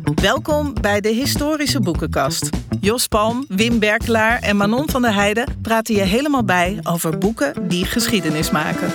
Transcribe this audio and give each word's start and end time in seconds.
Welkom 0.00 0.74
bij 0.80 1.00
de 1.00 1.08
Historische 1.08 1.80
Boekenkast. 1.80 2.50
Jos 2.80 3.08
Palm, 3.08 3.44
Wim 3.48 3.78
Berkelaar 3.78 4.38
en 4.38 4.56
Manon 4.56 4.90
van 4.90 5.02
der 5.02 5.14
Heijden 5.14 5.58
praten 5.62 5.94
je 5.94 6.00
helemaal 6.00 6.44
bij 6.44 6.78
over 6.82 7.18
boeken 7.18 7.68
die 7.68 7.84
geschiedenis 7.84 8.50
maken. 8.50 8.88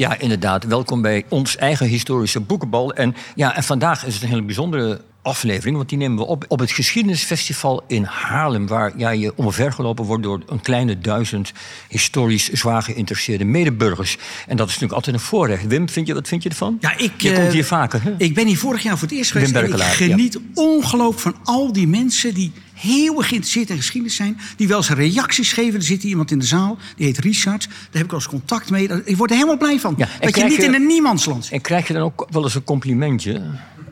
Ja, 0.00 0.18
inderdaad. 0.18 0.64
Welkom 0.64 1.02
bij 1.02 1.24
ons 1.28 1.56
eigen 1.56 1.86
historische 1.86 2.40
boekenbal. 2.40 2.92
En, 2.92 3.14
ja, 3.34 3.56
en 3.56 3.62
vandaag 3.62 4.06
is 4.06 4.14
het 4.14 4.22
een 4.22 4.28
hele 4.28 4.42
bijzondere 4.42 5.00
aflevering, 5.22 5.76
want 5.76 5.88
die 5.88 5.98
nemen 5.98 6.18
we 6.18 6.24
op 6.24 6.44
op 6.48 6.58
het 6.58 6.70
Geschiedenisfestival 6.70 7.82
in 7.86 8.04
Haarlem, 8.04 8.66
waar 8.66 8.92
ja, 8.96 9.10
je 9.10 9.36
omvergelopen 9.36 10.04
wordt 10.04 10.22
door 10.22 10.42
een 10.46 10.60
kleine 10.60 10.98
duizend 10.98 11.52
historisch 11.88 12.48
zwaar 12.48 12.82
geïnteresseerde 12.82 13.44
medeburgers. 13.44 14.16
En 14.46 14.56
dat 14.56 14.66
is 14.66 14.72
natuurlijk 14.72 14.92
altijd 14.92 15.16
een 15.16 15.22
voorrecht. 15.22 15.66
Wim, 15.66 15.88
vind 15.88 16.06
je, 16.06 16.14
wat 16.14 16.28
vind 16.28 16.42
je 16.42 16.48
ervan? 16.48 16.78
Ja, 16.80 16.96
ik, 16.96 17.12
je 17.16 17.32
komt 17.32 17.46
eh, 17.46 17.52
hier 17.52 17.64
vaker. 17.64 18.02
Hè? 18.02 18.14
Ik 18.18 18.34
ben 18.34 18.46
hier 18.46 18.58
vorig 18.58 18.82
jaar 18.82 18.98
voor 18.98 19.08
het 19.08 19.16
eerst 19.16 19.30
geweest. 19.30 19.52
Wim 19.52 19.64
en 19.64 19.78
ik 19.78 19.82
geniet 19.82 20.38
ongelooflijk 20.54 21.36
van 21.36 21.54
al 21.54 21.72
die 21.72 21.88
mensen 21.88 22.34
die 22.34 22.52
heel 22.80 23.14
geïnteresseerd 23.14 23.70
in 23.70 23.76
geschiedenis 23.76 24.16
zijn. 24.16 24.38
Die 24.56 24.68
wel 24.68 24.76
eens 24.76 24.88
reacties 24.90 25.52
geven. 25.52 25.74
Er 25.78 25.82
zit 25.86 26.00
hier 26.02 26.10
iemand 26.10 26.30
in 26.30 26.38
de 26.38 26.44
zaal, 26.46 26.78
die 26.96 27.06
heet 27.06 27.18
Richard. 27.18 27.64
Daar 27.68 27.76
heb 27.92 28.02
ik 28.04 28.10
wel 28.10 28.20
eens 28.20 28.28
contact 28.28 28.70
mee. 28.70 28.88
Ik 29.04 29.16
word 29.16 29.30
er 29.30 29.36
helemaal 29.36 29.56
blij 29.58 29.78
van. 29.80 29.94
Ja, 29.96 30.08
dat 30.20 30.36
je 30.36 30.44
niet 30.44 30.56
je- 30.56 30.62
in 30.64 30.74
een 30.74 30.86
niemandsland 30.86 31.44
zit. 31.44 31.52
En 31.52 31.60
krijg 31.60 31.86
je 31.86 31.92
dan 31.92 32.02
ook 32.02 32.26
wel 32.30 32.42
eens 32.42 32.54
een 32.54 32.64
complimentje? 32.64 33.42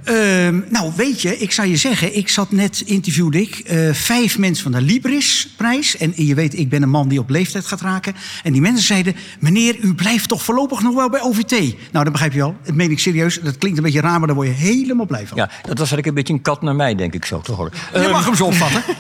Ehm, 0.09 0.61
nou, 0.69 0.93
weet 0.97 1.23
je, 1.23 1.39
ik 1.39 1.53
zou 1.53 1.69
je 1.69 1.77
zeggen, 1.77 2.17
ik 2.17 2.29
zat 2.29 2.51
net, 2.51 2.83
interviewde 2.87 3.41
ik 3.41 3.59
eh, 3.59 3.93
vijf 3.93 4.39
mensen 4.39 4.62
van 4.62 4.73
de 4.73 4.81
Libris-prijs. 4.81 5.97
En 5.97 6.12
je 6.17 6.34
weet, 6.34 6.59
ik 6.59 6.69
ben 6.69 6.83
een 6.83 6.89
man 6.89 7.09
die 7.09 7.19
op 7.19 7.31
leeftijd 7.31 7.67
gaat 7.67 7.81
raken. 7.81 8.15
En 8.43 8.53
die 8.53 8.61
mensen 8.61 8.87
zeiden, 8.87 9.17
meneer, 9.41 9.77
u 9.81 9.95
blijft 9.95 10.29
toch 10.29 10.43
voorlopig 10.43 10.83
nog 10.83 10.95
wel 10.95 11.11
bij 11.11 11.21
OVT? 11.21 11.51
Nou, 11.93 12.05
dat 12.05 12.12
begrijp 12.12 12.33
je 12.33 12.39
wel. 12.39 12.57
Dat 12.65 12.75
meen 12.75 12.91
ik 12.91 12.98
serieus. 12.98 13.41
Dat 13.41 13.59
klinkt 13.59 13.79
een 13.79 13.84
beetje 13.84 14.01
raar, 14.01 14.19
maar 14.19 14.27
daar 14.27 14.37
word 14.37 14.48
je 14.48 14.55
helemaal 14.55 15.07
blij 15.07 15.27
van. 15.27 15.37
Ja, 15.37 15.45
dat 15.47 15.79
was 15.79 15.79
eigenlijk 15.79 16.07
een 16.07 16.15
beetje 16.15 16.33
een 16.33 16.43
kat 16.43 16.62
naar 16.62 16.77
mij, 16.77 16.95
denk 16.95 17.15
ik 17.15 17.25
zo 17.25 17.41
te 17.41 17.53
horen. 17.53 17.73
Je 17.93 18.09
mag 18.11 18.25
hem 18.25 18.34
zo 18.34 18.45
opvatten. 18.45 18.83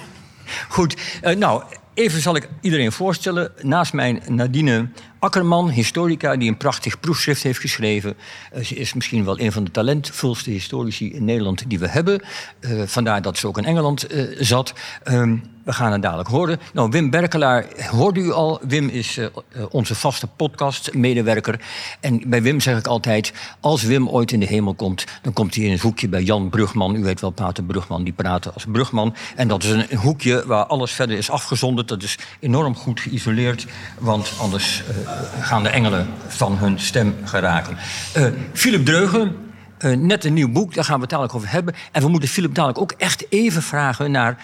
Goed, 0.68 0.96
eh, 1.22 1.36
nou, 1.36 1.62
even 1.98 2.20
zal 2.20 2.36
ik 2.36 2.48
iedereen 2.60 2.92
voorstellen. 2.92 3.52
Naast 3.62 3.92
mij 3.92 4.20
Nadine 4.28 4.88
Akkerman, 5.18 5.70
historica, 5.70 6.36
die 6.36 6.48
een 6.48 6.56
prachtig 6.56 7.00
proefschrift 7.00 7.42
heeft 7.42 7.60
geschreven. 7.60 8.16
Eh, 8.52 8.64
ze 8.64 8.74
is 8.74 8.94
misschien 8.94 9.24
wel 9.24 9.40
een 9.40 9.52
van 9.52 9.64
de 9.64 9.70
talentvolste 9.70 10.50
historici 10.50 11.12
in 11.12 11.24
Nederland 11.24 11.64
die 11.68 11.78
we 11.78 11.88
hebben. 11.88 12.20
Eh, 12.60 12.82
vandaar 12.86 13.22
dat 13.22 13.38
ze 13.38 13.46
ook 13.46 13.58
in 13.58 13.64
Engeland 13.64 14.06
eh, 14.06 14.24
zat. 14.38 14.72
Ehm, 15.02 15.36
we 15.68 15.74
gaan 15.74 15.92
het 15.92 16.02
dadelijk 16.02 16.28
horen. 16.28 16.60
Nou, 16.72 16.90
Wim 16.90 17.10
Berkelaar 17.10 17.66
hoorde 17.90 18.20
u 18.20 18.32
al. 18.32 18.60
Wim 18.62 18.88
is 18.88 19.16
eh, 19.16 19.24
eh, 19.24 19.30
onze 19.70 19.94
vaste 19.94 20.26
podcast-medewerker. 20.26 21.60
En 22.00 22.22
bij 22.26 22.42
Wim 22.42 22.60
zeg 22.60 22.78
ik 22.78 22.86
altijd... 22.86 23.32
als 23.60 23.82
Wim 23.82 24.08
ooit 24.08 24.32
in 24.32 24.40
de 24.40 24.46
hemel 24.46 24.74
komt... 24.74 25.04
dan 25.22 25.32
komt 25.32 25.54
hij 25.54 25.64
in 25.64 25.72
een 25.72 25.80
hoekje 25.80 26.08
bij 26.08 26.22
Jan 26.22 26.48
Brugman. 26.48 26.94
U 26.94 27.02
weet 27.02 27.20
wel, 27.20 27.30
Pater 27.30 27.64
Brugman, 27.64 28.04
die 28.04 28.12
praten 28.12 28.54
als 28.54 28.64
Brugman. 28.72 29.14
En 29.36 29.48
dat 29.48 29.62
is 29.62 29.70
een, 29.70 29.96
hoekje 29.96 30.46
waar 30.46 30.64
alles 30.64 30.92
verder 30.92 31.16
is 31.16 31.30
afgezonderd. 31.30 31.88
Dat 31.88 32.02
is 32.02 32.18
enorm 32.40 32.74
goed 32.74 33.00
geïsoleerd. 33.00 33.66
Want 33.98 34.32
anders 34.40 34.82
eh, 34.88 35.12
gaan 35.40 35.62
de 35.62 35.68
engelen 35.68 36.08
van 36.26 36.58
hun 36.58 36.80
stem 36.80 37.16
geraken. 37.24 37.76
Philip 38.52 38.84
Dreugen... 38.84 39.36
net 39.96 40.24
een 40.24 40.34
nieuw 40.34 40.52
boek, 40.52 40.74
daar 40.74 40.84
gaan 40.84 40.94
we 40.94 41.00
het 41.00 41.10
dadelijk 41.10 41.34
over 41.34 41.50
hebben. 41.50 41.74
En 41.92 42.02
we 42.02 42.08
moeten 42.08 42.28
Philip 42.28 42.54
dadelijk 42.54 42.80
ook 42.80 42.92
echt 42.92 43.26
even 43.32 43.62
vragen 43.62 44.10
naar 44.10 44.38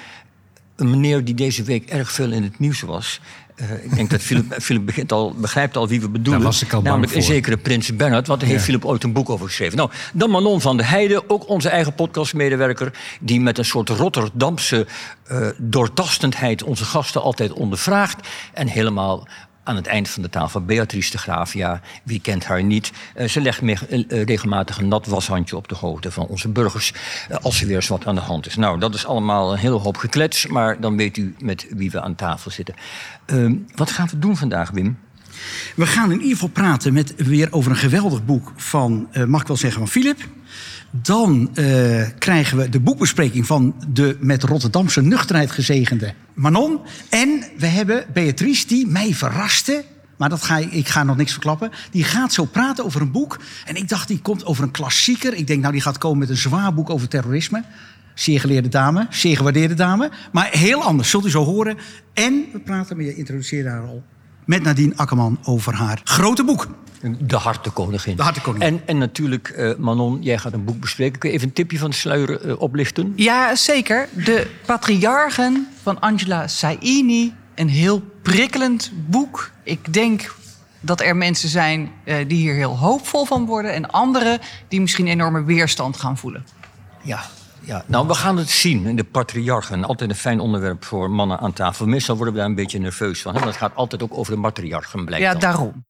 een 0.77 0.91
meneer 0.91 1.25
die 1.25 1.35
deze 1.35 1.63
week 1.63 1.89
erg 1.89 2.13
veel 2.13 2.33
in 2.33 2.43
het 2.43 2.59
nieuws 2.59 2.81
was. 2.81 3.21
Eh, 3.55 3.85
ik 3.85 3.95
denk 3.95 4.11
dat 4.11 4.21
Philip, 4.21 4.55
Philip 4.63 4.87
begint 4.87 5.13
al, 5.13 5.35
begrijpt 5.35 5.77
al 5.77 5.89
wie 5.89 6.01
we 6.01 6.09
bedoelen. 6.09 6.43
Daar 6.43 6.51
was 6.51 6.63
ik 6.63 6.73
al 6.73 6.83
Namelijk 6.83 7.15
een 7.15 7.23
zekere 7.23 7.57
Prins 7.57 7.97
Bernhard, 7.97 8.27
want 8.27 8.41
daar 8.41 8.49
heeft 8.49 8.65
Philip 8.65 8.85
ooit 8.85 9.03
een 9.03 9.13
boek 9.13 9.31
over 9.31 9.47
geschreven. 9.47 9.77
Nou, 9.77 9.91
dan 10.13 10.31
Manon 10.31 10.61
van 10.61 10.77
der 10.77 10.89
Heijden, 10.89 11.31
ook 11.31 11.49
onze 11.49 11.69
eigen 11.69 11.95
podcastmedewerker... 11.95 12.93
die 13.21 13.41
met 13.41 13.59
een 13.59 13.65
soort 13.65 13.89
Rotterdamse 13.89 14.87
eh, 15.27 15.49
doortastendheid 15.59 16.63
onze 16.63 16.85
gasten 16.85 17.23
altijd 17.23 17.53
ondervraagt... 17.53 18.29
en 18.53 18.67
helemaal 18.67 19.29
aan 19.65 19.77
het 19.77 19.87
eind 19.87 20.09
van 20.09 20.23
de 20.23 20.29
tafel 20.29 20.65
Beatrice 20.65 21.11
de 21.11 21.19
Graaf. 21.19 21.53
Ja, 21.55 21.81
wie 22.03 22.21
kent 22.21 22.45
haar 22.45 22.63
niet? 22.63 22.93
Eh, 23.15 23.29
ze 23.29 23.41
legt 23.41 23.63
me- 23.63 23.73
eh, 23.89 24.05
eh, 24.21 24.27
regelmatig 24.27 24.79
een 24.79 24.89
nat 24.89 25.07
washandje 25.07 25.57
op 25.57 25.69
de 25.69 25.75
hoofd 25.75 26.07
van 26.09 26.27
onze 26.27 26.49
burgers... 26.49 26.93
als 27.43 27.61
er 27.61 27.67
weer 27.67 27.77
eens 27.77 27.89
wat 27.89 28.07
aan 28.07 28.15
de 28.15 28.21
hand 28.21 28.47
is. 28.47 28.57
Nou, 28.57 28.79
dat 28.79 28.95
is 28.95 29.07
allemaal 29.07 29.53
een 29.53 29.59
hele 29.59 29.79
hoop 29.79 29.97
geklets... 29.97 30.47
maar 30.47 30.81
dan 30.81 30.97
weet 30.97 31.17
u 31.17 31.35
met 31.39 31.67
wie 31.71 31.91
we 31.91 32.01
aan 32.01 32.15
tafel 32.15 32.51
zitten. 32.51 32.75
Ehm, 33.27 33.55
wat 33.75 33.91
gaan 33.91 34.09
we 34.11 34.19
doen 34.19 34.37
vandaag, 34.37 34.71
Wim? 34.71 34.99
We 35.77 35.87
gaan 35.87 36.11
in 36.11 36.19
ieder 36.19 36.33
geval 36.33 36.49
praten 36.49 36.93
met, 36.93 37.15
weer 37.17 37.49
over 37.51 37.71
een 37.71 37.77
geweldig 37.77 38.25
boek 38.25 38.53
van, 38.57 39.09
eh, 39.13 39.25
mag 39.25 39.41
ik 39.41 39.47
wel 39.47 39.57
zeggen, 39.57 39.81
van 39.81 39.89
Philip. 39.89 40.29
Dan 40.91 41.51
eh, 41.55 42.09
krijgen 42.19 42.57
we 42.57 42.69
de 42.69 42.81
boekbespreking 42.81 43.47
van 43.47 43.75
de 43.93 44.17
met 44.21 44.43
Rotterdamse 44.43 45.03
nuchterheid 45.03 45.51
gezegende 45.51 46.15
Manon. 46.35 46.81
En 47.09 47.45
we 47.59 47.67
hebben 47.67 48.05
Beatrice, 48.13 48.67
die 48.67 48.87
mij 48.87 49.15
verraste. 49.15 49.85
Maar 50.17 50.29
dat 50.29 50.43
ga 50.43 50.57
ik, 50.57 50.89
ga 50.89 51.03
nog 51.03 51.17
niks 51.17 51.33
verklappen. 51.33 51.71
Die 51.91 52.05
gaat 52.05 52.33
zo 52.33 52.45
praten 52.45 52.85
over 52.85 53.01
een 53.01 53.11
boek. 53.11 53.41
En 53.65 53.77
ik 53.77 53.89
dacht, 53.89 54.09
die 54.09 54.21
komt 54.21 54.45
over 54.45 54.63
een 54.63 54.71
klassieker. 54.71 55.35
Ik 55.35 55.47
denk, 55.47 55.61
nou, 55.61 55.73
die 55.73 55.83
gaat 55.83 55.99
komen 55.99 56.19
met 56.19 56.29
een 56.29 56.37
zwaar 56.37 56.75
boek 56.75 56.91
over 56.91 57.09
terrorisme. 57.09 57.65
Zeer 58.15 58.41
geleerde 58.41 58.69
dame, 58.69 59.07
zeer 59.11 59.37
gewaardeerde 59.37 59.75
dame. 59.75 60.11
Maar 60.33 60.49
heel 60.51 60.83
anders, 60.83 61.11
zult 61.11 61.27
u 61.27 61.31
zo 61.31 61.45
horen. 61.45 61.77
En 62.13 62.45
we 62.53 62.61
praten, 62.61 62.97
maar 62.97 63.05
je 63.05 63.15
introduceerde 63.15 63.69
haar 63.69 63.87
al... 63.87 64.03
met 64.45 64.63
Nadine 64.63 64.93
Akkerman 64.97 65.39
over 65.45 65.75
haar 65.75 66.01
grote 66.05 66.45
boek. 66.45 66.67
De 67.19 67.37
Hartenkoningin. 67.37 68.17
De 68.17 68.23
Hartenkoningin. 68.23 68.69
En, 68.69 68.83
en 68.87 68.99
natuurlijk, 68.99 69.49
eh, 69.49 69.75
Manon, 69.79 70.23
jij 70.23 70.39
gaat 70.39 70.53
een 70.53 70.65
boek 70.65 70.81
bespreken. 70.81 71.19
Kun 71.19 71.29
je 71.29 71.35
even 71.35 71.49
een 71.49 71.55
tipje 71.55 71.79
van 71.79 71.91
de 71.91 71.97
sluier 71.97 72.41
eh, 72.41 72.61
oplichten? 72.61 73.13
Ja, 73.17 73.55
zeker. 73.55 74.09
De 74.13 74.51
Patriarchen 74.67 75.69
van 75.83 76.01
Angela 76.01 76.49
Saini. 76.49 77.33
Een 77.55 77.69
heel 77.69 78.03
prikkelend 78.23 78.93
boek. 79.07 79.51
Ik 79.63 79.93
denk 79.93 80.35
dat 80.81 81.01
er 81.01 81.17
mensen 81.17 81.49
zijn 81.49 81.91
eh, 82.05 82.17
die 82.29 82.39
hier 82.39 82.55
heel 82.55 82.79
hoopvol 82.79 83.25
van 83.25 83.47
worden... 83.47 83.73
en 83.73 83.91
anderen 83.91 84.39
die 84.69 84.81
misschien 84.81 85.07
enorme 85.07 85.45
weerstand 85.45 85.97
gaan 85.97 86.19
voelen. 86.19 86.47
Ja, 87.03 87.25
ja, 87.65 87.85
nou, 87.87 88.07
we 88.07 88.15
gaan 88.15 88.37
het 88.37 88.51
zien 88.51 88.87
in 88.87 88.97
de 88.97 89.05
patriarchen. 89.05 89.85
Altijd 89.85 90.11
een 90.11 90.17
fijn 90.17 90.41
onderwerp 90.41 90.85
voor 90.85 91.11
mannen 91.11 91.39
aan 91.39 91.53
tafel. 91.53 91.87
Meestal 91.87 92.17
worden 92.17 92.35
we 92.35 92.41
daar 92.41 92.49
een 92.49 92.55
beetje 92.55 92.79
nerveus 92.79 93.23
van. 93.23 93.33
Hè? 93.33 93.39
Want 93.41 93.51
het 93.53 93.61
gaat 93.63 93.75
altijd 93.75 94.03
ook 94.03 94.19
over 94.19 94.33
de 94.33 94.39
matriarchen, 94.39 95.05
blijkt 95.05 95.25
Ja, 95.25 95.31
dan. 95.31 95.41
daarom. 95.41 95.85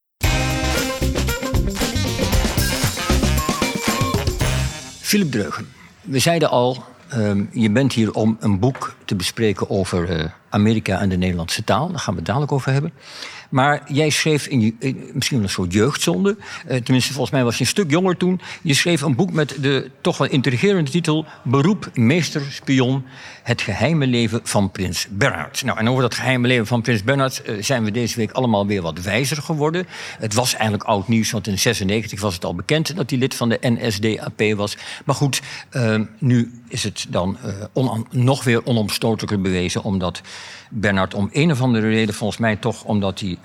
Philip 5.01 5.31
Dreugen, 5.31 5.69
we 6.01 6.19
zeiden 6.19 6.51
al, 6.51 6.85
ehm, 7.09 7.45
je 7.53 7.71
bent 7.71 7.93
hier 7.93 8.12
om 8.12 8.37
een 8.41 8.59
boek 8.59 8.95
te 9.05 9.15
bespreken 9.15 9.71
over 9.71 10.11
eh, 10.21 10.25
Amerika 10.51 11.01
en 11.01 11.09
de 11.09 11.17
Nederlandse 11.17 11.65
taal. 11.65 11.89
Daar 11.89 11.99
gaan 11.99 12.12
we 12.12 12.19
het 12.19 12.29
dadelijk 12.29 12.53
over 12.53 12.73
hebben. 12.73 12.93
Maar 13.50 13.82
jij 13.93 14.10
schreef 14.10 14.47
in 14.47 14.77
in- 14.78 15.10
misschien 15.12 15.37
wel 15.37 15.47
een 15.47 15.53
soort 15.53 15.72
jeugdzonde. 15.72 16.37
eh, 16.66 16.77
tenminste, 16.81 17.12
volgens 17.12 17.32
mij 17.34 17.44
was 17.44 17.55
je 17.55 17.60
een 17.60 17.66
stuk 17.66 17.91
jonger 17.91 18.16
toen. 18.16 18.41
Je 18.62 18.75
schreef 18.75 19.00
een 19.00 19.15
boek 19.15 19.32
met 19.32 19.56
de 19.60 19.91
toch 20.00 20.19
wel 20.19 20.28
intrigerende 20.28 20.91
titel... 20.91 21.27
Beroep 21.43 21.91
meester 21.94 22.43
spion, 22.50 23.05
het 23.43 23.62
geheime 23.62 24.06
leven 24.06 24.41
van 24.43 24.71
prins 24.71 25.06
Bernhard. 25.10 25.62
Nou, 25.65 25.78
en 25.78 25.88
over 25.88 26.03
dat 26.03 26.15
geheime 26.15 26.47
leven 26.49 26.66
van 26.66 26.82
prins 26.82 27.05
Bernhard... 27.05 27.43
eh, 27.43 27.55
zijn 27.60 27.84
we 27.84 27.91
deze 27.91 28.16
week 28.16 28.32
allemaal 28.32 28.66
weer 28.66 28.82
wat 28.82 29.00
wijzer 29.03 29.37
geworden. 29.43 29.87
Het 30.19 30.34
was 30.34 30.53
eigenlijk 30.55 30.82
oud 30.84 31.09
nieuws, 31.09 31.31
want 31.31 31.47
in 31.47 31.59
96 31.59 32.21
was 32.21 32.34
het 32.34 32.44
al 32.44 32.55
bekend... 32.55 32.97
dat 32.97 33.11
hij 33.11 33.19
lid 33.19 33.34
van 33.34 33.49
de 33.49 33.59
NSDAP 33.61 34.56
was. 34.56 34.76
Maar 35.05 35.15
goed, 35.15 35.43
eh, 35.71 36.00
nu 36.19 36.62
is 36.69 36.82
het 36.82 37.06
dan 37.09 37.37
eh, 37.75 37.93
nog 38.11 38.44
weer 38.44 38.66
onomstotelijker 38.66 39.41
bewezen... 39.41 39.82
omdat 39.82 40.21
Bernhard 40.71 41.15
om 41.15 41.28
een 41.32 41.50
of 41.50 41.61
andere 41.61 41.88
reden, 41.88 42.15
volgens 42.15 42.38
mij 42.41 42.56
toch 42.56 42.84
omdat 42.84 43.21
hij, 43.21 43.38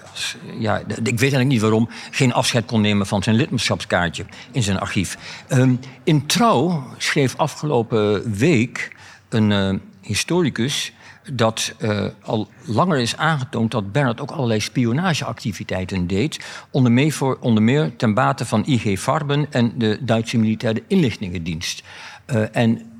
ja, 0.60 0.78
d- 0.78 0.98
ik 0.98 1.04
weet 1.04 1.20
eigenlijk 1.20 1.50
niet 1.50 1.62
waarom, 1.62 1.90
geen 2.12 2.34
afscheid 2.34 2.66
kon 2.66 2.82
nemen 2.82 3.08
van 3.08 3.24
zijn 3.24 3.36
lidmaatschapskaartje 3.36 4.26
in 4.52 4.64
zijn 4.64 4.80
archief. 4.80 5.18
Ehm, 5.48 5.76
in 6.04 6.26
Trouw 6.26 6.84
schreef 6.98 7.36
afgelopen 7.38 8.34
week 8.38 8.96
een 9.30 9.52
eh, 9.52 9.74
historicus 10.02 10.94
dat 11.34 11.74
eh, 11.78 12.06
al 12.22 12.50
langer 12.66 13.00
is 13.00 13.18
aangetoond 13.18 13.72
dat 13.72 13.92
Bernhard 13.92 14.22
ook 14.22 14.32
allerlei 14.32 14.60
spionageactiviteiten 14.60 16.08
deed. 16.08 16.46
Onder 16.72 16.92
meer, 16.92 17.38
onder 17.40 17.64
meer 17.64 17.96
ten 17.96 18.14
bate 18.14 18.46
van 18.46 18.64
IG 18.66 19.00
Farben 19.00 19.52
en 19.52 19.72
de 19.78 19.98
Duitse 20.02 20.38
Militaire 20.38 20.84
Inlichtingendienst. 20.88 21.84
Eh, 22.26 22.56
en 22.56 22.92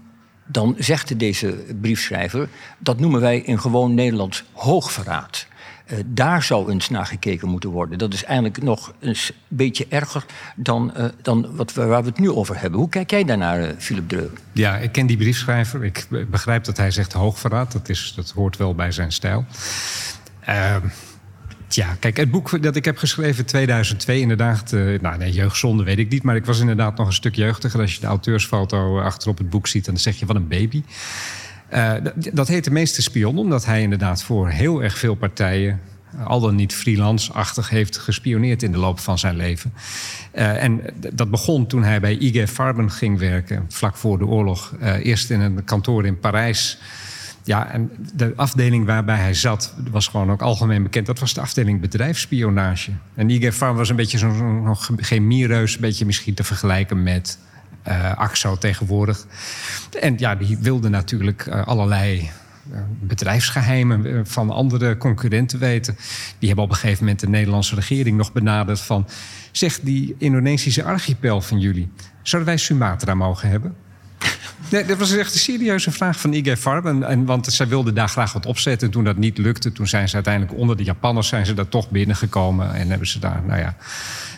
dan 0.46 0.76
zegt 0.78 1.20
deze 1.20 1.66
briefschrijver... 1.82 2.50
dat 2.80 3.00
noemen 3.00 3.22
wij 3.22 3.40
in 3.40 3.60
gewoon 3.60 3.94
Nederlands 3.94 4.44
hoogverraad. 4.54 5.48
Eh, 5.90 5.98
daar 6.06 6.44
zou 6.44 6.72
eens 6.72 6.90
naar 6.90 7.06
gekeken 7.06 7.48
moeten 7.48 7.70
worden. 7.70 7.98
Dat 7.98 8.14
is 8.14 8.24
eigenlijk 8.24 8.62
nog 8.64 8.94
een 9.00 9.16
beetje 9.48 9.86
erger 9.90 10.26
dan, 10.56 10.96
eh, 10.96 11.06
dan 11.22 11.56
wat 11.56 11.74
we, 11.74 11.86
waar 11.86 12.02
we 12.04 12.10
het 12.10 12.20
nu 12.20 12.32
over 12.32 12.60
hebben. 12.62 12.80
Hoe 12.80 12.90
kijk 12.90 13.10
jij 13.12 13.24
daarnaar, 13.24 13.60
eh, 13.60 13.70
Philip 13.78 14.10
Dreu? 14.10 14.28
Ja, 14.52 14.78
ik 14.78 14.92
ken 14.92 15.06
die 15.08 15.18
briefschrijver. 15.18 15.84
Ik 15.84 16.06
be- 16.10 16.26
begrijp 16.30 16.64
dat 16.64 16.78
hij 16.78 16.92
zegt 16.92 17.14
hoogverraad. 17.14 17.72
Dat, 17.72 17.90
is, 17.90 18.14
dat 18.16 18.30
hoort 18.36 18.58
wel 18.58 18.76
bij 18.76 18.92
zijn 18.92 19.12
stijl. 19.12 19.46
Ehm, 20.40 20.82
Tja, 21.68 21.96
kijk, 22.00 22.18
het 22.18 22.32
boek 22.32 22.64
dat 22.64 22.76
ik 22.76 22.86
heb 22.86 22.98
geschreven 22.98 23.46
2002, 23.46 24.20
inderdaad. 24.20 24.72
Uh, 24.72 25.00
nou, 25.00 25.18
nee, 25.18 25.32
jeugdzonde 25.32 25.84
weet 25.84 25.98
ik 26.00 26.10
niet. 26.10 26.24
Maar 26.24 26.36
ik 26.36 26.46
was 26.46 26.60
inderdaad 26.60 26.98
nog 26.98 27.08
een 27.08 27.14
stuk 27.14 27.36
jeugdiger. 27.36 27.80
Als 27.82 27.94
je 27.94 28.00
de 28.00 28.08
auteursfoto 28.08 29.00
achterop 29.00 29.38
het 29.38 29.50
boek 29.50 29.68
ziet, 29.68 29.86
dan 29.86 29.98
zeg 29.98 30.20
je 30.20 30.26
van 30.26 30.36
een 30.36 30.48
baby. 30.48 30.84
Uh, 31.74 31.94
dat 32.34 32.48
heet 32.48 32.64
de 32.64 32.72
meeste 32.72 33.02
spion, 33.02 33.38
omdat 33.38 33.66
hij 33.66 33.82
inderdaad 33.82 34.24
voor 34.24 34.50
heel 34.50 34.84
erg 34.84 34.98
veel 34.98 35.16
partijen 35.16 35.80
al 36.24 36.40
dan 36.40 36.56
niet 36.56 36.74
freelance-achtig 36.74 37.70
heeft 37.70 37.98
gespioneerd 37.98 38.64
in 38.64 38.72
de 38.72 38.78
loop 38.78 39.00
van 39.00 39.20
zijn 39.20 39.36
leven. 39.36 39.74
Uh, 40.34 40.64
en 40.64 40.82
dat 41.14 41.30
begon 41.30 41.68
toen 41.68 41.84
hij 41.84 42.00
bij 42.00 42.18
IG 42.18 42.50
Farben 42.50 42.92
ging 42.92 43.20
werken, 43.20 43.66
vlak 43.68 43.96
voor 43.96 44.18
de 44.18 44.26
oorlog. 44.26 44.74
Eerst 45.04 45.30
in 45.30 45.40
een 45.40 45.64
kantoor 45.64 46.06
in 46.06 46.20
Parijs. 46.20 46.80
Ja, 47.44 47.72
en 47.72 47.92
de 48.16 48.34
afdeling 48.36 48.86
waarbij 48.86 49.18
hij 49.18 49.34
zat 49.34 49.74
was 49.92 50.08
gewoon 50.08 50.32
ook 50.32 50.42
algemeen 50.42 50.84
bekend. 50.84 51.06
Dat 51.06 51.20
was 51.20 51.34
de 51.34 51.42
afdeling 51.42 51.82
bedrijfsspionage. 51.82 52.92
En 53.16 53.30
IG 53.30 53.56
Farben 53.56 53.78
was 53.78 53.90
een 53.90 53.96
beetje 53.96 54.18
zo'n 54.18 55.28
miereus, 55.28 55.76
een 55.76 55.82
beetje 55.82 56.06
misschien 56.06 56.34
te 56.34 56.44
vergelijken 56.44 57.04
met 57.04 57.38
uh, 57.88 58.18
AXO 58.18 58.58
tegenwoordig. 58.58 59.26
En 60.00 60.16
ja, 60.18 60.36
die 60.36 60.58
wilde 60.58 60.90
natuurlijk 60.90 61.48
allerlei 61.48 62.32
bedrijfsgeheimen 63.02 64.06
eh, 64.06 64.20
van 64.24 64.50
andere 64.50 64.98
concurrenten 64.98 65.60
weten. 65.60 65.96
Die 66.40 66.48
hebben 66.48 66.66
op 66.66 66.72
een 66.72 66.78
gegeven 66.78 67.04
moment 67.04 67.20
de 67.20 67.30
Nederlandse 67.30 67.76
regering 67.76 68.18
nog 68.18 68.32
benaderd 68.32 68.80
van... 68.80 69.08
zeg, 69.52 69.80
die 69.80 70.16
Indonesische 70.18 70.84
archipel 70.84 71.42
van 71.42 71.60
jullie, 71.60 71.92
zouden 72.22 72.52
wij 72.52 72.60
Sumatra 72.60 73.14
mogen 73.14 73.50
hebben? 73.50 73.76
Nee, 74.70 74.86
dat 74.86 74.98
was 74.98 75.12
echt 75.12 75.34
een 75.34 75.40
serieuze 75.40 75.92
vraag 75.92 76.20
van 76.20 76.34
IG 76.34 76.60
Farb. 76.60 76.86
En, 76.86 77.04
en, 77.04 77.26
want 77.26 77.46
zij 77.46 77.68
wilden 77.68 77.94
daar 77.94 78.10
graag 78.10 78.34
wat 78.34 78.46
opzetten. 78.46 78.88
En 78.88 78.94
toen 78.94 79.04
dat 79.04 79.18
niet 79.18 79.38
lukte, 79.38 79.72
toen 79.72 79.88
zijn 79.88 80.10
ze 80.10 80.16
uiteindelijk 80.16 80.58
onder 80.58 80.78
de 80.78 80.84
Japanners... 80.84 81.28
zijn 81.28 81.46
ze 81.46 81.54
daar 81.54 81.70
toch 81.70 81.90
binnengekomen 81.90 82.74
en 82.74 82.90
hebben 82.90 83.08
ze 83.08 83.20
daar, 83.20 83.42
nou 83.46 83.60
ja... 83.60 83.76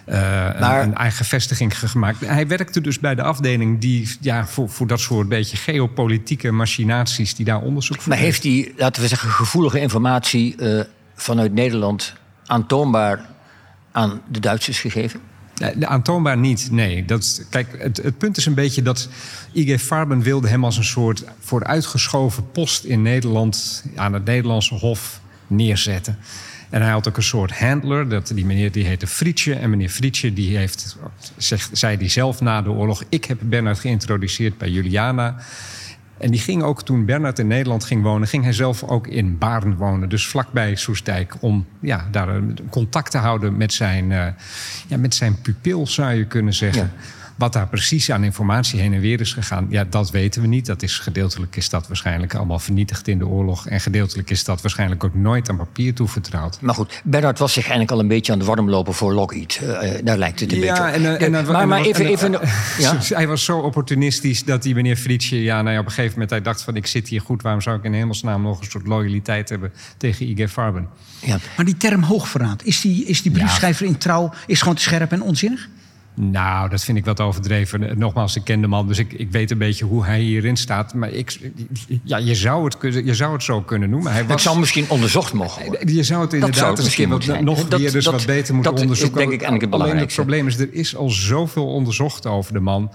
Uh, 0.08 0.60
maar, 0.60 0.82
een, 0.82 0.96
eigen 0.96 1.26
vestiging 1.26 1.80
gemaakt. 1.80 2.20
Hij 2.26 2.48
werkte 2.48 2.82
dus 2.82 3.00
bij 3.00 3.16
de 3.16 3.22
afdeling 3.22 3.80
die 3.80 4.18
ja, 4.22 4.48
voor, 4.48 4.70
voor 4.70 4.88
dat 4.88 5.00
soort 5.00 5.30
beetje 5.30 5.58
geopolitieke 5.58 6.52
machinaties 6.52 7.36
die 7.36 7.46
daar 7.46 7.62
onderzoek 7.62 8.02
voor 8.02 8.10
Maar 8.10 8.18
heeft 8.18 8.44
hij, 8.44 8.74
laten 8.78 9.02
we 9.02 9.08
zeggen, 9.08 9.30
gevoelige 9.30 9.80
informatie 9.80 10.56
uh, 10.58 10.82
vanuit 11.16 11.54
Nederland 11.54 12.14
aantoonbaar 12.46 13.26
aan 13.92 14.22
de 14.28 14.40
Duitsers 14.40 14.80
gegeven? 14.80 15.31
De 15.76 15.88
aantoonbaar 15.88 16.38
niet, 16.38 16.72
nee. 16.72 17.06
Dat, 17.06 17.46
kijk, 17.50 17.68
het, 17.78 17.98
het, 17.98 18.18
punt 18.18 18.38
is 18.38 18.46
een 18.46 18.54
beetje 18.54 18.82
dat 18.82 19.10
IG 19.52 19.82
Farben 19.82 20.22
wilde 20.22 20.48
hem 20.48 20.66
als 20.66 20.78
een 20.78 20.84
soort 20.84 21.24
vooruitgeschoven 21.40 22.52
post 22.52 22.84
in 22.84 23.02
Nederland 23.02 23.86
aan 23.96 24.14
het 24.14 24.26
Nederlandse 24.26 24.74
Hof 24.74 25.22
neerzetten. 25.48 26.18
En 26.70 26.82
hij 26.82 26.92
had 26.92 27.08
ook 27.08 27.18
een 27.18 27.24
soort 27.24 27.58
handler. 27.58 28.10
Dat, 28.10 28.32
die 28.36 28.46
meneer 28.46 28.72
die 28.72 28.86
heette 28.86 29.08
Frietje. 29.08 29.54
En 29.54 29.70
meneer 29.70 29.90
Frietje 29.90 30.34
die 30.34 30.58
heeft, 30.58 30.98
zegt, 31.38 31.70
zei 31.78 31.98
die 31.98 32.10
zelf 32.10 32.42
na 32.42 32.62
de 32.62 32.70
oorlog... 32.70 33.04
ik 33.10 33.26
heb 33.26 33.38
Bernard 33.42 33.80
geïntroduceerd 33.80 34.58
bij 34.58 34.70
Juliana. 34.70 35.36
En 36.22 36.32
die 36.32 36.40
ging 36.40 36.64
ook, 36.64 36.84
toen 36.84 37.06
Bernard 37.06 37.40
in 37.40 37.48
Nederland 37.48 37.84
ging 37.84 38.04
wonen... 38.04 38.28
ging 38.28 38.44
hij 38.44 38.54
zelf 38.54 38.84
ook 38.84 39.08
in 39.08 39.38
Baarn 39.38 39.76
wonen. 39.76 40.10
Dus 40.10 40.28
vlakbij 40.28 40.76
Soestdijk. 40.76 41.36
Om 41.40 41.66
ja, 41.80 42.08
daar 42.12 42.42
contact 42.70 43.12
te 43.12 43.18
houden 43.18 43.58
met 43.58 43.74
zijn, 43.74 44.12
uh, 44.12 44.28
ja, 44.88 44.98
met 44.98 45.16
zijn 45.16 45.42
pupil, 45.42 45.88
zou 45.88 46.14
je 46.14 46.26
kunnen 46.26 46.54
zeggen... 46.54 46.92
Wat 47.42 47.54
daar 47.54 47.68
precies 47.68 48.12
aan 48.12 48.24
informatie 48.24 48.80
heen 48.80 48.94
en 48.94 49.00
weer 49.00 49.20
is 49.20 49.34
gegaan, 49.34 49.68
ja, 49.70 49.84
dat 49.84 50.12
weten 50.12 50.42
we 50.42 50.48
niet. 50.48 50.66
Dat 50.66 50.82
is 50.82 50.98
gedeeltelijk 50.98 51.56
is 51.56 51.70
dat 51.70 51.88
waarschijnlijk 51.88 52.36
allemaal 52.36 52.60
vernietigd 52.60 53.08
in 53.08 53.18
de 53.18 53.28
oorlog. 53.28 53.68
En 53.68 53.82
gedeeltelijk 53.82 54.30
is 54.30 54.44
dat 54.44 54.62
waarschijnlijk 54.62 55.04
ook 55.04 55.16
nooit 55.16 55.50
aan 55.50 55.58
papier 55.58 55.94
toevertrouwd. 55.94 56.62
Maar 56.62 56.76
goed, 56.76 57.02
Bernard 57.04 57.40
was 57.40 57.54
zich 57.54 57.64
eigenlijk 57.64 57.92
al 57.92 58.00
een 58.00 58.08
beetje 58.08 58.32
aan 58.32 58.40
de 58.40 58.46
warm 58.46 58.70
lopen 58.70 58.94
voor 58.94 59.14
Lockheed. 59.14 59.60
Uh, 59.64 59.90
daar 60.04 60.18
lijkt 60.18 60.40
het 60.40 60.52
een 60.52 60.60
ja, 60.60 60.74
beetje 60.74 61.12
op. 61.12 61.20
En, 61.20 61.36
en, 61.36 61.46
maar, 61.46 61.68
maar 61.68 61.82
even. 61.82 62.06
even 62.06 62.32
ja? 62.78 62.98
Hij 63.20 63.28
was 63.28 63.44
zo 63.44 63.58
opportunistisch 63.58 64.44
dat 64.44 64.64
die 64.64 64.76
meneer 64.76 64.96
Frietje, 64.96 65.44
ja, 65.44 65.62
nou 65.62 65.74
ja, 65.74 65.80
op 65.80 65.86
een 65.86 65.92
gegeven 65.92 66.14
moment 66.14 66.30
hij 66.30 66.42
dacht 66.42 66.62
van 66.62 66.76
ik 66.76 66.88
zit 66.88 67.08
hier 67.08 67.22
goed, 67.22 67.42
waarom 67.42 67.62
zou 67.62 67.78
ik 67.78 67.84
in 67.84 67.94
hemelsnaam 67.94 68.42
nog 68.42 68.60
een 68.60 68.72
soort 68.72 68.88
loyaliteit 68.88 69.50
hebben 69.50 69.74
tegen 69.98 70.40
IG 70.40 70.52
Farben? 70.52 70.88
Ja. 71.20 71.38
Maar 71.56 71.66
die 71.66 71.78
term 71.78 72.04
hoogverraad, 72.04 72.64
is 72.64 72.82
die, 72.82 73.06
is 73.06 73.22
die 73.22 73.32
briefschrijver 73.32 73.86
in 73.86 73.98
trouw 73.98 74.34
is 74.48 74.60
gewoon 74.60 74.76
te 74.76 74.82
scherp 74.82 75.12
en 75.12 75.22
onzinnig? 75.22 75.70
Nou, 76.16 76.70
dat 76.70 76.84
vind 76.84 76.98
ik 76.98 77.06
wat 77.06 77.20
overdreven. 77.20 77.98
Nogmaals, 77.98 78.36
ik 78.36 78.44
ken 78.44 78.62
de 78.62 78.68
man, 78.68 78.88
dus 78.88 78.98
ik, 78.98 79.14
ik 79.14 79.32
weet 79.32 79.52
een 79.52 79.58
beetje 79.58 79.86
hoe 79.86 80.06
hij 80.06 80.20
hierin 80.20 80.58
staat. 80.58 80.94
Maar 80.94 81.10
ik, 81.10 81.40
ja, 82.04 82.18
je, 82.18 82.36
zou 82.36 82.64
het, 82.64 83.06
je 83.06 83.16
zou 83.16 83.34
het 83.34 83.44
zo 83.44 83.62
kunnen 83.62 83.90
noemen. 83.90 84.12
Hij 84.12 84.22
was, 84.22 84.32
het 84.32 84.42
zou 84.42 84.60
misschien 84.60 84.86
onderzocht 84.90 85.34
mogen 85.34 85.66
worden. 85.66 85.94
Je 85.94 86.04
zou 86.04 86.22
het 86.22 86.34
inderdaad 86.34 86.78
het 86.78 86.86
misschien 86.86 87.10
wat, 87.10 87.42
nog 87.42 87.68
dat, 87.68 87.80
weer 87.80 87.92
dus 87.92 88.06
wat 88.06 88.26
beter 88.26 88.54
moeten 88.54 88.74
dat 88.74 88.82
onderzoeken. 88.82 89.20
Dat 89.20 89.30
denk 89.30 89.42
ik 89.42 89.48
eigenlijk 89.48 89.74
het 89.74 89.82
Alleen 89.82 89.98
het 89.98 90.14
probleem 90.14 90.48
is, 90.48 90.60
er 90.60 90.74
is 90.74 90.96
al 90.96 91.10
zoveel 91.10 91.68
onderzocht 91.68 92.26
over 92.26 92.54
de 92.54 92.60
man. 92.60 92.92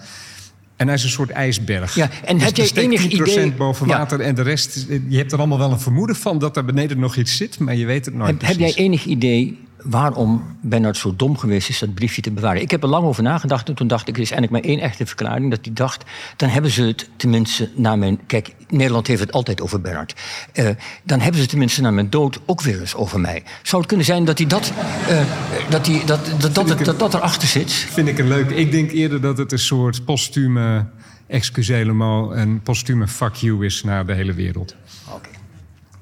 En 0.77 0.87
hij 0.87 0.97
is 0.97 1.03
een 1.03 1.09
soort 1.09 1.31
ijsberg. 1.31 1.95
Ja, 1.95 2.11
en 2.25 2.41
heb 2.41 2.57
je 2.57 2.71
enig 2.75 3.05
idee... 3.05 3.53
boven 3.53 3.87
water 3.87 4.21
en 4.21 4.35
de 4.35 4.43
rest... 4.43 4.87
Je 5.09 5.17
hebt 5.17 5.33
er 5.33 5.39
allemaal 5.39 5.59
wel 5.59 5.71
een 5.71 5.81
vermoeden 5.81 6.17
van 6.17 6.39
dat 6.39 6.57
er 6.57 6.65
beneden 6.65 6.99
nog 6.99 7.17
iets 7.17 7.37
zit... 7.37 7.59
maar 7.59 7.77
je 7.77 7.87
weet 7.87 8.05
het 8.05 8.15
nooit 8.15 8.31
Heb, 8.31 8.41
heb 8.41 8.59
jij 8.59 8.75
enig 8.75 9.05
idee 9.05 9.66
waarom 9.83 10.57
Bernard 10.61 10.97
zo 10.97 11.17
dom 11.17 11.39
geweest 11.39 11.69
is 11.69 11.79
dat 11.79 11.95
briefje 11.95 12.23
te 12.23 12.31
bewaren. 12.31 12.63
Ik 12.63 12.71
heb 12.71 12.83
er 12.83 12.89
lang 12.89 13.05
over 13.05 13.23
nagedacht 13.23 13.69
en 13.69 13.75
toen 13.75 13.87
dacht 13.87 14.09
ik, 14.09 14.17
er 14.17 14.23
is 14.23 14.31
eigenlijk 14.31 14.63
maar 14.63 14.73
één 14.73 14.81
echte 14.81 15.07
verklaring. 15.07 15.51
Dat 15.51 15.59
hij 15.63 15.75
dacht, 15.75 16.05
dan 16.37 16.49
hebben 16.49 16.71
ze 16.71 16.83
het 16.83 17.09
tenminste 17.17 17.71
na 17.75 17.97
mijn... 17.97 18.21
Kijk, 18.27 18.55
Nederland 18.69 19.07
heeft 19.07 19.21
het 19.21 19.33
altijd 19.33 19.61
over 19.61 19.81
Bernard. 19.81 20.15
Uh, 20.55 20.69
dan 21.03 21.21
hebben 21.21 21.41
ze 21.41 21.47
tenminste 21.47 21.81
na 21.81 21.91
mijn 21.91 22.11
dood 22.11 22.41
ook 22.47 22.63
weer 22.63 22.81
eens 22.81 22.95
over 22.95 23.21
mij. 23.21 23.43
Zou 23.63 23.77
het 23.77 23.87
kunnen 23.87 24.07
zijn 24.07 24.25
dat 24.25 24.39
hij 24.39 24.47
dat, 24.47 24.73
uh, 25.11 25.21
dat, 25.69 25.87
hij, 25.87 26.03
dat, 26.07 26.27
dat, 26.41 26.55
dat, 26.55 26.69
dat, 26.69 26.85
dat, 26.85 26.99
dat 26.99 27.15
erachter 27.15 27.49
zit? 27.49 27.73
Vind 27.73 28.09
ik 28.09 28.19
een 28.19 28.29
leuk. 28.29 28.51
Ik 28.51 28.71
denk 28.71 28.91
eerder 28.91 29.21
dat 29.21 29.39
het 29.39 29.53
een 29.53 29.59
soort 29.59 30.05
postume 30.05 30.87
excusez 31.27 31.87
een 31.87 32.61
postume 32.63 33.09
fuck 33.09 33.35
you 33.35 33.65
is 33.65 33.83
naar 33.83 34.07
de 34.07 34.13
hele 34.13 34.33
wereld. 34.33 34.75
Oké 35.13 35.36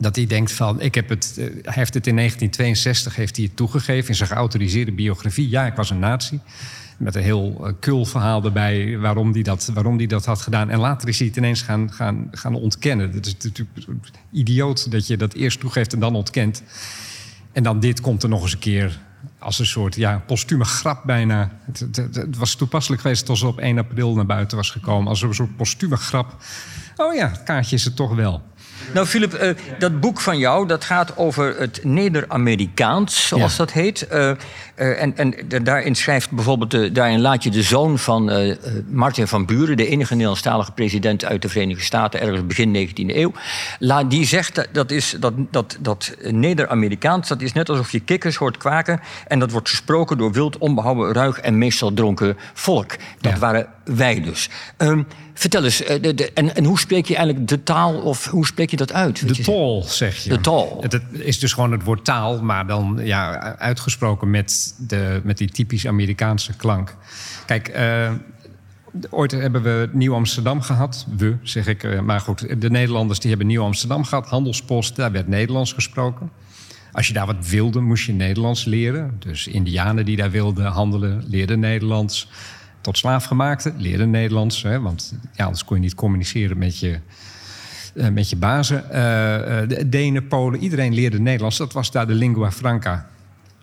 dat 0.05 0.17
hij 0.17 0.27
denkt 0.27 0.53
van, 0.53 0.81
ik 0.81 0.95
heb 0.95 1.09
het, 1.09 1.35
uh, 1.39 1.45
hij 1.45 1.73
heeft 1.75 1.95
het 1.95 2.06
in 2.06 2.17
1962 2.17 3.17
heeft 3.17 3.37
hij 3.37 3.45
het 3.45 3.56
toegegeven 3.56 4.09
in 4.09 4.15
zijn 4.15 4.29
geautoriseerde 4.29 4.93
biografie. 4.93 5.49
Ja, 5.49 5.67
ik 5.67 5.75
was 5.75 5.91
een 5.91 5.99
nazi. 5.99 6.41
Met 6.97 7.15
een 7.15 7.23
heel 7.23 7.61
uh, 7.61 7.73
kul 7.81 8.05
verhaal 8.05 8.45
erbij 8.45 8.99
waarom 8.99 9.33
hij 9.33 9.43
dat, 9.43 9.71
waarom 9.75 9.97
die 9.97 10.09
dat 10.09 10.25
had 10.25 10.41
gedaan. 10.41 10.71
En 10.71 10.79
later 10.79 11.09
is 11.09 11.19
hij 11.19 11.29
het 11.29 11.37
ineens 11.37 11.62
gaan, 11.62 11.93
gaan, 11.93 12.29
gaan 12.31 12.55
ontkennen. 12.55 13.11
Het 13.12 13.27
is 13.27 13.37
natuurlijk 13.43 13.77
idioot 14.33 14.91
dat 14.91 15.06
je 15.06 15.17
dat 15.17 15.35
eerst 15.35 15.61
toegeeft 15.61 15.93
en 15.93 16.01
dan 16.01 16.15
ontkent. 16.15 16.62
En 17.53 17.62
dan 17.62 17.81
dit 17.81 18.01
komt 18.01 18.23
er 18.23 18.29
nog 18.29 18.43
eens 18.43 18.53
een 18.53 18.59
keer 18.59 18.99
als 19.39 19.59
een 19.59 19.67
soort 19.67 19.95
ja, 19.95 20.23
postume 20.27 20.65
grap 20.65 21.03
bijna. 21.05 21.51
Het, 21.73 22.37
was 22.37 22.55
toepasselijk 22.55 23.03
geweest 23.03 23.29
als 23.29 23.43
op 23.43 23.59
1 23.59 23.79
april 23.79 24.15
naar 24.15 24.27
buiten 24.27 24.56
was 24.56 24.71
gekomen. 24.71 25.09
Als 25.09 25.23
een 25.23 25.35
soort 25.35 25.56
postume 25.56 25.97
grap. 25.97 26.37
Oh 26.97 27.15
ja, 27.15 27.29
het 27.29 27.43
kaartje 27.43 27.77
is 27.77 27.85
het 27.85 27.97
toch 27.97 28.15
wel. 28.15 28.43
Nou, 28.93 29.06
Philip, 29.06 29.43
uh, 29.43 29.50
dat 29.79 30.00
boek 30.00 30.20
van 30.20 30.38
jou 30.38 30.67
dat 30.67 30.84
gaat 30.84 31.17
over 31.17 31.55
het 31.58 31.81
Neder-Amerikaans, 31.82 33.26
zoals 33.26 33.53
ja. 33.53 33.58
dat 33.58 33.72
heet. 33.72 34.06
Uh, 34.12 34.31
uh, 34.76 35.02
en, 35.02 35.16
en 35.16 35.34
daarin 35.64 35.94
schrijft 35.94 36.31
bijvoorbeeld, 36.31 36.94
daarin 36.94 37.20
laat 37.20 37.43
je 37.43 37.50
de 37.50 37.62
zoon 37.62 37.98
van 37.98 38.56
Martin 38.88 39.28
van 39.28 39.46
Buren, 39.46 39.76
de 39.76 39.86
enige 39.86 40.12
Nederlandstalige 40.12 40.72
president 40.72 41.24
uit 41.24 41.43
de 41.43 41.48
Verenigde 41.48 41.82
Staten, 41.82 42.20
ergens 42.20 42.46
begin 42.46 42.88
19e 42.88 43.16
eeuw. 43.16 43.32
Laat, 43.78 44.10
die 44.10 44.26
zegt 44.26 44.54
dat, 44.54 44.69
dat, 44.72 44.90
is, 44.90 45.16
dat, 45.20 45.32
dat, 45.50 45.76
dat 45.81 46.16
Neder-Amerikaans, 46.31 47.28
dat 47.28 47.40
is 47.40 47.52
net 47.52 47.69
alsof 47.69 47.93
je 47.93 48.00
kikkers 48.00 48.36
hoort 48.36 48.56
kwaken. 48.56 49.00
En 49.26 49.38
dat 49.38 49.50
wordt 49.50 49.69
gesproken 49.69 50.19
door 50.19 50.32
wild, 50.32 50.58
onbehouden, 50.58 51.12
ruig 51.12 51.38
en 51.38 51.58
meestal 51.58 51.93
dronken 51.93 52.36
volk. 52.52 52.90
Dat 53.20 53.32
ja. 53.32 53.38
waren 53.38 53.66
wij 53.84 54.20
dus. 54.20 54.50
Um, 54.78 55.06
Vertel 55.34 55.64
eens, 55.64 55.78
de, 55.78 56.14
de, 56.14 56.32
en, 56.32 56.56
en, 56.56 56.64
hoe 56.64 56.78
spreek 56.78 57.06
je 57.06 57.16
eigenlijk 57.16 57.48
de 57.48 57.62
taal 57.62 57.94
of 57.94 58.26
hoe 58.26 58.46
spreek 58.46 58.70
je 58.70 58.76
dat 58.76 58.93
uit? 58.93 59.28
De 59.28 59.43
tol, 59.43 59.82
zeg 59.82 60.16
je. 60.16 60.28
De 60.28 60.40
tol. 60.40 60.78
Het, 60.81 60.93
het, 60.93 61.02
is 61.12 61.38
dus 61.38 61.52
gewoon 61.52 61.72
het 61.72 61.84
woord 61.84 62.04
taal, 62.04 62.43
maar 62.43 62.66
dan 62.66 63.00
ja, 63.02 63.56
uitgesproken 63.56 64.31
met, 64.31 64.64
de, 64.79 65.21
met 65.25 65.39
die 65.39 65.49
typisch 65.49 65.87
Amerikaanse 65.87 66.56
klank. 66.56 66.97
Kijk, 67.47 67.77
uh, 67.77 68.13
ooit 69.11 69.31
hebben 69.31 69.63
we 69.63 69.89
Nieuw-Amsterdam 69.93 70.61
gehad. 70.61 71.06
We, 71.17 71.37
zeg 71.43 71.67
ik. 71.67 71.83
Uh, 71.83 72.01
maar 72.01 72.21
goed, 72.21 72.61
de 72.61 72.71
Nederlanders 72.71 73.19
die 73.19 73.29
hebben 73.29 73.47
Nieuw-Amsterdam 73.47 74.05
gehad. 74.05 74.29
Handelspost, 74.29 74.97
daar 74.97 75.13
werd 75.13 75.29
Nederlands 75.29 75.73
gesproken. 75.73 76.31
Als 76.93 77.06
je 77.06 77.13
daar 77.13 77.27
wat 77.27 77.49
wilde, 77.49 77.81
moest 77.81 78.06
je 78.06 78.13
Nederlands 78.13 78.65
leren. 78.65 79.17
Dus 79.19 79.47
Indianen 79.47 80.05
die 80.05 80.17
daar 80.17 80.31
wilden 80.31 80.67
handelen, 80.67 81.25
leerden 81.29 81.61
Nederlands 81.61 82.31
tot 82.81 82.99
slaafgemaakte, 82.99 83.73
leerden 83.77 84.11
Nederlands. 84.11 84.63
Hè, 84.63 84.81
want 84.81 85.15
ja, 85.33 85.44
anders 85.44 85.65
kon 85.65 85.77
je 85.77 85.83
niet 85.83 85.94
communiceren 85.94 86.59
met 86.59 86.79
je, 86.79 86.99
uh, 87.94 88.09
met 88.09 88.31
je 88.31 88.37
bazen. 88.37 88.85
De 89.69 89.89
Denen, 89.89 90.29
Polen, 90.29 90.61
iedereen 90.61 90.94
leerde 90.94 91.21
Nederlands. 91.21 91.56
Dat 91.56 91.73
was 91.73 91.91
daar 91.91 92.06
de 92.06 92.15
lingua 92.15 92.53
franca. 92.53 93.09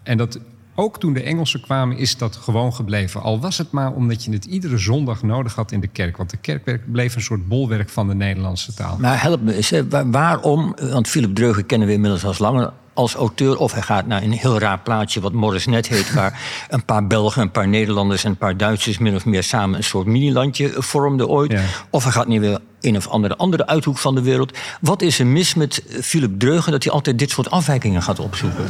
En 0.04 0.18
dat, 0.18 0.40
ook 0.82 1.00
toen 1.00 1.14
de 1.14 1.24
Engelsen 1.24 1.62
kwamen, 1.62 1.98
is 1.98 2.18
dat 2.18 2.36
gewoon 2.36 2.74
gebleven. 2.74 3.22
Al 3.22 3.40
was 3.40 3.58
het 3.58 3.72
maar 3.72 3.92
omdat 3.92 4.24
je 4.24 4.32
het 4.32 4.46
iedere 4.46 4.78
zondag 4.78 5.24
nodig 5.24 5.56
had 5.56 5.72
in 5.72 5.80
de 5.80 5.88
kerk. 5.88 6.18
Want 6.18 6.30
de 6.30 6.38
kerk 6.38 6.92
bleef 6.92 7.16
een 7.16 7.22
soort 7.22 7.48
bolwerk 7.48 7.90
van 7.90 8.08
de 8.08 8.16
Nederlandse 8.16 8.74
taal. 8.74 8.98
Maar 9.00 9.22
help 9.22 9.42
me 9.42 9.56
eens, 9.56 9.74
waarom, 10.06 10.76
want 10.92 11.08
Philip 11.08 11.36
Dreugen 11.36 11.66
kennen 11.66 11.88
we 11.88 11.94
inmiddels 11.94 12.26
als 12.26 12.40
langer 12.40 12.72
als 12.94 13.16
auteur. 13.16 13.58
Of 13.58 13.74
hij 13.74 13.82
gaat 13.82 14.08
naar 14.08 14.24
een 14.24 14.32
heel 14.32 14.60
raar 14.60 14.80
plaatje 14.80 15.22
wat 15.22 15.34
Morris 15.34 15.66
net 15.66 15.88
heet. 15.88 16.14
waar 16.20 16.40
een 16.70 16.86
paar 16.86 17.08
Belgen, 17.08 17.42
een 17.42 17.52
paar 17.52 17.68
Nederlanders 17.68 18.24
en 18.24 18.30
een 18.30 18.38
paar 18.38 18.58
Duitsers 18.58 18.98
min 18.98 19.16
of 19.16 19.26
meer 19.26 19.44
samen 19.44 19.78
een 19.78 19.84
soort 19.84 20.06
minilandje 20.06 20.74
vormden 20.76 21.28
ooit. 21.28 21.52
Ja. 21.52 21.62
Of 21.90 22.04
hij 22.04 22.12
gaat 22.12 22.28
nu 22.28 22.40
weer 22.40 22.60
een 22.82 22.98
of 22.98 23.08
andere, 23.08 23.38
andere 23.38 23.68
uithoek 23.68 23.98
van 23.98 24.16
de 24.16 24.22
wereld. 24.22 24.58
Wat 24.82 25.02
is 25.02 25.20
er 25.20 25.28
mis 25.28 25.54
met 25.54 25.84
Philip 26.02 26.40
Dreugen 26.40 26.72
dat 26.72 26.84
hij 26.84 26.94
altijd 26.94 27.20
dit 27.20 27.30
soort 27.30 27.50
afwijkingen 27.52 28.02
gaat 28.02 28.20
opzoeken? 28.20 28.66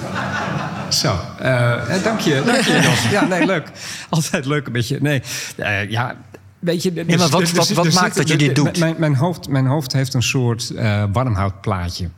Zo, 0.92 1.20
eh, 1.40 1.96
eh, 1.96 2.04
dank 2.04 2.20
je, 2.20 2.42
dank 2.46 2.62
je 2.62 2.80
Jos. 2.82 3.10
Ja, 3.10 3.26
nee, 3.26 3.46
leuk. 3.46 3.72
Altijd 4.10 4.46
leuk 4.46 4.66
een 4.68 4.74
beetje. 4.74 4.98
Nee, 5.02 5.22
eh, 5.58 5.90
ja, 5.90 6.16
weet 6.60 6.84
je... 6.84 6.92
maar 7.18 7.30
wat- 7.30 7.52
wat- 7.52 7.70
wat 7.70 7.94
maakt 7.94 8.16
dat 8.16 8.28
je 8.28 8.38
dit 8.38 8.56
doet? 8.56 8.80
Mijn, 8.80 8.96
mijn, 8.98 9.16
hoofd, 9.16 9.50
mijn 9.50 9.66
hoofd 9.66 9.94
heeft 9.94 10.14
een 10.14 10.24
soort 10.24 10.70
eh, 10.70 11.04
warmhoutplaatje. 11.12 12.10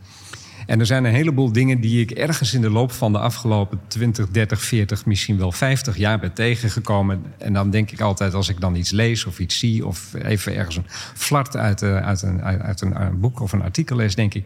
En 0.65 0.79
er 0.79 0.85
zijn 0.85 1.03
een 1.05 1.13
heleboel 1.13 1.51
dingen 1.51 1.81
die 1.81 2.01
ik 2.01 2.11
ergens 2.11 2.53
in 2.53 2.61
de 2.61 2.69
loop 2.69 2.91
van 2.91 3.11
de 3.11 3.19
afgelopen 3.19 3.79
20, 3.87 4.27
30, 4.29 4.61
40, 4.61 5.05
misschien 5.05 5.37
wel 5.37 5.51
50 5.51 5.97
jaar 5.97 6.19
ben 6.19 6.33
tegengekomen. 6.33 7.23
En 7.37 7.53
dan 7.53 7.69
denk 7.69 7.91
ik 7.91 8.01
altijd, 8.01 8.33
als 8.33 8.49
ik 8.49 8.59
dan 8.59 8.75
iets 8.75 8.91
lees 8.91 9.25
of 9.25 9.39
iets 9.39 9.59
zie, 9.59 9.85
of 9.85 10.13
even 10.13 10.55
ergens 10.55 10.75
een 10.75 10.85
flart 11.15 11.55
uit, 11.57 11.83
uit, 11.83 12.21
een, 12.21 12.43
uit, 12.43 12.61
uit 12.61 12.81
een, 12.81 13.01
een 13.01 13.19
boek 13.19 13.41
of 13.41 13.51
een 13.51 13.61
artikel 13.63 13.95
lees, 13.95 14.15
denk 14.15 14.33
ik. 14.33 14.45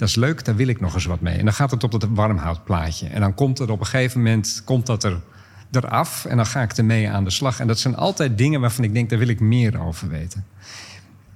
Dat 0.00 0.08
is 0.08 0.14
leuk, 0.14 0.44
daar 0.44 0.56
wil 0.56 0.68
ik 0.68 0.80
nog 0.80 0.94
eens 0.94 1.04
wat 1.04 1.20
mee. 1.20 1.36
En 1.36 1.44
dan 1.44 1.54
gaat 1.54 1.70
het 1.70 1.84
op 1.84 1.90
dat 1.90 2.06
warmhoutplaatje. 2.10 3.06
En 3.06 3.20
dan 3.20 3.34
komt 3.34 3.58
er 3.58 3.70
op 3.70 3.80
een 3.80 3.86
gegeven 3.86 4.18
moment 4.18 4.62
komt 4.64 4.86
dat 4.86 5.04
er, 5.04 5.20
eraf. 5.70 6.24
En 6.24 6.36
dan 6.36 6.46
ga 6.46 6.62
ik 6.62 6.72
ermee 6.72 7.10
aan 7.10 7.24
de 7.24 7.30
slag. 7.30 7.60
En 7.60 7.66
dat 7.66 7.78
zijn 7.78 7.96
altijd 7.96 8.38
dingen 8.38 8.60
waarvan 8.60 8.84
ik 8.84 8.94
denk, 8.94 9.10
daar 9.10 9.18
wil 9.18 9.28
ik 9.28 9.40
meer 9.40 9.80
over 9.80 10.08
weten. 10.08 10.44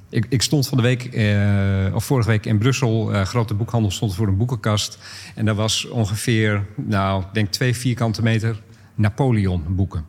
Ik, 0.09 0.27
ik 0.29 0.43
stond 0.43 0.69
van 0.69 0.77
de 0.77 0.83
week, 0.83 1.05
eh, 1.05 1.95
of 1.95 2.05
vorige 2.05 2.29
week 2.29 2.47
in 2.47 2.59
Brussel, 2.59 3.13
eh, 3.13 3.23
grote 3.23 3.55
boekhandel 3.55 3.91
stond 3.91 4.15
voor 4.15 4.29
een 4.29 4.37
boekenkast. 4.37 4.99
En 5.35 5.45
daar 5.45 5.55
was 5.55 5.89
ongeveer, 5.89 6.67
nou, 6.75 7.23
ik 7.23 7.29
denk 7.33 7.49
twee 7.49 7.77
vierkante 7.77 8.23
meter 8.23 8.63
Napoleon 8.95 9.65
boeken. 9.69 10.05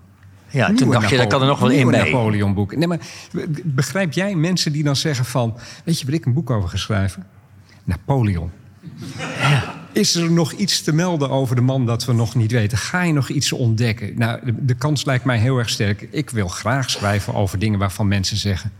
Ja, 0.49 0.73
toen 0.73 0.91
dacht 0.91 1.09
je, 1.09 1.17
daar 1.17 1.27
kan 1.27 1.41
er 1.41 1.47
nog 1.47 1.59
wel 1.59 1.69
nieuwe 1.69 1.91
bij. 1.91 2.11
Napoleon 2.11 2.53
boeken. 2.53 2.79
Nee, 2.79 2.87
maar 2.87 2.99
begrijp 3.63 4.13
jij 4.13 4.35
mensen 4.35 4.71
die 4.71 4.83
dan 4.83 4.95
zeggen 4.95 5.25
van... 5.25 5.57
weet 5.83 5.99
je 5.99 6.05
waar 6.05 6.15
ik 6.15 6.25
een 6.25 6.33
boek 6.33 6.49
over 6.49 6.69
ga 6.69 7.07
Napoleon. 7.85 8.51
Is 9.91 10.15
er 10.15 10.31
nog 10.31 10.51
iets 10.51 10.81
te 10.81 10.93
melden 10.93 11.29
over 11.29 11.55
de 11.55 11.61
man 11.61 11.85
dat 11.85 12.05
we 12.05 12.13
nog 12.13 12.35
niet 12.35 12.51
weten? 12.51 12.77
Ga 12.77 13.01
je 13.03 13.13
nog 13.13 13.29
iets 13.29 13.51
ontdekken? 13.51 14.11
Nou, 14.17 14.39
de, 14.45 14.65
de 14.65 14.73
kans 14.73 15.05
lijkt 15.05 15.25
mij 15.25 15.37
heel 15.37 15.57
erg 15.57 15.69
sterk. 15.69 16.07
Ik 16.11 16.29
wil 16.29 16.47
graag 16.47 16.89
schrijven 16.89 17.33
over 17.33 17.59
dingen 17.59 17.79
waarvan 17.79 18.07
mensen 18.07 18.37
zeggen... 18.37 18.71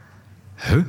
Huh? 0.56 0.82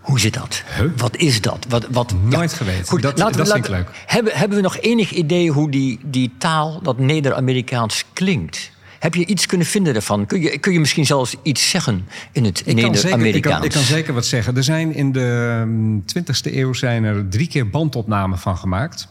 Hoe 0.00 0.20
zit 0.20 0.34
dat? 0.34 0.62
Huh? 0.78 0.90
Wat 0.96 1.16
is 1.16 1.40
dat? 1.40 1.66
Wat, 1.68 1.86
wat, 1.90 2.14
Nooit 2.24 2.52
geweten. 2.52 3.00
Dat- 3.00 3.16
dat 3.16 3.34
vind 3.36 3.54
ik 3.64 3.68
leuk. 3.68 3.88
Hebben, 4.06 4.32
hebben 4.36 4.56
we 4.56 4.62
nog 4.62 4.78
enig 4.78 5.10
idee 5.12 5.50
hoe 5.50 5.70
die, 5.70 6.00
die 6.04 6.32
taal, 6.38 6.80
dat 6.82 6.98
Neder-Amerikaans, 6.98 8.04
klinkt? 8.12 8.70
Heb 9.02 9.14
je 9.14 9.26
iets 9.26 9.46
kunnen 9.46 9.66
vinden 9.66 9.92
daarvan? 9.92 10.26
Kun 10.26 10.40
je, 10.40 10.58
kun 10.58 10.72
je 10.72 10.80
misschien 10.80 11.06
zelfs 11.06 11.36
iets 11.42 11.70
zeggen 11.70 12.08
in 12.32 12.44
het 12.44 12.60
Ik 12.60 12.66
ik, 12.66 12.74
Neder-Amerikaans? 12.74 13.64
ik 13.64 13.70
kan 13.70 13.82
zeker 13.82 14.14
wat 14.14 14.26
zeggen. 14.26 14.56
Er 14.56 14.64
zijn 14.64 14.94
in 14.94 15.12
de 15.12 15.62
mm, 15.66 16.04
20e 16.18 16.54
eeuw 16.54 16.72
zijn 16.72 17.04
er 17.04 17.28
drie 17.28 17.46
keer 17.48 17.70
bandopnamen 17.70 18.38
van 18.38 18.56
gemaakt. 18.56 19.08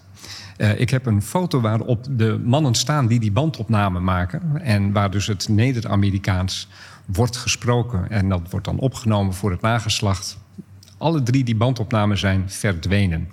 Eh, 0.57 0.79
ik 0.79 0.89
heb 0.89 1.05
een 1.05 1.21
foto 1.21 1.61
waarop 1.61 2.05
de 2.09 2.41
mannen 2.43 2.75
staan 2.75 3.07
die 3.07 3.19
die 3.19 3.31
bandopname 3.31 3.99
maken. 3.99 4.61
En 4.61 4.91
waar 4.91 5.11
dus 5.11 5.27
het 5.27 5.49
Neder-Amerikaans 5.49 6.67
wordt 7.05 7.37
gesproken. 7.37 8.09
En 8.09 8.29
dat 8.29 8.41
wordt 8.49 8.65
dan 8.65 8.79
opgenomen 8.79 9.33
voor 9.33 9.51
het 9.51 9.61
nageslacht. 9.61 10.37
Alle 10.97 11.23
drie 11.23 11.43
die 11.43 11.55
bandopnamen 11.55 12.17
zijn 12.17 12.43
verdwenen. 12.47 13.29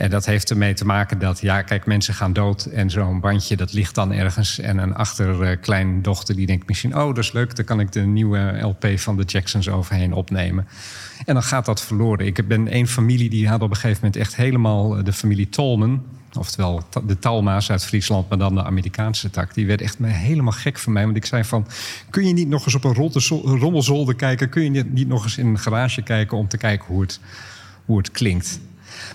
En 0.00 0.10
dat 0.10 0.26
heeft 0.26 0.50
ermee 0.50 0.74
te 0.74 0.84
maken 0.84 1.18
dat, 1.18 1.40
ja, 1.40 1.62
kijk, 1.62 1.86
mensen 1.86 2.14
gaan 2.14 2.32
dood 2.32 2.64
en 2.64 2.90
zo'n 2.90 3.20
bandje 3.20 3.56
dat 3.56 3.72
ligt 3.72 3.94
dan 3.94 4.12
ergens. 4.12 4.58
En 4.58 4.78
een 4.78 4.94
achterkleindochter 4.94 6.36
die 6.36 6.46
denkt 6.46 6.68
misschien, 6.68 6.96
oh, 6.96 7.06
dat 7.06 7.18
is 7.18 7.32
leuk, 7.32 7.56
dan 7.56 7.64
kan 7.64 7.80
ik 7.80 7.92
de 7.92 8.00
nieuwe 8.00 8.58
LP 8.60 8.86
van 8.94 9.16
de 9.16 9.22
Jacksons 9.22 9.68
overheen 9.68 10.12
opnemen. 10.12 10.66
En 11.24 11.34
dan 11.34 11.42
gaat 11.42 11.64
dat 11.64 11.82
verloren. 11.82 12.26
Ik 12.26 12.48
ben 12.48 12.68
één 12.68 12.86
familie 12.86 13.30
die 13.30 13.48
had 13.48 13.62
op 13.62 13.70
een 13.70 13.76
gegeven 13.76 13.96
moment 14.02 14.16
echt 14.16 14.36
helemaal 14.36 14.96
eh, 14.96 15.04
de 15.04 15.12
familie 15.12 15.48
Tolman. 15.48 16.02
Oftewel 16.38 16.82
de 17.06 17.18
Talma's 17.18 17.70
uit 17.70 17.84
Friesland, 17.84 18.28
maar 18.28 18.38
dan 18.38 18.54
de 18.54 18.64
Amerikaanse 18.64 19.30
tak. 19.30 19.54
Die 19.54 19.66
werd 19.66 19.80
echt 19.80 19.96
helemaal 20.02 20.52
gek 20.52 20.78
van 20.78 20.92
mij. 20.92 21.04
Want 21.04 21.16
ik 21.16 21.26
zei 21.26 21.44
van, 21.44 21.66
kun 22.10 22.26
je 22.26 22.32
niet 22.32 22.48
nog 22.48 22.64
eens 22.64 22.74
op 22.74 22.84
een 22.84 23.58
rommelzolder 23.58 24.14
kijken? 24.14 24.48
Kun 24.48 24.62
je 24.62 24.84
niet 24.84 25.08
nog 25.08 25.24
eens 25.24 25.38
in 25.38 25.46
een 25.46 25.58
garage 25.58 26.02
kijken 26.02 26.36
om 26.36 26.48
te 26.48 26.56
kijken 26.56 26.86
hoe 26.86 27.00
het, 27.00 27.20
hoe 27.84 27.98
het 27.98 28.10
klinkt? 28.10 28.60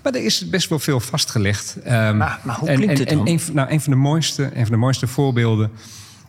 Maar 0.04 0.14
er 0.14 0.26
is 0.26 0.50
best 0.50 0.70
wel 0.70 0.80
veel 0.80 1.00
vastgelegd. 1.00 1.78
Ehm, 1.84 2.18
Maar- 2.18 2.40
maar 2.44 2.56
hoe 2.56 2.70
en, 2.70 2.76
klinkt 2.76 2.94
en, 2.94 3.00
het 3.00 3.10
en 3.10 3.18
dan? 3.18 3.28
een, 3.28 3.40
van- 3.40 3.56
nou, 3.56 3.72
een, 3.72 3.82
van 3.82 3.94
de 3.94 4.00
mooiste, 4.00 4.44
een 4.44 4.62
van 4.66 4.72
de 4.72 4.78
mooiste 4.78 5.08
voorbeelden 5.08 5.72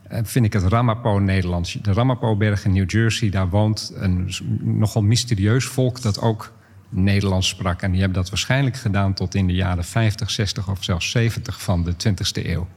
eh, 0.09 0.21
vind 0.23 0.45
ik 0.45 0.53
het 0.53 0.63
Ramapo-Nederlands. 0.63 1.79
De 1.83 1.93
Ramapo-berg 1.93 2.65
in 2.65 2.73
New 2.73 2.91
Jersey, 2.91 3.31
daar 3.31 3.49
woont 3.49 3.93
een 3.95 4.31
nogal 4.61 5.03
mysterieus 5.03 5.65
volk 5.65 6.03
dat 6.03 6.21
ook 6.21 6.53
Nederlands 6.89 7.49
sprak. 7.49 7.83
En 7.83 7.91
die 7.91 8.01
hebben 8.01 8.19
dat 8.19 8.29
waarschijnlijk 8.31 8.77
gedaan 8.77 9.15
tot 9.15 9.35
in 9.35 9.47
de 9.47 9.53
jaren 9.55 9.85
50, 9.85 10.31
60 10.31 10.69
of 10.71 10.85
zelfs 10.85 11.11
70 11.11 11.63
van 11.63 11.85
de 11.85 11.93
20e 11.97 12.47
eeuw. 12.47 12.69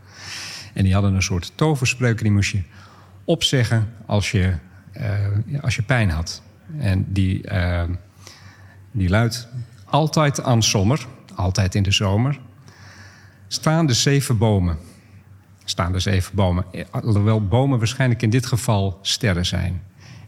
En 0.73 0.83
die 0.83 0.93
hadden 0.93 1.13
een 1.13 1.21
soort 1.23 1.51
toverspreuk, 1.55 2.21
die 2.21 2.31
moest 2.31 2.51
je 2.51 2.61
opzeggen 3.23 3.93
als 4.05 4.31
je, 4.31 4.53
eh, 4.91 5.09
als 5.61 5.75
je 5.75 5.81
pijn 5.81 6.09
had. 6.09 6.41
En 6.77 7.05
die, 7.07 7.43
eh, 7.47 7.83
die 8.91 9.09
luidt 9.09 9.47
altijd 9.89 10.43
aan 10.43 10.63
zomer, 10.63 11.05
altijd 11.35 11.75
in 11.75 11.83
de 11.83 11.91
zomer, 11.91 12.39
staan 13.47 13.85
de 13.85 13.93
zeven 13.93 14.37
bomen. 14.37 14.77
Staan 15.63 15.91
de 15.91 15.99
zeven 15.99 16.35
bomen. 16.35 16.65
Eh, 16.71 16.83
Alhoewel 16.91 17.47
bomen 17.47 17.77
waarschijnlijk 17.77 18.21
in 18.21 18.29
dit 18.29 18.45
geval 18.45 18.99
sterren 19.01 19.45
zijn. 19.45 19.81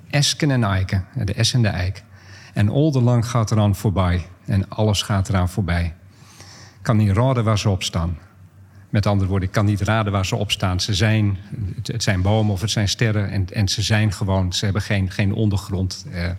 Esken 0.10 0.52
en 0.52 0.64
eiken, 0.64 1.06
eh, 1.16 1.26
de 1.26 1.34
es 1.34 1.54
en 1.54 1.62
de 1.62 1.68
eik. 1.68 2.04
En 2.54 2.70
al 2.70 2.92
de 2.92 3.02
lang 3.02 3.28
gaat 3.28 3.52
eraan 3.52 3.76
voorbij. 3.76 4.26
En 4.46 4.70
alles 4.70 5.02
gaat 5.02 5.30
eraan 5.30 5.50
voorbij. 5.50 5.94
Kan 6.82 6.98
niet 6.98 7.12
raden 7.12 7.44
waar 7.44 7.60
ze 7.60 7.70
op 7.70 7.84
staan. 7.84 8.18
Met 8.90 9.06
andere 9.06 9.30
woorden, 9.30 9.48
ik 9.48 9.54
kan 9.54 9.66
niet 9.66 9.82
raden 9.82 10.12
waar 10.12 10.26
ze 10.26 10.36
op 10.36 10.52
staan. 10.52 10.80
Ze 10.80 10.94
zijn, 10.94 11.38
het- 11.76 11.88
het 11.88 12.04
zijn 12.04 12.22
bomen 12.22 12.54
of 12.54 12.62
het 12.62 12.72
zijn 12.72 12.88
sterren. 12.90 13.30
En, 13.30 13.46
en 13.54 13.68
ze 13.68 13.82
zijn 13.82 14.12
gewoon, 14.14 14.54
ze 14.54 14.64
hebben 14.64 14.82
geen, 14.82 15.12
geen 15.12 15.34
ondergrond. 15.34 16.06
Eh, 16.12 16.30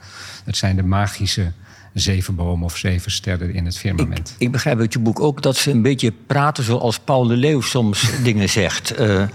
het 0.45 0.57
zijn 0.57 0.77
de 0.77 0.83
magische 0.83 1.53
zeven 1.93 2.35
bomen 2.35 2.65
of 2.65 2.77
zeven 2.77 3.11
sterren 3.11 3.55
in 3.55 3.65
het 3.65 3.79
firmament. 3.79 4.35
Ik 4.39 4.51
begrijp 4.53 4.79
uit 4.79 4.93
je 4.93 4.99
boek 4.99 5.21
ook 5.21 5.43
dat 5.43 5.57
ze 5.57 5.71
een 5.71 5.83
beetje 5.83 6.13
praten 6.27 6.65
zoals 6.65 6.99
Paul 6.99 7.27
de 7.27 7.37
Leeuw 7.37 7.61
soms 7.61 8.11
dingen 8.23 8.49
zegt. 8.49 8.91
Eh, 8.91 9.23
eh, 9.23 9.29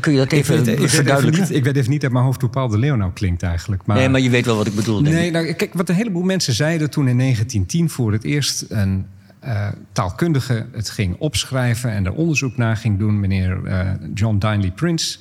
kun 0.00 0.12
je 0.12 0.18
dat 0.18 0.32
even 0.32 0.58
ik, 0.58 0.64
weet, 0.64 0.74
ik, 0.74 0.78
weet 0.78 0.78
even 0.78 0.88
verduidelijken? 0.88 1.42
niet, 1.42 1.50
ik 1.50 1.64
weet 1.64 1.76
even 1.76 1.90
niet 1.90 2.02
uit 2.02 2.12
mijn 2.12 2.24
hoofd 2.24 2.40
hoe 2.40 2.50
Paul 2.50 2.68
de 2.68 2.78
Leeuw 2.78 2.94
nou 2.94 3.12
klinkt 3.12 3.42
eigenlijk. 3.42 3.86
Maar, 3.86 3.96
Nee, 3.96 4.08
maar 4.08 4.20
je 4.20 4.30
weet 4.30 4.46
wel 4.46 4.56
wat 4.56 4.66
ik 4.66 4.74
bedoel. 4.74 5.02
denk 5.02 5.14
Nee, 5.14 5.30
nou, 5.30 5.52
kijk, 5.52 5.74
wat 5.74 5.88
een 5.88 5.94
heleboel 5.94 6.22
mensen 6.22 6.54
zeiden 6.54 6.90
toen 6.90 7.08
in 7.08 7.18
1910 7.18 7.90
voor 7.90 8.12
het 8.12 8.24
eerst 8.24 8.64
een 8.68 9.06
eh, 9.40 9.68
taalkundige 9.92 10.66
het 10.72 10.90
ging 10.90 11.16
opschrijven 11.18 11.90
en 11.90 12.06
er 12.06 12.12
onderzoek 12.12 12.56
naar 12.56 12.76
ging 12.76 12.98
doen, 12.98 13.20
meneer 13.20 13.60
John 14.14 14.38
Dinley 14.38 14.70
Prince. 14.70 15.18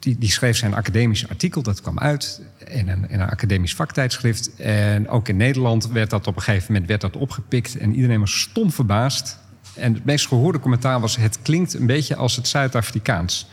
Die, 0.00 0.18
die 0.18 0.30
schreef 0.30 0.56
zijn 0.56 0.74
academisch 0.74 1.28
artikel, 1.28 1.62
dat 1.62 1.80
kwam 1.80 1.98
uit 1.98 2.40
in 2.66 2.88
een, 2.88 3.08
in 3.10 3.20
een 3.20 3.30
academisch 3.30 3.74
vaktijdschrift. 3.74 4.54
En 4.56 5.08
ook 5.08 5.28
in 5.28 5.36
Nederland 5.36 5.88
werd 5.88 6.10
dat 6.10 6.26
op 6.26 6.36
een 6.36 6.42
gegeven 6.42 6.72
moment 6.72 6.88
werd 6.88 7.00
dat 7.00 7.16
opgepikt 7.16 7.76
en 7.76 7.94
iedereen 7.94 8.20
was 8.20 8.40
stom 8.40 8.72
verbaasd. 8.72 9.38
En 9.74 9.94
het 9.94 10.04
meest 10.04 10.26
gehoorde 10.26 10.58
commentaar 10.58 11.00
was: 11.00 11.16
het 11.16 11.38
klinkt 11.42 11.74
een 11.74 11.86
beetje 11.86 12.16
als 12.16 12.36
het 12.36 12.48
Zuid-Afrikaans. 12.48 13.48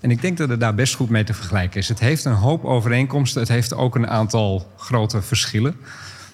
En 0.00 0.10
ik 0.10 0.20
denk 0.20 0.36
dat 0.36 0.48
het 0.48 0.60
daar 0.60 0.74
best 0.74 0.94
goed 0.94 1.08
mee 1.08 1.24
te 1.24 1.34
vergelijken 1.34 1.80
is. 1.80 1.88
Het 1.88 2.00
heeft 2.00 2.24
een 2.24 2.32
hoop 2.32 2.64
overeenkomsten. 2.64 3.40
Het 3.40 3.50
heeft 3.50 3.74
ook 3.74 3.94
een 3.94 4.08
aantal 4.08 4.72
grote 4.76 5.22
verschillen. 5.22 5.76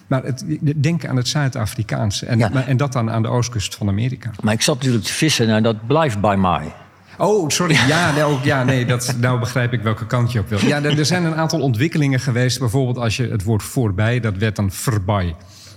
Maar 0.07 0.23
het, 0.23 0.43
denk 0.75 1.05
aan 1.05 1.15
het 1.15 1.27
Zuid-Afrikaanse. 1.27 2.25
En, 2.25 2.37
Ja. 2.37 2.65
en 2.65 2.77
dat 2.77 2.93
dan 2.93 3.11
aan 3.11 3.21
de 3.21 3.27
oostkust 3.27 3.75
van 3.75 3.87
Amerika. 3.87 4.31
Maar 4.41 4.53
ik 4.53 4.61
zat 4.61 4.75
natuurlijk 4.75 5.05
te 5.05 5.13
vissen 5.13 5.47
naar 5.47 5.61
dat 5.61 5.87
Blijf 5.87 6.19
by 6.19 6.35
My. 6.37 6.73
Oh, 7.17 7.49
sorry. 7.49 7.75
Ja, 7.87 8.11
nou, 8.15 8.37
ja 8.43 8.63
nee, 8.63 8.85
dat, 8.85 9.15
nou 9.19 9.39
begrijp 9.39 9.73
ik 9.73 9.81
welke 9.81 10.05
kant 10.05 10.31
je 10.31 10.39
op 10.39 10.49
wil. 10.49 10.65
Ja, 10.65 10.83
er, 10.83 10.99
er 10.99 11.05
zijn 11.05 11.23
een 11.23 11.35
aantal 11.35 11.61
ontwikkelingen 11.61 12.19
geweest. 12.19 12.59
Bijvoorbeeld 12.59 12.97
als 12.97 13.17
je 13.17 13.27
het 13.27 13.43
woord 13.43 13.63
voorbij, 13.63 14.19
dat 14.19 14.37
werd 14.37 14.55
dan 14.55 14.71
voorbij 14.71 15.35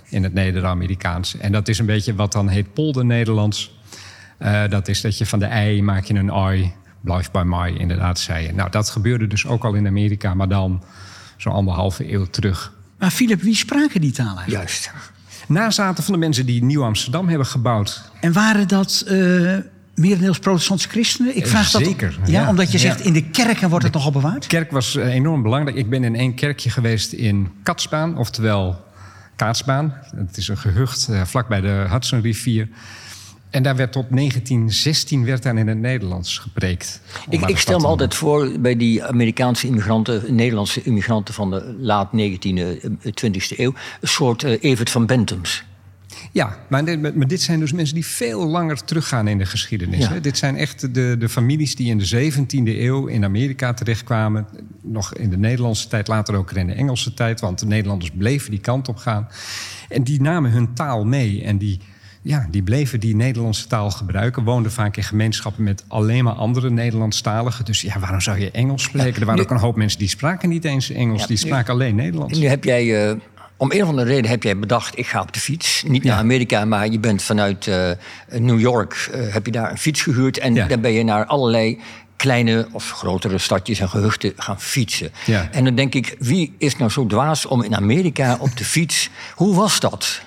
in 0.09 0.23
het 0.23 0.33
Neder-Amerikaans. 0.33 1.37
En 1.37 1.51
dat 1.51 1.67
is 1.67 1.79
een 1.79 1.85
beetje 1.85 2.15
wat 2.15 2.31
dan 2.31 2.47
heet 2.47 2.73
polder-Nederlands. 2.73 3.79
Eh, 4.37 4.69
dat 4.69 4.87
is 4.87 5.01
dat 5.01 5.17
je 5.17 5.25
van 5.25 5.39
de 5.39 5.45
ei 5.45 5.83
maak 5.83 6.03
je 6.03 6.13
een 6.13 6.31
ai. 6.31 6.73
Blijf 7.01 7.31
bij 7.31 7.45
mij, 7.45 7.73
inderdaad, 7.73 8.19
zei 8.19 8.45
je. 8.45 8.53
Nou, 8.53 8.69
dat 8.69 8.89
gebeurde 8.89 9.27
dus 9.27 9.45
ook 9.45 9.63
al 9.63 9.73
in 9.73 9.87
Amerika, 9.87 10.33
maar 10.33 10.47
dan 10.47 10.83
zo'n 11.37 11.53
anderhalve 11.53 12.13
eeuw 12.13 12.25
terug. 12.25 12.73
Maar 12.99 13.11
Philip, 13.11 13.41
wie 13.41 13.55
spraken 13.55 14.01
die 14.01 14.11
taal 14.11 14.37
eigenlijk? 14.37 14.51
Juist. 14.51 14.91
Nazaten 15.47 16.03
van 16.03 16.13
de 16.13 16.19
mensen 16.19 16.45
die 16.45 16.63
Nieuw-Amsterdam 16.63 17.27
hebben 17.27 17.47
gebouwd. 17.47 18.11
En 18.19 18.33
waren 18.33 18.67
dat 18.67 19.03
eh 19.07 19.57
merendeels 19.95 20.39
protestantse 20.39 20.89
christenen? 20.89 21.37
Ik 21.37 21.47
vraag 21.47 21.67
Zeker, 21.67 22.15
dat, 22.19 22.29
ja, 22.29 22.41
ja. 22.41 22.49
omdat 22.49 22.71
je 22.71 22.77
zegt, 22.77 22.99
Ja. 22.99 23.05
in 23.05 23.13
de 23.13 23.29
kerken 23.29 23.69
wordt 23.69 23.85
het 23.85 23.93
nogal 23.93 24.11
bewaard? 24.11 24.41
De 24.41 24.47
kerk 24.47 24.71
was 24.71 24.95
eh, 24.95 25.13
enorm 25.13 25.41
belangrijk. 25.41 25.77
Ik 25.77 25.89
ben 25.89 26.03
in 26.03 26.15
één 26.15 26.33
kerkje 26.33 26.69
geweest 26.69 27.11
in 27.11 27.51
Katsbaan, 27.63 28.17
oftewel 28.17 28.83
Kaatsbaan. 29.35 29.93
Het 30.15 30.37
is 30.37 30.47
een 30.47 30.57
gehucht 30.57 31.07
eh, 31.07 31.21
vlakbij 31.25 31.61
de 31.61 31.85
Hudsonrivier. 31.89 32.69
En 33.49 33.63
daar 33.63 33.75
werd 33.75 33.91
tot 33.91 34.05
1916 34.09 35.25
werd 35.25 35.43
daar 35.43 35.57
in 35.57 35.67
het 35.67 35.77
Nederlands 35.77 36.37
gepreekt. 36.37 37.01
Ik, 37.29 37.45
ik 37.45 37.57
stel 37.57 37.79
me 37.79 37.87
altijd 37.87 38.15
voor 38.15 38.51
bij 38.59 38.75
die 38.77 39.03
Amerikaanse 39.03 39.67
immigranten, 39.67 40.35
Nederlandse 40.35 40.81
immigranten 40.83 41.33
van 41.33 41.49
de 41.49 41.75
laat 41.79 42.09
19e, 42.13 42.79
eh, 43.01 43.11
20e 43.13 43.57
eeuw, 43.57 43.73
een 44.01 44.07
soort 44.07 44.43
eh, 44.43 44.57
Evert 44.61 44.89
van 44.89 45.05
Bentums. 45.05 45.63
Ja, 46.35 46.57
maar 46.67 46.85
dit, 46.85 47.15
maar 47.15 47.27
dit 47.27 47.41
zijn 47.41 47.59
dus 47.59 47.73
mensen 47.73 47.95
die 47.95 48.05
veel 48.05 48.47
langer 48.47 48.83
teruggaan 48.83 49.27
in 49.27 49.37
de 49.37 49.45
geschiedenis. 49.45 49.99
Ja. 49.99 50.11
Hè? 50.11 50.21
Dit 50.21 50.37
zijn 50.37 50.57
echt 50.57 50.93
de, 50.93 51.15
de 51.19 51.29
families 51.29 51.75
die 51.75 51.87
in 51.89 51.97
de 51.97 52.31
17e 52.31 52.47
eeuw 52.65 53.05
in 53.05 53.23
Amerika 53.23 53.73
terechtkwamen. 53.73 54.47
Nog 54.81 55.13
in 55.13 55.29
de 55.29 55.37
Nederlandse 55.37 55.87
tijd, 55.87 56.07
later 56.07 56.35
ook 56.35 56.51
in 56.51 56.67
de 56.67 56.73
Engelse 56.73 57.13
tijd. 57.13 57.39
Want 57.39 57.59
de 57.59 57.65
Nederlanders 57.65 58.11
bleven 58.17 58.51
die 58.51 58.59
kant 58.59 58.87
op 58.87 58.97
gaan. 58.97 59.27
En 59.89 60.03
die 60.03 60.21
namen 60.21 60.51
hun 60.51 60.73
taal 60.73 61.05
mee. 61.05 61.43
En 61.43 61.57
die, 61.57 61.79
ja, 62.21 62.47
die 62.51 62.63
bleven 62.63 62.99
die 62.99 63.15
Nederlandse 63.15 63.67
taal 63.67 63.91
gebruiken. 63.91 64.43
Woonden 64.43 64.71
vaak 64.71 64.97
in 64.97 65.03
gemeenschappen 65.03 65.63
met 65.63 65.83
alleen 65.87 66.23
maar 66.23 66.33
andere 66.33 66.69
Nederlandstaligen. 66.69 67.65
Dus 67.65 67.81
ja, 67.81 67.99
waarom 67.99 68.21
zou 68.21 68.39
je 68.39 68.51
Engels 68.51 68.83
spreken? 68.83 69.19
er 69.19 69.25
waren 69.25 69.41
ook 69.41 69.51
een 69.51 69.57
hoop 69.57 69.75
mensen 69.75 69.99
die 69.99 70.09
spraken 70.09 70.49
niet 70.49 70.65
eens 70.65 70.89
Engels. 70.89 71.21
Ja, 71.21 71.27
die 71.27 71.37
nu- 71.41 71.47
spraken 71.47 71.73
alleen 71.73 71.95
Nederlands. 71.95 72.33
En 72.33 72.39
nu 72.39 72.47
heb 72.47 72.63
jij, 72.63 73.09
eh, 73.09 73.15
om 73.57 73.71
een 73.71 73.81
of 73.83 73.89
andere 73.89 74.07
reden 74.07 74.29
heb 74.29 74.43
jij 74.43 74.59
bedacht, 74.59 74.97
ik 74.97 75.07
ga 75.07 75.21
op 75.21 75.33
de 75.33 75.39
fiets. 75.39 75.83
Niet 75.87 76.03
naar 76.03 76.13
Ja. 76.15 76.19
Amerika, 76.19 76.65
maar 76.65 76.87
je 76.87 76.99
bent 76.99 77.21
vanuit 77.23 77.67
eh, 77.67 77.89
New 78.31 78.59
York, 78.59 79.09
eh, 79.13 79.33
heb 79.33 79.45
je 79.45 79.51
daar 79.51 79.71
een 79.71 79.77
fiets 79.77 80.01
gehuurd. 80.01 80.37
En 80.37 80.53
Ja. 80.53 80.67
dan 80.67 80.81
ben 80.81 80.91
je 80.91 81.03
naar 81.03 81.25
allerlei 81.25 81.79
kleine 82.15 82.67
of 82.71 82.91
grotere 82.91 83.37
stadjes 83.37 83.79
en 83.79 83.89
gehuchten 83.89 84.33
gaan 84.37 84.61
fietsen. 84.61 85.11
Ja. 85.25 85.49
En 85.51 85.63
dan 85.63 85.75
denk 85.75 85.93
ik, 85.93 86.15
wie 86.19 86.55
is 86.57 86.77
nou 86.77 86.91
zo 86.91 87.05
dwaas 87.05 87.45
om 87.45 87.63
in 87.63 87.75
Amerika 87.75 88.37
op 88.39 88.57
de 88.57 88.65
fiets... 88.65 89.09
Hoe 89.35 89.55
was 89.55 89.79
dat? 89.79 90.21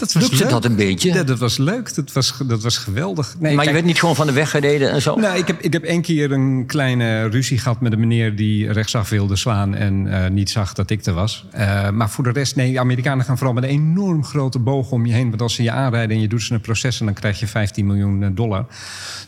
Dat 0.00 0.14
Lukte 0.14 0.46
dat 0.46 0.64
een 0.64 0.76
beetje? 0.76 1.12
Ja, 1.12 1.22
dat 1.22 1.38
was 1.38 1.58
leuk. 1.58 1.94
Dat 1.94 2.12
was, 2.12 2.34
dat 2.46 2.62
was 2.62 2.78
geweldig. 2.78 3.36
Nee, 3.38 3.54
maar 3.54 3.64
je 3.64 3.72
werd 3.72 3.84
niet 3.84 3.98
gewoon 3.98 4.14
van 4.14 4.26
de 4.26 4.32
weg 4.32 4.50
gereden 4.50 4.90
en 4.90 5.02
zo? 5.02 5.14
Nou, 5.14 5.38
ik 5.38 5.46
heb, 5.46 5.60
ik 5.60 5.72
heb 5.72 5.84
één 5.84 6.02
keer 6.02 6.32
een 6.32 6.64
kleine 6.66 7.28
ruzie 7.28 7.58
gehad 7.58 7.80
met 7.80 7.92
een 7.92 8.00
meneer 8.00 8.36
die 8.36 8.72
rechtsaf 8.72 9.08
wilde 9.08 9.36
slaan 9.36 9.74
en 9.74 10.22
eh, 10.24 10.30
niet 10.30 10.50
zag 10.50 10.72
dat 10.72 10.90
ik 10.90 11.04
er 11.04 11.12
was. 11.14 11.46
Eh, 11.50 11.90
maar 11.90 12.10
voor 12.10 12.24
de 12.24 12.30
rest, 12.30 12.56
nee, 12.56 12.72
de 12.72 12.78
Amerikanen 12.78 13.24
gaan 13.24 13.36
vooral 13.36 13.54
met 13.54 13.64
een 13.64 13.70
enorm 13.70 14.24
grote 14.24 14.58
boog 14.58 14.90
om 14.90 15.06
je 15.06 15.12
heen. 15.12 15.28
Want 15.28 15.42
als 15.42 15.54
ze 15.54 15.62
je 15.62 15.70
aanrijden 15.70 16.16
en 16.16 16.22
je 16.22 16.28
doet 16.28 16.42
ze 16.42 16.54
een 16.54 16.60
proces, 16.60 17.00
en 17.00 17.06
dan 17.06 17.14
krijg 17.14 17.40
je 17.40 17.46
15 17.46 17.86
miljoen 17.86 18.22
eh, 18.22 18.30
dollar. 18.32 18.66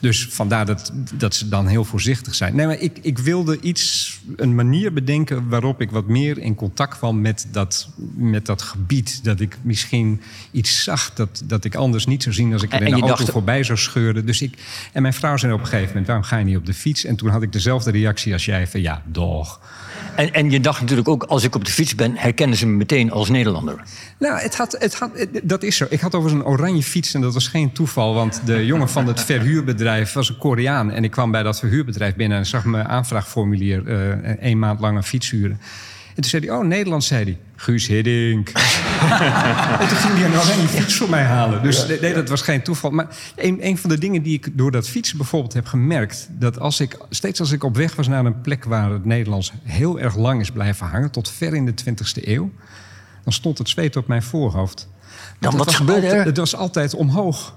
Dus 0.01 0.29
vandaar 0.31 0.67
dat, 0.67 0.93
dat 1.15 1.35
ze 1.35 1.49
dan 1.49 1.67
heel 1.67 1.85
voorzichtig 1.85 2.35
zijn. 2.35 2.57
Nee, 2.57 2.67
maar 2.67 2.79
ik, 2.79 2.99
ik 3.03 3.19
wilde 3.19 3.61
iets, 3.61 4.21
een 4.37 4.55
manier 4.55 4.93
bedenken 4.93 5.49
waarop 5.49 5.81
ik 5.81 5.91
wat 5.91 6.07
meer 6.07 6.39
in 6.39 6.55
contact 6.55 6.99
kwam 6.99 7.21
met 7.21 7.47
dat, 7.51 7.89
met 8.15 8.47
dat 8.47 8.63
gebied. 8.63 9.25
Dat 9.25 9.41
ik 9.41 9.59
misschien 9.63 10.21
iets 10.51 10.62
zag 10.69 11.13
dat, 11.15 11.43
dat 11.45 11.65
ik 11.65 11.75
anders 11.75 12.07
niet 12.07 12.23
zou 12.23 12.35
zien 12.35 12.53
als 12.53 12.63
ik 12.63 12.73
er 12.73 12.81
in 12.83 12.85
de 12.87 12.91
auto 12.93 13.07
dacht- 13.07 13.31
voorbij 13.31 13.63
zou 13.63 13.79
scheuren. 13.79 14.27
Dus 14.27 14.43
ik, 14.43 14.59
en 14.93 15.03
mijn 15.03 15.15
vrouw 15.15 15.37
zei 15.37 15.53
op 15.53 15.61
een 15.61 15.65
gegeven 15.67 15.89
moment: 15.89 16.07
waarom 16.07 16.25
ga 16.25 16.37
je 16.37 16.45
niet 16.45 16.57
op 16.57 16.67
de 16.67 16.75
fiets? 16.75 17.05
En 17.05 17.17
toen 17.17 17.29
had 17.29 17.43
ik 17.43 17.53
dezelfde 17.53 17.91
reactie 17.91 18.33
als 18.33 18.45
jij: 18.45 18.67
van 18.67 18.81
ja, 18.81 19.03
doch. 19.07 19.61
En, 20.17 20.33
en 20.33 20.51
je 20.51 20.61
dacht 20.61 20.81
natuurlijk 20.81 21.09
ook, 21.09 21.23
als 21.23 21.45
ik 21.45 21.55
op 21.55 21.65
de 21.65 21.73
fiets 21.73 21.95
ben, 21.95 22.17
herkennen 22.17 22.57
ze 22.57 22.67
me 22.67 22.77
meteen 22.77 23.11
als 23.11 23.29
Nederlander. 23.29 23.83
Nou, 24.19 24.41
het 24.41 24.57
had, 24.57 24.77
het 24.79 24.95
had, 24.95 25.11
het- 25.15 25.41
dat 25.43 25.63
is 25.63 25.77
zo. 25.77 25.87
Ik 25.89 26.01
had 26.01 26.15
overigens 26.15 26.45
een 26.45 26.51
oranje 26.53 26.83
fiets 26.83 27.15
en 27.15 27.21
dat 27.21 27.35
was 27.35 27.49
geen 27.49 27.73
toeval. 27.73 28.15
Want 28.15 28.41
de 28.45 28.67
jongen 28.73 28.89
van 28.89 29.07
het 29.07 29.21
verhuurbedrijf 29.21 30.13
was 30.13 30.29
een 30.29 30.39
Koreaan. 30.39 30.91
En 30.91 31.05
ik 31.05 31.11
kwam 31.11 31.31
bij 31.31 31.43
dat 31.43 31.59
verhuurbedrijf 31.59 32.15
binnen 32.15 32.39
en 32.39 32.47
zag 32.47 32.65
mijn 32.65 32.87
aanvraagformulier 32.89 33.87
eh 33.87 34.31
één 34.41 34.59
maand 34.59 34.81
lang 34.81 34.97
een 34.97 35.03
fiets 35.03 35.31
huren. 35.31 35.61
En 36.15 36.23
toen 36.23 36.31
zei 36.31 36.47
hij, 36.47 36.57
oh, 36.57 36.65
Nederlands, 36.65 37.07
zei 37.07 37.25
hij. 37.25 37.39
Guus 37.57 37.87
Hiddink. 37.87 38.49
en 39.81 39.89
toen 39.89 39.97
ging 39.97 40.15
hij 40.15 40.25
een 40.25 40.35
oranje 40.35 40.69
fiets 40.69 40.95
voor 40.97 41.11
mij 41.11 41.23
halen. 41.23 41.63
Dus 41.63 41.87
nee, 41.87 42.01
nee, 42.01 42.15
dat 42.15 42.29
was 42.29 42.43
geen 42.43 42.63
toeval. 42.63 42.91
Maar 42.91 43.07
een, 43.37 43.67
een 43.67 43.79
van 43.79 43.91
de 43.91 43.99
dingen 43.99 44.23
die 44.23 44.35
ik 44.35 44.59
door 44.59 44.71
dat 44.71 44.89
fietsen 44.89 45.17
bijvoorbeeld 45.17 45.53
heb 45.53 45.67
gemerkt... 45.67 46.29
dat 46.31 46.59
als 46.59 46.81
ik, 46.81 46.99
steeds 47.11 47.41
als 47.41 47.53
ik 47.53 47.65
op 47.65 47.77
weg 47.77 47.97
was 47.97 48.09
naar 48.09 48.25
een 48.25 48.41
plek 48.41 48.65
waar 48.65 48.91
het 48.91 49.05
Nederlands 49.05 49.53
heel 49.63 50.01
erg 50.01 50.17
lang 50.17 50.41
is 50.41 50.51
blijven 50.51 50.87
hangen... 50.87 51.11
tot 51.11 51.31
ver 51.31 51.55
in 51.55 51.67
de 51.67 51.75
20e 51.85 52.25
eeuw, 52.25 52.51
dan 53.25 53.33
stond 53.33 53.59
het 53.59 53.69
zweet 53.69 53.97
op 53.97 54.07
mijn 54.07 54.23
voorhoofd. 54.23 54.89
Dan, 55.39 55.57
wat 55.57 55.75
gebeurde 55.75 56.03
altijd- 56.03 56.21
er? 56.21 56.27
Het 56.27 56.37
was 56.37 56.57
altijd 56.57 56.95
omhoog. 56.95 57.55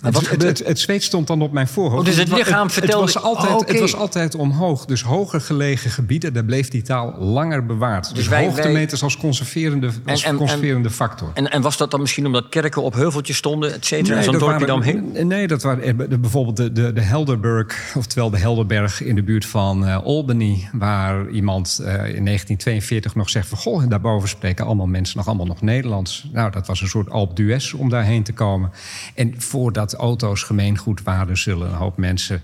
Wat 0.00 0.14
het, 0.14 0.30
het, 0.30 0.42
het, 0.42 0.66
het 0.66 0.78
zweet 0.78 1.02
stond 1.02 1.26
dan 1.26 1.42
op 1.42 1.52
mijn 1.52 1.68
voorhoofd. 1.68 2.00
Oh, 2.00 2.04
dus 2.06 2.16
het 2.16 2.28
lichaam 2.32 2.70
vertelde- 2.70 3.04
Het 3.06 3.14
was, 3.14 3.22
altijd, 3.22 3.50
Oh, 3.50 3.56
oké. 3.56 3.70
het 3.72 3.80
was 3.80 3.96
altijd 3.96 4.34
omhoog. 4.34 4.84
Dus 4.84 5.02
hoger 5.02 5.40
gelegen 5.40 5.90
gebieden, 5.90 6.32
daar 6.32 6.44
bleef 6.44 6.68
die 6.68 6.82
taal 6.82 7.14
langer 7.18 7.66
bewaard. 7.66 8.14
Dus, 8.14 8.28
wij- 8.28 8.44
hoogtemeters 8.46 9.02
als 9.02 9.16
conserverende, 9.16 9.90
als 10.06 10.22
En- 10.22 10.30
en- 10.30 10.36
conserverende 10.36 10.90
factor. 10.90 11.30
En, 11.34 11.50
en 11.50 11.62
was 11.62 11.76
dat 11.76 11.90
dan 11.90 12.00
misschien 12.00 12.26
omdat 12.26 12.48
kerken 12.48 12.82
op 12.82 12.94
heuveltjes 12.94 13.36
stonden, 13.36 13.72
et 13.74 13.86
cetera, 13.86 14.16
en 14.16 14.22
zo'n 14.24 14.32
dorpje 14.38 14.66
waren- 14.66 14.66
daaromheen? 14.84 15.26
Nee, 15.26 15.46
dat 15.46 15.62
waren 15.62 15.82
eh, 15.82 16.18
bijvoorbeeld 16.20 16.56
de, 16.56 16.72
de, 16.72 16.92
de 16.92 17.00
Helderberg, 17.00 17.94
oftewel 17.96 18.30
de 18.30 18.38
Helderberg 18.38 19.02
in 19.02 19.14
de 19.14 19.22
buurt 19.22 19.46
van 19.46 19.86
eh, 19.86 19.96
Albany, 20.04 20.68
waar 20.72 21.28
iemand 21.28 21.78
eh, 21.78 21.86
in 21.92 22.24
1942 22.24 23.14
nog 23.14 23.30
zegt 23.30 23.48
van 23.48 23.58
goh, 23.58 23.88
daarboven 23.88 24.28
spreken 24.28 24.64
allemaal 24.66 24.86
mensen 24.86 25.16
nog 25.16 25.26
allemaal 25.26 25.46
nog 25.46 25.60
Nederlands. 25.62 26.28
Nou, 26.32 26.50
dat 26.50 26.66
was 26.66 26.80
een 26.80 26.88
soort 26.88 27.10
Alp 27.10 27.36
d'Huez 27.36 27.72
om 27.72 27.88
daarheen 27.88 28.22
te 28.22 28.32
komen. 28.32 28.70
En 29.14 29.34
voordat 29.38 29.85
auto's 29.94 30.42
gemeengoed 30.42 31.02
waren, 31.02 31.36
zullen 31.36 31.68
een 31.68 31.74
hoop 31.74 31.96
mensen 31.96 32.42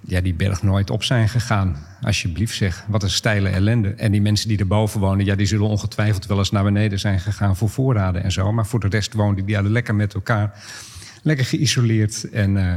ja, 0.00 0.20
die 0.20 0.34
berg 0.34 0.62
nooit 0.62 0.90
op 0.90 1.02
zijn 1.02 1.28
gegaan. 1.28 1.76
Alsjeblieft 2.02 2.54
zeg, 2.54 2.84
wat 2.88 3.02
een 3.02 3.10
steile 3.10 3.48
ellende. 3.48 3.88
En 3.88 4.12
die 4.12 4.22
mensen 4.22 4.48
die 4.48 4.58
erboven 4.58 5.00
wonen, 5.00 5.24
ja, 5.24 5.34
die 5.34 5.46
zullen 5.46 5.66
ongetwijfeld 5.66 6.26
wel 6.26 6.38
eens 6.38 6.50
naar 6.50 6.64
beneden 6.64 6.98
zijn 6.98 7.20
gegaan 7.20 7.56
voor 7.56 7.68
voorraden 7.68 8.22
en 8.22 8.32
zo. 8.32 8.52
Maar 8.52 8.66
voor 8.66 8.80
de 8.80 8.88
rest 8.88 9.14
woonden 9.14 9.44
die 9.44 9.62
lekker 9.62 9.94
met 9.94 10.14
elkaar, 10.14 10.64
lekker 11.22 11.44
geïsoleerd 11.44 12.30
en, 12.30 12.56
eh, 12.56 12.74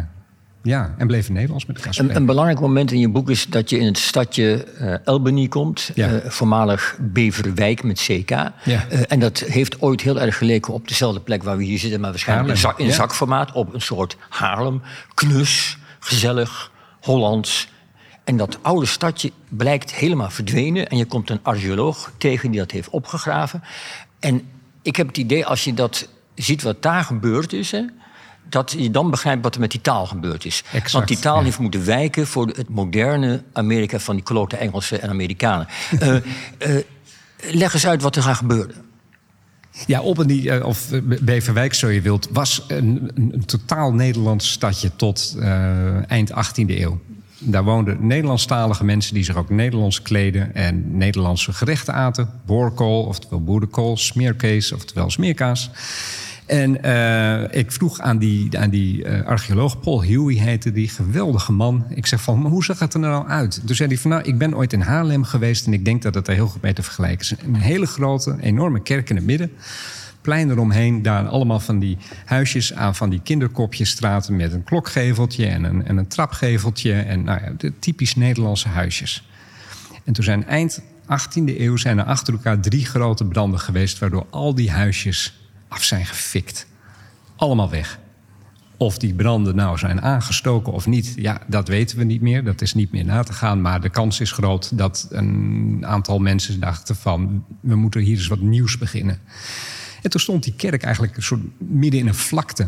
ja, 0.64 0.94
en 0.98 1.08
bleven 1.08 1.34
Nederlands 1.34 1.66
met 1.66 1.76
elkaar 1.76 1.94
spreken. 1.94 2.16
Een, 2.16 2.22
een 2.22 2.28
belangrijk 2.28 2.60
moment 2.60 2.92
in 2.92 3.00
je 3.00 3.10
boek 3.10 3.30
is 3.30 3.46
dat 3.46 3.70
je 3.70 3.78
in 3.78 3.86
het 3.86 3.98
stadje 3.98 4.64
eh, 4.64 4.96
Albany 5.06 5.48
komt. 5.48 5.92
Ja. 5.96 6.10
eh, 6.10 6.30
voormalig 6.30 6.98
Beverwijk 7.00 7.84
met 7.84 8.00
CK. 8.00 8.30
Ja. 8.30 8.54
Eh, 8.64 9.00
en 9.08 9.20
dat 9.20 9.40
heeft 9.40 9.82
ooit 9.82 10.02
heel 10.02 10.20
erg 10.20 10.38
geleken 10.38 10.74
op 10.74 10.88
dezelfde 10.88 11.20
plek 11.20 11.44
waar 11.44 11.58
we 11.58 11.64
hier 11.64 11.80
zitten. 11.80 12.00
Maar 12.00 12.10
waarschijnlijk 12.10 12.50
in, 12.50 12.58
zak, 12.58 12.80
in 12.80 12.86
ja. 12.86 12.92
zakformaat. 12.92 13.52
Op 13.52 13.74
een 13.74 13.82
soort 13.82 14.18
Haarlem. 14.30 14.82
Knus, 15.14 15.78
gezellig, 16.00 16.72
Hollands. 17.02 17.68
En 18.24 18.38
dat 18.38 18.58
oude 18.62 18.86
stadje 18.86 19.32
blijkt 19.50 19.94
helemaal 19.94 20.30
verdwenen. 20.30 20.90
En 20.90 20.98
je 20.98 21.06
komt 21.06 21.30
een 21.30 21.40
archeoloog 21.42 22.12
tegen 22.18 22.52
die 22.52 22.60
dat 22.60 22.72
heeft 22.72 22.90
opgegraven. 22.90 23.64
En 24.20 24.42
ik 24.82 24.96
heb 24.96 25.08
het 25.08 25.18
idee, 25.18 25.46
als 25.46 25.64
je 25.64 25.74
dat 25.74 26.08
ziet 26.36 26.62
wat 26.62 26.82
daar 26.82 27.04
gebeurd 27.04 27.54
is... 27.54 27.72
Hè, 27.72 27.82
dat 28.50 28.76
je 28.78 28.92
dan 28.92 29.10
begrijpt 29.10 29.44
wat 29.44 29.56
er 29.56 29.62
met 29.62 29.72
die 29.72 29.82
taal 29.82 30.06
gebeurd 30.06 30.46
is. 30.46 30.64
Exact, 30.72 30.92
Want 30.92 31.08
die 31.08 31.20
taal 31.20 31.38
ja. 31.38 31.44
heeft 31.44 31.60
moeten 31.60 31.86
wijken 31.86 32.28
voor 32.28 32.48
het 32.48 32.70
moderne 32.70 33.44
Amerika... 33.54 34.00
van 34.00 34.16
die 34.16 34.24
klote 34.24 34.58
Engelsen 34.58 35.02
en 35.02 35.10
Amerikanen. 35.10 35.68
Eh, 36.00 36.16
eh, 36.16 36.22
leg 37.52 37.74
eens 37.74 37.88
uit 37.88 38.02
wat 38.02 38.16
er 38.16 38.24
gaat 38.24 38.36
gebeuren. 38.36 38.76
Ja, 39.86 40.00
Albany, 40.00 40.48
eh, 40.48 40.66
of 40.66 40.90
Beverwijk, 41.22 41.74
zo 41.74 41.90
je 41.90 42.02
wilt, 42.02 42.28
was 42.32 42.64
een, 42.68 43.44
totaal 43.46 43.94
Nederlands 43.94 44.52
stadje 44.52 44.96
tot 44.96 45.38
eind 46.08 46.32
18e 46.32 46.66
eeuw. 46.68 47.00
Daar 47.46 47.64
woonden 47.64 48.08
Nederlandstalige 48.08 48.84
mensen 48.84 49.14
die 49.14 49.24
zich 49.24 49.36
ook 49.36 49.50
Nederlands 49.50 50.02
kleden 50.02 50.56
en 50.56 50.98
Nederlandse 50.98 51.54
gerechten 51.54 51.94
aten. 51.94 52.30
Boorkool, 52.46 53.04
oftewel 53.04 53.44
boerenkool, 53.44 53.98
smeerkees, 53.98 54.72
oftewel 54.72 55.10
smeerkaas. 55.10 55.70
En 56.46 56.84
eh, 56.84 57.60
ik 57.60 57.72
vroeg 57.72 58.00
aan 58.00 58.18
die, 58.18 58.60
aan 58.60 58.70
die 58.70 59.04
eh, 59.04 59.26
archeoloog, 59.26 59.80
Paul 59.80 60.04
Huey 60.04 60.36
heette 60.36 60.72
die, 60.72 60.90
geweldige 60.90 61.52
man. 61.52 61.86
Ik 61.90 62.06
zeg 62.06 62.22
van, 62.22 62.42
maar 62.42 62.52
hoe 62.52 62.64
zag 62.64 62.80
het 62.80 62.94
er 62.94 63.00
nou 63.00 63.28
uit? 63.28 63.62
Toen 63.66 63.76
zei 63.76 63.90
hij 63.90 63.98
van, 63.98 64.10
nou, 64.10 64.24
ik 64.24 64.38
ben 64.38 64.56
ooit 64.56 64.74
in 64.74 64.82
Haarlem 64.82 65.24
geweest... 65.24 65.66
en 65.66 65.74
ik 65.74 65.86
denk 65.86 66.02
dat 66.02 66.16
het 66.16 66.28
er 66.28 66.34
heel 66.34 66.48
goed 66.48 66.62
mee 66.62 66.74
te 66.74 66.84
vergelijken 66.84 67.20
is. 67.20 67.36
Een 67.46 67.56
hele 67.56 67.86
grote, 67.86 68.36
enorme 68.42 68.82
kerk 68.82 69.10
in 69.10 69.16
het 69.16 69.26
midden. 69.26 69.52
Plein 70.22 70.50
eromheen, 70.50 71.02
daar 71.02 71.28
allemaal 71.28 71.60
van 71.60 71.80
die 71.80 71.98
huisjes 72.26 72.74
aan 72.74 72.96
van 72.96 73.10
die 73.10 73.22
kinderkopjesstraten... 73.24 74.36
met 74.36 74.54
een 74.54 74.64
klokgeveltje 74.64 75.46
en 75.46 75.64
een, 75.64 75.86
en 75.86 75.98
een 75.98 76.08
trapgeveltje. 76.08 76.94
En 76.94 77.24
nou 77.24 77.42
ja, 77.44 77.52
de 77.58 77.74
typisch 77.80 78.16
Nederlandse 78.16 78.68
huisjes. 78.68 79.28
En 80.04 80.14
toen 80.14 80.24
zijn 80.24 80.46
eind 80.46 80.82
18e 81.04 81.58
eeuw 81.58 81.78
zijn 81.78 81.98
er 81.98 82.06
achter 82.06 82.34
elkaar 82.34 82.60
drie 82.60 82.86
grote 82.86 83.26
branden 83.26 83.60
geweest... 83.60 84.00
waardoor 84.00 84.26
al 84.30 84.56
die 84.56 84.72
huisjes 84.72 85.43
af 85.74 85.84
zijn 85.84 86.06
gefikt. 86.06 86.68
Allemaal 87.36 87.70
weg. 87.70 88.00
Of 88.78 88.98
die 88.98 89.14
branden 89.14 89.56
nou 89.56 89.78
zijn 89.78 90.02
aangestoken 90.02 90.74
of 90.74 90.86
niet, 90.86 91.14
ja, 91.16 91.42
dat 91.48 91.68
weten 91.68 91.98
we 91.98 92.04
niet 92.04 92.22
meer. 92.22 92.44
Dat 92.44 92.62
is 92.62 92.74
niet 92.74 92.92
meer 92.92 93.06
na 93.06 93.24
te 93.24 93.34
gaan. 93.34 93.62
Maar 93.62 93.82
de 93.82 93.90
kans 93.90 94.20
is 94.20 94.32
groot 94.32 94.78
dat 94.78 95.08
een 95.10 95.84
aantal 95.86 96.20
mensen 96.20 96.60
dachten 96.60 96.96
van... 96.96 97.46
we 97.60 97.76
moeten 97.76 98.02
hier 98.02 98.18
eens 98.18 98.28
wat 98.28 98.40
nieuws 98.40 98.78
beginnen. 98.78 99.20
En 100.02 100.10
toen 100.10 100.22
stond 100.22 100.44
die 100.44 100.54
kerk 100.54 100.84
eigenlijk 100.84 101.30
midden 101.58 102.00
in 102.00 102.08
een 102.08 102.16
vlakte. 102.16 102.68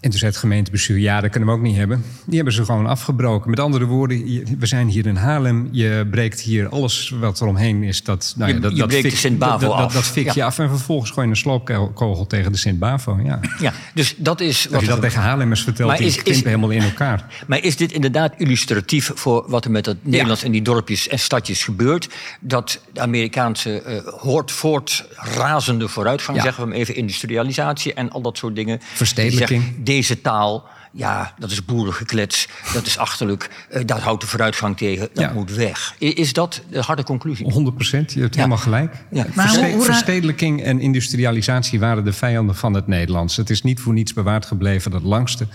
En 0.00 0.10
toen 0.10 0.18
zei 0.18 0.30
het 0.30 0.40
gemeentebestuur, 0.40 0.98
ja, 0.98 1.20
dat 1.20 1.30
kunnen 1.30 1.48
we 1.48 1.54
ook 1.54 1.60
niet 1.60 1.76
hebben. 1.76 2.04
Die 2.26 2.36
hebben 2.36 2.54
ze 2.54 2.64
gewoon 2.64 2.86
afgebroken. 2.86 3.50
Met 3.50 3.60
andere 3.60 3.84
woorden, 3.84 4.18
we 4.58 4.66
zijn 4.66 4.88
hier 4.88 5.06
in 5.06 5.16
Haarlem. 5.16 5.68
Je 5.72 6.06
breekt 6.10 6.40
hier 6.40 6.68
alles 6.68 7.12
wat 7.20 7.40
er 7.40 7.46
omheen 7.46 7.82
is. 7.82 8.02
Dat, 8.02 8.34
nou 8.36 8.52
ja, 8.54 8.58
dat, 8.58 8.72
je 8.72 8.78
dat 8.78 8.86
breekt 8.88 9.02
fik- 9.02 9.12
de 9.12 9.18
Sint-Bavo 9.18 9.66
dat, 9.66 9.72
af. 9.72 9.92
dat 9.92 10.04
fik 10.04 10.30
je 10.30 10.44
af 10.44 10.58
en 10.58 10.68
vervolgens 10.68 11.10
gooi 11.10 11.26
je 11.26 11.32
een 11.32 11.38
sloopkogel 11.38 12.26
tegen 12.26 12.52
de 12.52 12.58
Sint-Bavo. 12.58 13.20
Ja. 13.24 13.40
Ja, 13.60 13.72
dus 13.94 14.14
dat 14.16 14.40
is 14.40 14.64
Als 14.64 14.66
wat 14.72 14.80
je 14.80 14.86
dat 14.86 15.00
tegen 15.00 15.20
Haarlemmers 15.20 15.62
vertelt, 15.62 15.88
Maar 15.88 15.98
die 15.98 16.20
is- 16.24 16.44
helemaal 16.44 16.70
in 16.70 16.82
elkaar. 16.82 17.44
Maar 17.46 17.62
is 17.62 17.76
dit 17.76 17.92
inderdaad 17.92 18.32
illustratief 18.36 19.10
voor 19.14 19.44
wat 19.48 19.64
er 19.64 19.70
met 19.70 19.86
het 19.86 19.98
Nederlands 20.02 20.42
en 20.42 20.50
die 20.52 20.62
dorpjes 20.62 21.08
en 21.08 21.18
stadjes 21.18 21.64
gebeurt? 21.64 22.08
Dat 22.40 22.80
de 22.92 23.00
Amerikaanse 23.00 23.82
eh 23.82 23.98
hoort 24.20 24.50
voort 24.52 25.04
razende 25.16 25.88
vooruitgang, 25.88 26.40
zeggen 26.42 26.64
we 26.64 26.70
hem 26.70 26.80
even, 26.80 26.94
industrialisatie 26.96 27.94
en 27.94 28.10
al 28.10 28.20
dat 28.22 28.38
soort 28.38 28.54
dingen. 28.56 28.78
Verstedelijking. 28.94 29.64
Deze 29.90 30.20
taal, 30.20 30.68
ja, 30.92 31.34
dat 31.38 31.50
is 31.50 31.64
boerengeklets, 31.64 32.48
dat 32.72 32.86
is 32.86 32.98
achterlijk, 32.98 33.50
eh, 33.70 33.82
dat 33.86 34.00
houdt 34.00 34.20
de 34.20 34.26
vooruitgang 34.26 34.76
tegen, 34.76 35.08
dat 35.12 35.24
Ja. 35.24 35.32
moet 35.32 35.54
weg. 35.54 35.94
Is 35.98 36.32
dat 36.32 36.62
de 36.70 36.80
harde 36.80 37.02
conclusie? 37.02 37.52
100 37.52 37.74
procent, 37.76 38.12
je 38.12 38.20
hebt 38.20 38.34
helemaal 38.34 38.56
gelijk. 38.58 38.94
Ja. 39.10 39.26
Verste- 39.30 39.70
hoe- 39.70 39.82
verstedelijking 39.84 40.62
en 40.62 40.80
industrialisatie 40.80 41.80
waren 41.80 42.04
de 42.04 42.12
vijanden 42.12 42.54
van 42.54 42.74
het 42.74 42.86
Nederlands. 42.86 43.36
Het 43.36 43.50
is 43.50 43.62
niet 43.62 43.80
voor 43.80 43.92
niets 43.92 44.12
bewaard 44.12 44.46
gebleven 44.46 44.90
dat 44.90 45.02
langste 45.02 45.46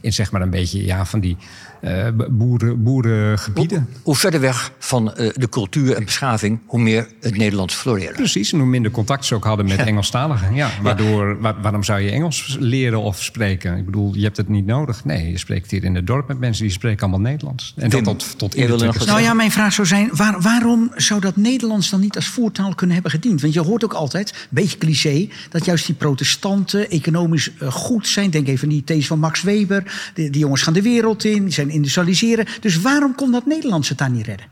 in 0.00 0.12
zeg 0.12 0.30
maar 0.30 0.42
een 0.42 0.50
beetje 0.50 0.84
ja, 0.84 1.04
van 1.04 1.20
die 1.20 1.36
eh, 1.80 2.06
boeren, 2.30 2.82
boerengebieden. 2.82 3.88
Hoe 4.02 4.16
verder 4.16 4.40
weg 4.40 4.72
van 4.78 5.14
eh, 5.14 5.30
de 5.34 5.48
cultuur 5.48 5.96
en 5.96 6.04
beschaving, 6.04 6.58
hoe 6.66 6.80
meer 6.80 7.06
het 7.20 7.36
Nederlands 7.36 7.74
floreerde. 7.74 8.14
Precies, 8.14 8.52
en 8.52 8.58
hoe 8.58 8.68
minder 8.68 8.90
contact 8.90 9.24
ze 9.24 9.34
ook 9.34 9.44
hadden 9.44 9.66
met 9.66 9.78
Engelstaligen. 9.78 10.54
Ja, 10.54 10.70
waardoor, 10.82 11.40
waar- 11.40 11.60
waarom 11.62 11.84
zou 11.84 12.00
je 12.00 12.10
Engels 12.10 12.56
leren 12.60 13.00
of 13.00 13.22
spreken? 13.22 13.76
Ik 13.76 13.84
bedoel, 13.84 14.14
je 14.14 14.22
hebt 14.22 14.36
het 14.36 14.48
niet 14.48 14.66
nodig. 14.66 15.04
Nee, 15.04 15.30
je 15.30 15.38
spreekt 15.38 15.70
hier 15.70 15.84
in 15.84 15.94
het 15.94 16.06
dorp 16.06 16.28
met 16.28 16.38
mensen 16.38 16.62
die 16.64 16.72
spreken 16.72 17.00
allemaal 17.00 17.20
Nederlands. 17.30 17.74
En 17.76 17.90
Wim, 17.90 18.04
dat 18.04 18.18
tot, 18.18 18.38
tot 18.38 18.54
in 18.54 18.66
de 18.66 18.92
Nou 19.06 19.20
ja, 19.20 19.34
mijn 19.34 19.50
vraag 19.50 19.72
zou 19.72 19.86
zijn: 19.86 20.08
waar- 20.12 20.40
waarom 20.40 20.90
zou 20.96 21.20
dat 21.20 21.36
Nederlands 21.36 21.90
dan 21.90 22.00
niet 22.00 22.16
als 22.16 22.26
voertaal 22.28 22.74
kunnen 22.74 22.94
hebben 22.94 23.12
gediend? 23.12 23.40
Want 23.40 23.52
je 23.54 23.60
hoort 23.60 23.84
ook 23.84 23.92
altijd, 23.92 24.30
een 24.30 24.36
beetje 24.50 24.78
cliché, 24.78 25.28
dat 25.50 25.64
juist 25.64 25.86
die 25.86 25.94
protestanten 25.94 26.90
economisch 26.90 27.50
eh, 27.58 27.72
goed 27.72 28.08
zijn. 28.08 28.30
Denk 28.30 28.48
even 28.48 28.62
aan 28.68 28.74
die 28.74 28.84
these 28.84 29.06
van 29.06 29.18
Max 29.18 29.42
Weber. 29.42 30.10
Die, 30.14 30.30
die 30.30 30.40
jongens 30.40 30.62
gaan 30.62 30.72
de 30.72 30.82
wereld 30.82 31.24
in, 31.24 31.44
die 31.44 31.52
zijn 31.52 31.69
industrialiseren. 31.70 32.46
Dus 32.60 32.80
waarom 32.80 33.14
kon 33.14 33.32
dat 33.32 33.46
Nederlands 33.46 33.88
het 33.88 34.08
niet 34.08 34.26
redden? 34.26 34.46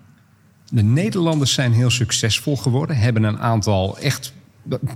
De 0.70 0.83
Nederlanders 0.83 1.52
zijn 1.52 1.72
heel 1.72 1.90
succesvol 1.90 2.57
geworden. 2.57 2.96
Hebben 2.96 3.22
een 3.22 3.38
aantal 3.38 3.98
echt 3.98 4.33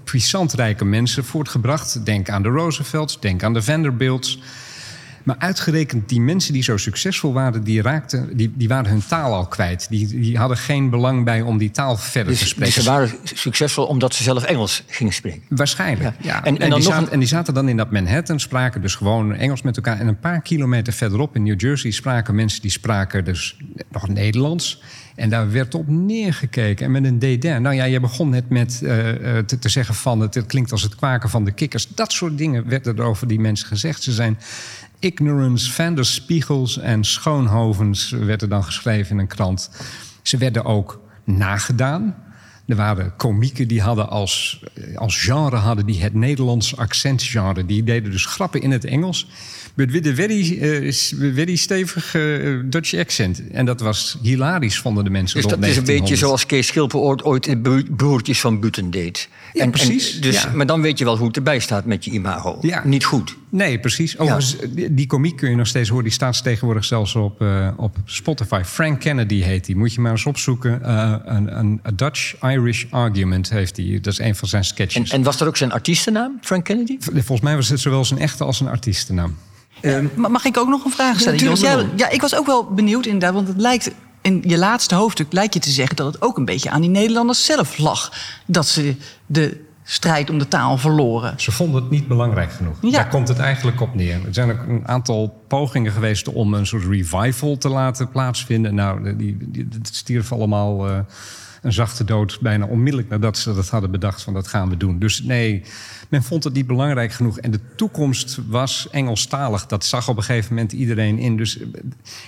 puissant 0.05 0.53
rijke 0.53 0.85
mensen 0.85 1.25
voortgebracht. 1.25 2.05
Denk 2.05 2.29
aan 2.29 2.43
de 2.43 2.49
Roosevelts, 2.49 3.21
denk 3.21 3.43
aan 3.43 3.53
de 3.53 3.63
Vanderbilts. 3.63 4.39
Maar 5.23 5.37
uitgerekend 5.39 6.09
die 6.09 6.21
mensen 6.21 6.53
die 6.53 6.63
zo 6.63 6.77
succesvol 6.77 7.33
waren... 7.33 7.65
die, 7.65 7.83
raakten, 7.83 8.37
die, 8.37 8.53
die 8.55 8.69
waren 8.69 8.91
hun 8.91 9.03
taal 9.07 9.35
al 9.35 9.47
kwijt. 9.47 9.87
Die, 9.91 10.07
die 10.21 10.39
hadden 10.39 10.57
geen 10.57 10.91
belang 10.91 11.25
bij 11.25 11.41
om 11.43 11.59
die 11.59 11.71
taal 11.71 11.97
verder 11.97 12.33
te 12.33 12.39
Dus, 12.39 12.49
spreken. 12.49 12.75
dus 12.75 12.85
ze 12.85 12.91
waren 12.91 13.11
succesvol 13.25 13.85
omdat 13.87 14.15
ze 14.15 14.23
zelf 14.23 14.45
Engels 14.45 14.83
gingen 14.87 15.13
spreken. 15.13 15.43
Waarschijnlijk, 15.49 16.15
Ja. 16.21 16.27
ja. 16.33 16.45
En- 16.45 16.45
En, 16.45 16.61
die 16.61 16.69
nog 16.69 16.83
zaten, 16.83 17.03
een- 17.07 17.11
en 17.11 17.19
die 17.19 17.29
zaten 17.29 17.55
dan 17.55 17.69
in 17.69 17.77
dat 17.77 17.91
Manhattan, 17.91 18.41
spraken 18.41 18.81
dus 18.83 18.95
gewoon 18.95 19.35
Engels 19.35 19.63
met 19.63 19.77
elkaar. 19.77 20.01
En 20.01 20.07
een 20.07 20.19
paar 20.21 20.41
kilometer 20.43 20.93
verderop 20.93 21.37
in 21.37 21.43
New 21.43 21.61
Jersey 21.61 21.91
spraken 21.91 22.35
mensen 22.35 22.63
die 22.63 22.71
spraken 22.71 23.25
dus 23.25 23.57
nog 23.91 24.09
Nederlands. 24.09 24.83
En 25.15 25.31
daar 25.31 25.51
werd 25.53 25.75
op 25.75 25.89
neergekeken 25.89 26.85
en 26.87 26.93
met 26.93 27.05
een 27.05 27.19
dédain. 27.19 27.63
Nou 27.63 27.75
ja, 27.75 27.85
je 27.85 28.01
begon 28.01 28.29
net 28.29 28.49
met 28.49 28.81
eh, 28.83 29.37
eh, 29.39 29.45
te, 29.45 29.59
te 29.59 29.69
zeggen 29.69 29.95
van 29.95 30.21
het, 30.21 30.35
het 30.35 30.47
klinkt 30.47 30.73
als 30.73 30.83
het 30.83 30.95
kwaken 30.97 31.31
van 31.31 31.45
de 31.45 31.53
kikkers. 31.53 31.89
Dat 31.89 32.13
soort 32.13 32.39
dingen 32.39 32.69
werden 32.69 32.97
er 32.97 33.03
over 33.05 33.27
die 33.29 33.41
mensen 33.41 33.67
gezegd. 33.67 34.03
Ze 34.03 34.13
zijn 34.13 34.39
ignorance, 35.03 35.73
Van 35.73 35.95
der 35.95 36.05
Spiegels 36.05 36.79
en 36.79 37.05
Schoonhovens 37.05 38.11
werd 38.11 38.43
er 38.43 38.49
dan 38.49 38.65
geschreven 38.65 39.11
in 39.11 39.19
een 39.19 39.27
krant. 39.27 39.71
Ze 40.23 40.37
werden 40.37 40.65
ook 40.65 41.01
nagedaan. 41.25 42.17
Er 42.67 42.77
waren 42.77 43.17
komieken 43.17 43.69
die 43.69 43.83
hadden 43.83 44.09
als, 44.09 44.65
als 44.95 45.23
genre 45.23 45.57
hadden 45.57 45.87
die 45.87 46.03
het 46.03 46.15
Nederlands 46.15 46.77
accentgenre. 46.77 47.67
Die 47.67 47.85
deden 47.85 48.11
dus 48.11 48.27
grappen 48.27 48.61
in 48.61 48.71
het 48.71 48.85
Engels. 48.85 49.27
But 49.75 49.91
with 49.91 50.07
a 50.07 50.15
very, 50.15 50.59
eh, 50.61 50.93
very 51.35 51.57
stevig 51.57 52.15
eh, 52.15 52.23
Dutch 52.65 52.95
accent. 52.95 53.43
En 53.51 53.65
dat 53.65 53.81
was 53.81 54.19
hilarisch, 54.23 54.79
vonden 54.79 55.05
de 55.05 55.11
mensen 55.11 55.41
Dus 55.41 55.51
rond 55.51 55.61
dat 55.61 55.71
is 55.71 55.77
een 55.77 55.85
beetje 55.85 55.99
1900. 55.99 56.19
zoals 56.19 56.47
Kees 56.47 56.67
Schilper 56.67 57.25
ooit, 57.27 57.47
in 57.47 57.63
Bro- 57.63 57.95
Broertjes 57.97 58.41
van 58.41 58.61
Buten 58.61 58.91
deed. 58.91 59.29
Ja, 59.53 59.69
precies, 59.71 60.21
dus, 60.21 60.43
ja. 60.43 60.53
Maar 60.55 60.67
dan 60.67 60.81
weet 60.83 60.99
je 60.99 61.05
wel 61.05 61.17
hoe 61.17 61.27
het 61.27 61.37
erbij 61.37 61.59
staat 61.59 61.85
met 61.85 62.05
je 62.05 62.11
imago. 62.11 62.59
Ja. 62.61 62.83
Niet 62.85 63.05
goed. 63.05 63.37
Nee, 63.49 63.79
precies. 63.79 64.19
Overigens, 64.19 64.57
die, 64.91 65.07
komiek 65.07 65.37
kun 65.37 65.51
je 65.51 65.57
nog 65.57 65.67
steeds 65.67 65.89
horen. 65.89 66.05
Die 66.05 66.13
staat 66.13 66.43
tegenwoordig 66.43 66.85
zelfs 66.85 67.15
op, 67.15 67.41
eh, 67.41 67.69
op 67.77 67.97
Spotify. 68.05 68.61
Frank 68.65 69.01
Kennedy 69.01 69.41
heet 69.41 69.65
die. 69.67 69.77
Moet 69.77 69.95
je 69.95 70.01
maar 70.01 70.11
eens 70.11 70.27
opzoeken. 70.27 70.91
Een, 71.59 71.81
Dutch-Irish 71.95 72.85
argument 72.91 73.51
heeft 73.51 73.77
hij. 73.77 73.99
Dat 74.03 74.13
is 74.13 74.19
een 74.19 74.35
van 74.35 74.49
zijn 74.49 74.63
En, 74.63 74.69
sketches. 74.69 75.11
en 75.11 75.23
was 75.23 75.39
dat 75.39 75.49
ook 75.49 75.57
zijn 75.57 75.73
artiestennaam, 75.73 76.39
Frank 76.41 76.65
Kennedy? 76.65 76.97
Volgens 77.01 77.41
mij 77.41 77.55
was 77.57 77.69
het 77.69 77.81
zowel 77.81 78.05
zijn 78.05 78.21
echte 78.21 78.45
als 78.45 78.57
zijn 78.57 78.69
artiestennaam. 78.69 79.37
Ma- 80.15 80.29
Mag 80.29 80.45
ik 80.45 80.57
ook 80.57 80.69
nog 80.69 80.85
een 80.85 80.91
vraag 80.91 81.21
stellen? 81.21 81.59
Ja, 81.59 81.85
ja, 81.97 82.09
ik 82.11 82.21
was 82.21 82.35
ook 82.35 82.47
wel 82.47 82.65
benieuwd 82.65 83.07
inderdaad, 83.07 83.35
want 83.35 83.49
het 83.49 83.61
lijkt 83.61 83.91
in 84.21 84.43
je 84.47 84.59
laatste 84.59 84.95
hoofdstuk 84.95 85.33
lijkt 85.33 85.55
je 85.55 85.61
te 85.61 85.71
zeggen 85.71 85.97
dat 85.97 86.13
het 86.13 86.23
ook 86.23 86.37
een 86.37 86.45
beetje 86.45 86.71
aan 86.71 86.81
die 86.81 86.91
Nederlanders 86.91 87.45
zelf 87.45 87.79
lag 87.79 88.13
dat 88.47 88.67
ze 88.67 88.97
de 89.27 89.61
strijd 89.85 90.31
om 90.31 90.39
de 90.39 90.49
taal 90.49 90.79
verloren. 90.79 91.35
Ze 91.37 91.53
vonden 91.53 91.83
het 91.83 91.91
niet 91.91 92.09
belangrijk 92.09 92.53
genoeg. 92.53 92.77
Ja. 92.81 92.91
Daar 92.91 93.09
komt 93.09 93.29
het 93.29 93.39
eigenlijk 93.39 93.81
op 93.81 93.95
neer. 93.95 94.15
Er 94.27 94.35
zijn 94.35 94.51
ook 94.51 94.67
een 94.69 94.89
aantal 94.89 95.43
pogingen 95.49 95.93
geweest 95.93 96.29
om 96.29 96.55
een 96.55 96.67
soort 96.67 96.85
revival 96.85 97.59
te 97.59 97.69
laten 97.69 98.09
plaatsvinden. 98.09 98.75
Nou, 98.75 99.17
die, 99.17 99.37
die, 99.41 99.69
dat 99.69 99.95
stierf 99.95 100.33
allemaal 100.33 100.89
eh, 100.89 100.99
een 101.63 101.73
zachte 101.73 102.05
dood 102.05 102.39
bijna 102.41 102.67
onmiddellijk 102.67 103.09
nadat 103.09 103.39
ze 103.39 103.55
dat 103.55 103.69
hadden 103.69 103.91
bedacht 103.91 104.23
van 104.23 104.35
dat 104.35 104.49
gaan 104.49 104.69
we 104.69 104.77
doen. 104.77 104.99
Dus 104.99 105.23
nee, 105.23 105.63
men 106.09 106.23
vond 106.23 106.45
het 106.45 106.53
niet 106.53 106.67
belangrijk 106.67 107.13
genoeg. 107.13 107.39
En 107.39 107.51
de 107.51 107.61
toekomst 107.77 108.39
was 108.49 108.89
Engelstalig. 108.91 109.67
Dat 109.67 109.85
zag 109.85 110.09
op 110.09 110.17
een 110.17 110.23
gegeven 110.23 110.55
moment 110.55 110.73
iedereen 110.73 111.19
in. 111.19 111.37
Dus, 111.37 111.59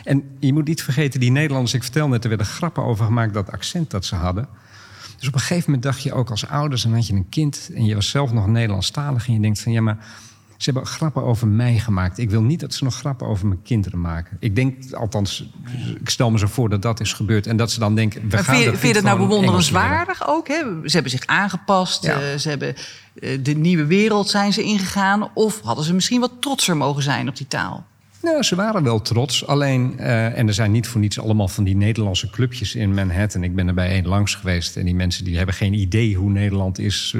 en 0.05 0.23
je 0.38 0.53
moet 0.53 0.66
niet 0.66 0.83
vergeten, 0.83 1.20
die 1.20 1.31
Nederlanders, 1.31 1.75
ik 1.75 1.83
vertel 1.83 2.09
net, 2.09 2.23
er 2.23 2.29
werden 2.29 2.47
grappen 2.47 2.85
over 2.85 3.05
gemaakt 3.05 3.35
dat 3.35 3.51
accent 3.51 3.90
dat 3.90 4.05
ze 4.05 4.14
hadden. 4.14 4.49
Dus 5.18 5.29
op 5.29 5.35
een 5.35 5.40
gegeven 5.40 5.64
moment 5.64 5.83
dacht 5.83 6.03
je 6.03 6.12
ook 6.12 6.31
als 6.31 6.47
ouders... 6.47 6.85
en 6.85 6.92
had 6.92 7.07
je 7.07 7.14
een 7.14 7.29
kind 7.29 7.70
en 7.75 7.85
je 7.85 7.94
was 7.94 8.09
zelf 8.09 8.33
nog 8.33 8.47
Nederlandstalig... 8.47 9.27
en 9.27 9.33
je 9.33 9.40
denkt 9.40 9.61
van 9.61 9.73
ja, 9.73 9.81
maar 9.81 10.07
ze 10.57 10.71
hebben 10.71 10.87
grappen 10.87 11.23
over 11.25 11.49
mij 11.49 11.79
gemaakt. 11.79 12.19
Ik 12.19 12.31
wil 12.31 12.43
niet 12.43 12.61
dat 12.61 12.75
ze 12.75 12.85
nog 12.85 12.95
grappen 12.95 13.27
over 13.27 13.47
mijn 13.47 13.62
kinderen 13.62 14.01
maken. 14.01 14.37
Ik 14.40 14.57
denk, 14.57 14.93
althans, 14.93 15.51
ik 16.01 16.09
stel 16.11 16.31
me 16.31 16.38
zo 16.38 16.47
voor 16.47 16.69
dat 16.69 16.83
dat 16.83 17.01
is 17.01 17.12
gebeurd... 17.12 17.47
en 17.47 17.57
dat 17.57 17.71
ze 17.73 17.79
dan 17.79 17.95
denken, 17.95 18.21
we 18.21 18.27
Maar 18.27 18.45
gaan 18.45 18.55
vind, 18.55 18.64
je- 18.64 18.71
dat 18.71 18.81
vind 18.81 18.95
je 18.97 19.03
dat 19.03 19.12
nou 19.17 19.29
bewonderenswaardig 19.29 20.29
ook? 20.29 20.49
Hè? 20.49 20.55
Ze 20.85 20.90
hebben 20.95 21.11
zich 21.11 21.27
aangepast, 21.27 22.05
Ja. 22.05 22.21
eh, 22.21 22.38
ze 22.38 22.49
hebben 22.49 22.75
eh, 23.21 23.38
de 23.43 23.55
nieuwe 23.55 23.85
wereld 23.87 24.29
zijn 24.29 24.53
ze 24.53 24.62
ingegaan. 24.62 25.29
Of 25.35 25.61
hadden 25.61 25.85
ze 25.85 25.95
misschien 25.95 26.21
wat 26.21 26.33
trotser 26.40 26.77
mogen 26.77 27.03
zijn 27.03 27.29
op 27.29 27.37
die 27.37 27.47
taal? 27.49 27.87
Nou, 28.24 28.42
ze 28.42 28.54
waren 28.54 28.82
wel 28.82 29.02
trots. 29.02 29.46
Alleen, 29.46 29.98
eh, 29.98 30.38
en 30.38 30.46
er 30.46 30.54
zijn 30.54 30.70
niet 30.70 30.87
voor 30.87 31.00
niets 31.00 31.20
allemaal 31.20 31.48
van 31.48 31.64
die 31.64 31.76
Nederlandse 31.76 32.30
clubjes 32.30 32.74
in 32.74 32.94
Manhattan. 32.94 33.42
Ik 33.42 33.54
ben 33.54 33.68
er 33.68 33.74
bij 33.74 33.88
één 33.88 34.06
langs 34.06 34.34
geweest. 34.34 34.76
En 34.76 34.84
die 34.84 34.94
mensen 34.94 35.24
die 35.24 35.37
hebben 35.37 35.54
geen 35.54 35.72
idee 35.74 36.14
hoe 36.14 36.30
Nederland 36.30 36.78
is. 36.78 37.14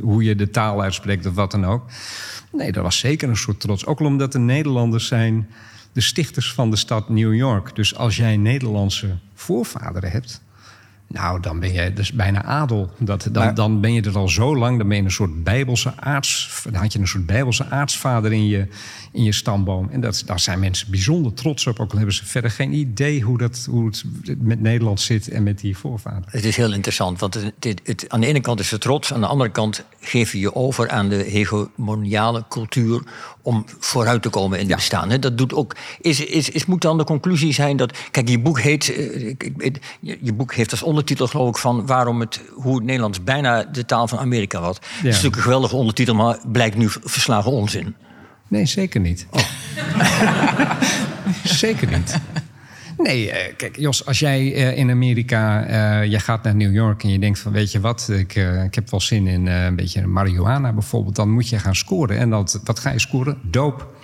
Hoe 0.00 0.24
je 0.24 0.34
de 0.34 0.50
taal 0.50 0.82
uitspreekt 0.82 1.26
of 1.26 1.34
wat 1.34 1.50
dan 1.50 1.64
ook. 1.64 1.84
Nee, 2.52 2.72
dat 2.72 2.82
was 2.82 2.98
zeker 2.98 3.28
een 3.28 3.36
soort 3.36 3.60
trots. 3.60 3.86
Ook 3.86 4.00
omdat 4.00 4.32
de 4.32 4.38
Nederlanders 4.38 5.06
zijn 5.06 5.48
de 5.92 6.00
stichters 6.00 6.52
van 6.52 6.70
de 6.70 6.76
stad 6.76 7.08
New 7.08 7.34
York. 7.34 7.74
Dus 7.74 7.96
als 7.96 8.16
jij 8.16 8.36
Nederlandse 8.36 9.16
voorvaderen 9.34 10.10
hebt... 10.10 10.44
Nou, 11.08 11.40
dan 11.40 11.60
ben 11.60 11.72
je 11.72 11.92
dus 11.92 12.12
bijna 12.12 12.42
adel. 12.44 12.90
Dat, 12.98 13.28
dan, 13.32 13.44
Maar- 13.44 13.54
dan 13.54 13.80
ben 13.80 13.92
je 13.92 14.02
er 14.02 14.16
al 14.16 14.28
zo 14.28 14.56
lang. 14.56 14.78
Dan 14.78 14.88
ben 14.88 14.96
je 14.96 15.02
een 15.02 15.10
soort 15.10 15.44
bijbelse 15.44 15.92
aarts. 15.96 16.60
Dan 16.64 16.74
had 16.74 16.92
je 16.92 16.98
een 16.98 17.08
soort 17.08 17.26
bijbelse 17.26 17.66
aartsvader 17.70 18.32
in 18.32 18.46
je, 18.46 18.66
in 19.16 19.22
je 19.24 19.32
stamboom. 19.32 19.88
En 19.90 20.00
dat, 20.00 20.22
daar 20.26 20.40
zijn 20.40 20.58
mensen 20.58 20.90
bijzonder 20.90 21.34
trots 21.34 21.66
op. 21.66 21.80
Ook 21.80 21.90
al 21.90 21.96
hebben 21.96 22.14
ze 22.14 22.24
verder 22.26 22.50
geen 22.50 22.72
idee 22.72 23.20
hoe, 23.22 23.38
dat, 23.38 23.66
hoe 23.70 23.86
het 23.86 24.04
met 24.42 24.60
Nederland 24.60 25.00
zit 25.00 25.28
en 25.28 25.42
met 25.42 25.58
die 25.58 25.76
voorvader. 25.76 26.22
Het 26.26 26.44
is 26.44 26.56
heel 26.56 26.72
interessant, 26.72 27.20
want 27.20 27.34
het, 27.34 27.52
het, 27.60 27.80
het- 27.84 28.04
aan 28.08 28.20
de 28.20 28.26
ene 28.26 28.40
kant 28.40 28.60
is 28.60 28.70
het 28.70 28.80
trots... 28.80 29.12
aan 29.12 29.20
de 29.20 29.26
andere 29.26 29.50
kant 29.50 29.84
geef 30.00 30.32
je 30.32 30.38
je 30.38 30.54
over 30.54 30.88
aan 30.90 31.08
de 31.08 31.16
hegemoniale 31.16 32.44
cultuur... 32.48 33.02
om 33.42 33.64
vooruit 33.78 34.22
te 34.22 34.28
komen 34.28 34.52
in 34.58 34.60
het 34.60 34.68
Ja. 34.70 34.76
bestaan. 34.76 35.10
hè. 35.10 35.18
Dat 35.18 35.38
doet 35.38 35.54
ook, 35.54 35.76
is, 36.00 36.24
is, 36.24 36.50
is, 36.50 36.66
moet 36.66 36.80
dan 36.82 36.98
de 36.98 37.04
conclusie 37.04 37.52
zijn 37.52 37.76
dat... 37.76 37.98
Kijk, 38.10 38.28
je 38.28 38.38
boek, 38.38 38.60
heet, 38.60 38.94
eh, 38.94 39.34
je, 40.00 40.32
boek 40.32 40.54
heeft 40.54 40.70
als 40.70 40.82
ondertitel 40.82 41.26
geloof 41.26 41.48
ik 41.48 41.56
van... 41.56 41.86
Waarom 41.86 42.20
het, 42.20 42.40
hoe 42.54 42.74
het 42.74 42.84
Nederlands 42.84 43.24
bijna 43.24 43.64
de 43.64 43.84
taal 43.84 44.08
van 44.08 44.18
Amerika 44.18 44.60
was. 44.60 44.74
Dat 44.78 44.88
is 44.96 45.02
natuurlijk 45.02 45.36
een 45.36 45.42
geweldige 45.42 45.76
ondertitel, 45.76 46.14
maar 46.14 46.38
blijkt 46.52 46.76
nu 46.76 46.88
verslagen 46.88 47.50
onzin. 47.52 47.94
Nee, 48.48 48.66
zeker 48.66 49.00
niet. 49.00 49.26
zeker 51.62 51.88
niet. 51.88 52.20
Nee, 52.98 53.30
eh, 53.30 53.56
kijk, 53.56 53.76
Jos, 53.76 54.06
als 54.06 54.18
jij 54.18 54.54
eh, 54.54 54.76
in 54.76 54.90
Amerika, 54.90 55.64
eh 55.64 56.10
je 56.10 56.18
gaat 56.18 56.42
naar 56.42 56.54
New 56.54 56.74
York 56.74 57.02
en 57.02 57.08
je 57.08 57.18
denkt 57.18 57.38
van, 57.38 57.52
weet 57.52 57.72
je 57.72 57.80
wat, 57.80 58.08
ik, 58.08 58.34
eh, 58.34 58.64
ik 58.64 58.74
heb 58.74 58.90
wel 58.90 59.00
zin 59.00 59.26
in 59.26 59.48
eh, 59.48 59.64
een 59.64 59.76
beetje 59.76 60.06
marihuana 60.06 60.72
bijvoorbeeld, 60.72 61.16
dan 61.16 61.30
moet 61.30 61.48
je 61.48 61.58
gaan 61.58 61.74
scoren. 61.74 62.18
En 62.18 62.30
dat, 62.30 62.60
wat 62.64 62.78
ga 62.78 62.90
je 62.90 63.00
scoren? 63.00 63.38
Doop. 63.42 63.94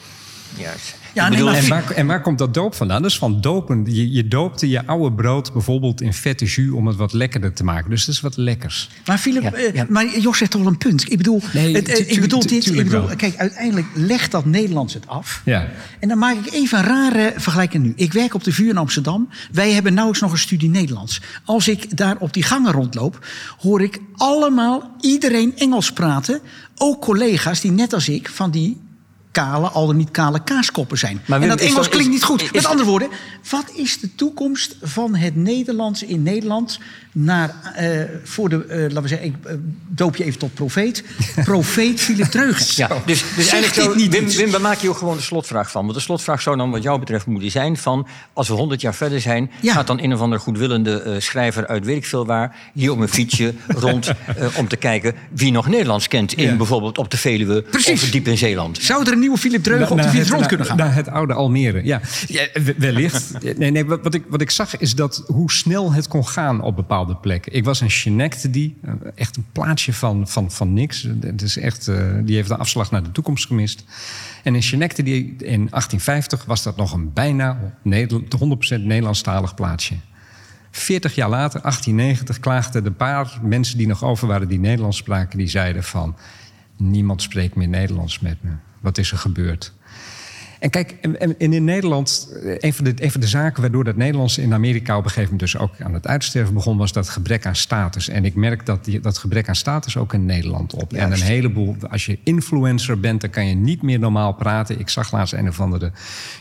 Juist. 0.56 0.96
Ja, 1.14 1.28
nee, 1.28 1.42
maar- 1.42 1.54
En 1.54 1.68
waar, 1.68 1.90
en 1.90 2.06
waar 2.06 2.22
komt 2.22 2.38
dat 2.38 2.54
doop 2.54 2.74
vandaan? 2.74 3.02
Dat 3.02 3.10
is 3.10 3.18
van 3.18 3.40
dopen. 3.40 3.84
Je, 3.94 4.12
je 4.12 4.28
doopte 4.28 4.68
je 4.68 4.86
oude 4.86 5.12
brood 5.16 5.52
bijvoorbeeld 5.52 6.00
in 6.00 6.12
vette 6.12 6.44
jus 6.44 6.70
om 6.70 6.86
het 6.86 6.96
wat 6.96 7.12
lekkerder 7.12 7.52
te 7.52 7.64
maken. 7.64 7.90
Dus 7.90 8.04
dat 8.04 8.14
is 8.14 8.20
wat 8.20 8.36
lekkers. 8.36 8.88
Maar 9.06 9.18
Philip, 9.18 9.42
Ja, 9.42 9.52
eh, 9.52 9.74
ja. 9.74 9.86
maar 9.88 10.18
Jos 10.18 10.38
zegt 10.38 10.50
toch 10.50 10.60
wel 10.62 10.70
een 10.70 10.78
punt. 10.78 11.10
Ik 11.10 11.16
bedoel, 11.16 11.40
Nee, 11.52 11.74
het, 11.74 11.88
eh, 11.88 12.10
ik 12.10 12.20
bedoel 12.20 12.40
dit. 12.46 12.66
Ik 12.66 12.76
bedoel, 12.76 13.06
wel. 13.06 13.16
kijk, 13.16 13.36
uiteindelijk 13.36 13.86
legt 13.94 14.30
dat 14.30 14.44
Nederlands 14.44 14.94
het 14.94 15.06
af. 15.08 15.42
Ja. 15.44 15.68
En 16.00 16.08
dan 16.08 16.18
maak 16.18 16.36
ik 16.36 16.52
even 16.52 16.78
een 16.78 16.84
rare 16.84 17.32
vergelijking 17.36 17.84
nu. 17.84 17.92
Ik 17.96 18.12
werk 18.12 18.34
op 18.34 18.44
de 18.44 18.52
VU 18.52 18.68
in 18.68 18.76
Amsterdam. 18.76 19.28
Wij 19.52 19.72
hebben 19.72 19.92
nauwelijks 19.92 20.22
nog 20.24 20.32
een 20.32 20.42
studie 20.42 20.68
Nederlands. 20.70 21.20
Als 21.44 21.68
ik 21.68 21.96
daar 21.96 22.16
op 22.18 22.32
die 22.32 22.42
gangen 22.42 22.72
rondloop, 22.72 23.26
hoor 23.58 23.82
ik 23.82 23.98
allemaal 24.16 24.90
iedereen 25.00 25.56
Engels 25.56 25.92
praten. 25.92 26.40
Ook 26.76 27.00
collega's 27.00 27.60
die 27.60 27.70
net 27.70 27.92
als 27.92 28.08
ik 28.08 28.28
van 28.28 28.50
die 28.50 28.80
kale, 29.32 29.68
al 29.68 29.86
dan 29.86 29.96
niet 29.96 30.10
kale 30.10 30.42
kaaskoppen 30.44 30.98
zijn. 30.98 31.20
Maar 31.26 31.40
en 31.42 31.48
dat 31.48 31.60
Engels 31.60 31.74
dat- 31.76 31.88
klinkt 31.88 32.10
niet 32.12 32.24
goed. 32.24 32.52
Met 32.52 32.66
andere 32.66 32.88
woorden, 32.88 33.08
wat 33.50 33.70
is 33.74 34.00
de 34.00 34.14
toekomst 34.14 34.76
van 34.82 35.14
het 35.14 35.36
Nederlands 35.36 36.02
in 36.02 36.22
Nederland 36.22 36.78
naar, 37.12 37.54
eh, 37.74 38.00
voor 38.24 38.48
de, 38.48 38.64
eh, 38.66 38.80
laten 38.80 39.02
we 39.02 39.08
zeggen, 39.08 39.26
ik 39.26 39.34
eh, 39.44 39.54
doop 39.88 40.16
je 40.16 40.24
even 40.24 40.38
tot 40.38 40.54
profeet, 40.54 41.04
profeet 41.44 42.00
Philip 42.00 42.26
Dreugens. 42.26 42.76
Ja, 42.76 42.88
dus, 43.06 43.24
dus 43.36 43.48
eigenlijk 43.48 43.74
zou, 43.74 43.96
niet 43.96 44.36
Wim, 44.36 44.50
we 44.50 44.58
maken 44.58 44.80
hier 44.80 44.90
ook 44.90 44.96
gewoon 44.96 45.16
de 45.16 45.22
slotvraag 45.22 45.70
van. 45.70 45.82
Want 45.82 45.94
de 45.94 46.00
slotvraag 46.02 46.42
zou 46.42 46.56
dan 46.56 46.70
wat 46.70 46.82
jou 46.82 46.98
betreft 46.98 47.26
moeten 47.26 47.50
zijn 47.50 47.76
van... 47.76 48.06
als 48.32 48.48
we 48.48 48.54
100 48.54 48.80
jaar 48.80 48.94
verder 48.94 49.20
zijn, 49.20 49.50
Ja. 49.60 49.72
gaat 49.72 49.86
dan 49.86 50.00
een 50.02 50.12
of 50.14 50.20
andere 50.20 50.40
goedwillende 50.42 51.02
eh, 51.02 51.14
schrijver 51.20 51.66
uit 51.66 51.84
weet 51.84 51.96
ik 51.96 52.04
veel 52.06 52.26
waar... 52.26 52.56
hier 52.72 52.90
op 52.92 52.98
een 52.98 53.08
fietsje 53.08 53.54
rond 53.68 54.06
eh, 54.36 54.46
om 54.56 54.68
te 54.68 54.76
kijken 54.76 55.14
wie 55.34 55.52
nog 55.52 55.68
Nederlands 55.68 56.08
kent... 56.08 56.32
in 56.32 56.48
Ja. 56.48 56.56
bijvoorbeeld 56.56 56.98
op 56.98 57.10
de 57.10 57.16
Veluwe 57.16 57.62
Precies. 57.62 58.02
of 58.02 58.10
diep 58.10 58.26
in 58.28 58.38
Zeeland. 58.38 58.78
Zou 58.78 59.06
er 59.06 59.12
een 59.12 59.18
nieuwe 59.18 59.38
Philip 59.38 59.62
Dreugen 59.62 59.90
op 59.90 60.02
de 60.02 60.08
fiets 60.08 60.30
rond 60.30 60.46
kunnen 60.46 60.66
gaan? 60.66 60.76
Naar 60.76 60.94
het 60.94 61.08
oude 61.08 61.32
Almere, 61.34 61.84
ja. 61.84 62.00
ja 62.26 62.46
we- 62.64 62.74
wellicht. 62.78 63.30
Nee, 63.56 63.70
nee, 63.70 63.84
wat 63.84 64.14
ik, 64.14 64.22
wat 64.28 64.40
ik 64.40 64.50
zag 64.50 64.76
is 64.78 64.94
dat 64.94 65.22
hoe 65.26 65.52
snel 65.52 65.92
het 65.92 66.08
kon 66.08 66.26
gaan 66.26 66.60
op 66.62 66.76
bepaalde 66.76 67.01
plekken. 67.20 67.52
Ik 67.52 67.64
was 67.64 67.80
in 67.80 67.90
Schenectady, 67.90 68.74
eh, 68.82 68.92
echt 69.14 69.36
een 69.36 69.46
plaatsje 69.52 69.92
van, 69.92 70.28
van, 70.28 70.50
van 70.50 70.72
niks. 70.72 71.08
Het 71.20 71.42
is 71.42 71.56
echt, 71.56 71.88
eh, 71.88 72.08
die 72.24 72.34
heeft 72.34 72.48
de 72.48 72.56
afslag 72.56 72.90
naar 72.90 73.02
de 73.02 73.12
toekomst 73.12 73.46
gemist. 73.46 73.84
En 74.42 74.54
in 74.54 74.62
Schenectady 74.62 75.10
in 75.38 75.68
1850 75.70 76.44
was 76.44 76.62
dat 76.62 76.76
nog 76.76 76.92
een 76.92 77.12
bijna 77.12 77.76
Nederland, 77.82 78.32
100% 78.32 78.84
Nederlandstalig 78.84 79.54
plaatsje. 79.54 79.94
40 80.70 81.14
jaar 81.14 81.28
later, 81.28 81.60
1890, 81.60 82.40
klaagden 82.40 82.84
de 82.84 82.92
paar 82.92 83.38
mensen 83.42 83.78
die 83.78 83.86
nog 83.86 84.04
over 84.04 84.28
waren 84.28 84.48
die 84.48 84.58
Nederlands 84.58 84.96
spraken, 84.96 85.38
die 85.38 85.48
zeiden 85.48 85.84
van 85.84 86.16
niemand 86.76 87.22
spreekt 87.22 87.54
meer 87.54 87.68
Nederlands 87.68 88.20
met 88.20 88.42
me. 88.42 88.50
Wat 88.80 88.98
is 88.98 89.12
er 89.12 89.18
gebeurd? 89.18 89.72
En 90.62 90.70
kijk, 90.70 90.94
en, 91.18 91.38
in 91.38 91.64
Nederland, 91.64 92.28
eh, 92.44 92.54
een 92.58 92.72
van, 92.72 92.84
de, 92.84 92.92
een 92.96 93.10
van 93.10 93.20
de 93.20 93.26
zaken 93.26 93.60
waardoor 93.60 93.84
dat 93.84 93.96
Nederlands 93.96 94.38
in 94.38 94.52
Amerika 94.52 94.96
op 94.96 95.04
een 95.04 95.10
gegeven 95.10 95.32
moment 95.32 95.52
dus 95.52 95.60
ook 95.60 95.80
aan 95.80 95.94
het 95.94 96.06
uitsterven 96.06 96.54
begon, 96.54 96.76
was 96.76 96.92
dat 96.92 97.08
gebrek 97.08 97.46
aan 97.46 97.56
status. 97.56 98.08
En 98.08 98.24
ik 98.24 98.34
merk 98.34 98.66
dat 98.66 98.84
die, 98.84 99.00
dat 99.00 99.18
gebrek 99.18 99.48
aan 99.48 99.56
status 99.56 99.96
ook 99.96 100.14
in 100.14 100.26
Nederland 100.26 100.74
op. 100.74 100.92
En 100.92 101.12
een 101.12 101.20
heleboel, 101.22 101.76
als 101.90 102.06
je 102.06 102.18
influencer 102.22 103.00
bent, 103.00 103.20
dan 103.20 103.30
kan 103.30 103.46
je 103.46 103.54
niet 103.54 103.82
meer 103.82 103.98
normaal 103.98 104.32
praten. 104.32 104.78
Ik 104.80 104.88
zag 104.88 105.12
laatst 105.12 105.34
een 105.34 105.48
of 105.48 105.60
andere 105.60 105.92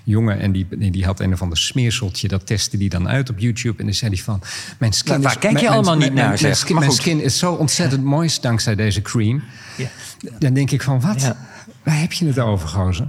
jongen 0.03 0.39
en 0.39 0.51
die, 0.51 0.67
die 0.91 1.05
had 1.05 1.19
een 1.19 1.33
of 1.33 1.41
ander 1.41 1.57
smeerseltje. 1.57 2.27
Dat 2.27 2.45
testte 2.45 2.77
die 2.77 2.89
dan 2.89 3.07
uit 3.07 3.29
op 3.29 3.39
YouTube. 3.39 3.79
En 3.79 3.85
dan 3.85 3.93
zei 3.93 4.13
hij 4.13 4.23
van, 4.23 4.41
mijn 4.79 4.93
skin 4.93 5.13
Waar- 5.13 5.21
waar 5.21 5.31
is... 5.31 5.37
kijk 5.39 5.57
je 5.57 5.61
mijn- 5.61 5.73
allemaal 5.73 5.97
mijn- 5.97 6.13
niet 6.13 6.21
naar, 6.21 6.39
mijn-? 6.41 6.79
Mijn 6.79 6.91
skin, 6.91 7.21
is 7.23 7.37
zo 7.37 7.53
ontzettend 7.53 8.03
moist 8.03 8.41
dankzij 8.41 8.75
deze 8.75 9.01
cream. 9.01 9.43
Dan 10.39 10.53
denk 10.53 10.71
ik 10.71 10.81
van, 10.81 11.01
wat? 11.01 11.21
Ja. 11.21 11.49
Waar 11.83 11.99
heb 11.99 12.13
je 12.13 12.25
het 12.25 12.39
over, 12.39 12.67
gozer? 12.67 13.07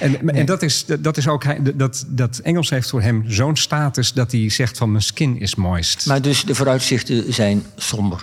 En, 0.00 0.28
en 0.28 0.46
dat, 0.46 0.62
is, 0.62 0.84
dat 1.00 1.16
is 1.16 1.28
ook... 1.28 1.44
hij- 1.44 1.58
Dat, 1.74 2.04
dat 2.08 2.38
Engels 2.38 2.70
heeft 2.70 2.90
voor 2.90 3.02
hem 3.02 3.24
zo'n 3.26 3.56
status... 3.56 4.12
dat 4.12 4.32
hij 4.32 4.50
zegt 4.50 4.78
van 4.78 4.90
mijn 4.90 5.02
skin 5.02 5.40
is 5.40 5.54
moist. 5.54 6.06
Maar 6.06 6.22
dus 6.22 6.44
de 6.44 6.54
vooruitzichten 6.54 7.32
zijn 7.32 7.62
somber. 7.76 8.20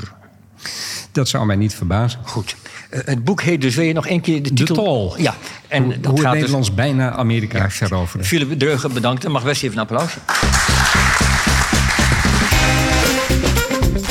Dat 1.12 1.30
zou 1.30 1.46
mij 1.46 1.56
niet 1.56 1.74
verbazen. 1.76 2.20
Goed. 2.24 2.56
Eh, 2.90 3.00
het 3.06 3.24
boek 3.24 3.42
heet 3.42 3.62
dus, 3.62 3.76
wil 3.76 3.86
je 3.86 3.94
nog 3.94 4.08
één 4.08 4.22
keer 4.22 4.44
de 4.44 4.54
titel? 4.54 4.76
Tol. 4.76 5.20
Ja. 5.22 5.36
En 5.68 5.84
Hoe, 5.84 5.94
dat 5.94 6.06
hoe 6.06 6.12
het 6.14 6.20
gaat 6.22 6.32
dus... 6.32 6.40
Nederlands 6.40 6.74
bijna 6.74 7.12
Amerika 7.12 7.70
veroverde. 7.70 8.26
Philip 8.26 8.60
Dreugen, 8.60 8.94
bedankt. 8.94 9.26
En 9.26 9.32
mag 9.32 9.44
best 9.44 9.64
even 9.64 9.76
een 9.78 9.84
applausje. 9.84 10.20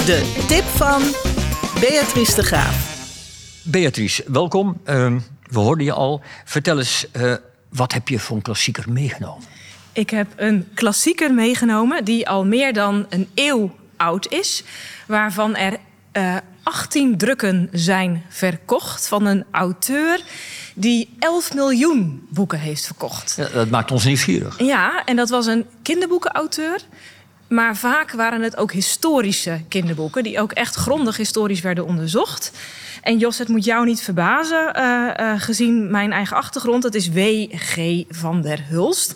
De 0.06 0.44
tip 0.48 0.64
van 0.64 1.02
Beatrice 1.80 2.34
de 2.34 2.42
Graaf. 2.42 2.96
Beatrice, 3.62 4.24
welkom. 4.26 4.80
Ehm, 4.84 5.18
we 5.48 5.58
hoorden 5.58 5.84
je 5.84 5.92
al. 5.92 6.20
Vertel 6.44 6.78
eens, 6.78 7.10
eh, 7.10 7.34
wat 7.68 7.92
heb 7.92 8.08
je 8.08 8.18
voor 8.18 8.36
een 8.36 8.42
klassieker 8.42 8.84
meegenomen? 8.90 9.44
Ik 9.92 10.10
heb 10.10 10.32
een 10.36 10.68
klassieker 10.74 11.34
meegenomen 11.34 12.04
die 12.04 12.28
al 12.28 12.44
meer 12.44 12.72
dan 12.72 13.06
een 13.08 13.28
eeuw 13.34 13.74
oud 13.96 14.32
is. 14.32 14.64
Waarvan 15.06 15.56
er 15.56 15.76
eh 16.12 16.36
18 16.68 17.18
drukken 17.18 17.68
zijn 17.72 18.24
verkocht 18.28 19.08
van 19.08 19.26
een 19.26 19.44
auteur 19.50 20.22
die 20.74 21.16
11 21.18 21.54
miljoen 21.54 22.26
boeken 22.30 22.58
heeft 22.58 22.86
verkocht. 22.86 23.34
Ja, 23.36 23.48
dat 23.48 23.70
maakt 23.70 23.90
ons 23.90 24.04
nieuwsgierig. 24.04 24.58
Ja, 24.58 25.04
en 25.04 25.16
dat 25.16 25.28
was 25.28 25.46
een 25.46 25.66
kinderboekenauteur. 25.82 26.80
Maar 27.48 27.76
vaak 27.76 28.12
waren 28.12 28.42
het 28.42 28.56
ook 28.56 28.72
historische 28.72 29.60
kinderboeken... 29.68 30.22
die 30.22 30.40
ook 30.40 30.52
echt 30.52 30.74
grondig 30.74 31.16
historisch 31.16 31.60
werden 31.60 31.86
onderzocht. 31.86 32.52
En 33.08 33.18
Jos, 33.18 33.38
het 33.38 33.48
moet 33.48 33.64
jou 33.64 33.86
niet 33.86 34.00
verbazen, 34.00 34.74
eh, 34.74 35.18
eh, 35.18 35.40
gezien 35.40 35.90
mijn 35.90 36.12
eigen 36.12 36.36
achtergrond. 36.36 36.82
Het 36.82 36.94
is 36.94 37.08
W.G. 37.10 38.04
van 38.08 38.42
der 38.42 38.64
Hulst. 38.68 39.14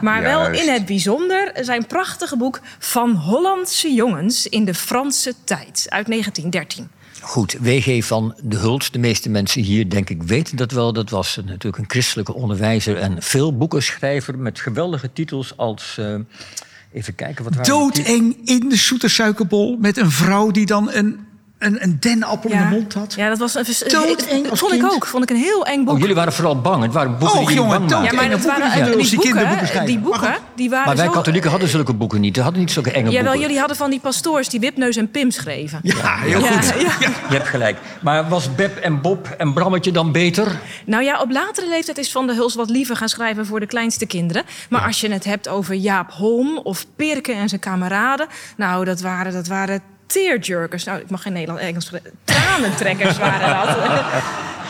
Maar 0.00 0.22
wel 0.22 0.50
in 0.50 0.68
het 0.68 0.86
bijzonder 0.86 1.52
zijn 1.60 1.86
prachtige 1.86 2.36
boek... 2.36 2.60
Van 2.78 3.10
Hollandse 3.10 3.92
jongens 3.92 4.46
in 4.46 4.64
de 4.64 4.74
Franse 4.74 5.34
tijd 5.44 5.86
uit 5.88 6.06
1913. 6.06 6.88
Goed, 7.20 7.56
WG 7.60 8.04
van 8.04 8.34
de 8.42 8.56
Hult. 8.56 8.92
De 8.92 8.98
meeste 8.98 9.28
mensen 9.28 9.62
hier, 9.62 9.88
denk 9.90 10.10
ik, 10.10 10.22
weten 10.22 10.56
dat 10.56 10.70
wel. 10.70 10.92
Dat 10.92 11.10
was 11.10 11.36
natuurlijk 11.44 11.78
een 11.78 11.90
christelijke 11.90 12.34
onderwijzer 12.34 12.96
en 12.96 13.22
veel 13.22 13.56
boekenschrijver... 13.56 14.38
met 14.38 14.60
geweldige 14.60 15.12
titels 15.12 15.56
als... 15.56 15.96
eh, 15.98 16.14
even 16.92 17.14
kijken, 17.14 17.44
wat? 17.44 17.64
Doodeng 17.64 18.36
in 18.44 18.68
de 18.68 18.76
zoete 18.76 19.08
suikerbol 19.08 19.76
met 19.80 19.96
een 19.96 20.10
vrouw 20.10 20.50
die 20.50 20.66
dan 20.66 20.92
een, 20.92 21.32
een, 21.58 21.82
een 21.82 21.96
dennenappel 22.00 22.50
in 22.50 22.58
de 22.58 22.64
mond 22.64 22.94
had. 22.94 23.14
Ja, 23.14 23.28
dat 23.28 23.38
was 23.38 23.54
een... 23.54 23.64
Doodeng 23.88 24.48
Dat 24.48 24.58
vond 24.58 24.72
ik 24.72 24.84
ook. 24.92 25.06
Vond 25.06 25.22
ik 25.22 25.30
een 25.30 25.36
heel 25.36 25.66
eng 25.66 25.84
boek. 25.84 25.94
Oh, 25.94 26.00
jullie 26.00 26.14
waren 26.14 26.32
vooral 26.32 26.60
bang. 26.60 26.82
Het 26.82 26.92
waren 26.92 27.18
boeken 27.18 27.46
die 27.46 27.54
jongen, 27.54 27.78
bang 27.78 27.90
dood- 27.90 28.04
Ja, 28.04 28.12
maakten. 28.12 28.16
maar 28.16 28.28
boeken 28.28 28.46
waren, 28.60 28.84
die 28.96 29.06
die, 29.06 29.16
boeken, 29.16 29.86
die 29.86 29.98
boeken, 29.98 30.34
die 30.56 30.70
waren 30.70 30.86
Maar 30.86 30.96
wij 30.96 31.04
zo... 31.06 31.10
katholieken 31.12 31.50
hadden 31.50 31.68
zulke 31.68 31.92
boeken 31.94 32.20
niet. 32.20 32.36
We 32.36 32.42
hadden 32.42 32.60
niet 32.60 32.70
zulke 32.70 32.90
enge 32.90 33.04
Jawel, 33.10 33.22
boeken. 33.22 33.40
jullie 33.40 33.58
hadden 33.58 33.76
van 33.76 33.90
die 33.90 34.00
pastoors 34.00 34.48
die 34.48 34.60
Wipneus 34.60 34.96
en 34.96 35.10
Pim 35.10 35.30
schreven. 35.30 35.80
Ja, 35.82 36.16
heel 36.16 36.40
Ja, 36.40 36.50
goed. 36.50 36.80
ja. 36.80 36.92
Je 37.28 37.34
hebt 37.36 37.48
gelijk. 37.48 37.78
Maar 38.00 38.28
was 38.28 38.54
Beb 38.54 38.76
en 38.76 39.00
Bob 39.00 39.28
en 39.38 39.52
Brammetje 39.52 39.92
dan 39.92 40.12
beter? 40.12 40.58
Nou 40.86 41.02
ja, 41.04 41.20
op 41.20 41.30
latere 41.30 41.68
leeftijd 41.68 41.98
is 41.98 42.12
Van 42.12 42.26
der 42.26 42.36
Huls 42.36 42.54
wat 42.54 42.70
liever 42.70 42.96
gaan 42.96 43.08
schrijven 43.08 43.46
voor 43.46 43.60
de 43.60 43.66
kleinste 43.66 44.06
kinderen. 44.06 44.42
Maar 44.68 44.82
als 44.86 45.00
je 45.00 45.10
het 45.12 45.24
hebt 45.24 45.48
over 45.48 45.74
Jaap 45.74 46.12
Holm 46.12 46.58
of 46.58 46.86
Pirke 46.96 47.32
en 47.32 47.48
zijn 47.48 47.60
kameraden... 47.60 48.26
nou, 48.56 48.84
dat 48.84 49.00
waren, 49.00 49.32
dat 49.32 49.46
waren 49.46 49.80
tearjerkers. 50.06 50.84
Nou, 50.84 51.00
ik 51.00 51.10
mag 51.10 51.22
geen 51.22 51.32
Nederlands 51.32 51.62
Engels 51.62 51.86
spreken. 51.86 52.10
Tranentrekkers 52.24 53.18
waren 53.18 53.66
dat. 53.66 53.76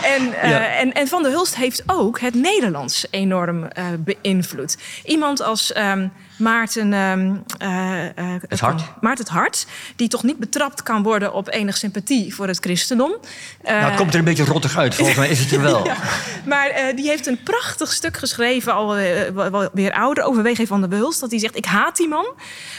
En, 0.05 0.33
eh, 0.41 0.51
Ja. 0.51 0.67
en, 0.77 0.93
en 0.93 1.09
Van 1.09 1.23
der 1.23 1.33
Hulst 1.33 1.57
heeft 1.57 1.83
ook 1.87 2.21
het 2.21 2.35
Nederlands 2.35 3.07
enorm 3.11 3.65
eh, 3.65 3.85
beïnvloed. 3.99 4.79
Iemand 5.05 5.43
als 5.43 5.73
ehm, 5.73 6.09
Maarten, 6.37 6.93
ehm, 6.93 7.35
eh, 7.59 8.05
eh, 8.07 8.41
Het 8.49 8.61
Hart. 8.61 8.83
Maarten 9.01 9.25
het 9.25 9.35
Hart, 9.35 9.67
die 9.97 10.09
toch 10.09 10.23
niet 10.23 10.39
betrapt 10.39 10.83
kan 10.83 11.03
worden 11.03 11.33
op 11.33 11.49
enig 11.49 11.77
sympathie 11.77 12.35
voor 12.35 12.47
het 12.47 12.59
christendom. 12.59 13.11
nou, 13.11 13.77
het 13.77 13.91
Eh, 13.91 13.97
komt 13.97 14.13
er 14.13 14.19
een 14.19 14.25
beetje 14.25 14.45
rottig 14.45 14.77
uit. 14.77 14.95
Volgens 14.95 15.17
mij 15.19 15.29
is 15.29 15.39
het 15.41 15.53
er 15.53 15.61
wel. 15.61 15.85
ja, 15.87 15.97
maar 16.47 16.67
eh, 16.69 16.97
die 16.97 17.09
heeft 17.09 17.27
een 17.27 17.43
prachtig 17.43 17.93
stuk 17.93 18.17
geschreven, 18.17 18.75
al 18.75 18.97
eh, 18.97 19.67
weer 19.73 19.93
ouder, 19.93 20.25
over 20.25 20.43
W.G. 20.43 20.67
van 20.67 20.81
der 20.81 20.89
Behulst. 20.89 21.21
Dat 21.21 21.31
hij 21.31 21.39
zegt, 21.39 21.57
ik 21.57 21.65
haat 21.65 21.97
die 21.97 22.09
man, 22.09 22.27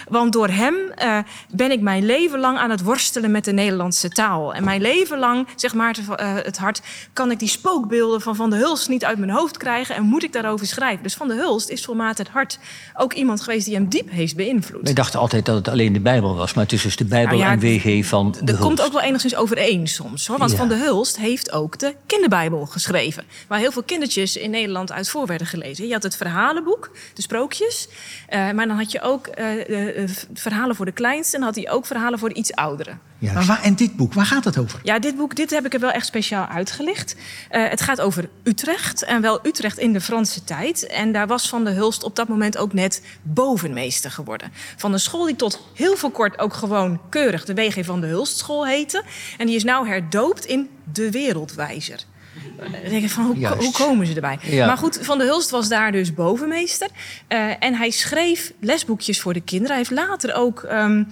want 0.10 0.34
door 0.34 0.48
hem 0.48 0.76
eh, 0.96 1.18
ben 1.50 1.72
ik 1.72 1.82
mijn 1.82 2.06
leven 2.06 2.40
lang 2.40 2.58
aan 2.58 2.70
het 2.70 2.84
worstelen 2.84 3.32
met 3.32 3.46
de 3.46 3.52
Nederlandse 3.54 4.10
taal. 4.10 4.54
En 4.54 4.64
mijn 4.64 4.82
leven 4.82 5.18
lang, 5.20 5.48
zegt 5.56 5.74
Maarten 5.74 6.18
eh, 6.18 6.34
het 6.34 6.58
hart, 6.58 6.82
kan 7.14 7.32
ik 7.32 7.40
die 7.40 7.48
spookbeelden 7.48 8.22
van 8.22 8.36
Van 8.36 8.50
der 8.50 8.60
Hulst 8.60 8.90
niet 8.90 9.06
uit 9.06 9.18
mijn 9.18 9.32
hoofd 9.32 9.58
krijgen 9.58 9.96
en 9.96 10.04
moet 10.04 10.24
ik 10.24 10.34
daarover 10.34 10.68
schrijven. 10.68 11.04
Dus 11.04 11.14
Van 11.16 11.28
der 11.28 11.38
Hulst 11.38 11.70
is 11.70 11.86
voor 11.86 11.96
Maarten 11.96 12.26
het 12.26 12.34
hart 12.34 12.60
ook 12.94 13.14
iemand 13.14 13.42
geweest 13.46 13.66
die 13.66 13.76
hem 13.76 13.90
diep 13.90 14.10
heeft 14.12 14.36
beïnvloed. 14.36 14.82
Wij 14.84 14.94
dachten 14.94 15.20
altijd 15.20 15.46
dat 15.46 15.56
het 15.56 15.68
alleen 15.68 15.94
de 15.94 16.00
Bijbel 16.00 16.36
was. 16.36 16.54
Maar 16.54 16.64
het 16.64 16.74
is 16.74 16.82
dus 16.82 16.96
de 16.96 17.06
Bijbel 17.06 17.38
Nou 17.38 17.40
ja, 17.40 17.52
en 17.52 17.60
WG 17.60 18.06
van 18.06 18.32
de 18.32 18.38
Er 18.40 18.46
Hulst. 18.48 18.62
komt 18.62 18.82
ook 18.82 18.92
wel 18.92 19.02
enigszins 19.02 19.36
overeen 19.36 19.88
soms. 19.88 20.28
Hoor. 20.28 20.38
Want 20.38 20.52
Ja. 20.52 20.58
Van 20.58 20.68
der 20.68 20.78
Hulst 20.78 21.18
heeft 21.18 21.52
ook 21.52 21.80
de 21.80 21.96
kinderbijbel 22.06 22.66
geschreven. 22.66 23.24
Waar 23.48 23.60
heel 23.60 23.72
veel 23.72 23.84
kindertjes 23.84 24.38
in 24.38 24.50
Nederland 24.50 24.92
uit 24.92 25.10
voor 25.10 25.26
werden 25.26 25.48
gelezen. 25.48 25.88
Je 25.88 25.94
had 25.94 26.04
het 26.04 26.16
verhalenboek, 26.18 26.92
de 27.14 27.22
sprookjes. 27.22 27.88
eh, 28.28 28.52
maar 28.52 28.68
dan 28.68 28.78
had 28.78 28.92
je 28.92 29.02
ook 29.02 29.28
eh, 29.28 30.00
eh, 30.04 30.10
verhalen 30.34 30.76
voor 30.76 30.86
de 30.86 30.92
kleinste. 30.92 31.36
En 31.36 31.42
dan 31.44 31.54
had 31.54 31.64
hij 31.64 31.72
ook 31.74 31.86
verhalen 31.86 32.20
voor 32.20 32.30
de 32.30 32.36
iets 32.36 32.54
ouderen. 32.54 33.00
Juist. 33.20 33.36
Maar 33.36 33.46
waar, 33.46 33.64
en 33.64 33.76
dit 33.76 33.96
boek, 33.96 34.14
waar 34.14 34.26
gaat 34.26 34.44
het 34.44 34.58
over? 34.58 34.80
Ja, 34.84 35.00
dit 35.00 35.16
boek 35.16 35.36
dit 35.36 35.50
heb 35.50 35.66
ik 35.66 35.74
er 35.74 35.80
wel 35.80 35.92
echt 35.92 36.06
speciaal 36.06 36.48
uitgelicht. 36.48 37.16
Eh, 37.50 37.70
het 37.70 37.82
gaat 37.82 38.02
over 38.02 38.30
Utrecht 38.44 39.04
en 39.04 39.22
wel 39.22 39.40
Utrecht 39.44 39.78
in 39.78 39.94
de 39.94 40.02
Franse 40.02 40.44
tijd. 40.44 40.88
En 40.88 41.12
daar 41.12 41.28
was 41.28 41.50
Van 41.50 41.64
der 41.64 41.74
Hulst 41.74 42.04
op 42.04 42.16
dat 42.16 42.28
moment 42.28 42.58
ook 42.58 42.74
net 42.74 43.02
bovenmeester 43.22 44.12
geworden. 44.12 44.52
Van 44.76 44.94
een 44.94 45.00
school 45.00 45.26
die 45.26 45.36
tot 45.36 45.68
heel 45.74 45.98
veel 45.98 46.12
kort 46.12 46.40
ook 46.40 46.54
gewoon 46.54 47.02
keurig 47.10 47.46
de 47.46 47.54
WG 47.54 47.86
van 47.86 48.02
der 48.02 48.10
Hulst 48.10 48.38
school 48.38 48.68
heette. 48.68 49.04
En 49.38 49.46
die 49.46 49.56
is 49.56 49.64
nou 49.64 49.88
herdoopt 49.88 50.46
in 50.46 50.70
de 50.94 51.12
Wereldwijzer. 51.12 52.00
Dan 52.58 52.90
denk 52.90 53.04
ik 53.04 53.10
van, 53.10 53.26
hoe, 53.26 53.48
hoe 53.48 53.72
komen 53.72 54.08
ze 54.08 54.14
erbij? 54.14 54.40
Ja. 54.42 54.66
Maar 54.66 54.78
goed, 54.78 55.00
Van 55.02 55.18
der 55.18 55.28
Hulst 55.28 55.50
was 55.50 55.70
daar 55.70 55.92
dus 55.92 56.14
bovenmeester. 56.14 56.88
Eh, 57.28 57.64
en 57.64 57.74
hij 57.74 57.90
schreef 57.90 58.54
lesboekjes 58.60 59.22
voor 59.22 59.34
de 59.34 59.42
kinderen. 59.42 59.76
Hij 59.76 59.86
heeft 59.88 60.08
later 60.08 60.34
ook, 60.34 60.64
ehm, 60.64 61.04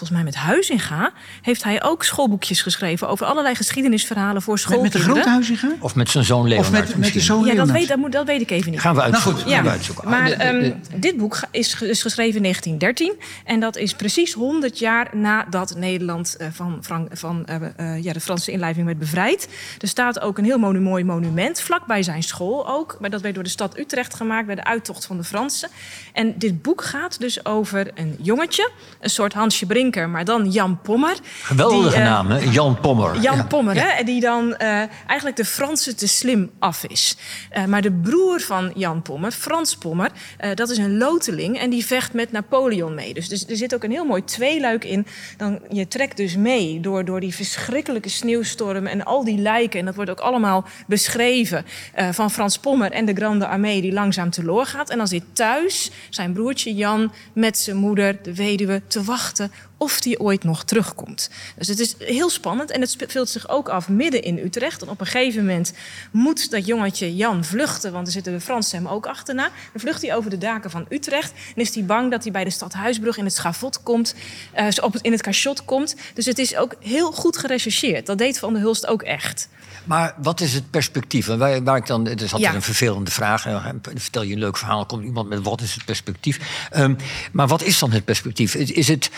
volgens 0.00 0.10
mij 0.10 0.22
met 0.24 0.34
Huizinga... 0.34 1.12
heeft 1.42 1.64
hij 1.64 1.82
ook 1.82 2.04
schoolboekjes 2.04 2.62
geschreven... 2.62 3.08
over 3.08 3.26
allerlei 3.26 3.54
geschiedenisverhalen 3.54 4.42
voor 4.42 4.60
Met, 4.68 4.82
met 4.82 4.92
de 4.92 4.98
grote 4.98 5.28
huizinga? 5.28 5.68
Of 5.80 5.94
met 5.94 6.10
zijn 6.10 6.24
zoon 6.24 6.48
Leonard 6.48 6.66
Of 6.66 6.72
met, 6.72 6.80
met 6.82 6.92
de 6.92 6.98
misschien. 6.98 7.20
zoon 7.20 7.44
Ja, 7.46 7.54
dat 7.54 7.70
weet, 7.70 7.88
dat, 7.88 7.98
moet, 7.98 8.12
dat 8.12 8.26
weet 8.26 8.40
ik 8.40 8.50
even 8.50 8.70
niet. 8.70 8.80
Gaan 8.80 8.94
we 8.94 9.02
uitzoeken. 9.02 9.32
Nou 9.32 9.44
goed, 9.44 9.52
Gaan 9.52 9.62
we 9.62 9.68
Ja, 9.68 9.74
uitzoeken. 9.74 10.08
maar 10.08 10.24
de- 10.24 10.34
ehm, 10.34 10.72
dit 11.00 11.16
boek 11.16 11.40
is, 11.50 11.74
ge- 11.74 11.88
is 11.88 12.02
geschreven 12.02 12.36
in 12.36 12.42
1913. 12.42 13.14
En 13.44 13.60
dat 13.60 13.76
is 13.76 13.94
precies 13.94 14.32
100 14.32 14.78
jaar 14.78 15.08
nadat 15.16 15.74
Nederland 15.76 16.36
eh, 16.36 16.48
van, 16.52 16.78
Frank, 16.82 17.08
van 17.16 17.46
eh, 17.46 17.56
eh, 17.76 18.02
ja, 18.02 18.12
de 18.12 18.20
Franse 18.20 18.50
inlijving 18.52 18.86
werd 18.86 18.98
bevrijd. 18.98 19.48
Er 19.78 19.88
staat 19.88 20.20
ook 20.20 20.38
een 20.38 20.44
heel 20.44 20.58
monu- 20.58 20.78
mooi 20.80 21.04
monument, 21.04 21.60
vlak 21.60 21.86
bij 21.86 22.02
zijn 22.02 22.22
school 22.22 22.68
ook. 22.68 22.96
Maar 23.00 23.10
dat 23.10 23.20
werd 23.20 23.34
door 23.34 23.44
de 23.44 23.50
stad 23.50 23.78
Utrecht 23.78 24.14
gemaakt 24.14 24.46
bij 24.46 24.54
de 24.54 24.64
uittocht 24.64 25.04
van 25.06 25.16
de 25.16 25.24
Fransen. 25.24 25.68
En 26.12 26.34
dit 26.38 26.62
boek 26.62 26.84
gaat 26.84 27.20
dus 27.20 27.44
over 27.44 27.90
een 27.94 28.16
jongetje, 28.18 28.70
een 29.00 29.10
soort 29.10 29.32
Hansje 29.32 29.66
Maar 29.96 30.24
dan 30.24 30.50
Jan 30.50 30.80
Pommer. 30.82 31.16
Geweldige 31.42 31.88
die, 31.88 31.98
eh, 31.98 32.04
naam, 32.04 32.30
hè? 32.30 32.38
Jan 32.38 32.80
Pommer. 32.80 33.20
Jan 33.20 33.36
Ja. 33.36 33.44
Pommer, 33.44 33.74
hè? 33.74 33.88
en 33.88 34.04
Die 34.04 34.20
dan 34.20 34.56
eh, 34.56 34.82
eigenlijk 35.06 35.36
de 35.36 35.44
Franse 35.44 35.94
te 35.94 36.08
slim 36.08 36.50
af 36.58 36.84
is. 36.84 37.16
Eh, 37.50 37.64
maar 37.64 37.82
de 37.82 37.92
broer 37.92 38.40
van 38.40 38.72
Jan 38.74 39.02
Pommer, 39.02 39.30
Frans 39.30 39.76
Pommer, 39.76 40.10
eh, 40.36 40.54
dat 40.54 40.70
is 40.70 40.78
een 40.78 40.98
loteling 40.98 41.58
en 41.58 41.70
die 41.70 41.86
vecht 41.86 42.12
met 42.12 42.32
Napoleon 42.32 42.94
mee. 42.94 43.14
Dus, 43.14 43.28
dus 43.28 43.46
er 43.46 43.56
zit 43.56 43.74
ook 43.74 43.84
een 43.84 43.90
heel 43.90 44.04
mooi 44.04 44.24
tweeluik 44.24 44.84
in. 44.84 45.06
Dan, 45.36 45.60
je 45.70 45.88
trekt 45.88 46.16
dus 46.16 46.36
mee 46.36 46.80
door, 46.80 47.04
door 47.04 47.20
die 47.20 47.34
verschrikkelijke 47.34 48.08
sneeuwstormen 48.08 48.90
en 48.90 49.04
al 49.04 49.24
die 49.24 49.38
lijken. 49.38 49.78
En 49.78 49.84
dat 49.84 49.94
wordt 49.94 50.10
ook 50.10 50.20
allemaal 50.20 50.64
beschreven 50.86 51.64
eh, 51.94 52.08
van 52.12 52.30
Frans 52.30 52.58
Pommer 52.58 52.92
en 52.92 53.04
de 53.04 53.14
Grande 53.14 53.46
Armee 53.46 53.80
die 53.80 53.92
langzaam 53.92 54.30
teloor 54.30 54.66
gaat. 54.66 54.90
En 54.90 54.98
dan 54.98 55.08
zit 55.08 55.24
thuis 55.32 55.90
zijn 56.10 56.32
broertje 56.32 56.74
Jan 56.74 57.12
met 57.32 57.58
zijn 57.58 57.76
moeder, 57.76 58.22
de 58.22 58.34
weduwe, 58.34 58.82
te 58.86 59.02
wachten 59.02 59.52
of 59.80 60.00
die 60.00 60.20
ooit 60.20 60.44
nog 60.44 60.64
terugkomt. 60.64 61.30
Dus 61.56 61.68
het 61.68 61.78
is 61.78 61.94
heel 61.98 62.30
spannend 62.30 62.70
en 62.70 62.80
het 62.80 62.90
speelt 62.90 63.28
zich 63.28 63.48
ook 63.48 63.68
af 63.68 63.88
midden 63.88 64.22
in 64.22 64.38
Utrecht. 64.38 64.82
En 64.82 64.88
op 64.88 65.00
een 65.00 65.06
gegeven 65.06 65.40
moment 65.46 65.72
moet 66.10 66.50
dat 66.50 66.66
jongetje 66.66 67.16
Jan 67.16 67.44
vluchten, 67.44 67.92
want 67.92 68.06
er 68.06 68.12
zitten 68.12 68.32
de 68.32 68.40
Fransen 68.40 68.78
hem 68.78 68.86
ook 68.88 69.06
achterna. 69.06 69.42
Dan 69.42 69.80
vlucht 69.80 70.02
hij 70.02 70.14
over 70.14 70.30
de 70.30 70.38
daken 70.38 70.70
van 70.70 70.86
Utrecht 70.88 71.32
en 71.54 71.62
is 71.62 71.74
hij 71.74 71.84
bang 71.84 72.10
dat 72.10 72.22
hij 72.22 72.32
bij 72.32 72.44
de 72.44 72.50
stad 72.50 72.72
Huisbrug 72.72 73.16
in 73.16 73.24
het 73.24 73.34
schavot 73.34 73.82
komt, 73.82 74.14
eh, 74.52 74.66
in 75.00 75.12
het 75.12 75.22
cachot 75.22 75.64
komt. 75.64 75.96
Dus 76.14 76.26
het 76.26 76.38
is 76.38 76.56
ook 76.56 76.74
heel 76.80 77.12
goed 77.12 77.36
gerechercheerd. 77.36 78.06
Dat 78.06 78.18
deed 78.18 78.38
Van 78.38 78.52
der 78.52 78.62
Hulst 78.62 78.86
ook 78.86 79.02
echt. 79.02 79.48
Maar 79.84 80.14
wat 80.22 80.40
is 80.40 80.52
het 80.54 80.70
perspectief? 80.70 81.28
En 81.28 81.38
waar, 81.38 81.62
waar 81.62 81.76
ik 81.76 81.86
dan, 81.86 82.04
het 82.06 82.20
is 82.20 82.32
altijd 82.32 82.50
Ja. 82.50 82.56
een 82.56 82.62
vervelende 82.62 83.10
vraag. 83.10 83.46
Eh, 83.46 83.66
Vertel 83.94 84.22
je 84.22 84.32
een 84.32 84.38
leuk 84.38 84.56
verhaal, 84.56 84.86
komt 84.86 85.04
iemand 85.04 85.28
met 85.28 85.42
wat 85.42 85.60
is 85.60 85.74
het 85.74 85.84
perspectief? 85.84 86.66
Ehm, 86.70 86.94
maar 87.32 87.46
wat 87.48 87.62
is 87.62 87.78
dan 87.78 87.90
het 87.92 88.04
perspectief? 88.04 88.54
Is- 88.54 88.70
Is 88.72 88.88
het, 88.88 89.10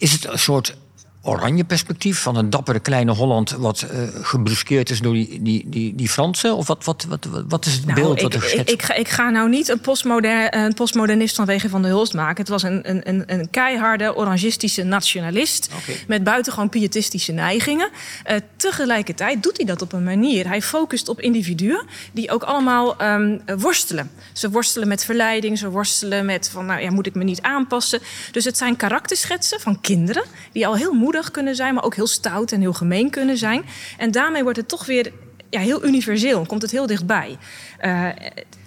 is 0.00 0.12
het 0.12 0.24
een 0.24 0.38
soort 0.38 0.76
oranje 1.22 1.64
perspectief 1.64 2.18
van 2.18 2.36
een 2.36 2.50
dappere 2.50 2.80
kleine 2.80 3.12
Holland... 3.12 3.50
wat 3.50 3.82
eh 3.82 4.02
gebruskeerd 4.22 4.90
is 4.90 5.00
door 5.00 5.12
die, 5.12 5.42
die, 5.42 5.64
die, 5.68 5.94
die 5.94 6.08
Fransen? 6.08 6.56
Of 6.56 6.66
wat, 6.66 6.84
wat, 6.84 7.06
wat, 7.08 7.26
wat, 7.48 7.66
is 7.66 7.72
het 7.72 7.84
beeld 7.84 7.96
Nou, 7.96 8.08
wat 8.08 8.18
ik, 8.20 8.32
er 8.32 8.34
ik, 8.34 8.42
geschetst 8.42 8.74
ik, 8.74 8.82
ga, 8.82 8.94
ik 8.94 9.08
ga 9.08 9.30
nou 9.30 9.48
niet 9.48 9.68
een, 9.68 9.80
postmoder, 9.80 10.54
een 10.54 10.74
postmodernist 10.74 11.36
van 11.36 11.46
Wegen 11.46 11.70
van 11.70 11.82
de 11.82 11.88
Hulst 11.88 12.14
maken. 12.14 12.36
Het 12.36 12.48
was 12.48 12.62
een, 12.62 12.90
een, 12.90 13.08
een, 13.08 13.22
een 13.26 13.50
keiharde 13.50 14.16
orangistische 14.16 14.82
nationalist. 14.82 15.70
Oké. 15.80 15.92
Met 16.06 16.24
buitengewoon 16.24 16.68
pietistische 16.68 17.32
neigingen. 17.32 17.90
Eh, 18.24 18.36
tegelijkertijd 18.56 19.42
doet 19.42 19.56
hij 19.56 19.66
dat 19.66 19.82
op 19.82 19.92
een 19.92 20.04
manier. 20.04 20.48
Hij 20.48 20.62
focust 20.62 21.08
op 21.08 21.20
individuen 21.20 21.86
die 22.12 22.30
ook 22.30 22.42
allemaal 22.42 22.96
ehm, 22.96 23.38
worstelen. 23.58 24.10
Ze 24.32 24.50
worstelen 24.50 24.88
met 24.88 25.04
verleiding. 25.04 25.58
Ze 25.58 25.70
worstelen 25.70 26.24
met 26.24 26.50
van, 26.52 26.66
nou 26.66 26.80
ja, 26.80 26.90
moet 26.90 27.06
ik 27.06 27.14
me 27.14 27.24
niet 27.24 27.42
aanpassen? 27.42 28.00
Dus 28.30 28.44
het 28.44 28.56
zijn 28.56 28.76
karakterschetsen 28.76 29.60
van 29.60 29.80
kinderen. 29.80 30.24
Die 30.52 30.66
al 30.66 30.76
heel 30.76 30.92
moedig 31.12 31.30
kunnen 31.30 31.54
zijn, 31.54 31.74
maar 31.74 31.84
ook 31.84 31.94
heel 31.94 32.06
stout 32.06 32.52
en 32.52 32.60
heel 32.60 32.72
gemeen 32.72 33.10
kunnen 33.10 33.36
zijn. 33.38 33.64
En 33.98 34.10
daarmee 34.10 34.42
wordt 34.42 34.58
het 34.58 34.68
toch 34.68 34.86
weer 34.86 35.12
ja, 35.50 35.60
heel 35.60 35.84
universeel. 35.84 36.46
Komt 36.46 36.62
het 36.62 36.70
heel 36.70 36.86
dichtbij. 36.86 37.36
Eh, 37.78 38.06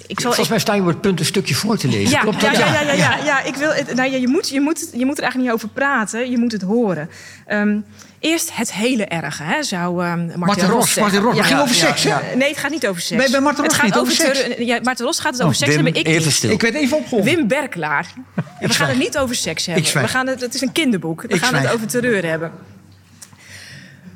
ik 0.07 0.19
zal, 0.19 0.27
Volgens 0.29 0.49
mij 0.49 0.59
sta 0.59 0.73
je 0.73 0.81
op 0.81 0.87
het 0.87 1.01
punt 1.01 1.19
een 1.19 1.25
stukje 1.25 1.55
voor 1.55 1.77
te 1.77 1.87
lezen. 1.87 2.09
ja, 2.09 2.19
Klopt 2.19 2.41
ja, 2.41 2.49
dat? 2.49 2.57
ja, 2.59 2.73
ja, 2.73 2.81
ja, 2.81 2.93
ja, 2.93 3.17
ja. 3.25 3.41
Ik 3.43 3.55
wil, 3.55 3.73
het- 3.73 3.93
nou, 3.95 4.11
ja, 4.11 4.17
je, 4.17 4.27
moet, 4.27 4.49
je, 4.49 4.61
moet, 4.61 4.89
je 4.93 5.05
moet 5.05 5.17
er 5.17 5.23
eigenlijk 5.23 5.37
niet 5.53 5.61
over 5.63 5.67
praten. 5.69 6.31
Je 6.31 6.37
moet 6.37 6.51
het 6.51 6.61
horen. 6.61 7.09
Ehm, 7.45 7.77
eerst 8.19 8.55
het 8.55 8.73
hele 8.73 9.05
erge, 9.05 9.43
hè, 9.43 9.63
zou 9.63 10.03
ehm 10.03 10.17
Martin, 10.19 10.39
Martin 10.39 10.67
Ros, 10.67 10.83
zeggen. 10.93 11.01
Martin 11.03 11.21
Ros. 11.21 11.37
Het 11.37 11.45
ging 11.45 11.59
over 11.59 11.75
seks, 11.75 12.03
hè? 12.03 12.35
Nee, 12.35 12.49
het 12.49 12.57
gaat 12.57 12.71
niet 12.71 12.87
over 12.87 13.01
seks. 13.01 13.21
Bij- 13.21 13.31
bij 13.31 13.41
Martin 13.41 13.63
het 13.63 13.71
Ros 13.71 13.81
gaat 13.81 13.89
niet, 13.89 13.99
over 13.99 14.13
seks. 14.13 14.39
terreur- 14.41 14.63
Ja, 14.65 14.79
Martin 14.83 15.05
Ros 15.05 15.19
gaat 15.19 15.31
het 15.33 15.41
over 15.41 15.53
Oh, 15.53 15.59
seks 15.59 15.75
Wim, 15.75 15.83
hebben. 15.85 16.01
Ik 16.01 16.07
even 16.07 16.23
niet. 16.23 16.31
stil. 16.33 16.49
Ik 16.51 16.61
werd 16.61 16.75
even 16.75 16.97
opgeholpen. 16.97 17.35
Wim 17.35 17.47
Berklaar. 17.47 18.05
We 18.59 18.69
gaan 18.73 18.87
het 18.89 18.97
niet 18.97 19.17
over 19.17 19.35
seks 19.35 19.65
hebben. 19.65 19.83
We 20.01 20.07
gaan 20.07 20.27
het, 20.27 20.41
het 20.41 20.53
is 20.53 20.61
een 20.61 20.71
kinderboek. 20.71 21.21
We 21.21 21.27
Ik 21.27 21.41
gaan 21.43 21.55
het 21.55 21.71
over 21.73 21.87
terreur 21.87 22.25
hebben. 22.25 22.51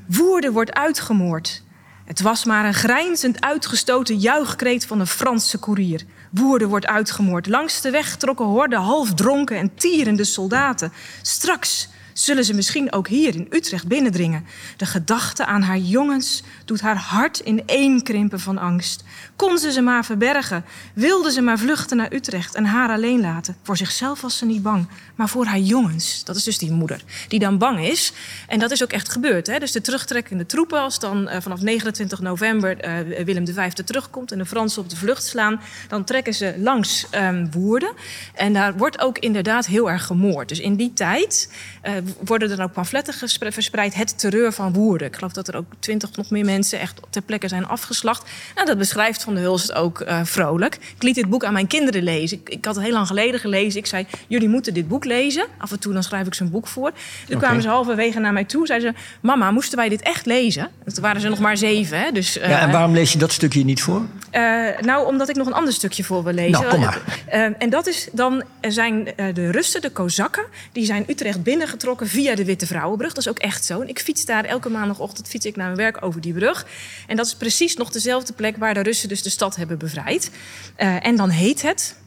Woerden 0.07 0.51
wordt 0.53 0.73
uitgemoord. 0.73 1.63
Het 2.07 2.21
was 2.21 2.45
maar 2.45 2.65
een 2.65 2.73
grijnzend 2.73 3.41
uitgestoten 3.41 4.17
juichkreet 4.17 4.85
van 4.85 4.99
een 4.99 5.07
Franse 5.07 5.57
koerier. 5.57 6.03
Woerden 6.31 6.67
wordt 6.67 6.87
uitgemoord. 6.87 7.47
Langs 7.47 7.81
de 7.81 7.89
weg 7.89 8.15
trokken 8.15 8.45
horden 8.45 8.79
halfdronken 8.79 9.57
en 9.57 9.75
tierende 9.75 10.23
soldaten. 10.23 10.93
Straks 11.21 11.89
zullen 12.19 12.45
ze 12.45 12.53
misschien 12.53 12.91
ook 12.91 13.07
hier 13.07 13.35
in 13.35 13.47
Utrecht 13.49 13.87
binnendringen. 13.87 14.45
De 14.77 14.85
gedachte 14.85 15.45
aan 15.45 15.61
haar 15.61 15.77
jongens 15.77 16.43
doet 16.65 16.81
haar 16.81 16.97
hart 16.97 17.39
ineenkrimpen 17.39 18.39
van 18.39 18.57
angst. 18.57 19.03
Kon 19.35 19.57
ze 19.57 19.71
ze 19.71 19.81
maar 19.81 20.05
verbergen, 20.05 20.65
wilde 20.93 21.31
ze 21.31 21.41
maar 21.41 21.57
vluchten 21.57 21.97
naar 21.97 22.13
Utrecht 22.13 22.55
en 22.55 22.65
haar 22.65 22.89
alleen 22.89 23.21
laten. 23.21 23.55
Voor 23.63 23.77
zichzelf 23.77 24.21
was 24.21 24.37
ze 24.37 24.45
niet 24.45 24.61
bang, 24.61 24.87
maar 25.15 25.29
voor 25.29 25.45
haar 25.45 25.59
jongens. 25.59 26.23
Dat 26.23 26.35
is 26.35 26.43
dus 26.43 26.57
die 26.57 26.71
moeder, 26.71 27.03
die 27.27 27.39
dan 27.39 27.57
bang 27.57 27.85
is. 27.85 28.13
En 28.47 28.59
dat 28.59 28.71
is 28.71 28.83
ook 28.83 28.91
echt 28.91 29.09
gebeurd. 29.09 29.47
Hè? 29.47 29.59
Dus 29.59 29.71
de 29.71 29.81
terugtrekkende 29.81 30.45
troepen, 30.45 30.79
als 30.79 30.99
dan 30.99 31.27
eh, 31.27 31.41
vanaf 31.41 31.61
29 31.61 32.19
november 32.19 32.79
eh, 32.79 33.23
Willem 33.25 33.47
V 33.47 33.71
terugkomt 33.71 34.31
en 34.31 34.37
de 34.37 34.45
Fransen 34.45 34.81
op 34.81 34.89
de 34.89 34.95
vlucht 34.95 35.25
slaan, 35.25 35.61
dan 35.87 36.03
trekken 36.03 36.33
ze 36.33 36.55
langs 36.57 37.05
ehm, 37.09 37.47
Woerden. 37.51 37.93
En 38.33 38.53
daar 38.53 38.77
wordt 38.77 38.99
ook 38.99 39.17
inderdaad 39.17 39.65
heel 39.65 39.89
erg 39.89 40.05
gemoord. 40.05 40.49
Dus 40.49 40.59
in 40.59 40.75
die 40.75 40.93
tijd 40.93 41.51
eh, 41.81 41.93
worden 42.25 42.51
er 42.51 42.63
ook 42.63 42.71
pamfletten 42.71 43.13
verspreid, 43.51 43.93
het 43.95 44.19
terreur 44.19 44.53
van 44.53 44.73
Woerden. 44.73 45.07
Ik 45.07 45.15
geloof 45.15 45.31
dat 45.33 45.47
er 45.47 45.55
ook 45.55 45.65
twintig 45.79 46.15
nog 46.15 46.29
meer 46.29 46.45
mensen 46.45 46.79
echt 46.79 46.99
ter 47.09 47.21
plekke 47.21 47.47
zijn 47.47 47.67
afgeslacht. 47.67 48.29
Nou, 48.55 48.67
dat 48.67 48.77
beschrijft 48.77 49.23
Van 49.23 49.33
de 49.35 49.39
Hulst 49.41 49.73
ook 49.73 50.01
eh, 50.01 50.19
vrolijk. 50.23 50.75
Ik 50.75 51.03
liet 51.03 51.15
dit 51.15 51.29
boek 51.29 51.43
aan 51.43 51.53
mijn 51.53 51.67
kinderen 51.67 52.03
lezen. 52.03 52.37
Ik, 52.37 52.49
ik 52.49 52.65
had 52.65 52.75
het 52.75 52.83
heel 52.83 52.93
lang 52.93 53.07
geleden 53.07 53.39
gelezen. 53.39 53.79
Ik 53.79 53.85
zei, 53.85 54.05
jullie 54.27 54.49
moeten 54.49 54.73
dit 54.73 54.87
boek 54.87 55.05
lezen. 55.05 55.45
Af 55.57 55.71
en 55.71 55.79
toe 55.79 55.93
dan 55.93 56.03
schrijf 56.03 56.27
ik 56.27 56.33
ze 56.33 56.43
een 56.43 56.49
boek 56.49 56.67
voor. 56.67 56.91
Toen 57.29 57.39
kwamen 57.39 57.61
ze 57.61 57.67
halverwege 57.67 58.19
naar 58.19 58.33
mij 58.33 58.45
toe. 58.45 58.65
Zeiden 58.67 58.93
ze, 58.95 59.01
mama, 59.21 59.51
moesten 59.51 59.77
wij 59.77 59.89
dit 59.89 60.01
echt 60.01 60.25
lezen? 60.25 60.69
En 60.85 60.93
Toen 60.93 61.03
waren 61.03 61.21
ze 61.21 61.29
nog 61.29 61.39
maar 61.39 61.57
zeven. 61.57 61.99
Hè? 61.99 62.11
Dus, 62.11 62.37
eh, 62.37 62.49
Ja, 62.49 62.59
en 62.59 62.71
waarom 62.71 62.93
lees 62.93 63.11
je 63.11 63.17
dat 63.17 63.31
stukje 63.31 63.63
niet 63.63 63.81
voor? 63.81 64.01
eh, 64.31 64.41
nou, 64.81 65.05
omdat 65.07 65.29
ik 65.29 65.35
nog 65.35 65.47
een 65.47 65.53
ander 65.53 65.73
stukje 65.73 66.03
voor 66.03 66.23
wil 66.23 66.33
lezen. 66.33 66.51
Nou, 66.51 66.67
kom 66.67 66.79
maar. 66.79 67.01
Eh, 67.25 67.41
en 67.57 67.69
dat 67.69 67.87
is 67.87 68.07
dan 68.11 68.43
er 68.59 68.71
zijn 68.71 69.15
eh, 69.15 69.33
de 69.33 69.51
Russen, 69.51 69.81
de 69.81 69.89
Kozakken, 69.89 70.43
die 70.71 70.85
zijn 70.85 71.03
Utrecht 71.07 71.43
binnengetrokken 71.43 71.96
via 72.05 72.35
de 72.35 72.45
Witte 72.45 72.67
Vrouwenbrug. 72.67 73.13
Dat 73.13 73.25
is 73.25 73.29
ook 73.29 73.39
echt 73.39 73.65
zo. 73.65 73.81
En 73.81 73.87
ik 73.87 73.99
fiets 73.99 74.25
daar 74.25 74.43
elke 74.43 74.69
maandagochtend 74.69 75.27
fiets 75.27 75.45
ik 75.45 75.55
naar 75.55 75.65
mijn 75.65 75.77
werk 75.77 76.03
over 76.03 76.21
die 76.21 76.33
brug. 76.33 76.65
En 77.07 77.15
dat 77.15 77.25
is 77.25 77.35
precies 77.35 77.75
nog 77.75 77.89
dezelfde 77.89 78.33
plek 78.33 78.57
waar 78.57 78.73
de 78.73 78.79
Russen 78.79 79.09
dus 79.09 79.23
de 79.23 79.29
stad 79.29 79.55
hebben 79.55 79.77
bevrijd. 79.77 80.31
Eh, 80.75 81.05
en 81.05 81.15
dan 81.15 81.29
heet 81.29 81.61
het 81.61 81.99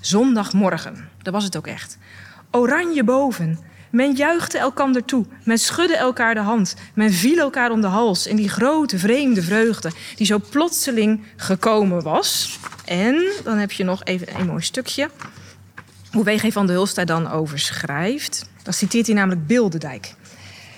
Zondagmorgen. 0.00 1.08
Dat 1.22 1.32
was 1.32 1.44
het 1.44 1.56
ook 1.56 1.66
echt. 1.66 1.98
Oranje 2.50 3.04
boven. 3.04 3.58
Men 3.90 4.12
juichte 4.12 4.58
elkander 4.58 5.04
toe. 5.04 5.24
Men 5.44 5.58
schudde 5.58 5.96
elkaar 5.96 6.34
de 6.34 6.40
hand. 6.40 6.74
Men 6.94 7.12
viel 7.12 7.38
elkaar 7.38 7.70
om 7.70 7.80
de 7.80 7.86
hals 7.86 8.26
in 8.26 8.36
die 8.36 8.48
grote 8.48 8.98
vreemde 8.98 9.42
vreugde 9.42 9.90
die 10.16 10.26
zo 10.26 10.40
plotseling 10.50 11.24
gekomen 11.36 12.02
was. 12.02 12.58
En 12.84 13.24
dan 13.44 13.58
heb 13.58 13.72
je 13.72 13.84
nog 13.84 14.04
even 14.04 14.38
een 14.38 14.46
mooi 14.46 14.62
stukje. 14.62 15.10
Hoe 16.12 16.24
W.G. 16.24 16.52
van 16.52 16.66
de 16.66 16.72
Hulst 16.72 16.94
daar 16.94 17.06
dan 17.06 17.30
over 17.30 17.58
schrijft. 17.58 18.48
Dan 18.64 18.72
citeert 18.72 19.06
hij 19.06 19.14
namelijk 19.14 19.46
Bilderdijk. 19.46 20.14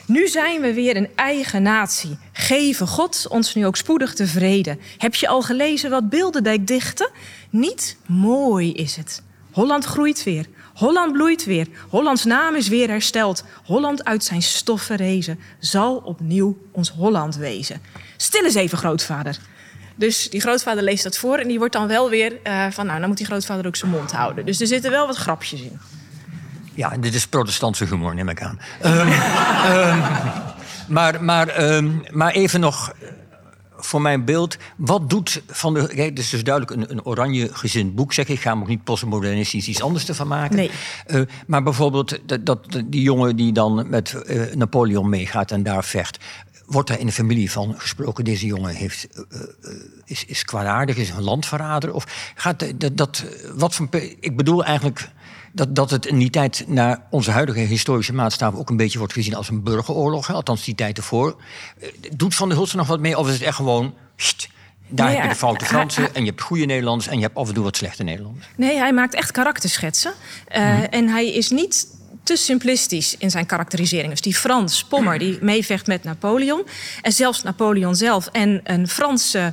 Nu 0.06 0.28
zijn 0.28 0.60
we 0.60 0.74
weer 0.74 0.96
een 0.96 1.08
eigen 1.14 1.62
natie. 1.62 2.18
Geven 2.32 2.86
God 2.86 3.26
ons 3.28 3.54
nu 3.54 3.66
ook 3.66 3.76
spoedig 3.76 4.14
tevreden. 4.14 4.80
Heb 4.98 5.14
je 5.14 5.28
al 5.28 5.42
gelezen 5.42 5.90
wat 5.90 6.08
Bilderdijk 6.08 6.66
dichtte? 6.66 7.10
Niet 7.50 7.96
mooi 8.06 8.72
is 8.72 8.96
het. 8.96 9.22
Holland 9.50 9.84
groeit 9.84 10.22
weer. 10.22 10.46
Holland 10.74 11.12
bloeit 11.12 11.44
weer. 11.44 11.66
Hollands 11.88 12.24
naam 12.24 12.54
is 12.54 12.68
weer 12.68 12.88
hersteld. 12.88 13.44
Holland 13.64 14.04
uit 14.04 14.24
zijn 14.24 14.42
stof 14.42 14.82
verrezen. 14.82 15.38
Zal 15.58 15.96
opnieuw 15.96 16.58
ons 16.72 16.90
Holland 16.90 17.36
wezen. 17.36 17.82
Stil 18.16 18.44
eens 18.44 18.54
even, 18.54 18.78
grootvader. 18.78 19.38
Dus 19.94 20.30
die 20.30 20.40
grootvader 20.40 20.82
leest 20.82 21.04
dat 21.04 21.18
voor 21.18 21.38
en 21.38 21.48
die 21.48 21.58
wordt 21.58 21.72
dan 21.72 21.86
wel 21.86 22.10
weer 22.10 22.32
uh, 22.46 22.66
van... 22.70 22.86
nou, 22.86 22.98
dan 22.98 23.08
moet 23.08 23.16
die 23.16 23.26
grootvader 23.26 23.66
ook 23.66 23.76
zijn 23.76 23.90
mond 23.90 24.12
houden. 24.12 24.46
Dus 24.46 24.60
er 24.60 24.66
zitten 24.66 24.90
wel 24.90 25.06
wat 25.06 25.16
grapjes 25.16 25.60
in. 25.60 25.78
Ja, 26.76 26.96
dit 27.00 27.14
is 27.14 27.26
protestantse 27.26 27.84
humor, 27.84 28.14
neem 28.14 28.28
ik 28.28 28.42
aan. 28.42 28.60
um, 28.84 28.92
um, 28.92 30.02
maar, 30.96 31.24
maar, 31.24 31.72
um, 31.74 32.02
maar 32.10 32.32
even 32.32 32.60
nog 32.60 32.92
voor 33.78 34.02
mijn 34.02 34.24
beeld. 34.24 34.56
Wat 34.76 35.10
doet 35.10 35.42
van 35.48 35.74
de. 35.74 35.86
Kijk, 35.86 36.08
het 36.08 36.18
is 36.18 36.30
dus 36.30 36.44
duidelijk 36.44 36.76
een, 36.76 36.90
een 36.90 37.04
oranje 37.04 37.48
gezind 37.52 37.94
boek. 37.94 38.12
Zeg 38.12 38.28
ik 38.28 38.40
ga 38.40 38.50
hem 38.50 38.60
ook 38.60 38.68
niet 38.68 38.84
postmodernistisch 38.84 39.68
iets 39.68 39.82
anders 39.82 40.08
ervan 40.08 40.28
maken. 40.28 40.56
Nee. 40.56 40.70
Uh, 41.06 41.20
maar 41.46 41.62
bijvoorbeeld 41.62 42.18
dat, 42.26 42.46
dat, 42.46 42.66
die 42.84 43.02
jongen 43.02 43.36
die 43.36 43.52
dan 43.52 43.88
met 43.88 44.22
uh, 44.26 44.54
Napoleon 44.54 45.08
meegaat 45.08 45.50
en 45.50 45.62
daar 45.62 45.84
vecht. 45.84 46.24
Wordt 46.66 46.88
daar 46.88 46.98
in 46.98 47.06
de 47.06 47.12
familie 47.12 47.50
van 47.50 47.74
gesproken? 47.76 48.24
Deze 48.24 48.46
jongen 48.46 48.74
heeft, 48.74 49.08
uh, 49.14 49.40
is, 50.04 50.24
is 50.24 50.44
kwaadaardig, 50.44 50.96
is 50.96 51.10
een 51.10 51.22
landverrader? 51.22 51.92
Of 51.92 52.32
gaat 52.34 52.80
dat, 52.80 52.96
dat. 52.96 53.24
Wat 53.54 53.74
van. 53.74 53.88
Ik 54.20 54.36
bedoel 54.36 54.64
eigenlijk 54.64 55.10
dat, 55.56 55.74
dat 55.74 55.90
het 55.90 56.06
in 56.06 56.18
die 56.18 56.30
tijd 56.30 56.64
naar 56.66 57.02
onze 57.10 57.30
huidige 57.30 57.58
historische 57.58 58.12
maatstaven 58.14 58.58
ook 58.58 58.70
een 58.70 58.76
beetje 58.76 58.98
wordt 58.98 59.12
gezien 59.12 59.34
als 59.34 59.48
een 59.48 59.62
burgeroorlog. 59.62 60.32
Althans, 60.32 60.64
die 60.64 60.74
tijd 60.74 60.96
ervoor. 60.96 61.36
Doet 62.16 62.34
Van 62.34 62.48
der 62.48 62.56
Hulst 62.56 62.74
nog 62.74 62.86
wat 62.86 63.00
mee? 63.00 63.18
Of 63.18 63.26
is 63.26 63.32
het 63.32 63.42
echt 63.42 63.56
gewoon. 63.56 63.94
Sst, 64.16 64.48
daar 64.88 65.06
Nee, 65.06 65.14
heb 65.14 65.24
je 65.24 65.30
de 65.30 65.36
foute 65.38 65.64
Fransen 65.64 66.14
en 66.14 66.20
je 66.24 66.28
hebt 66.30 66.42
goede 66.42 66.64
Nederlands 66.64 67.06
en 67.06 67.16
je 67.16 67.22
hebt 67.22 67.36
af 67.36 67.48
en 67.48 67.54
toe 67.54 67.64
wat 67.64 67.76
slechte 67.76 68.02
Nederlands. 68.02 68.46
Nee, 68.56 68.76
hij 68.76 68.92
maakt 68.92 69.14
echt 69.14 69.30
karakterschetsen. 69.30 70.12
Eh, 70.46 70.94
En 70.94 71.08
hij 71.08 71.32
is 71.32 71.50
niet 71.50 71.86
te 72.26 72.36
simplistisch 72.36 73.16
in 73.18 73.30
zijn 73.30 73.46
karakterisering. 73.46 74.10
Dus 74.10 74.20
die 74.20 74.34
Frans 74.34 74.84
Pommer 74.84 75.18
die 75.18 75.38
meevecht 75.40 75.86
met 75.86 76.04
Napoleon. 76.04 76.66
En 77.02 77.12
zelfs 77.12 77.42
Napoleon 77.42 77.94
zelf 77.94 78.26
en 78.26 78.60
een 78.64 78.88
Franse 78.88 79.52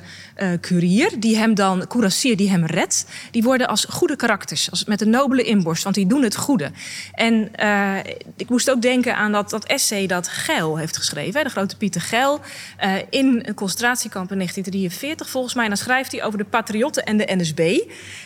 courier, 0.61 1.11
die 1.19 1.37
hem 1.37 1.55
dan, 1.55 1.87
courassier 1.87 2.37
die 2.37 2.49
hem 2.49 2.65
redt, 2.65 3.05
die 3.31 3.43
worden 3.43 3.67
als 3.67 3.85
goede 3.89 4.15
karakters, 4.15 4.69
als, 4.69 4.85
met 4.85 5.01
een 5.01 5.09
nobele 5.09 5.43
inborst, 5.43 5.83
want 5.83 5.95
die 5.95 6.07
doen 6.07 6.23
het 6.23 6.35
goede. 6.35 6.71
En 7.13 7.55
eh, 7.55 7.97
ik 8.37 8.49
moest 8.49 8.71
ook 8.71 8.81
denken 8.81 9.15
aan 9.15 9.31
dat, 9.31 9.49
dat 9.49 9.65
essay 9.65 10.07
dat 10.07 10.27
Geil 10.27 10.77
heeft 10.77 10.97
geschreven, 10.97 11.37
hè, 11.37 11.43
de 11.43 11.49
grote 11.49 11.77
Pieter 11.77 12.01
Geil, 12.01 12.41
eh, 12.77 12.95
in 13.09 13.43
een 13.45 13.53
concentratiekamp 13.53 14.31
in 14.31 14.37
1943 14.37 15.29
volgens 15.29 15.53
mij. 15.53 15.67
Dan 15.67 15.77
schrijft 15.77 16.11
hij 16.11 16.23
over 16.23 16.37
de 16.37 16.45
patriotten 16.45 17.03
en 17.03 17.17
de 17.17 17.35
NSB. 17.35 17.79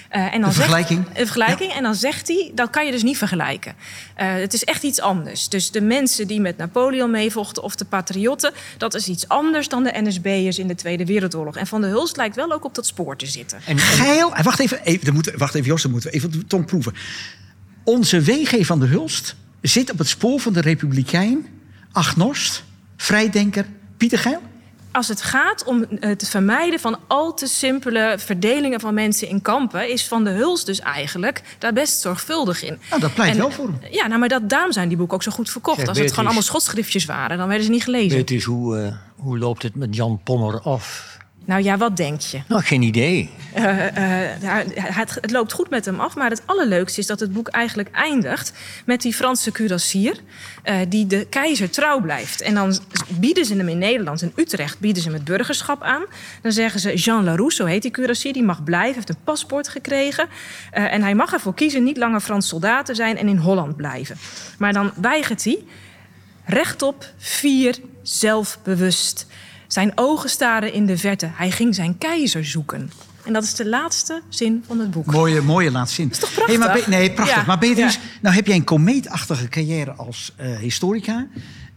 Eh, 0.10 0.22
en 0.24 0.32
dan 0.32 0.43
Een 0.43 0.43
zegt- 0.43 0.55
vergelijking? 0.55 1.05
vergelijking. 1.14 1.72
En 1.74 1.84
dan 1.84 1.95
zegt 1.95 2.28
hij, 2.28 2.51
dat 2.55 2.70
kan 2.70 2.86
je 2.86 2.91
dus 2.91 3.03
niet 3.03 3.18
vergelijken. 3.18 3.76
Eh, 4.16 4.34
het 4.34 4.53
is 4.53 4.64
echt 4.64 4.84
iets 4.84 5.01
anders. 5.01 5.49
Dus 5.49 5.72
de 5.72 5.82
mensen 5.82 6.28
die 6.28 6.41
met 6.41 6.58
Napoleon 6.58 7.12
meevochten 7.12 7.64
of 7.64 7.76
de 7.76 7.86
patriotten... 7.86 8.51
dat 8.78 8.93
is 8.95 9.08
iets 9.08 9.28
anders 9.28 9.68
dan 9.70 9.84
de 9.84 9.91
NSB'ers 10.01 10.60
in 10.60 10.68
de 10.68 10.76
Tweede 10.76 11.05
Wereldoorlog. 11.05 11.55
En 11.58 11.68
Van 11.68 11.82
der 11.82 11.89
Hulst 11.89 12.18
lijkt 12.18 12.36
wel 12.36 12.51
ook 12.51 12.66
op 12.66 12.76
dat 12.76 12.86
spoor 12.88 13.16
te 13.18 13.26
zitten. 13.26 13.60
En, 13.66 13.78
Geil. 13.78 14.36
en 14.36 14.43
Wacht 14.43 14.60
even, 14.60 14.80
even, 14.84 15.05
dan 15.05 15.14
moeten- 15.14 15.38
wacht 15.38 15.55
even, 15.55 15.68
Jos, 15.68 15.82
dan 15.82 15.91
moeten 15.91 16.10
we 16.10 16.16
even 16.16 16.32
de 16.32 16.45
tong 16.45 16.66
proeven. 16.66 16.93
Onze 17.84 18.24
WG 18.24 18.66
van 18.66 18.80
de 18.80 18.86
Hulst 18.86 19.36
zit 19.62 19.91
op 19.91 19.97
het 19.97 20.08
spoor 20.08 20.39
van 20.39 20.53
de 20.53 20.62
Republikein, 20.62 21.45
Agnost, 21.91 22.64
Vrijdenker, 22.97 23.66
Pieter 23.97 24.20
Geil. 24.20 24.41
Als 24.98 25.08
het 25.08 25.22
gaat 25.22 25.64
om 25.64 25.86
het 26.00 26.30
vermijden 26.30 26.80
van 26.80 26.98
al 27.08 27.34
te 27.34 27.48
simpele 27.48 28.16
verdelingen 28.18 28.80
van 28.80 28.93
mensen 28.93 29.28
in 29.28 29.41
kampen... 29.41 29.89
is 29.89 30.08
Van 30.08 30.24
der 30.24 30.34
Hulst 30.34 30.66
dus 30.66 30.80
eigenlijk 30.80 31.41
daar 31.60 31.74
best 31.74 32.02
zorgvuldig 32.02 32.64
in. 32.64 32.80
Nou, 32.89 33.02
dat 33.02 33.14
pleit 33.14 33.32
En- 33.32 33.38
wel 33.38 33.52
voor 33.52 33.66
hem. 33.66 33.80
Ja, 33.91 34.08
nou, 34.08 34.20
maar 34.20 34.30
dat, 34.30 34.50
daarom 34.50 34.72
zijn 34.72 34.88
die 34.88 34.98
boeken 34.98 35.16
ook 35.16 35.24
zo 35.24 35.32
goed 35.32 35.50
verkocht. 35.50 35.80
Zeg, 35.80 35.88
Als 35.88 35.98
het 35.98 36.10
gewoon 36.10 36.26
allemaal 36.26 36.43
schotschriftjes 36.43 37.06
waren, 37.06 37.38
dan 37.38 37.48
werden 37.48 37.66
ze 37.66 37.72
niet 37.72 37.84
gelezen. 37.84 38.18
weet 38.18 38.30
u 38.30 38.36
eens 38.36 38.43
hoe, 38.43 38.78
eh, 38.80 38.93
hoe 39.16 39.38
loopt 39.38 39.64
het 39.64 39.76
met 39.76 39.95
Jan 39.95 40.20
Pommer 40.24 40.62
af? 40.62 41.16
Nou 41.48 41.64
ja, 41.64 41.78
wat 41.78 41.98
denk 41.98 42.22
je? 42.22 42.41
Nou, 42.48 42.62
geen 42.62 42.82
idee. 42.82 43.30
Eh, 43.54 43.88
eh, 43.88 44.41
hij- 44.41 44.66
het, 44.76 45.18
het 45.22 45.32
loopt 45.32 45.52
goed 45.52 45.70
met 45.70 45.86
hem 45.86 46.00
af, 46.00 46.16
maar 46.16 46.30
het 46.30 46.41
allerleukste 46.45 47.00
is 47.00 47.08
dat 47.08 47.20
het 47.20 47.34
boek 47.34 47.48
eigenlijk 47.48 47.89
eindigt 47.91 48.54
met 48.86 49.02
die 49.02 49.14
Franse 49.14 49.52
curassier 49.52 50.20
eh, 50.64 50.76
die 50.88 51.08
de 51.08 51.28
keizer 51.30 51.70
trouw 51.70 52.02
blijft. 52.02 52.41
En 52.41 52.54
dan 52.54 52.80
bieden 53.10 53.45
ze 53.45 53.56
hem 53.56 53.68
in 53.68 53.78
Nederland, 53.78 54.22
in 54.22 54.32
Utrecht, 54.36 54.80
bieden 54.80 55.02
ze 55.02 55.08
hem 55.10 55.18
het 55.18 55.28
burgerschap 55.28 55.82
aan. 55.82 56.04
Dan 56.41 56.52
zeggen 56.52 56.80
ze 56.80 56.93
Jean 56.93 57.24
Larousse, 57.24 57.62
zo 57.62 57.68
heet 57.68 57.82
die 57.82 57.91
curassier, 57.91 58.34
die 58.34 58.43
mag 58.43 58.64
blijven, 58.64 58.95
heeft 58.95 59.10
een 59.10 59.24
paspoort 59.24 59.68
gekregen. 59.68 60.28
En 60.72 61.02
hij 61.02 61.16
mag 61.16 61.34
ervoor 61.34 61.54
kiezen 61.54 61.84
niet 61.84 61.98
langer 61.98 62.20
Frans 62.20 62.48
soldaat 62.48 62.86
te 62.86 62.95
zijn 62.95 63.18
en 63.18 63.28
in 63.28 63.38
Holland 63.38 63.76
blijven. 63.76 64.18
Maar 64.58 64.74
dan 64.74 64.91
weigert 65.02 65.43
hij 65.43 65.58
rechtop, 66.45 67.06
fier, 67.18 67.76
zelfbewust. 68.02 69.28
Zijn 69.68 69.91
ogen 69.95 70.30
staren 70.30 70.74
in 70.74 70.86
de 70.86 70.97
verte. 70.97 71.30
Hij 71.34 71.51
ging 71.51 71.76
zijn 71.76 71.97
keizer 71.97 72.45
zoeken. 72.45 72.91
En 73.26 73.34
dat 73.34 73.43
is 73.43 73.53
de 73.53 73.65
laatste 73.65 74.22
zin 74.30 74.63
van 74.68 74.80
het 74.80 74.91
boek. 74.91 75.05
Mooie, 75.05 75.41
mooie 75.41 75.72
laatste 75.72 75.95
zin. 75.95 76.09
is 76.11 76.20
toch 76.20 76.34
prachtig? 76.34 76.57
maar 76.57 76.84
nee, 76.88 77.11
prachtig. 77.11 77.36
Ja, 77.36 77.43
Maar 77.45 77.57
Beatrice, 77.57 77.99
ja. 77.99 78.05
nou 78.22 78.36
heb 78.36 78.47
jij 78.47 78.55
een 78.55 78.63
komeetachtige 78.63 79.47
carrière 79.47 79.91
als 79.91 80.34
eh, 80.36 80.57
historica. 80.57 81.28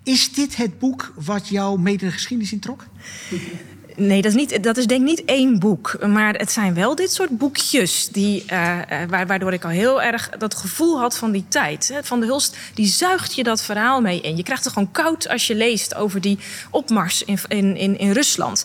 Is 0.03 0.33
dit 0.33 0.57
het 0.57 0.79
boek 0.79 1.13
wat 1.15 1.49
jou 1.49 1.81
mede 1.81 2.05
de 2.05 2.13
geschiedenis 2.13 2.53
introk? 2.53 2.85
Nee, 4.01 4.23
dat 4.23 4.31
is, 4.31 4.37
niet, 4.37 4.63
dat 4.63 4.77
is 4.77 4.87
denk 4.87 5.01
ik 5.01 5.07
niet 5.07 5.25
één 5.25 5.59
boek. 5.59 5.97
Maar 6.07 6.35
het 6.35 6.53
zijn 6.53 6.75
wel 6.75 6.95
dit 6.95 7.13
soort 7.13 7.39
boekjes... 7.39 8.09
Die, 8.09 8.45
eh, 8.47 9.03
eh, 9.03 9.09
wa- 9.09 9.27
waardoor 9.27 9.53
ik 9.53 9.65
al 9.65 9.71
heel 9.71 10.03
erg 10.03 10.29
dat 10.39 10.55
gevoel 10.55 10.99
had 10.99 11.19
van 11.19 11.31
die 11.31 11.45
tijd. 11.49 11.99
Van 12.03 12.21
de 12.21 12.27
Hulst, 12.27 12.57
die 12.75 12.87
zuigt 12.87 13.35
je 13.35 13.43
dat 13.43 13.63
verhaal 13.63 14.01
mee 14.01 14.21
in. 14.21 14.37
Je 14.37 14.43
krijgt 14.43 14.65
er 14.65 14.71
gewoon 14.71 14.91
koud 14.91 15.29
als 15.29 15.47
je 15.47 15.55
leest 15.55 15.95
over 15.95 16.21
die 16.21 16.39
opmars 16.71 17.25
in, 17.25 17.39
in, 17.49 17.77
in, 17.77 17.99
in 17.99 18.11
Rusland. 18.13 18.65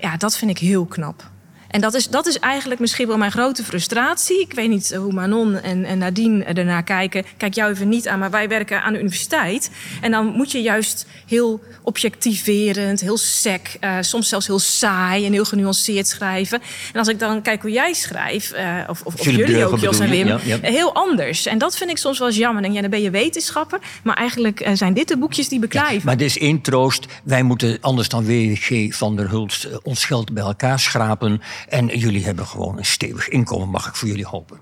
Ja, 0.00 0.16
dat 0.16 0.36
vind 0.36 0.50
ik 0.50 0.58
heel 0.58 0.84
knap. 0.86 1.30
En 1.76 1.82
dat 1.82 1.94
is, 1.94 2.08
dat 2.08 2.26
is 2.26 2.38
eigenlijk 2.38 2.80
misschien 2.80 3.06
wel 3.06 3.16
mijn 3.16 3.30
grote 3.30 3.64
frustratie. 3.64 4.40
Ik 4.40 4.52
weet 4.52 4.68
niet 4.68 4.94
hoe 4.94 5.12
Manon 5.12 5.60
en, 5.60 5.84
en 5.84 5.98
Nadine 5.98 6.44
ernaar 6.44 6.82
kijken. 6.82 7.24
Kijk 7.36 7.54
jou 7.54 7.72
even 7.72 7.88
niet 7.88 8.08
aan, 8.08 8.18
maar 8.18 8.30
wij 8.30 8.48
werken 8.48 8.82
aan 8.82 8.92
de 8.92 8.98
universiteit. 8.98 9.70
En 10.00 10.10
dan 10.10 10.26
moet 10.26 10.52
je 10.52 10.62
juist 10.62 11.06
heel 11.26 11.60
objectiverend, 11.82 13.00
heel 13.00 13.16
sec, 13.16 13.76
eh, 13.80 13.96
soms 14.00 14.28
zelfs 14.28 14.46
heel 14.46 14.58
saai 14.58 15.26
en 15.26 15.32
heel 15.32 15.44
genuanceerd 15.44 16.08
schrijven. 16.08 16.60
En 16.92 16.98
als 16.98 17.08
ik 17.08 17.18
dan 17.18 17.42
kijk 17.42 17.62
hoe 17.62 17.70
jij 17.70 17.92
schrijft, 17.92 18.52
eh, 18.52 18.78
of, 18.88 19.02
of, 19.02 19.14
of 19.14 19.24
jullie 19.24 19.64
ook, 19.64 19.78
Jos 19.78 19.98
en? 19.98 20.10
Wim, 20.10 20.26
Ja, 20.26 20.38
ja. 20.44 20.60
eh, 20.60 20.70
heel 20.70 20.94
anders. 20.94 21.46
En 21.46 21.58
dat 21.58 21.76
vind 21.76 21.90
ik 21.90 21.98
soms 21.98 22.18
wel 22.18 22.28
eens 22.28 22.36
jammer. 22.36 22.64
Je, 22.64 22.72
ja, 22.72 22.80
dan 22.80 22.90
ben 22.90 23.02
je 23.02 23.10
wetenschapper, 23.10 23.78
maar 24.02 24.16
eigenlijk 24.16 24.70
zijn 24.72 24.94
dit 24.94 25.08
de 25.08 25.16
boekjes 25.16 25.48
die 25.48 25.58
beklijven. 25.58 26.06
Maar 26.06 26.16
er 26.16 26.24
is 26.24 26.38
één 26.38 26.60
troost. 26.60 27.06
Wij 27.24 27.42
moeten 27.42 27.78
anders 27.80 28.08
dan 28.08 28.24
WG 28.24 28.94
van 28.94 29.16
der 29.16 29.28
Hulst 29.28 29.68
ons 29.82 30.04
geld 30.04 30.32
bij 30.32 30.42
elkaar 30.42 30.78
schrapen. 30.80 31.40
En 31.68 31.86
jullie 31.98 32.24
hebben 32.24 32.46
gewoon 32.46 32.78
een 32.78 32.84
stevig 32.84 33.28
inkomen, 33.28 33.68
mag 33.68 33.86
ik 33.88 33.94
voor 33.94 34.08
jullie 34.08 34.26
hopen. 34.26 34.58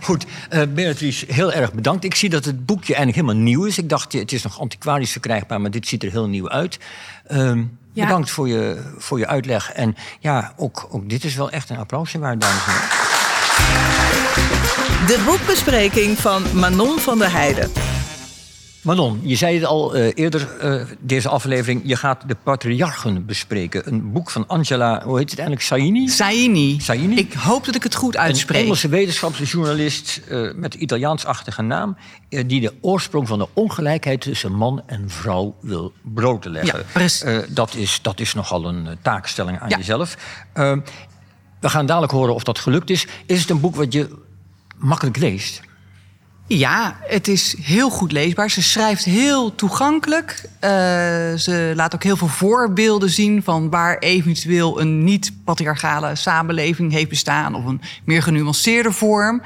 Goed, 0.00 0.26
eh 0.48 0.62
Beatrice, 0.74 1.24
heel 1.28 1.52
erg 1.52 1.72
bedankt. 1.72 2.04
Ik 2.04 2.14
zie 2.14 2.28
dat 2.30 2.44
het 2.44 2.66
boekje 2.66 2.94
eigenlijk 2.94 3.26
helemaal 3.26 3.44
nieuw 3.48 3.64
is. 3.64 3.78
Ik 3.78 3.88
dacht, 3.88 4.12
het 4.12 4.32
is 4.32 4.42
nog 4.42 4.60
antiquarisch 4.60 5.10
verkrijgbaar, 5.12 5.60
maar 5.60 5.70
dit 5.70 5.86
ziet 5.88 6.02
er 6.02 6.10
heel 6.10 6.28
nieuw 6.28 6.48
uit. 6.48 6.78
Ehm, 7.26 7.64
Ja. 7.92 8.04
Bedankt 8.04 8.30
voor 8.30 8.48
je, 8.48 8.82
voor 8.98 9.18
je 9.18 9.26
uitleg. 9.26 9.72
En 9.72 9.96
ja, 10.20 10.52
ook, 10.56 10.86
ook 10.90 11.08
dit 11.08 11.24
is 11.24 11.34
wel 11.34 11.50
echt 11.50 11.70
een 11.70 11.76
applausje 11.76 12.18
waard, 12.18 12.40
dames 12.40 12.66
en 12.66 12.72
heren. 12.72 12.88
De 15.06 15.22
boekbespreking 15.24 16.18
van 16.18 16.42
Manon 16.54 16.98
van 16.98 17.18
der 17.18 17.32
Heijden. 17.32 17.70
Manon, 18.86 19.20
je 19.22 19.36
zei 19.36 19.54
het 19.54 19.64
al 19.64 19.94
eh, 19.94 20.12
eerder, 20.14 20.56
eh, 20.60 20.82
deze 21.00 21.28
aflevering. 21.28 21.80
Je 21.84 21.96
gaat 21.96 22.28
de 22.28 22.36
patriarchen 22.42 23.26
bespreken. 23.26 23.88
Een 23.88 24.12
boek 24.12 24.30
van 24.30 24.46
Angela, 24.46 25.02
hoe 25.04 25.18
heet 25.18 25.30
het 25.30 25.38
eigenlijk, 25.38 25.68
Saini? 25.68 26.08
Saini. 26.08 26.80
Saini? 26.80 27.16
Ik 27.16 27.32
hoop 27.32 27.64
dat 27.64 27.74
ik 27.74 27.82
het 27.82 27.94
goed 27.94 28.14
Een 28.14 28.20
uitspreek. 28.20 28.62
Engelse 28.62 28.88
wetenschapsjournalist 28.88 30.20
eh, 30.28 30.52
met 30.54 30.74
Italiaans-achtige 30.74 31.62
naam... 31.62 31.96
die 32.28 32.60
de 32.60 32.72
oorsprong 32.80 33.28
van 33.28 33.38
de 33.38 33.48
ongelijkheid 33.52 34.20
tussen 34.20 34.52
man 34.52 34.82
en 34.86 35.10
vrouw 35.10 35.56
wil 35.60 35.92
broodleggen. 36.02 36.84
Ja, 37.24 37.42
dat, 37.48 37.74
is, 37.74 37.98
dat 38.02 38.20
is 38.20 38.34
nogal 38.34 38.64
een 38.64 38.88
taakstelling 39.02 39.60
aan 39.60 39.68
Ja. 39.68 39.76
jezelf. 39.76 40.16
Eh, 40.52 40.76
we 41.60 41.68
gaan 41.68 41.86
dadelijk 41.86 42.12
horen 42.12 42.34
of 42.34 42.42
dat 42.44 42.58
gelukt 42.58 42.90
is. 42.90 43.06
Is 43.26 43.40
het 43.40 43.50
een 43.50 43.60
boek 43.60 43.76
wat 43.76 43.92
je 43.92 44.08
makkelijk 44.76 45.16
leest? 45.16 45.60
Ja, 46.48 46.96
het 47.02 47.28
is 47.28 47.56
heel 47.62 47.90
goed 47.90 48.12
leesbaar. 48.12 48.50
Ze 48.50 48.62
schrijft 48.62 49.04
heel 49.04 49.54
toegankelijk. 49.54 50.48
Eh, 50.58 50.70
ze 51.34 51.72
laat 51.76 51.94
ook 51.94 52.02
heel 52.02 52.16
veel 52.16 52.28
voorbeelden 52.28 53.10
zien 53.10 53.42
van 53.42 53.70
waar 53.70 53.98
eventueel 53.98 54.80
een 54.80 55.04
niet-patriarchale 55.04 56.14
samenleving 56.14 56.92
heeft 56.92 57.08
bestaan 57.08 57.54
of 57.54 57.64
een 57.64 57.80
meer 58.04 58.22
genuanceerde 58.22 58.92
vorm. 58.92 59.42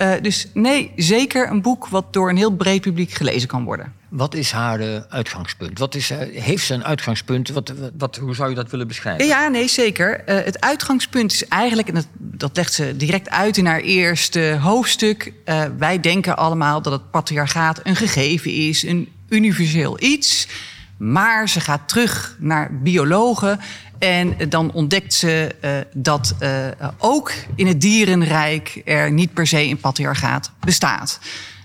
Eh, 0.00 0.12
dus 0.22 0.46
nee, 0.54 0.92
zeker 0.96 1.50
een 1.50 1.62
boek 1.62 1.88
wat 1.88 2.12
door 2.12 2.28
een 2.28 2.36
heel 2.36 2.50
breed 2.56 2.80
publiek 2.80 3.10
gelezen 3.10 3.48
kan 3.48 3.64
worden. 3.64 3.92
Wat 4.08 4.34
is 4.34 4.50
haar 4.52 4.80
eh, 4.80 5.00
uitgangspunt? 5.08 5.78
Wat 5.78 5.94
is, 5.94 6.10
eh, 6.10 6.42
heeft 6.42 6.66
ze 6.66 6.74
een 6.74 6.84
uitgangspunt? 6.84 7.48
Wat, 7.48 7.72
wat, 7.98 8.16
hoe 8.16 8.34
zou 8.34 8.48
je 8.48 8.54
dat 8.54 8.70
willen 8.70 8.88
beschrijven? 8.88 9.26
Ja, 9.26 9.48
nee, 9.48 9.68
zeker. 9.68 10.22
Het 10.24 10.60
uitgangspunt 10.60 11.32
is 11.32 11.48
eigenlijk, 11.48 11.88
en 11.88 11.94
dat, 11.94 12.06
dat 12.14 12.56
legt 12.56 12.72
ze 12.72 12.96
direct 12.96 13.30
uit 13.30 13.56
in 13.56 13.66
haar 13.66 13.80
eerste 13.80 14.58
hoofdstuk. 14.60 15.32
wij 15.78 16.00
denken 16.00 16.36
allemaal 16.36 16.82
dat 16.82 16.92
het 16.92 17.10
patriarchaat 17.10 17.80
een 17.82 17.96
gegeven 17.96 18.52
is, 18.52 18.82
een 18.82 19.08
universeel 19.28 20.02
iets. 20.02 20.48
Maar 20.96 21.48
ze 21.48 21.60
gaat 21.60 21.88
terug 21.88 22.36
naar 22.38 22.80
biologen. 22.82 23.60
En 24.00 24.36
dan 24.48 24.72
ontdekt 24.72 25.14
ze 25.14 25.54
eh, 25.60 25.70
dat 25.94 26.34
eh, 26.38 26.66
ook 26.98 27.32
in 27.54 27.66
het 27.66 27.80
dierenrijk 27.80 28.82
er 28.84 29.12
niet 29.12 29.32
per 29.32 29.46
se 29.46 29.62
een 29.62 29.80
patriarchaat 29.80 30.52
bestaat. 30.60 31.18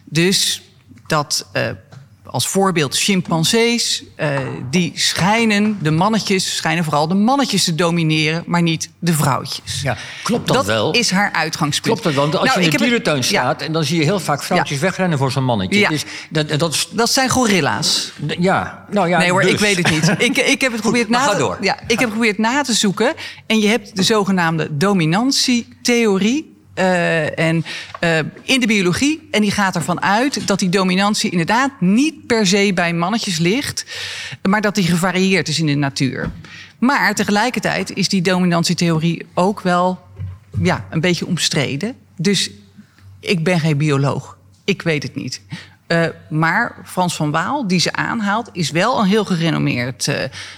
Dus 0.04 0.62
dat 1.08 1.48
eh, 1.52 1.70
als 2.36 2.48
voorbeeld 2.48 2.98
chimpansees, 2.98 4.04
eh, 4.16 4.30
die 4.70 4.92
schijnen, 4.96 5.78
de 5.82 5.92
mannetjes, 5.92 6.56
schijnen 6.56 6.84
vooral 6.84 7.08
de 7.08 7.14
mannetjes 7.14 7.64
te 7.64 7.76
domineren, 7.76 8.44
maar 8.46 8.62
niet 8.62 8.90
de 9.00 9.14
vrouwtjes. 9.14 9.82
Ja, 9.82 9.98
klopt 10.24 10.48
dat, 10.48 10.66
wel? 10.66 10.92
is 10.92 11.12
haar 11.12 11.32
uitgangspunt. 11.32 12.00
Klopt 12.02 12.04
dat 12.04 12.14
wel? 12.14 12.22
Want 12.22 12.36
als 12.36 12.48
Nou, 12.48 12.60
je 12.60 12.66
in 12.66 12.72
de 12.72 12.78
het- 12.78 12.86
dierentuin 12.86 13.18
ja, 13.18 13.24
staat... 13.24 13.62
en 13.62 13.72
dan 13.72 13.84
zie 13.84 13.98
je 14.00 14.04
heel 14.04 14.20
vaak 14.20 14.44
vrouwtjes 14.44 14.80
wegrennen 14.80 15.18
voor 15.18 15.32
zo'n 15.32 15.44
mannetje. 15.44 15.80
Ja. 15.80 15.90
Dus 15.90 16.04
dat, 16.30 16.60
dat 16.60 16.74
is... 16.74 16.88
dat 16.92 17.10
zijn 17.10 17.30
gorilla's. 17.30 18.12
Ja, 18.40 18.86
nou 18.92 19.10
ja, 19.10 19.18
nee 19.18 19.32
hoor, 19.32 19.42
dus. 19.42 19.52
ik 19.52 19.60
weet 19.60 19.78
het 19.78 19.90
niet. 19.90 20.14
Ik, 20.30 20.38
ik 20.38 20.62
heb 20.62 20.72
het 20.72 20.82
geprobeerd 20.82 21.10
na 21.10 21.28
te, 21.30 21.38
door. 21.38 21.58
Ja, 21.62 21.80
ik 21.88 22.00
heb 22.00 22.08
geprobeerd 22.08 22.38
na 22.38 22.62
te 22.62 22.74
zoeken. 22.74 23.14
En 23.48 23.60
je 23.60 23.68
hebt 23.68 23.96
de 23.96 24.04
zogenaamde 24.04 24.78
dominantietheorie. 24.78 26.55
Eh, 26.76 27.40
en 27.40 27.66
eh, 28.00 28.18
in 28.42 28.60
de 28.60 28.68
biologie. 28.68 29.28
En 29.32 29.42
die 29.42 29.52
gaat 29.52 29.76
ervan 29.76 30.02
uit 30.02 30.48
dat 30.48 30.60
die 30.60 30.70
dominantie 30.70 31.32
inderdaad 31.32 31.72
niet 31.80 32.28
per 32.28 32.48
se 32.48 32.72
bij 32.74 32.94
mannetjes 32.94 33.38
ligt, 33.38 33.86
maar 34.42 34.62
dat 34.62 34.76
die 34.76 34.84
gevarieerd 34.84 35.48
is 35.48 35.60
in 35.60 35.66
de 35.66 35.76
natuur. 35.76 36.32
Maar 36.80 37.16
tegelijkertijd 37.16 37.94
is 37.94 38.10
die 38.10 38.22
dominantietheorie 38.22 39.26
ook 39.34 39.62
wel 39.62 40.00
ja, 40.62 40.86
een 40.90 41.02
beetje 41.02 41.26
omstreden. 41.26 41.96
Dus 42.18 42.52
ik 43.20 43.44
ben 43.44 43.60
geen 43.60 43.78
bioloog. 43.78 44.38
Ik 44.64 44.82
weet 44.82 45.04
het 45.04 45.16
niet. 45.16 45.42
Eh, 45.88 46.06
maar 46.30 46.76
Frans 46.86 47.16
van 47.16 47.32
Waal, 47.32 47.68
die 47.68 47.80
ze 47.80 47.94
aanhaalt, 47.94 48.50
is 48.54 48.72
wel 48.72 49.00
een 49.00 49.08
heel 49.08 49.26
gerenommeerd 49.26 50.12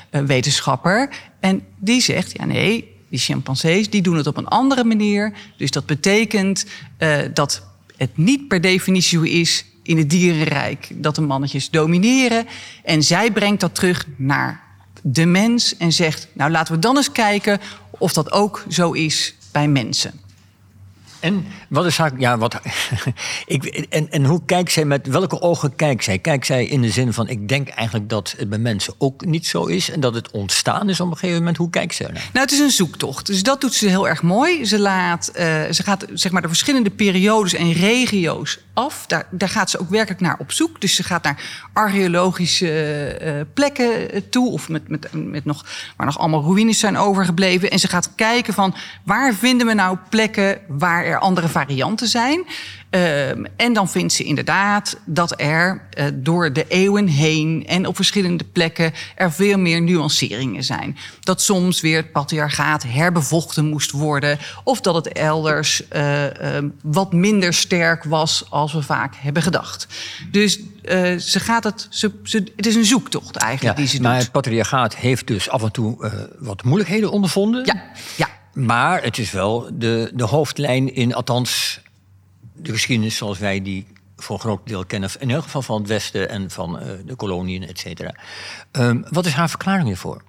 wetenschapper. 0.09 1.09
En 1.39 1.61
die 1.75 2.01
zegt, 2.01 2.31
ja 2.37 2.45
nee, 2.45 2.95
die 3.09 3.19
chimpansees 3.19 3.89
die 3.89 4.01
doen 4.01 4.15
het 4.15 4.27
op 4.27 4.37
een 4.37 4.47
andere 4.47 4.83
manier. 4.83 5.33
Dus 5.57 5.71
dat 5.71 5.85
betekent 5.85 6.65
eh, 6.97 7.17
dat 7.33 7.67
het 7.97 8.17
niet 8.17 8.47
per 8.47 8.61
definitie 8.61 9.29
is 9.29 9.65
in 9.83 9.97
het 9.97 10.09
dierenrijk 10.09 10.89
dat 10.93 11.15
de 11.15 11.21
mannetjes 11.21 11.69
domineren. 11.69 12.47
En 12.83 13.03
zij 13.03 13.31
brengt 13.31 13.61
dat 13.61 13.75
terug 13.75 14.05
naar 14.15 14.63
de 15.01 15.25
mens 15.25 15.77
en 15.77 15.93
zegt, 15.93 16.27
nou 16.33 16.51
laten 16.51 16.73
we 16.73 16.79
dan 16.79 16.97
eens 16.97 17.11
kijken 17.11 17.59
of 17.89 18.13
dat 18.13 18.31
ook 18.31 18.65
zo 18.69 18.91
is 18.91 19.35
bij 19.51 19.67
mensen. 19.67 20.19
En 21.19 21.45
wat 21.69 21.85
is 21.85 21.97
haar... 21.97 22.11
Ja, 22.17 22.37
wat, 22.37 22.59
ik, 23.45 23.65
en, 23.65 24.11
en 24.11 24.25
hoe 24.25 24.41
kijkt 24.45 24.71
zij 24.71 24.85
met... 24.85 25.07
Welke 25.07 25.41
ogen 25.41 25.75
kijkt 25.75 26.03
zij? 26.03 26.19
Kijkt 26.19 26.45
zij 26.45 26.65
in 26.65 26.81
de 26.81 26.89
zin 26.89 27.13
van... 27.13 27.27
Ik 27.27 27.49
denk 27.49 27.67
eigenlijk 27.67 28.09
dat 28.09 28.35
het 28.37 28.49
bij 28.49 28.57
mensen 28.57 28.93
ook 28.97 29.25
niet 29.25 29.47
zo 29.47 29.65
is... 29.65 29.89
en 29.89 29.99
dat 29.99 30.13
het 30.13 30.31
ontstaan 30.31 30.89
is 30.89 30.99
op 30.99 31.11
een 31.11 31.17
gegeven 31.17 31.37
moment. 31.37 31.57
Hoe 31.57 31.69
kijkt 31.69 31.95
zij 31.95 32.05
naar? 32.05 32.29
Nou, 32.33 32.45
het 32.45 32.51
is 32.51 32.59
een 32.59 32.69
zoektocht. 32.69 33.25
Dus 33.25 33.43
dat 33.43 33.61
doet 33.61 33.73
ze 33.73 33.87
heel 33.87 34.07
erg 34.07 34.21
mooi. 34.21 34.65
Ze, 34.65 34.79
laat, 34.79 35.27
eh, 35.27 35.45
ze 35.71 35.83
gaat 35.83 36.05
zeg 36.13 36.31
maar, 36.31 36.41
de 36.41 36.47
verschillende 36.47 36.89
periodes 36.89 37.53
en 37.53 37.73
regio's 37.73 38.59
af. 38.73 39.05
Daar, 39.07 39.27
daar 39.31 39.49
gaat 39.49 39.69
ze 39.69 39.79
ook 39.79 39.89
werkelijk 39.89 40.21
naar 40.21 40.35
op 40.39 40.51
zoek. 40.51 40.81
Dus 40.81 40.95
ze 40.95 41.03
gaat 41.03 41.23
naar 41.23 41.69
archeologische 41.73 42.69
eh, 42.69 43.33
plekken 43.53 44.11
eh, 44.11 44.21
toe. 44.29 44.51
Of 44.51 44.69
met, 44.69 44.89
met, 44.89 45.07
met 45.13 45.45
nog, 45.45 45.65
waar 45.97 46.05
nog 46.05 46.19
allemaal 46.19 46.43
ruïnes 46.43 46.79
zijn 46.79 46.97
overgebleven. 46.97 47.71
En 47.71 47.79
ze 47.79 47.87
gaat 47.87 48.15
kijken 48.15 48.53
van 48.53 48.75
waar 49.03 49.33
vinden 49.33 49.67
we 49.67 49.73
nou 49.73 49.97
plekken 50.09 50.59
waar 50.67 51.05
er 51.05 51.19
andere 51.19 51.47
varianten 51.57 52.07
zijn. 52.07 52.45
Ehm, 52.89 53.43
en 53.55 53.73
dan 53.73 53.89
vindt 53.89 54.13
ze 54.13 54.23
inderdaad 54.23 54.97
dat 55.05 55.41
er 55.41 55.81
eh, 55.89 56.05
door 56.13 56.53
de 56.53 56.65
eeuwen 56.67 57.07
heen 57.07 57.63
en 57.67 57.87
op 57.87 57.95
verschillende 57.95 58.43
plekken 58.43 58.93
er 59.15 59.31
veel 59.31 59.57
meer 59.57 59.81
nuanceringen 59.81 60.63
zijn. 60.63 60.97
Dat 61.19 61.41
soms 61.41 61.81
weer 61.81 61.97
het 61.97 62.11
patriarchaat 62.11 62.83
herbevochten 62.83 63.65
moest 63.65 63.91
worden, 63.91 64.37
of 64.63 64.81
dat 64.81 64.95
het 64.95 65.07
elders 65.07 65.87
eh, 65.87 66.55
ehm, 66.55 66.69
wat 66.81 67.13
minder 67.13 67.53
sterk 67.53 68.03
was 68.03 68.45
als 68.49 68.73
we 68.73 68.81
vaak 68.81 69.15
hebben 69.17 69.41
gedacht. 69.41 69.87
Dus 70.31 70.59
eh, 70.83 71.15
ze 71.15 71.39
gaat 71.39 71.63
het, 71.63 71.87
ze, 71.89 72.11
ze, 72.23 72.43
het 72.55 72.65
is 72.65 72.75
een 72.75 72.85
zoektocht 72.85 73.35
eigenlijk 73.35 73.77
die 73.77 73.87
ze 73.87 74.01
maar 74.01 74.11
doet. 74.13 74.21
het 74.21 74.31
patriarchaat 74.31 74.95
heeft 74.95 75.27
dus 75.27 75.49
af 75.49 75.63
en 75.63 75.71
toe 75.71 76.11
wat 76.39 76.63
moeilijkheden 76.63 77.11
ondervonden. 77.11 77.65
Ja, 77.65 77.83
ja. 78.15 78.36
Maar 78.65 79.03
het 79.03 79.17
is 79.17 79.31
wel 79.31 79.69
de, 79.73 80.11
de 80.13 80.23
hoofdlijn 80.23 80.95
in, 80.95 81.13
althans, 81.13 81.81
de 82.55 82.71
geschiedenis 82.71 83.17
zoals 83.17 83.37
wij 83.39 83.61
die 83.61 83.87
voor 84.17 84.35
een 84.35 84.41
groot 84.41 84.67
deel 84.67 84.85
kennen. 84.85 85.09
In 85.19 85.29
elk 85.31 85.43
geval 85.43 85.61
van 85.61 85.79
het 85.79 85.87
Westen 85.87 86.29
en 86.29 86.51
van 86.51 86.79
eh, 86.79 86.87
de 87.05 87.15
koloniën, 87.15 87.67
et 87.67 87.79
cetera. 87.79 88.15
Ehm, 88.71 89.01
wat 89.09 89.25
is 89.25 89.33
haar 89.33 89.49
verklaring 89.49 89.87
hiervoor? 89.87 90.21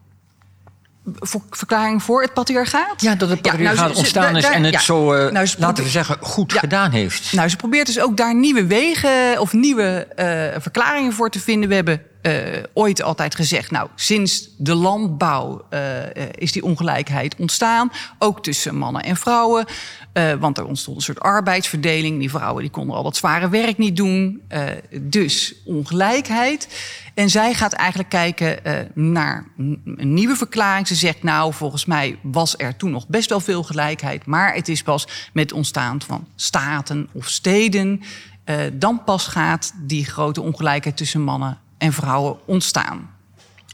Voor, 1.14 1.43
verklaring 1.51 2.03
voor 2.03 2.22
het 2.22 2.35
patriarchaat? 2.35 3.01
Ja, 3.03 3.14
dat 3.14 3.29
het 3.29 3.39
Ja, 3.39 3.43
nou, 3.45 3.57
patriarchaat 3.57 3.91
ze- 3.93 3.99
ontstaan 3.99 4.37
is 4.37 4.43
daar- 4.43 4.53
en 4.53 4.62
het 4.64 4.72
ja. 4.72 4.81
zo, 4.81 5.12
eh, 5.12 5.33
Nou, 5.33 5.49
laten 5.59 5.85
we 5.85 5.91
zeggen, 5.91 6.16
goed 6.20 6.53
Ja. 6.53 6.59
gedaan 6.59 6.91
heeft. 6.91 7.33
Nou, 7.33 7.49
ze 7.49 7.57
probeert 7.57 7.87
dus 7.87 8.01
ook 8.01 8.16
daar 8.16 8.35
nieuwe 8.35 8.66
wegen 8.66 9.41
of 9.41 9.53
nieuwe 9.53 10.07
eh, 10.16 10.61
verklaringen 10.61 11.12
voor 11.12 11.31
te 11.31 11.41
vinden. 11.41 11.68
We 11.68 11.74
hebben 11.74 12.03
eh, 12.23 12.62
ooit 12.73 13.03
altijd 13.03 13.35
gezegd, 13.35 13.71
nou, 13.71 13.89
sinds 13.95 14.49
de 14.57 14.75
landbouw 14.75 15.66
eh, 15.71 16.16
eh, 16.16 16.29
is 16.35 16.53
die 16.53 16.64
ongelijkheid 16.64 17.37
ontstaan. 17.37 17.93
Ook 18.19 18.43
tussen 18.43 18.77
mannen 18.77 19.03
en 19.03 19.16
vrouwen. 19.16 19.66
Want 20.39 20.59
er 20.59 20.64
ontstond 20.64 20.97
een 20.97 21.03
soort 21.03 21.21
arbeidsverdeling. 21.21 22.19
Die 22.19 22.31
vrouwen 22.31 22.62
die 22.62 22.71
konden 22.71 22.97
al 22.97 23.03
dat 23.03 23.16
zware 23.16 23.49
werk 23.49 23.79
niet 23.79 23.97
doen. 23.97 24.43
Dus 25.01 25.55
ongelijkheid. 25.64 26.69
En 27.14 27.31
zij 27.31 27.55
gaat 27.55 27.73
eigenlijk 27.73 28.09
kijken 28.09 28.59
naar 28.95 29.47
een 29.57 30.14
nieuwe 30.14 30.37
verklaring. 30.37 30.87
Ze 30.87 30.95
zegt, 30.95 31.23
nou, 31.23 31.55
volgens 31.55 31.85
mij 31.85 32.19
was 32.23 32.55
er 32.57 32.77
toen 32.77 32.91
nog 32.91 33.07
best 33.07 33.29
wel 33.29 33.41
veel 33.41 33.62
gelijkheid. 33.62 34.27
Maar 34.27 34.55
het 34.55 34.69
is 34.69 34.83
pas 34.83 35.09
met 35.33 35.53
ontstaan 35.53 36.03
van 36.03 36.27
staten 36.37 37.09
of 37.12 37.29
steden. 37.29 38.01
dan 38.73 39.05
pas 39.05 39.27
gaat 39.27 39.73
die 39.77 40.05
grote 40.05 40.41
ongelijkheid 40.41 40.97
tussen 40.97 41.23
mannen 41.23 41.59
en 41.79 41.93
vrouwen 41.93 42.37
ontstaan. 42.45 43.11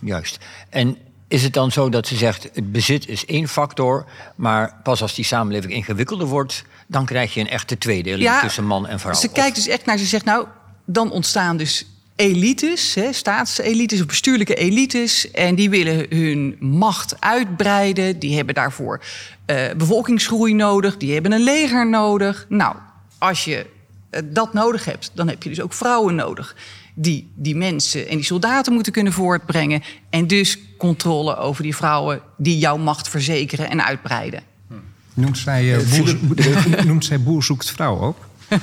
Juist. 0.01 0.39
En 0.69 0.97
is 1.29 1.43
het 1.43 1.53
dan 1.53 1.71
zo 1.71 1.89
dat 1.89 2.07
ze 2.07 2.17
zegt, 2.17 2.49
het 2.53 2.73
bezit 2.73 3.09
is 3.09 3.27
één 3.27 3.49
factor... 3.49 4.07
maar 4.37 4.81
pas 4.83 5.03
als 5.03 5.15
die 5.15 5.25
samenleving 5.25 5.73
ingewikkelder 5.73 6.27
wordt... 6.27 6.65
dan 6.87 7.05
krijg 7.05 7.35
je 7.35 7.41
een 7.41 7.49
echte 7.49 7.79
tweedeling 7.79 8.31
tussen 8.41 8.67
man 8.67 8.87
en 8.87 9.01
vrouw? 9.01 9.15
Ze 9.15 9.29
kijkt 9.29 9.57
dus 9.57 9.67
echt 9.67 9.85
naar, 9.85 9.99
ze 9.99 10.05
zegt 10.05 10.25
nou, 10.25 10.47
dan 10.85 11.11
ontstaan 11.11 11.57
dus 11.57 11.87
elites, 12.17 12.95
hè, 12.95 13.13
staatselites 13.13 14.01
of 14.01 14.07
bestuurlijke 14.07 14.55
elites. 14.55 15.31
En 15.31 15.55
die 15.55 15.71
willen 15.71 16.07
hun 16.09 16.57
macht 16.61 17.21
uitbreiden. 17.21 18.19
Die 18.19 18.37
hebben 18.37 18.55
daarvoor 18.55 19.01
eh, 19.47 19.73
bevolkingsgroei 19.77 20.55
nodig. 20.55 20.97
Die 20.97 21.13
hebben 21.13 21.33
een 21.33 21.43
leger 21.43 21.89
nodig. 21.89 22.47
Nou, 22.49 22.77
als 23.19 23.45
je 23.45 23.67
eh, 24.11 24.23
dat 24.25 24.53
nodig 24.53 24.85
hebt, 24.85 25.11
dan 25.15 25.29
heb 25.29 25.43
je 25.43 25.49
dus 25.49 25.61
ook 25.61 25.73
vrouwen 25.73 26.15
nodig. 26.15 26.57
Die 26.95 27.31
die 27.35 27.57
mensen 27.57 28.09
en 28.09 28.17
die 28.17 28.25
soldaten 28.25 28.73
moeten 28.73 28.93
kunnen 28.93 29.13
voortbrengen. 29.13 29.83
En 30.11 30.27
dus 30.27 30.59
controle 30.79 31.37
over 31.37 31.63
die 31.63 31.77
vrouwen 31.77 32.21
die 32.37 32.59
jouw 32.59 32.77
macht 32.77 33.09
verzekeren 33.09 33.71
en 33.71 33.85
uitbreiden. 33.85 34.43
Noemt 35.15 35.39
zij, 35.39 35.77
eh, 35.77 35.99
boer, 35.99 36.17
noemt 36.87 37.05
zij 37.05 37.21
boer 37.21 37.43
zoekt 37.43 37.71
vrouw 37.71 38.01
ook? 38.01 38.17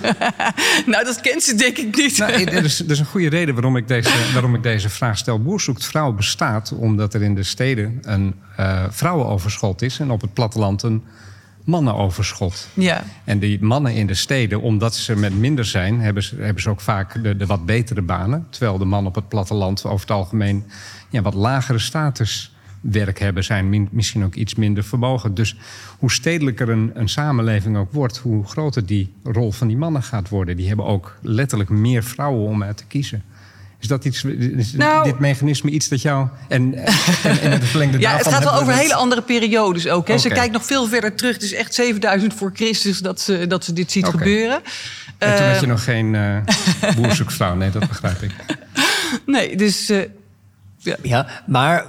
Nou, 0.85 1.03
dat 1.05 1.21
kent 1.21 1.43
ze 1.43 1.55
denk 1.55 1.77
ik 1.77 1.95
niet. 1.95 2.17
Nou, 2.17 2.31
er, 2.31 2.63
is, 2.63 2.79
er 2.79 2.91
is 2.91 2.99
een 2.99 3.05
goede 3.05 3.29
reden 3.29 3.53
waarom 3.53 3.77
ik, 3.77 3.87
deze, 3.87 4.09
waarom 4.33 4.55
ik 4.55 4.63
deze 4.63 4.89
vraag 4.89 5.17
stel. 5.17 5.41
Boer 5.41 5.61
zoekt 5.61 5.85
vrouw 5.85 6.11
bestaat 6.11 6.71
omdat 6.71 7.13
er 7.13 7.21
in 7.21 7.35
de 7.35 7.43
steden 7.43 7.99
een 8.01 8.35
eh, 8.57 8.83
vrouwenoverschot 8.89 9.81
is... 9.81 9.99
en 9.99 10.11
op 10.11 10.21
het 10.21 10.33
platteland 10.33 10.83
een 10.83 11.03
mannenoverschot. 11.63 12.67
Ja. 12.73 13.03
En 13.23 13.39
die 13.39 13.63
mannen 13.63 13.93
in 13.93 14.07
de 14.07 14.13
steden, 14.13 14.61
omdat 14.61 14.95
ze 14.95 15.15
met 15.15 15.39
minder 15.39 15.65
zijn... 15.65 15.99
hebben 15.99 16.23
ze, 16.23 16.35
hebben 16.35 16.61
ze 16.61 16.69
ook 16.69 16.81
vaak 16.81 17.23
de, 17.23 17.37
de 17.37 17.45
wat 17.45 17.65
betere 17.65 18.01
banen. 18.01 18.47
Terwijl 18.49 18.77
de 18.77 18.85
mannen 18.85 19.09
op 19.09 19.15
het 19.15 19.27
platteland 19.27 19.85
over 19.85 19.99
het 19.99 20.11
algemeen... 20.11 20.63
Ja, 21.09 21.21
wat 21.21 21.33
lagere 21.33 21.79
statuswerk 21.79 23.19
hebben, 23.19 23.43
zijn 23.43 23.89
misschien 23.91 24.23
ook 24.23 24.35
iets 24.35 24.55
minder 24.55 24.83
vermogen. 24.83 25.33
Dus 25.33 25.55
hoe 25.99 26.11
stedelijker 26.11 26.69
een, 26.69 26.91
een 26.93 27.09
samenleving 27.09 27.77
ook 27.77 27.91
wordt... 27.91 28.17
hoe 28.17 28.45
groter 28.45 28.85
die 28.85 29.13
rol 29.23 29.51
van 29.51 29.67
die 29.67 29.77
mannen 29.77 30.03
gaat 30.03 30.29
worden. 30.29 30.57
Die 30.57 30.67
hebben 30.67 30.85
ook 30.85 31.17
letterlijk 31.21 31.69
meer 31.69 32.03
vrouwen 32.03 32.49
om 32.49 32.63
uit 32.63 32.77
te 32.77 32.85
kiezen. 32.85 33.23
Is 33.81 33.87
dat 33.87 34.05
iets, 34.05 34.23
is 34.23 34.73
Nou- 34.73 35.03
dit 35.03 35.19
mechanisme 35.19 35.69
iets 35.69 35.87
dat 35.89 36.01
jou... 36.01 36.27
En, 36.47 36.73
en, 36.73 36.85
en 37.41 37.51
het 37.51 37.63
verlengde 37.63 37.99
Ja, 38.07 38.15
het 38.17 38.27
gaat 38.27 38.43
wel 38.43 38.53
over 38.53 38.73
het- 38.73 38.81
hele 38.81 38.93
andere 38.93 39.21
periodes 39.21 39.87
ook. 39.87 40.07
Hè. 40.07 40.17
Ze 40.17 40.29
kijkt 40.29 40.53
nog 40.53 40.65
veel 40.65 40.87
verder 40.87 41.15
terug. 41.15 41.33
Het 41.33 41.43
is 41.43 41.53
echt 41.53 41.73
7000 41.73 42.33
voor 42.33 42.51
Christus 42.53 42.99
dat 42.99 43.21
ze, 43.21 43.47
dat 43.47 43.65
ze 43.65 43.73
dit 43.73 43.91
ziet 43.91 44.05
gebeuren. 44.05 44.61
En 45.17 45.35
toen 45.35 45.45
Eh, 45.45 45.51
had 45.51 45.59
je 45.59 45.67
nog 45.67 45.83
geen 45.83 46.13
uh, 46.13 46.37
boerzoeksvrouw. 46.97 47.55
Nee, 47.55 47.69
dat 47.71 47.87
begrijp 47.87 48.21
ik. 48.21 48.31
Nee, 49.25 49.55
dus... 49.57 49.89
eh, 49.89 49.99
Ja, 51.01 51.27
maar 51.47 51.85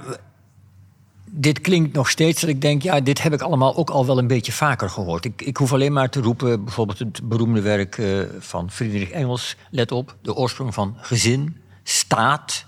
dit 1.25 1.61
klinkt 1.61 1.93
nog 1.95 2.09
steeds 2.09 2.41
dat 2.41 2.49
ik 2.49 2.61
denk, 2.61 2.81
ja, 2.81 2.99
dit 3.01 3.21
heb 3.21 3.33
ik 3.33 3.41
allemaal 3.41 3.75
ook 3.75 3.89
al 3.89 4.05
wel 4.05 4.17
een 4.17 4.27
beetje 4.27 4.51
vaker 4.51 4.89
gehoord. 4.89 5.25
Ik, 5.25 5.41
ik 5.41 5.57
hoef 5.57 5.73
alleen 5.73 5.93
maar 5.93 6.09
te 6.09 6.21
roepen, 6.21 6.63
bijvoorbeeld 6.63 6.99
het 6.99 7.19
beroemde 7.29 7.61
werk 7.61 7.97
eh, 7.97 8.19
van 8.39 8.71
Friedrich 8.71 9.09
Engels, 9.09 9.55
let 9.69 9.91
op, 9.91 10.15
de 10.21 10.35
oorsprong 10.35 10.73
van 10.73 10.97
gezin, 11.01 11.55
staat 11.83 12.65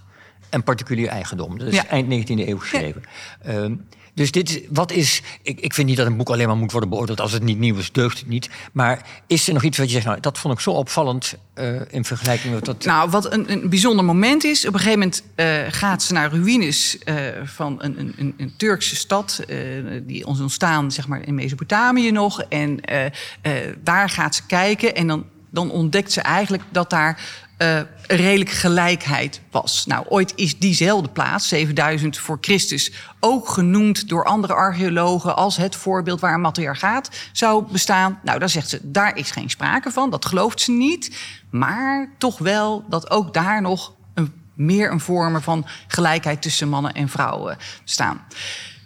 en 0.49 0.63
particulier 0.63 1.07
eigendom. 1.07 1.57
Dat 1.57 1.67
is 1.67 1.73
Ja. 1.75 1.87
eind 1.87 2.07
19e 2.07 2.47
eeuw 2.47 2.57
geschreven. 2.59 3.03
Ehm, 3.41 3.75
dus 4.13 4.31
dit 4.31 4.49
is, 4.49 4.59
wat 4.69 4.91
is, 4.91 5.21
ik, 5.41 5.59
ik 5.59 5.73
vind 5.73 5.87
niet 5.87 5.97
dat 5.97 6.05
een 6.07 6.17
boek 6.17 6.29
alleen 6.29 6.47
maar 6.47 6.55
moet 6.57 6.71
worden 6.71 6.89
beoordeeld 6.89 7.21
als 7.21 7.31
het 7.31 7.43
niet 7.43 7.59
nieuw 7.59 7.75
is, 7.77 7.91
deugt 7.91 8.19
het 8.19 8.27
niet. 8.27 8.49
Maar 8.71 9.05
is 9.27 9.47
er 9.47 9.53
nog 9.53 9.63
iets 9.63 9.77
wat 9.77 9.87
je 9.87 9.93
zegt, 9.93 10.05
nou, 10.05 10.19
dat 10.19 10.37
vond 10.37 10.53
ik 10.53 10.59
zo 10.59 10.71
opvallend 10.71 11.35
eh, 11.53 11.93
in 11.93 12.05
vergelijking 12.05 12.53
met 12.53 12.65
dat. 12.65 12.85
Nou, 12.85 13.09
wat 13.09 13.31
een, 13.31 13.51
een 13.51 13.69
bijzonder 13.69 14.05
moment 14.05 14.43
is. 14.43 14.67
Op 14.67 14.73
een 14.73 14.79
gegeven 14.79 14.99
moment 14.99 15.23
eh, 15.35 15.47
gaat 15.69 16.03
ze 16.03 16.13
naar 16.13 16.31
ruïnes 16.31 16.97
eh, 16.97 17.15
van 17.43 17.75
een, 17.83 17.99
een, 17.99 18.13
een, 18.17 18.33
een 18.37 18.53
Turkse 18.57 18.95
stad. 18.95 19.39
die 20.03 20.25
ons 20.25 20.39
ontstaan 20.39 20.91
zeg 20.91 21.07
maar, 21.07 21.27
in 21.27 21.35
Mesopotamië 21.35 22.11
nog. 22.11 22.41
En 22.41 22.79
daar 23.83 24.09
gaat 24.09 24.35
ze 24.35 24.45
kijken. 24.45 24.95
En 24.95 25.07
dan, 25.07 25.25
dan 25.49 25.71
ontdekt 25.71 26.11
ze 26.11 26.21
eigenlijk 26.21 26.63
dat 26.71 26.89
daar. 26.89 27.44
Eh, 27.57 27.81
redelijk 28.07 28.49
gelijkheid 28.49 29.41
was. 29.51 29.85
Nou, 29.85 30.05
ooit 30.07 30.33
is 30.35 30.59
diezelfde 30.59 31.09
plaats, 31.09 31.47
7000 31.47 32.17
voor 32.17 32.37
Christus, 32.41 32.91
ook 33.19 33.49
genoemd 33.49 34.09
door 34.09 34.25
andere 34.25 34.53
archeologen 34.53 35.35
als 35.35 35.57
het 35.57 35.75
voorbeeld 35.75 36.19
waar 36.19 36.33
een 36.33 36.41
matriarchaat 36.41 37.09
zou 37.31 37.65
bestaan. 37.71 38.19
Nou, 38.23 38.39
dan 38.39 38.49
zegt 38.49 38.69
ze, 38.69 38.79
daar 38.83 39.17
is 39.17 39.31
geen 39.31 39.49
sprake 39.49 39.91
van, 39.91 40.09
dat 40.09 40.25
gelooft 40.25 40.61
ze 40.61 40.71
niet. 40.71 41.17
Maar 41.49 42.09
toch 42.17 42.37
wel 42.37 42.85
dat 42.89 43.09
ook 43.09 43.33
daar 43.33 43.61
nog 43.61 43.93
een, 44.13 44.33
meer 44.53 44.91
een 44.91 44.99
vormen 44.99 45.41
van 45.41 45.65
gelijkheid 45.87 46.41
tussen 46.41 46.69
mannen 46.69 46.93
en 46.93 47.09
vrouwen 47.09 47.57
bestaan. 47.83 48.21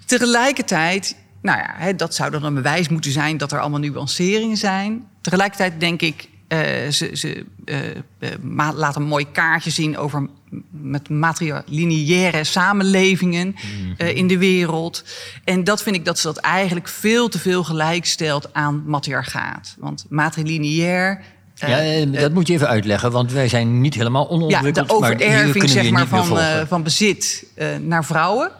Tegelijkertijd, 0.05 1.15
nou 1.41 1.57
ja, 1.57 1.73
hè, 1.77 1.95
dat 1.95 2.15
zou 2.15 2.31
dan 2.31 2.43
een 2.43 2.53
bewijs 2.53 2.89
moeten 2.89 3.11
zijn 3.11 3.37
dat 3.37 3.51
er 3.51 3.59
allemaal 3.59 3.79
nuanceringen 3.79 4.57
zijn. 4.57 5.07
Tegelijkertijd 5.21 5.79
denk 5.79 6.01
ik, 6.01 6.29
eh, 6.49 6.89
ze, 6.91 7.09
ze 7.13 7.45
eh, 7.65 7.89
eh, 8.19 8.69
laat 8.75 8.95
een 8.95 9.03
mooi 9.03 9.31
kaartje 9.31 9.69
zien 9.69 9.97
over 9.97 10.27
met 10.69 11.09
matrilineaire 11.09 12.43
samenlevingen 12.43 13.55
eh, 13.97 14.15
in 14.15 14.27
de 14.27 14.37
wereld. 14.37 15.03
En 15.43 15.63
dat 15.63 15.83
vind 15.83 15.95
ik 15.95 16.05
dat 16.05 16.19
ze 16.19 16.27
dat 16.27 16.37
eigenlijk 16.37 16.87
veel 16.87 17.29
te 17.29 17.39
veel 17.39 17.63
gelijk 17.63 18.05
stelt 18.05 18.53
aan 18.53 18.83
matriarchaat. 18.85 19.75
Want 19.79 20.05
matrilineair. 20.09 21.21
ja, 21.53 22.05
dat 22.05 22.33
moet 22.33 22.47
je 22.47 22.53
even 22.53 22.67
uitleggen, 22.67 23.11
want 23.11 23.31
wij 23.31 23.47
zijn 23.47 23.81
niet 23.81 23.93
helemaal 23.93 24.23
ja, 24.23 24.29
onontwikkeld. 24.29 24.87
de 24.87 24.99
maar 24.99 25.17
hier 25.17 25.27
overerving 25.27 25.69
zeg 25.69 25.91
maar, 25.91 26.07
van, 26.07 26.37
van 26.67 26.83
bezit 26.83 27.45
naar 27.81 28.05
vrouwen. 28.05 28.51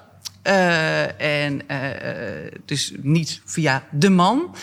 En 1.18 1.62
dus 2.66 2.94
niet 3.02 3.42
via 3.46 3.84
de 3.92 4.10
man. 4.10 4.56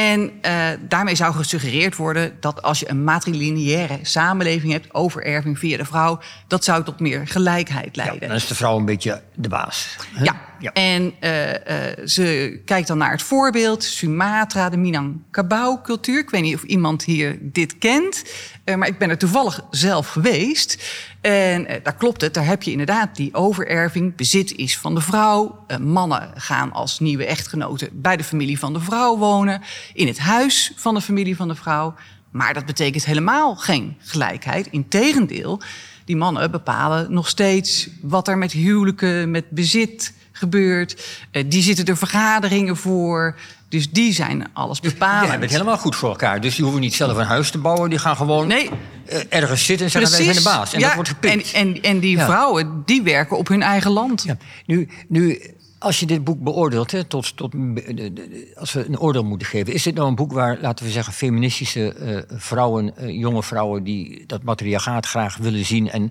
En 0.00 0.30
eh, 0.40 0.68
daarmee 0.88 1.14
zou 1.14 1.34
gesuggereerd 1.34 1.96
worden 1.96 2.36
dat 2.40 2.62
als 2.62 2.80
je 2.80 2.90
een 2.90 3.04
matrilineaire 3.04 3.98
samenleving 4.02 4.72
hebt, 4.72 4.94
overerving 4.94 5.58
via 5.58 5.76
de 5.76 5.84
vrouw, 5.84 6.20
dat 6.46 6.64
zou 6.64 6.84
tot 6.84 7.00
meer 7.00 7.26
gelijkheid 7.28 7.96
Ja, 7.96 8.04
leiden. 8.04 8.28
dan 8.28 8.36
is 8.36 8.46
de 8.46 8.54
vrouw 8.54 8.76
een 8.78 8.84
beetje 8.84 9.22
de 9.34 9.48
baas. 9.48 9.96
hè? 10.14 10.24
Ja, 10.24 10.40
en 10.60 11.12
eh, 11.20 11.88
eh, 11.88 12.06
ze 12.06 12.60
kijkt 12.64 12.88
dan 12.88 12.98
naar 12.98 13.10
het 13.10 13.22
voorbeeld 13.22 13.84
Sumatra, 13.84 14.68
de 14.68 14.76
Minangkabau-cultuur. 14.76 16.18
Ik 16.18 16.30
weet 16.30 16.42
niet 16.42 16.54
of 16.54 16.62
iemand 16.62 17.04
hier 17.04 17.38
dit 17.40 17.78
kent, 17.78 18.24
eh, 18.64 18.74
maar 18.74 18.88
ik 18.88 18.98
ben 18.98 19.10
er 19.10 19.18
toevallig 19.18 19.60
zelf 19.70 20.08
geweest. 20.08 20.84
En 21.20 21.66
daar 21.82 21.96
klopt 21.96 22.20
het, 22.20 22.34
daar 22.34 22.46
heb 22.46 22.62
je 22.62 22.70
inderdaad 22.70 23.16
die 23.16 23.34
overerving. 23.34 24.16
Bezit 24.16 24.56
is 24.56 24.78
van 24.78 24.94
de 24.94 25.00
vrouw. 25.00 25.64
Mannen 25.80 26.30
gaan 26.34 26.72
als 26.72 26.98
nieuwe 26.98 27.26
echtgenoten 27.26 27.88
bij 27.92 28.16
de 28.16 28.24
familie 28.24 28.58
van 28.58 28.72
de 28.72 28.80
vrouw 28.80 29.16
wonen. 29.16 29.62
In 29.94 30.06
het 30.06 30.18
huis 30.18 30.72
van 30.76 30.94
de 30.94 31.00
familie 31.00 31.36
van 31.36 31.48
de 31.48 31.54
vrouw. 31.54 31.94
Maar 32.30 32.54
dat 32.54 32.66
betekent 32.66 33.04
helemaal 33.04 33.56
geen 33.56 33.96
gelijkheid. 33.98 34.66
Integendeel, 34.66 35.60
die 36.04 36.16
mannen 36.16 36.50
bepalen 36.50 37.12
nog 37.12 37.28
steeds 37.28 37.88
wat 38.00 38.28
er 38.28 38.38
met 38.38 38.52
huwelijken, 38.52 39.30
met 39.30 39.50
bezit 39.50 40.12
gebeurt. 40.40 41.02
Eh, 41.30 41.44
die 41.46 41.62
zitten 41.62 41.84
er 41.84 41.96
vergaderingen 41.96 42.76
voor. 42.76 43.36
Dus 43.68 43.90
die 43.90 44.12
zijn 44.12 44.46
alles 44.52 44.80
bepalend. 44.80 45.20
hebben 45.30 45.40
het 45.48 45.50
helemaal 45.50 45.78
goed 45.78 45.96
voor 45.96 46.08
elkaar. 46.08 46.40
Dus 46.40 46.54
die 46.54 46.64
hoeven 46.64 46.80
niet 46.82 46.94
zelf 46.94 47.16
een 47.16 47.24
huis 47.26 47.50
te 47.50 47.58
bouwen. 47.58 47.90
Die 47.90 47.98
gaan 47.98 48.16
gewoon 48.16 48.46
Nee. 48.46 48.70
eh, 49.06 49.18
ergens 49.28 49.64
zitten 49.64 49.86
en 49.86 49.92
zeggen 49.92 50.10
wij 50.12 50.22
zijn 50.24 50.36
de 50.36 50.42
baas. 50.42 50.72
En 50.72 50.78
ja, 50.80 50.86
dat 50.86 50.94
wordt 50.94 51.08
gepikt. 51.10 51.52
En, 51.52 51.66
en, 51.74 51.82
en 51.82 51.98
die 52.00 52.16
Ja. 52.16 52.24
vrouwen, 52.24 52.82
die 52.86 53.02
werken 53.02 53.36
op 53.38 53.48
hun 53.48 53.62
eigen 53.62 53.90
land. 53.90 54.22
Ja. 54.22 54.36
Nu, 54.66 54.88
nu, 55.08 55.40
als 55.78 56.00
je 56.00 56.06
dit 56.06 56.24
boek 56.24 56.40
beoordeelt, 56.42 56.90
hè, 56.90 57.04
tot, 57.04 57.36
tot, 57.36 57.52
de- 57.52 58.52
als 58.58 58.72
we 58.72 58.84
een 58.88 58.98
oordeel 58.98 59.24
moeten 59.24 59.46
geven... 59.48 59.72
is 59.72 59.82
dit 59.82 59.94
nou 59.94 60.08
een 60.08 60.14
boek 60.14 60.32
waar, 60.32 60.58
laten 60.60 60.84
we 60.84 60.90
zeggen, 60.90 61.12
feministische 61.12 61.92
eh, 61.94 62.36
vrouwen... 62.38 62.96
eh, 62.96 63.08
jonge 63.20 63.42
vrouwen 63.42 63.84
die 63.84 64.24
dat 64.26 64.42
matriarchaat 64.42 65.06
graag 65.06 65.36
willen 65.36 65.64
zien... 65.64 65.90
en 65.90 66.10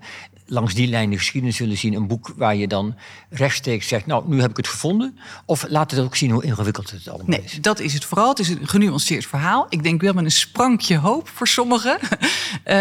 langs 0.50 0.74
die 0.74 0.88
lijn 0.88 1.10
de 1.10 1.16
geschiedenis 1.18 1.58
willen 1.58 1.76
zien... 1.76 1.94
een 1.94 2.06
boek 2.06 2.32
waar 2.36 2.56
je 2.56 2.68
dan 2.68 2.94
rechtstreeks 3.30 3.88
zegt... 3.88 4.06
nou, 4.06 4.24
nu 4.26 4.40
heb 4.40 4.50
ik 4.50 4.56
het 4.56 4.68
gevonden. 4.68 5.18
Of 5.44 5.64
laat 5.68 5.90
het 5.90 6.00
ook 6.00 6.16
zien 6.16 6.30
hoe 6.30 6.44
ingewikkeld 6.44 6.90
het 6.90 7.08
allemaal 7.08 7.26
Nee, 7.26 7.42
is. 7.42 7.58
dat 7.60 7.80
is 7.80 7.94
het 7.94 8.04
vooral. 8.04 8.28
Het 8.28 8.38
is 8.38 8.48
een 8.48 8.68
genuanceerd 8.68 9.26
verhaal. 9.26 9.66
Ik 9.68 9.82
denk 9.82 10.00
wel 10.00 10.12
met 10.12 10.24
een 10.24 10.30
sprankje 10.30 10.96
hoop 10.96 11.28
voor 11.28 11.48
sommigen. 11.48 11.98
Eh, 12.64 12.76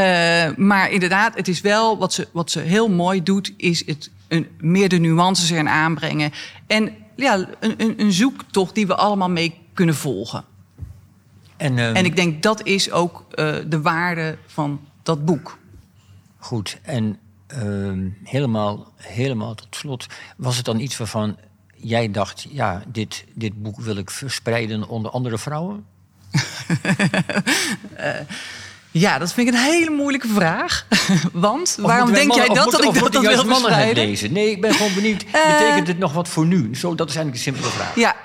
maar 0.56 0.92
inderdaad, 0.92 1.36
het 1.36 1.48
is 1.48 1.62
wel 1.62 1.98
wat 1.98 2.14
ze, 2.14 2.28
wat 2.32 2.52
ze 2.52 2.60
heel 2.60 2.90
mooi 2.90 3.24
doet, 3.24 3.54
is 3.58 3.86
het 3.86 4.10
een, 4.28 4.48
meer 4.58 4.90
de 4.90 4.98
nuances 4.98 5.50
erin 5.50 5.70
aanbrengen. 5.70 6.32
En 6.68 6.96
ja, 7.16 7.48
een, 7.60 7.74
een, 7.78 7.94
een 8.02 8.12
zoektocht 8.12 8.76
die 8.76 8.88
we 8.88 8.96
allemaal 8.96 9.30
mee 9.30 9.54
kunnen 9.74 9.96
volgen. 9.96 10.44
En, 11.58 11.78
eh, 11.78 11.98
En 11.98 12.06
ik 12.06 12.16
denk 12.16 12.44
dat 12.44 12.66
is 12.66 12.92
ook 12.92 13.26
eh, 13.32 13.56
de 13.68 13.82
waarde 13.82 14.38
van 14.46 14.80
dat 15.04 15.26
boek. 15.26 15.58
Goed, 16.38 16.80
en 16.82 17.18
ehm, 17.50 18.08
helemaal, 18.24 18.94
helemaal 18.96 19.56
tot 19.56 19.76
slot, 19.76 20.06
was 20.38 20.56
het 20.56 20.66
dan 20.66 20.80
iets 20.80 20.98
waarvan 20.98 21.38
jij 21.76 22.12
dacht, 22.12 22.46
ja, 22.50 22.84
dit, 22.88 23.26
dit 23.34 23.62
boek 23.62 23.80
wil 23.80 23.96
ik 23.96 24.10
verspreiden 24.10 24.88
onder 24.88 25.12
andere 25.12 25.38
vrouwen? 25.38 25.86
Ja, 28.92 29.18
dat 29.18 29.34
vind 29.34 29.48
ik 29.48 29.54
een 29.54 29.60
hele 29.60 29.90
moeilijke 29.90 30.28
vraag. 30.28 30.86
Want 31.34 31.76
Of 31.80 31.86
waarom 31.86 32.14
denk 32.14 32.34
jij 32.34 32.48
dat, 32.48 32.56
dat 32.56 32.84
ik 32.84 32.94
dat, 33.12 33.22
wil 33.22 33.46
verspreiden? 33.46 34.06
lezen? 34.06 34.34
Nee, 34.34 34.52
ik 34.52 34.62
ben 34.62 34.74
gewoon 34.74 34.94
benieuwd, 34.94 35.24
Eh. 35.32 35.58
betekent 35.60 35.86
dit 35.86 35.98
nog 35.98 36.14
wat 36.14 36.28
voor 36.28 36.46
nu? 36.46 36.76
Zo, 36.76 36.96
dat 36.96 37.10
is 37.10 37.16
eigenlijk 37.16 37.46
een 37.46 37.54
simpele 37.54 37.76
vraag. 37.76 37.96
Ja, 37.96 38.16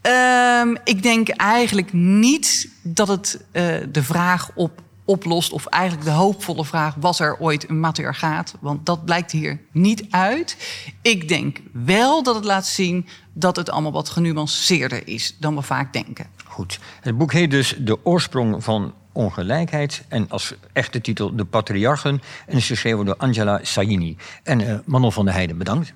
ehm, 0.00 0.76
ik 0.84 1.02
denk 1.02 1.28
eigenlijk 1.28 1.92
niet 1.92 2.68
dat 2.82 3.08
het 3.08 3.44
eh, 3.52 3.64
de 3.88 4.02
vraag 4.02 4.50
op, 4.54 4.80
oplost... 5.10 5.52
of 5.52 5.66
eigenlijk 5.66 6.04
de 6.04 6.10
hoopvolle 6.10 6.64
vraag, 6.64 6.94
was 6.94 7.20
er 7.20 7.36
ooit 7.38 7.68
een 7.68 7.80
matriarchaat? 7.80 8.54
Want 8.60 8.86
dat 8.86 9.04
blijkt 9.04 9.30
hier 9.30 9.60
niet 9.72 10.04
uit. 10.10 10.56
Ik 11.02 11.28
denk 11.28 11.60
wel 11.72 12.22
dat 12.22 12.34
het 12.34 12.44
laat 12.44 12.66
zien 12.66 13.06
dat 13.32 13.56
het 13.56 13.70
allemaal 13.70 13.92
wat 13.92 14.08
genuanceerder 14.08 15.08
is... 15.08 15.36
dan 15.38 15.54
we 15.54 15.62
vaak 15.62 15.92
denken. 15.92 16.26
Goed, 16.44 16.78
het 17.00 17.18
boek 17.18 17.32
heet 17.32 17.50
dus 17.50 17.76
De 17.78 18.04
oorsprong 18.04 18.64
van 18.64 18.94
ongelijkheid. 19.12 20.04
En 20.08 20.26
als 20.28 20.54
echte 20.72 21.00
titel 21.00 21.36
De 21.36 21.44
Patriarchen. 21.44 22.22
En 22.46 22.56
is 22.56 22.66
geschreven 22.66 23.04
door 23.04 23.16
Angela 23.16 23.60
Saini. 23.62 24.16
En 24.42 24.60
eh, 24.60 24.78
Manon 24.84 25.12
van 25.12 25.24
der 25.24 25.34
Heijden, 25.34 25.58
bedankt. 25.58 25.92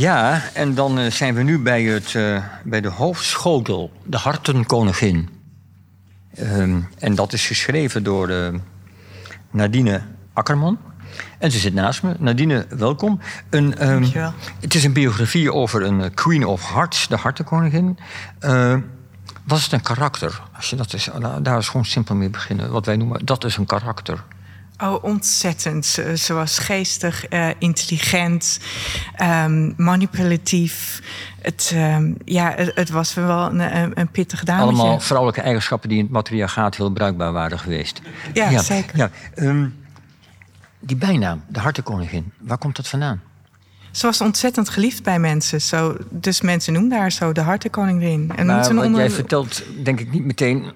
Ja, 0.00 0.42
en 0.54 0.74
dan 0.74 0.98
eh, 0.98 1.10
zijn 1.10 1.34
we 1.34 1.42
nu 1.42 1.58
bij, 1.58 1.82
het, 1.82 2.14
eh, 2.14 2.44
bij 2.64 2.80
de 2.80 2.88
hoofdschotel, 2.88 3.92
de 4.04 4.16
hartenkoningin. 4.16 5.28
Ehm, 6.34 6.80
en 6.98 7.14
dat 7.14 7.32
is 7.32 7.46
geschreven 7.46 8.02
door 8.02 8.28
eh, 8.28 8.54
Nadine 9.50 10.02
Akkerman. 10.32 10.78
En 11.38 11.50
ze 11.50 11.58
zit 11.58 11.74
naast 11.74 12.02
me. 12.02 12.14
Nadine, 12.18 12.66
welkom. 12.68 13.20
Een, 13.50 13.78
ehm, 13.78 13.90
Dankjewel. 13.90 14.32
het 14.60 14.74
is 14.74 14.84
een 14.84 14.92
biografie 14.92 15.52
over 15.52 15.82
een 15.82 16.14
Queen 16.14 16.46
of 16.46 16.72
Hearts, 16.72 17.08
de 17.08 17.16
hartenkoningin. 17.16 17.98
Eh, 18.38 18.76
was 19.44 19.62
het 19.62 19.72
een 19.72 19.82
karakter? 19.82 20.42
Als 20.56 20.70
je 20.70 20.76
dat 20.76 20.92
is, 20.92 21.08
nou, 21.18 21.42
daar 21.42 21.58
is 21.58 21.68
gewoon 21.68 21.86
simpel 21.86 22.14
mee 22.14 22.30
beginnen. 22.30 22.70
Wat 22.70 22.86
wij 22.86 22.96
noemen, 22.96 23.24
dat 23.24 23.44
is 23.44 23.56
een 23.56 23.66
karakter. 23.66 24.24
Oh, 24.82 25.04
ontzettend. 25.04 25.86
Ze, 25.86 26.16
ze 26.16 26.32
was 26.32 26.58
geestig, 26.58 27.26
eh, 27.26 27.48
intelligent, 27.58 28.60
ehm, 29.16 29.72
manipulatief. 29.76 31.02
Het, 31.42 31.70
ehm, 31.74 32.12
ja, 32.24 32.52
het, 32.56 32.72
het 32.74 32.90
was 32.90 33.14
wel 33.14 33.46
een, 33.46 33.76
een, 33.76 34.00
een 34.00 34.08
pittig 34.10 34.44
dametje. 34.44 34.66
Allemaal 34.66 35.00
vrouwelijke 35.00 35.42
eigenschappen 35.42 35.88
die 35.88 35.98
in 35.98 36.04
het 36.04 36.12
matriarchaat 36.12 36.76
heel 36.76 36.90
bruikbaar 36.90 37.32
waren 37.32 37.58
geweest. 37.58 38.00
Ja, 38.34 38.58
zeker. 38.62 38.96
Ja, 38.96 39.10
ehm, 39.34 39.68
die 40.80 40.96
bijnaam, 40.96 41.44
de 41.48 41.60
hartenkoningin, 41.60 42.32
waar 42.38 42.58
komt 42.58 42.76
dat 42.76 42.88
vandaan? 42.88 43.20
Ze 43.90 44.06
was 44.06 44.20
ontzettend 44.20 44.68
geliefd 44.68 45.02
bij 45.02 45.18
mensen. 45.18 45.60
Zo, 45.60 45.96
dus 46.10 46.40
mensen 46.40 46.72
noemden 46.72 46.98
haar 46.98 47.12
zo 47.12 47.32
de 47.32 47.40
hartenkoningin. 47.40 48.32
En 48.36 48.46
Maar 48.46 48.56
wat 48.56 48.68
onder- 48.84 49.00
jij 49.00 49.10
vertelt, 49.10 49.62
denk 49.82 50.00
ik 50.00 50.12
niet 50.12 50.24
meteen... 50.24 50.72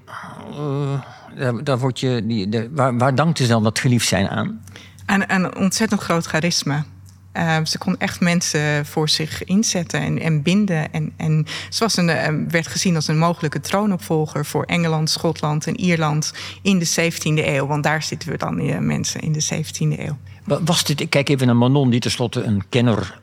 eh, 0.50 1.00
daar, 1.36 1.64
daar 1.64 1.78
word 1.78 2.00
je, 2.00 2.22
die, 2.26 2.48
de, 2.48 2.68
waar, 2.72 2.98
waar 2.98 3.14
dankt 3.14 3.38
ze 3.38 3.46
dan 3.46 3.62
dat 3.62 3.78
geliefd 3.78 4.08
zijn 4.08 4.28
aan? 4.28 4.60
aan 5.06 5.24
een 5.26 5.56
ontzettend 5.56 6.00
groot 6.00 6.26
charisma. 6.26 6.84
Eh, 7.32 7.56
ze 7.64 7.78
kon 7.78 7.98
echt 7.98 8.20
mensen 8.20 8.86
voor 8.86 9.08
zich 9.08 9.44
inzetten 9.44 10.00
en, 10.00 10.18
en 10.20 10.42
binden. 10.42 10.92
En, 10.92 11.12
en 11.16 11.46
ze 11.70 11.78
was 11.84 11.96
een, 11.96 12.08
eh, 12.08 12.34
werd 12.48 12.66
gezien 12.66 12.94
als 12.94 13.08
een 13.08 13.18
mogelijke 13.18 13.60
troonopvolger 13.60 14.44
voor 14.46 14.64
Engeland, 14.64 15.10
Schotland 15.10 15.66
en 15.66 15.80
Ierland 15.80 16.32
in 16.62 16.78
de 16.78 16.86
17e 16.86 17.46
eeuw. 17.46 17.66
Want 17.66 17.82
daar 17.82 18.02
zitten 18.02 18.30
we 18.30 18.36
dan 18.38 18.58
eh, 18.58 18.78
mensen 18.78 19.20
in 19.20 19.32
de 19.32 19.42
17e 19.54 19.98
eeuw. 20.00 20.16
Wa- 20.44 20.62
Was 20.64 20.84
dit, 20.84 21.00
ik 21.00 21.10
kijk 21.10 21.28
even 21.28 21.46
naar 21.46 21.56
Manon, 21.56 21.90
die 21.90 22.00
tenslotte 22.00 22.42
een 22.42 22.62
kenner, 22.68 23.20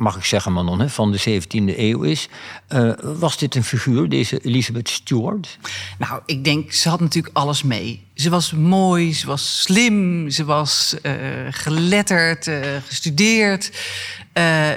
mag 0.00 0.16
ik 0.16 0.24
zeggen 0.24 0.52
Manon, 0.52 0.80
hè, 0.80 0.88
van 0.88 1.12
de 1.12 1.40
17e 1.42 1.78
eeuw 1.78 2.02
is. 2.02 2.28
Eh, 2.68 2.90
was 3.02 3.38
dit 3.38 3.54
een 3.54 3.64
figuur, 3.64 4.08
deze 4.08 4.38
Elizabeth 4.38 4.88
Stuart? 4.88 5.58
Nou, 5.98 6.20
ik 6.26 6.44
denk, 6.44 6.72
ze 6.72 6.88
had 6.88 7.00
natuurlijk 7.00 7.36
alles 7.36 7.62
mee. 7.62 8.06
Ze 8.14 8.30
was 8.30 8.52
mooi, 8.52 9.14
ze 9.14 9.26
was 9.26 9.62
slim, 9.62 10.30
ze 10.30 10.44
was 10.44 10.96
eh, 11.02 11.12
geletterd, 11.50 12.46
eh, 12.46 12.60
gestudeerd. 12.86 13.70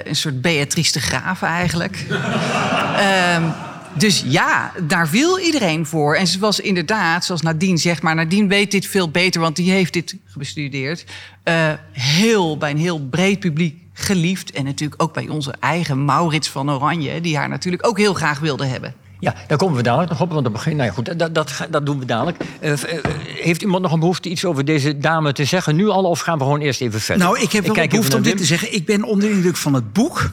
Een 0.03 0.15
soort 0.15 0.41
Beatrice 0.41 0.91
de 0.91 0.99
Graaf 0.99 1.41
eigenlijk. 1.41 2.05
Ehm, 2.97 3.43
dus 3.97 4.24
ja, 4.26 4.71
daar 4.84 5.07
viel 5.07 5.39
iedereen 5.39 5.86
voor. 5.86 6.15
En 6.15 6.28
ze 6.28 6.39
was 6.39 6.59
inderdaad, 6.59 7.26
zoals 7.26 7.41
Nadine 7.41 7.78
zegt... 7.78 8.01
maar 8.01 8.15
Nadine 8.15 8.47
weet 8.47 8.71
dit 8.71 8.88
veel 8.88 9.09
beter, 9.09 9.41
want 9.41 9.55
die 9.55 9.71
heeft 9.71 9.93
dit 9.93 10.15
bestudeerd... 10.36 11.05
eh, 11.43 11.71
heel, 11.91 12.57
bij 12.57 12.71
een 12.71 12.78
heel 12.78 13.07
breed 13.07 13.39
publiek 13.39 13.82
geliefd. 14.04 14.51
En 14.51 14.64
natuurlijk 14.64 15.01
ook 15.01 15.14
bij 15.14 15.28
onze 15.28 15.54
eigen 15.60 16.06
Maurits 16.06 16.49
van 16.49 16.72
Oranje... 16.72 17.22
die 17.22 17.38
haar 17.38 17.49
natuurlijk 17.49 17.88
ook 17.88 17.97
heel 17.97 18.14
graag 18.14 18.39
wilde 18.39 18.66
hebben. 18.66 18.93
Ja, 19.20 19.36
daar 19.47 19.58
komen 19.58 19.76
we 19.76 19.84
dadelijk 19.84 20.10
nog 20.10 20.22
op, 20.22 20.32
want 20.32 20.43
dat 20.43 20.54
begin, 20.54 20.76
nou 20.76 20.88
ja, 20.88 20.93
goed, 20.93 21.20
dat, 21.20 21.36
dat, 21.70 21.86
doen 21.86 21.99
we 21.99 22.06
dadelijk. 22.06 22.38
Eh, 22.60 22.72
eh, 22.72 23.04
heeft 23.26 23.62
iemand 23.62 23.82
nog 23.82 23.91
een 23.91 23.99
behoefte 23.99 24.30
iets 24.30 24.45
over 24.45 24.66
deze 24.66 24.97
dame 24.97 25.34
te 25.34 25.45
zeggen? 25.45 25.76
Nu 25.76 25.88
al, 25.88 26.04
of 26.04 26.20
gaan 26.20 26.38
we 26.38 26.43
gewoon 26.43 26.60
eerst 26.60 26.82
even 26.82 27.01
verder? 27.01 27.26
Nou, 27.26 27.39
ik 27.39 27.51
heb 27.51 27.66
wel 27.66 27.88
behoefte 27.88 28.16
om 28.16 28.22
dit 28.22 28.38
te 28.38 28.45
zeggen. 28.45 28.74
Ik 28.74 28.86
ben 28.86 29.04
onder 29.04 29.30
de 29.30 29.36
indruk 29.36 29.56
van 29.56 29.74
het 29.74 29.93
boek. 29.93 30.32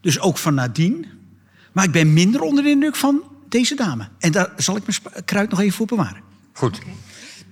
Dus 0.00 0.20
ook 0.20 0.38
van 0.38 0.54
Nadine. 0.54 1.04
Maar 1.72 1.84
ik 1.84 1.90
ben 1.90 2.12
minder 2.12 2.40
onder 2.40 2.64
de 2.64 2.70
indruk 2.70 2.96
van 2.96 3.22
deze 3.48 3.74
dame. 3.74 4.08
En 4.18 4.32
daar 4.32 4.52
zal 4.56 4.76
ik 4.76 4.82
mijn 4.86 5.24
kruid 5.24 5.50
nog 5.50 5.60
even 5.60 5.72
voor 5.72 5.86
bewaren. 5.86 6.20
Goed. 6.52 6.78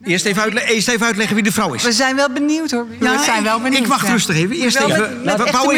Eerst 0.02 0.24
even, 0.24 0.42
uitle- 0.42 0.64
eerst 0.64 0.88
even 0.88 1.06
uitleggen 1.06 1.34
wie 1.34 1.44
de 1.44 1.52
vrouw 1.52 1.72
is. 1.74 1.82
We 1.82 1.92
zijn 1.92 2.16
wel 2.16 2.32
benieuwd 2.32 2.70
hoor. 2.70 2.86
Ja, 3.00 3.16
we 3.16 3.22
zijn 3.24 3.38
ik- 3.38 3.44
wel 3.44 3.60
benieuwd, 3.60 3.80
Ik 3.82 3.86
wacht 3.86 4.06
ja. 4.06 4.12
rustig 4.12 4.36
even. 4.36 4.56
Eerst 4.56 4.78
Wel 4.78 4.90
even. 4.90 5.22
met- 5.24 5.24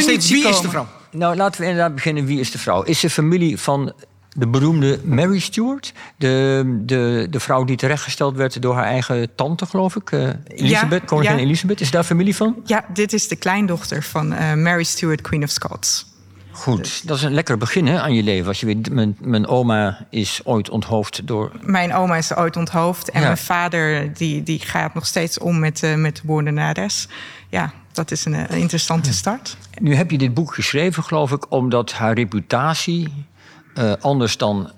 met 0.06 0.28
Wie 0.28 0.48
is 0.48 0.60
de 0.60 0.68
vrouw? 0.68 0.86
Nou, 1.10 1.36
laten 1.36 1.60
we 1.60 1.66
inderdaad 1.66 1.94
beginnen. 1.94 2.24
Wie 2.26 2.40
is 2.40 2.50
de 2.50 2.58
vrouw? 2.58 2.82
Is 2.82 3.00
ze 3.00 3.10
familie 3.10 3.58
van 3.58 3.92
de 4.36 4.46
beroemde 4.48 5.00
Mary 5.04 5.38
Stuart? 5.38 5.92
De, 6.16 6.62
de, 6.84 7.26
de 7.30 7.40
vrouw 7.40 7.64
die 7.64 7.76
terechtgesteld 7.76 8.36
werd 8.36 8.62
door 8.62 8.74
haar 8.74 8.84
eigen 8.84 9.34
tante, 9.34 9.66
geloof 9.66 9.96
ik. 9.96 10.12
eh, 10.12 10.28
Elizabeth, 10.46 11.04
koningin 11.04 11.36
ja. 11.36 11.42
Elizabeth. 11.42 11.80
Is 11.80 11.90
daar 11.90 12.04
familie 12.04 12.36
van? 12.36 12.56
Ja, 12.64 12.84
dit 12.92 13.12
is 13.12 13.28
de 13.28 13.36
kleindochter 13.36 14.02
van 14.02 14.32
eh, 14.32 14.54
Mary 14.54 14.82
Stuart, 14.84 15.20
Queen 15.20 15.42
of 15.42 15.50
Scots. 15.50 16.06
Goed, 16.52 17.06
dat 17.08 17.16
is 17.16 17.22
een 17.22 17.34
lekker 17.34 17.58
begin 17.58 17.86
hè, 17.86 18.00
aan 18.00 18.14
je 18.14 18.22
leven. 18.22 18.46
Als 18.48 18.60
je 18.60 18.66
weet, 18.66 18.90
mijn, 18.90 19.16
mijn 19.20 19.46
oma 19.46 20.06
is 20.10 20.40
ooit 20.44 20.70
onthoofd 20.70 21.26
door... 21.26 21.52
Mijn 21.60 21.94
oma 21.94 22.16
is 22.16 22.34
ooit 22.34 22.56
onthoofd. 22.56 23.10
En 23.10 23.20
Ja. 23.20 23.26
mijn 23.26 23.38
vader 23.38 24.14
die, 24.14 24.42
die 24.42 24.58
gaat 24.60 24.94
nog 24.94 25.06
steeds 25.06 25.38
om 25.38 25.58
met, 25.58 25.82
eh, 25.82 25.94
met 25.94 26.16
de 26.16 26.22
moordenares. 26.24 27.08
Ja, 27.48 27.72
dat 27.92 28.10
is 28.10 28.24
een, 28.24 28.32
een 28.34 28.48
interessante 28.58 29.12
start. 29.12 29.56
Nu 29.80 29.94
heb 29.94 30.10
je 30.10 30.18
dit 30.18 30.34
boek 30.34 30.54
geschreven, 30.54 31.02
geloof 31.02 31.32
ik, 31.32 31.50
omdat 31.50 31.92
haar 31.92 32.14
reputatie... 32.14 33.26
eh, 33.74 33.92
anders 34.00 34.36
dan 34.36 34.70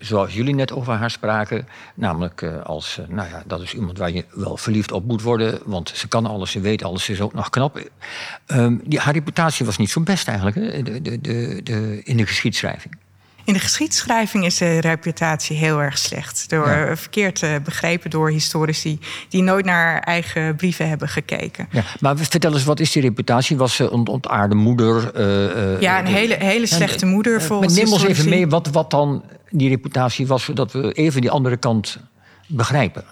zoals 0.00 0.34
jullie 0.34 0.54
net 0.54 0.72
over 0.72 0.94
haar 0.94 1.10
spraken... 1.10 1.68
namelijk 1.94 2.42
eh, 2.42 2.62
als, 2.62 2.98
eh, 2.98 3.08
nou 3.08 3.28
ja, 3.28 3.42
dat 3.46 3.60
is 3.60 3.74
iemand 3.74 3.98
waar 3.98 4.10
je 4.10 4.24
wel 4.30 4.56
verliefd 4.56 4.92
op 4.92 5.04
moet 5.04 5.22
worden... 5.22 5.58
want 5.64 5.88
ze 5.94 6.08
kan 6.08 6.26
alles, 6.26 6.50
ze 6.50 6.60
weet 6.60 6.84
alles, 6.84 7.04
ze 7.04 7.12
is 7.12 7.20
ook 7.20 7.34
nog 7.34 7.50
knap. 7.50 7.90
Ehm, 8.46 8.76
die, 8.84 8.98
haar 8.98 9.14
reputatie 9.14 9.66
was 9.66 9.76
niet 9.76 9.90
zo 9.90 10.00
best 10.00 10.28
eigenlijk 10.28 10.56
hè, 10.56 10.82
de, 10.82 11.20
de, 11.20 11.62
de, 11.62 12.00
in 12.04 12.16
de 12.16 12.26
geschiedschrijving. 12.26 12.96
In 13.50 13.56
de 13.56 13.62
geschiedschrijving 13.62 14.44
is 14.44 14.58
de 14.58 14.80
reputatie 14.80 15.56
heel 15.56 15.82
erg 15.82 15.98
slecht. 15.98 16.44
Door, 16.48 16.66
Ja. 16.68 16.86
eh, 16.86 16.96
verkeerd 16.96 17.42
eh, 17.42 17.50
begrepen 17.64 18.10
door 18.10 18.30
historici 18.30 18.98
die 19.28 19.42
nooit 19.42 19.64
naar 19.64 20.00
eigen 20.00 20.56
brieven 20.56 20.88
hebben 20.88 21.08
gekeken. 21.08 21.68
Ja, 21.70 21.82
maar 22.00 22.16
vertel 22.16 22.52
eens, 22.52 22.64
wat 22.64 22.80
is 22.80 22.92
die 22.92 23.02
reputatie? 23.02 23.56
Was 23.56 23.74
ze 23.74 23.90
een 23.92 24.06
ontaarde 24.06 24.54
moeder? 24.54 25.14
eh, 25.14 25.80
Ja, 25.80 25.98
een 25.98 26.06
hele, 26.06 26.34
hele 26.38 26.66
slechte 26.66 27.06
moeder 27.06 27.42
volgens 27.42 27.74
Neem 27.74 27.92
ons 27.92 28.04
even 28.04 28.28
mee 28.28 28.46
wat, 28.46 28.68
wat 28.68 28.90
dan 28.90 29.24
die 29.48 29.68
reputatie 29.68 30.26
was... 30.26 30.44
zodat 30.44 30.72
we 30.72 30.92
even 30.92 31.20
die 31.20 31.30
andere 31.30 31.56
kant 31.56 31.98
begrijpen. 32.46 33.04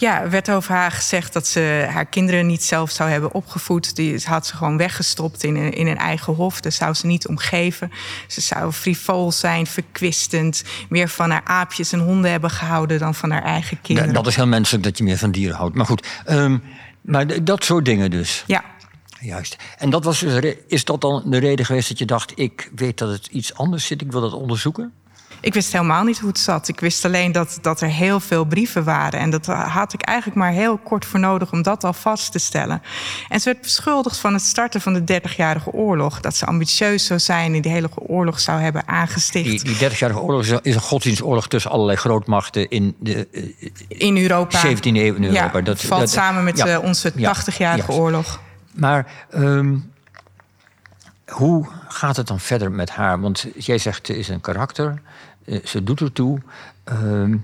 Ja, 0.00 0.20
er 0.20 0.30
werd 0.30 0.50
over 0.50 0.74
haar 0.74 0.90
gezegd 0.90 1.32
dat 1.32 1.46
ze 1.46 1.86
haar 1.90 2.06
kinderen 2.06 2.46
niet 2.46 2.62
zelf 2.62 2.90
zou 2.90 3.10
hebben 3.10 3.34
opgevoed. 3.34 3.96
Die 3.96 4.22
had 4.24 4.46
ze 4.46 4.56
gewoon 4.56 4.76
weggestopt 4.76 5.44
in 5.44 5.56
een, 5.56 5.72
in 5.72 5.86
een 5.86 5.96
eigen 5.98 6.34
hof. 6.34 6.60
Daar 6.60 6.72
zou 6.72 6.94
ze 6.94 7.06
niet 7.06 7.28
omgeven. 7.28 7.90
Ze 8.26 8.40
zou 8.40 8.72
frivol 8.72 9.32
zijn, 9.32 9.66
verkwistend. 9.66 10.64
Meer 10.88 11.08
van 11.08 11.30
haar 11.30 11.44
aapjes 11.44 11.92
en 11.92 12.00
honden 12.00 12.30
hebben 12.30 12.50
gehouden 12.50 12.98
dan 12.98 13.14
van 13.14 13.30
haar 13.30 13.42
eigen 13.44 13.76
Ja, 13.76 13.82
kinderen. 13.82 14.14
dat 14.14 14.26
is 14.26 14.36
heel 14.36 14.46
menselijk 14.46 14.84
dat 14.84 14.98
je 14.98 15.04
meer 15.04 15.18
van 15.18 15.30
dieren 15.30 15.56
houdt. 15.56 15.74
Maar 15.74 15.86
goed, 15.86 16.06
ehm, 16.24 16.58
maar 17.00 17.44
dat 17.44 17.64
soort 17.64 17.84
dingen 17.84 18.10
dus. 18.10 18.44
Ja, 18.46 18.64
Juist. 19.20 19.56
En 19.78 19.90
dat 19.90 20.04
was 20.04 20.20
dus, 20.20 20.54
is 20.66 20.84
dat 20.84 21.00
dan 21.00 21.22
de 21.26 21.38
reden 21.38 21.64
geweest 21.66 21.88
dat 21.88 21.98
je 21.98 22.04
dacht... 22.04 22.32
ik 22.34 22.70
weet 22.74 22.98
dat 22.98 23.10
het 23.10 23.26
iets 23.26 23.54
anders 23.54 23.86
zit, 23.86 24.00
ik 24.00 24.12
wil 24.12 24.20
dat 24.20 24.32
onderzoeken? 24.32 24.92
Ik 25.40 25.54
wist 25.54 25.72
helemaal 25.72 26.04
niet 26.04 26.18
hoe 26.18 26.28
het 26.28 26.38
zat. 26.38 26.68
Ik 26.68 26.80
wist 26.80 27.04
alleen 27.04 27.32
dat, 27.32 27.58
dat 27.60 27.80
er 27.80 27.88
heel 27.88 28.20
veel 28.20 28.44
brieven 28.44 28.84
waren. 28.84 29.20
En 29.20 29.30
dat 29.30 29.46
had 29.46 29.92
ik 29.92 30.02
eigenlijk 30.02 30.38
maar 30.38 30.52
heel 30.52 30.76
kort 30.78 31.04
voor 31.04 31.20
nodig 31.20 31.52
om 31.52 31.62
dat 31.62 31.84
al 31.84 31.92
vast 31.92 32.32
te 32.32 32.38
stellen. 32.38 32.82
En 33.28 33.40
ze 33.40 33.44
werd 33.44 33.60
beschuldigd 33.60 34.16
van 34.18 34.32
het 34.32 34.42
starten 34.42 34.80
van 34.80 34.92
de 35.04 35.20
30-jarige 35.20 35.70
oorlog. 35.72 36.20
Dat 36.20 36.36
ze 36.36 36.46
ambitieus 36.46 37.04
zou 37.06 37.20
zijn 37.20 37.54
en 37.54 37.60
die 37.62 37.70
hele 37.72 37.88
oorlog 37.94 38.40
zou 38.40 38.60
hebben 38.60 38.88
aangesticht. 38.88 39.64
Die, 39.64 39.78
die 39.78 39.90
30-jarige 39.90 40.20
oorlog 40.20 40.42
is 40.62 40.74
een- 40.74 40.80
godsdienstoorlog... 40.80 41.48
tussen 41.48 41.70
allerlei 41.70 41.98
grootmachten 41.98 42.68
in 42.68 42.94
de 42.98 43.28
eh, 43.32 43.42
in 43.88 44.16
Europa. 44.18 44.60
17e 44.66 44.80
eeuw 44.82 45.14
in 45.14 45.24
Europa. 45.24 45.50
Ja, 45.58 45.60
Dat- 45.60 45.80
valt 45.80 46.00
dat- 46.00 46.10
samen 46.10 46.44
met 46.44 46.56
ja. 46.58 46.66
eh, 46.66 46.82
onze 46.82 47.12
Ja, 47.14 47.34
80-jarige 47.36 47.62
juist. 47.86 47.88
oorlog. 48.02 48.40
Maar 48.74 49.06
ehm, 49.30 49.76
hoe 51.30 51.68
gaat 51.88 52.16
het 52.16 52.26
dan 52.26 52.40
verder 52.40 52.72
met 52.72 52.90
haar? 52.90 53.20
Want 53.20 53.46
jij 53.56 53.78
zegt, 53.78 54.06
ze 54.06 54.18
is 54.18 54.28
een 54.28 54.40
karakter, 54.40 55.02
eh, 55.44 55.64
ze 55.64 55.82
doet 55.84 56.00
ertoe. 56.00 56.38
Ehm 56.84 57.36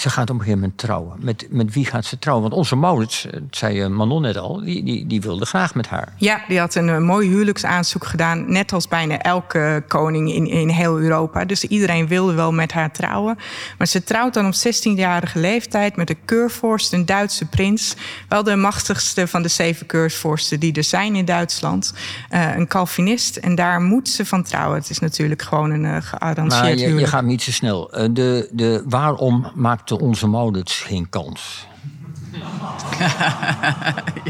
ze 0.00 0.10
gaat 0.10 0.30
op 0.30 0.34
een 0.34 0.40
gegeven 0.40 0.60
moment 0.60 0.78
trouwen. 0.78 1.16
Met, 1.18 1.46
met 1.50 1.74
wie 1.74 1.84
gaat 1.84 2.04
ze 2.04 2.18
trouwen? 2.18 2.48
Want 2.48 2.58
onze 2.58 2.76
Maurits, 2.76 3.26
eh, 3.26 3.32
dat 3.32 3.42
zei 3.50 3.80
eh, 3.80 3.88
Manon 3.88 4.22
net 4.22 4.36
al, 4.36 4.60
die, 4.60 4.84
die, 4.84 5.06
die 5.06 5.20
wilde 5.20 5.46
graag 5.46 5.74
met 5.74 5.88
haar. 5.88 6.12
Ja, 6.16 6.40
die 6.48 6.58
had 6.58 6.74
een 6.74 6.88
eh, 6.88 6.98
mooi 6.98 7.28
huwelijksaanzoek 7.28 8.06
gedaan. 8.06 8.52
Net 8.52 8.72
als 8.72 8.88
bijna 8.88 9.18
elke 9.18 9.84
koning 9.88 10.32
in, 10.32 10.46
in 10.46 10.68
heel 10.68 10.98
Europa. 10.98 11.44
Dus 11.44 11.64
iedereen 11.64 12.06
wilde 12.06 12.32
wel 12.32 12.52
met 12.52 12.72
haar 12.72 12.92
trouwen. 12.92 13.38
Maar 13.78 13.86
ze 13.86 14.04
trouwt 14.04 14.34
dan 14.34 14.46
op 14.46 14.54
16-jarige 14.54 15.38
leeftijd 15.38 15.96
met 15.96 16.10
een 16.10 16.24
keurvorst, 16.24 16.92
een 16.92 17.06
Duitse 17.06 17.46
prins. 17.46 17.96
Wel 18.28 18.42
de 18.42 18.56
machtigste 18.56 19.26
van 19.26 19.42
de 19.42 19.48
zeven 19.48 19.86
keursvorsten 19.86 20.60
die 20.60 20.72
er 20.72 20.84
zijn 20.84 21.14
in 21.14 21.24
Duitsland. 21.24 21.94
Eh, 22.28 22.56
een 22.56 22.66
Calvinist. 22.66 23.36
En 23.36 23.54
daar 23.54 23.80
moet 23.80 24.08
ze 24.08 24.26
van 24.26 24.42
trouwen. 24.42 24.78
Het 24.78 24.90
is 24.90 24.98
natuurlijk 24.98 25.42
gewoon 25.42 25.70
een 25.70 25.84
uh, 25.84 25.96
gearrangeerd 26.00 26.60
Maar 26.60 26.88
je, 26.88 26.94
je 26.94 27.06
gaat 27.06 27.24
niet 27.24 27.44
te 27.44 27.52
snel. 27.52 27.92
Eh, 27.92 28.08
de, 28.10 28.48
de, 28.52 28.82
waarom 28.86 29.52
maakte 29.90 30.04
onze 30.04 30.26
Maurits 30.26 30.80
geen 30.80 31.08
kans? 31.08 31.40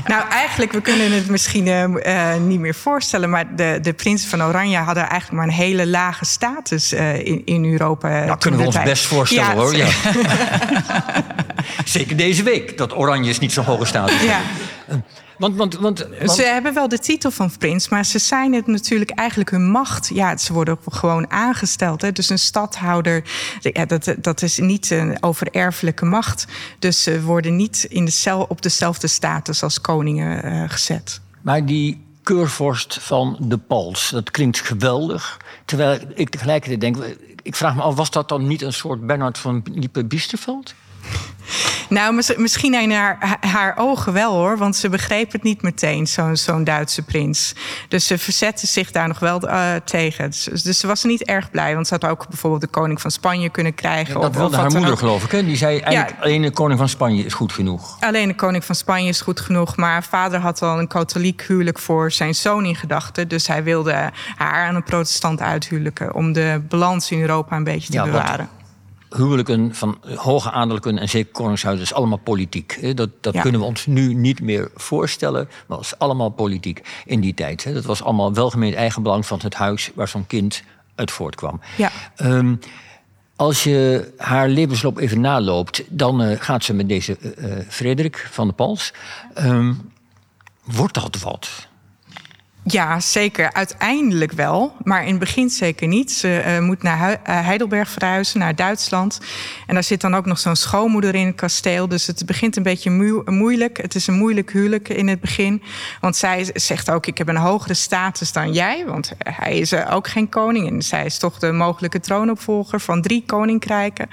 Nou, 0.07 0.29
eigenlijk, 0.29 0.73
we 0.73 0.81
kunnen 0.81 1.13
het 1.13 1.29
misschien 1.29 1.67
eh, 1.67 2.33
eh, 2.33 2.41
niet 2.43 2.61
meer 2.61 2.75
voorstellen... 2.75 3.31
maar 3.31 3.57
de, 3.57 3.79
de 3.83 3.93
prinsen 3.93 4.29
van 4.29 4.43
Oranje 4.43 4.77
hadden 4.77 5.09
eigenlijk 5.09 5.33
maar 5.33 5.47
een 5.47 5.63
hele 5.63 5.87
lage 5.87 6.25
status 6.25 6.93
eh, 6.93 7.27
in, 7.27 7.43
in 7.45 7.65
Europa. 7.65 8.27
Dat 8.27 8.39
kunnen 8.39 8.61
we 8.61 8.67
ons 8.67 8.83
best 8.83 9.07
voorstellen 9.07 9.57
hoor. 9.57 9.77
Ja. 9.77 9.89
Zeker 11.85 12.17
deze 12.17 12.43
week, 12.43 12.79
dat 12.79 12.97
Oranje 12.97 13.31
is 13.31 13.39
niet 13.39 13.53
zo'n 13.53 13.65
hoge 13.65 13.85
status. 13.85 14.23
Ja. 14.23 14.41
Want, 15.41 15.57
want, 15.57 15.75
want, 15.75 16.07
want- 16.19 16.31
Ze 16.31 16.43
hebben 16.43 16.75
wel 16.75 16.89
de 16.89 16.99
titel 16.99 17.31
van 17.31 17.57
prins, 17.59 17.89
maar 17.89 18.05
ze 18.05 18.19
zijn 18.19 18.53
het 18.53 18.67
natuurlijk 18.67 19.11
eigenlijk 19.11 19.51
hun 19.51 19.71
macht. 19.71 20.11
Ja, 20.15 20.37
ze 20.37 20.53
worden 20.53 20.79
gewoon 20.91 21.31
aangesteld. 21.31 22.03
Hè. 22.03 22.13
Dus 22.13 22.29
een 22.31 22.39
stadhouder, 22.39 23.23
ja, 23.61 23.85
dat, 23.85 24.15
dat 24.19 24.43
is 24.43 24.59
niet 24.59 24.91
een 24.91 25.23
overerfelijke 25.23 26.05
macht. 26.05 26.47
Dus 26.79 27.03
ze 27.03 27.23
worden 27.23 27.57
niet 27.57 27.87
in 27.89 28.05
decel, 28.05 28.47
op 28.49 28.63
dezelfde 28.63 29.07
status 29.07 29.63
als 29.63 29.81
koningen 29.81 30.43
eh, 30.43 30.65
gezet. 30.67 31.21
Maar 31.43 31.67
die 31.67 32.05
keurvorst 32.23 32.99
van 33.01 33.37
de 33.41 33.59
Pals, 33.59 34.11
dat 34.11 34.31
klinkt 34.31 34.61
geweldig. 34.61 35.41
Terwijl 35.65 36.01
ik 36.15 36.31
tegelijkertijd 36.31 36.81
denk, 36.81 36.97
ik 37.43 37.57
vraag 37.57 37.75
me 37.75 37.83
af, 37.83 37.95
was 37.95 38.11
dat 38.11 38.29
dan 38.29 38.47
niet 38.47 38.63
een 38.63 38.73
soort 38.73 39.07
Bernard 39.07 39.39
van 39.39 39.63
Liepe 39.73 40.05
Biesterveld? 40.05 40.75
Nou, 41.89 42.15
mis- 42.15 42.37
misschien 42.37 42.75
in 42.75 42.93
haar, 42.93 43.39
haar 43.41 43.75
ogen 43.77 44.13
wel 44.13 44.33
hoor, 44.33 44.59
want 44.59 44.77
ze 44.77 44.89
begreep 44.89 45.33
het 45.33 45.43
niet 45.43 45.63
meteen, 45.63 46.07
zo'n 46.07 46.37
zo'n 46.37 46.65
Duitse 46.65 47.03
prins. 47.03 47.55
Dus 47.89 48.07
ze 48.07 48.19
verzette 48.19 48.67
zich 48.67 48.91
daar 48.91 49.09
nog 49.09 49.19
wel 49.19 49.41
eh, 49.41 49.75
tegen. 49.85 50.31
Dus, 50.31 50.45
dus 50.63 50.79
ze 50.79 50.87
was 50.87 51.03
er 51.03 51.09
niet 51.09 51.23
erg 51.25 51.51
blij, 51.51 51.75
want 51.75 51.87
ze 51.87 51.95
had 52.01 52.11
ook 52.11 52.29
bijvoorbeeld 52.29 52.63
de 52.63 52.69
koning 52.69 53.01
van 53.01 53.11
Spanje 53.11 53.49
kunnen 53.49 53.75
krijgen. 53.75 54.15
Dat 54.15 54.31
of- 54.31 54.37
wilde 54.37 54.57
haar 54.57 54.71
moeder, 54.71 54.91
ook. 54.91 54.99
geloof 54.99 55.25
ik. 55.25 55.31
Hè? 55.31 55.45
Die 55.45 55.57
zei 55.57 55.79
eigenlijk 55.81 56.17
Ja. 56.19 56.25
alleen 56.25 56.43
de 56.43 56.51
koning 56.51 56.79
van 56.79 56.89
Spanje 56.89 57.25
is 57.25 57.35
goed 57.35 57.53
genoeg. 57.53 57.97
Alleen 58.01 58.29
de 58.29 58.35
koning 58.35 58.65
van 58.65 58.75
Spanje 58.75 59.09
is 59.09 59.21
goed 59.21 59.41
genoeg, 59.41 59.77
maar 59.77 59.91
haar 59.91 60.05
vader 60.05 60.41
had 60.41 60.63
al 60.63 60.79
een 60.79 60.89
katholiek 60.89 61.43
huwelijk 61.47 61.79
voor 61.79 62.13
zijn 62.13 62.35
zoon 62.35 62.65
in 62.65 62.77
gedachten. 62.77 63.29
Dus 63.29 63.47
hij 63.47 63.63
wilde 63.63 64.11
haar 64.37 64.67
aan 64.69 64.75
een 64.75 64.83
protestant 64.85 65.41
uithuwelijken 65.41 66.15
om 66.15 66.33
de 66.33 66.63
balans 66.69 67.11
in 67.11 67.21
Europa 67.21 67.57
een 67.57 67.65
beetje 67.65 67.87
te 67.91 67.97
Ja, 67.97 68.05
bewaren. 68.05 68.49
Huwelijken 69.17 69.75
van 69.75 69.99
hoge 70.15 70.51
adellijken 70.51 70.99
en 70.99 71.09
zeker 71.09 71.33
koningshuis 71.33 71.81
is 71.81 71.93
allemaal 71.95 72.19
politiek. 72.19 72.97
Dat, 72.97 73.11
dat 73.21 73.35
Ja. 73.35 73.43
kunnen 73.43 73.61
we 73.61 73.67
ons 73.67 73.87
nu 73.87 74.15
niet 74.15 74.41
meer 74.41 74.71
voorstellen. 74.75 75.45
Maar 75.45 75.65
dat 75.69 75.77
was 75.79 75.99
allemaal 75.99 76.29
politiek 76.31 77.03
in 77.05 77.21
die 77.21 77.35
tijd. 77.35 77.75
Dat 77.75 77.85
was 77.85 78.03
allemaal 78.03 78.35
welgemeend 78.35 78.75
eigenbelang 78.75 79.27
van 79.27 79.39
het 79.43 79.55
huis 79.55 79.91
waar 79.95 80.09
zo'n 80.09 80.27
kind 80.27 80.63
uit 80.95 81.11
voortkwam. 81.11 81.61
Ja. 81.77 81.91
Ehm, 82.17 82.55
als 83.37 83.65
je 83.65 84.13
haar 84.17 84.49
levensloop 84.49 84.99
even 84.99 85.21
naloopt, 85.21 85.83
dan 85.89 86.23
eh, 86.23 86.37
gaat 86.41 86.65
ze 86.65 86.75
met 86.75 86.89
deze 86.89 87.17
eh, 87.17 87.59
eh, 87.59 87.67
Frederik 87.69 88.29
van 88.31 88.47
de 88.47 88.53
Pals. 88.53 88.93
Ehm, 89.35 89.73
wordt 90.65 90.95
dat 90.95 91.19
wat? 91.21 91.69
Ja, 92.65 93.01
zeker. 93.01 93.53
Uiteindelijk 93.53 94.33
wel. 94.33 94.77
Maar 94.83 95.03
in 95.03 95.11
het 95.11 95.19
begin 95.19 95.51
zeker 95.51 95.89
niet. 95.89 96.13
Ze 96.13 96.39
eh, 96.39 96.59
moet 96.59 96.83
naar 96.83 97.11
eh, 97.13 97.45
Heidelberg 97.45 97.89
verhuizen, 97.91 98.39
naar 98.39 98.55
Duitsland. 98.55 99.21
En 99.67 99.75
daar 99.75 99.85
zit 99.85 100.01
dan 100.01 100.15
ook 100.15 100.27
nog 100.27 100.39
zo'n 100.39 100.57
schoonmoeder 100.57 101.15
in 101.15 101.27
het 101.27 101.35
kasteel. 101.37 101.89
Dus 101.89 102.07
het 102.07 102.27
begint 102.27 102.57
een 102.57 102.63
beetje 102.63 102.91
moe- 102.91 103.23
moeilijk. 103.31 103.83
Het 103.83 103.95
is 103.95 104.07
een 104.07 104.15
moeilijk 104.15 104.53
huwelijk 104.53 104.89
in 104.89 105.09
het 105.09 105.21
begin. 105.21 105.63
Want 106.01 106.17
zij 106.17 106.51
zegt 106.55 106.91
ook, 106.91 107.07
ik 107.07 107.19
heb 107.19 107.29
een 107.29 107.37
hogere 107.37 107.75
status 107.75 108.33
dan 108.33 108.53
jij. 108.53 108.85
Want 108.87 109.13
hij 109.19 109.59
is 109.59 109.73
eh, 109.73 109.95
ook 109.95 110.09
geen 110.09 110.29
koning. 110.29 110.69
En 110.71 110.83
zij 110.83 111.05
is 111.05 111.19
toch 111.19 111.39
de 111.39 111.53
mogelijke 111.53 112.01
troonopvolger 112.01 112.81
van 112.81 113.03
drie 113.03 113.23
koninkrijken. 113.27 114.09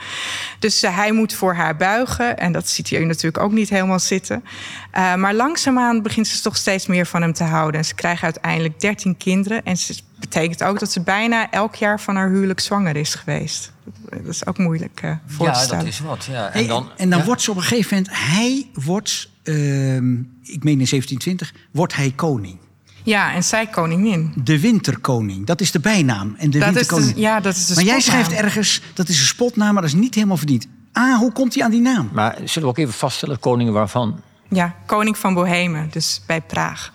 Dus 0.59 0.81
hij 0.81 1.11
moet 1.11 1.33
voor 1.33 1.53
haar 1.53 1.75
buigen. 1.75 2.37
En 2.37 2.51
dat 2.51 2.69
ziet 2.69 2.89
hij 2.89 3.03
natuurlijk 3.03 3.43
ook 3.43 3.51
niet 3.51 3.69
helemaal 3.69 3.99
zitten. 3.99 4.43
Maar 4.91 5.33
langzaamaan 5.33 6.01
begint 6.01 6.27
ze 6.27 6.41
toch 6.41 6.57
steeds 6.57 6.87
meer 6.87 7.05
van 7.05 7.21
hem 7.21 7.33
te 7.33 7.43
houden. 7.43 7.79
En 7.79 7.85
ze 7.85 7.95
krijgen 7.95 8.23
uiteindelijk 8.23 8.45
13 8.77 9.17
kinderen. 9.17 9.63
En 9.65 9.75
dat 9.87 10.03
betekent 10.19 10.63
ook 10.63 10.79
dat 10.79 10.91
ze 10.91 11.01
bijna 11.01 11.51
elk 11.51 11.75
jaar 11.75 12.01
van 12.01 12.15
haar 12.15 12.29
huwelijk 12.29 12.59
zwanger 12.59 12.95
is 12.95 13.15
geweest. 13.15 13.71
Dat 14.09 14.25
is 14.25 14.45
ook 14.45 14.57
moeilijk 14.57 14.99
eh, 15.03 15.11
voor 15.25 15.45
te 15.45 15.51
ja, 15.51 15.57
stellen. 15.57 15.83
dat 15.83 15.93
is 15.93 15.99
wat. 15.99 16.25
Ja. 16.25 16.51
En 16.53 16.67
dan, 16.67 16.89
en 16.97 17.09
dan 17.09 17.19
ja. 17.19 17.25
wordt 17.25 17.41
ze 17.41 17.51
op 17.51 17.57
een 17.57 17.63
gegeven 17.63 17.97
moment, 17.97 18.13
hij 18.17 18.67
wordt, 18.73 19.29
ehm, 19.43 20.13
ik 20.43 20.63
meen 20.63 20.79
in 20.79 20.87
1720, 20.87 21.53
wordt 21.71 21.95
hij 21.95 22.11
koning. 22.15 22.57
Ja, 23.03 23.33
en 23.33 23.43
zij 23.43 23.67
koningin. 23.67 24.33
De 24.43 24.59
winterkoning, 24.59 25.45
dat 25.45 25.61
is 25.61 25.71
de 25.71 25.79
bijnaam. 25.79 26.35
En 26.37 26.49
de 26.49 26.59
Dat 26.59 26.67
is 26.67 26.73
winterkoning. 26.73 27.13
de- 27.13 27.19
ja, 27.21 27.39
dat 27.39 27.55
is 27.55 27.65
de 27.65 27.75
maar 27.75 27.83
jij 27.83 27.99
schrijft 27.99 28.31
ergens, 28.31 28.81
dat 28.93 29.07
is 29.09 29.19
een 29.19 29.25
spotnaam, 29.25 29.73
maar 29.73 29.81
dat 29.81 29.91
is 29.91 29.99
niet 29.99 30.15
helemaal 30.15 30.37
verdiend. 30.37 30.67
Ah, 30.91 31.17
hoe 31.17 31.31
komt 31.31 31.53
hij 31.55 31.63
aan 31.63 31.71
die 31.71 31.81
naam? 31.81 32.09
Maar 32.13 32.33
zullen 32.43 32.61
we 32.61 32.67
ook 32.67 32.77
even 32.77 32.93
vaststellen, 32.93 33.39
koningen 33.39 33.73
waarvan? 33.73 34.21
Ja, 34.49 34.75
koning 34.85 35.17
van 35.17 35.33
Bohemen, 35.33 35.87
dus 35.91 36.21
bij 36.25 36.41
Praag. 36.41 36.93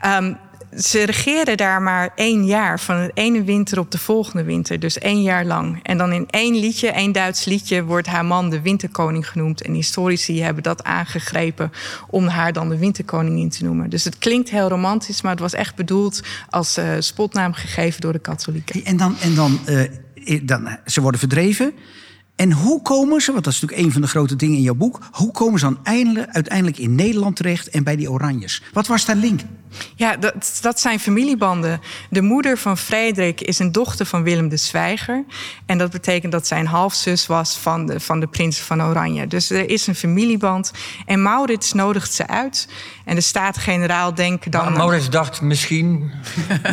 Ehm, 0.00 0.34
ze 0.76 1.04
regeren 1.04 1.56
daar 1.56 1.82
maar 1.82 2.10
één 2.14 2.46
jaar, 2.46 2.80
van 2.80 2.96
de 2.96 3.10
ene 3.14 3.44
winter 3.44 3.78
op 3.78 3.90
de 3.90 3.98
volgende 3.98 4.44
winter. 4.44 4.80
Dus 4.80 4.98
één 4.98 5.22
jaar 5.22 5.44
lang. 5.44 5.80
En 5.82 5.98
dan 5.98 6.12
in 6.12 6.26
één 6.30 6.54
liedje, 6.58 6.88
één 6.88 7.12
Duits 7.12 7.44
liedje, 7.44 7.84
wordt 7.84 8.06
haar 8.06 8.24
man 8.24 8.50
de 8.50 8.60
winterkoning 8.60 9.28
genoemd. 9.28 9.62
En 9.62 9.72
historici 9.72 10.42
hebben 10.42 10.62
dat 10.62 10.84
aangegrepen 10.84 11.72
om 12.08 12.26
haar 12.26 12.52
dan 12.52 12.68
de 12.68 12.78
winterkoningin 12.78 13.50
te 13.50 13.64
noemen. 13.64 13.90
Dus 13.90 14.04
het 14.04 14.18
klinkt 14.18 14.50
heel 14.50 14.68
romantisch, 14.68 15.22
maar 15.22 15.32
het 15.32 15.40
was 15.40 15.52
echt 15.52 15.74
bedoeld 15.74 16.22
als 16.50 16.76
eh, 16.76 16.86
spotnaam 16.98 17.52
gegeven 17.52 18.00
door 18.00 18.12
de 18.12 18.18
katholieken. 18.18 18.84
En 18.84 18.96
dan, 18.96 19.16
en 19.20 19.34
dan, 19.34 19.58
eh, 19.64 20.40
dan, 20.42 20.78
ze 20.86 21.00
worden 21.00 21.20
verdreven. 21.20 21.74
En 22.36 22.52
hoe 22.52 22.82
komen 22.82 23.20
ze, 23.20 23.32
want 23.32 23.44
dat 23.44 23.52
is 23.52 23.60
natuurlijk 23.60 23.86
een 23.86 23.92
van 23.92 24.02
de 24.02 24.08
grote 24.08 24.36
dingen 24.36 24.56
in 24.56 24.62
jouw 24.62 24.74
boek... 24.74 24.98
hoe 25.12 25.32
komen 25.32 25.58
ze 25.58 25.64
dan 25.64 25.78
eindelijk, 25.82 26.28
uiteindelijk 26.30 26.78
in 26.78 26.94
Nederland 26.94 27.36
terecht 27.36 27.68
en 27.68 27.84
bij 27.84 27.96
die 27.96 28.10
Oranjes? 28.10 28.62
Wat 28.72 28.86
was 28.86 29.04
daar 29.04 29.16
link? 29.16 29.40
Ja, 29.94 30.16
dat, 30.16 30.58
dat 30.60 30.80
zijn 30.80 31.00
familiebanden. 31.00 31.80
De 32.10 32.22
moeder 32.22 32.58
van 32.58 32.78
Frederik 32.78 33.40
is 33.40 33.58
een 33.58 33.72
dochter 33.72 34.06
van 34.06 34.22
Willem 34.22 34.48
de 34.48 34.56
Zwijger. 34.56 35.24
En 35.66 35.78
dat 35.78 35.90
betekent 35.90 36.32
dat 36.32 36.46
zij 36.46 36.58
een 36.60 36.66
halfzus 36.66 37.26
was 37.26 37.56
van 37.56 37.86
de, 37.86 38.00
van 38.00 38.20
de 38.20 38.26
prins 38.26 38.58
van 38.60 38.82
Oranje. 38.82 39.26
Dus 39.26 39.50
er 39.50 39.70
is 39.70 39.86
een 39.86 39.94
familieband. 39.94 40.72
En 41.06 41.22
Maurits 41.22 41.72
nodigt 41.72 42.12
ze 42.14 42.26
uit. 42.26 42.68
En 43.04 43.14
de 43.14 43.20
Staten-Generaal 43.20 44.14
denken 44.14 44.50
dan... 44.50 44.64
Maar 44.64 44.72
Maurits 44.72 45.10
dacht 45.10 45.40
misschien... 45.40 46.10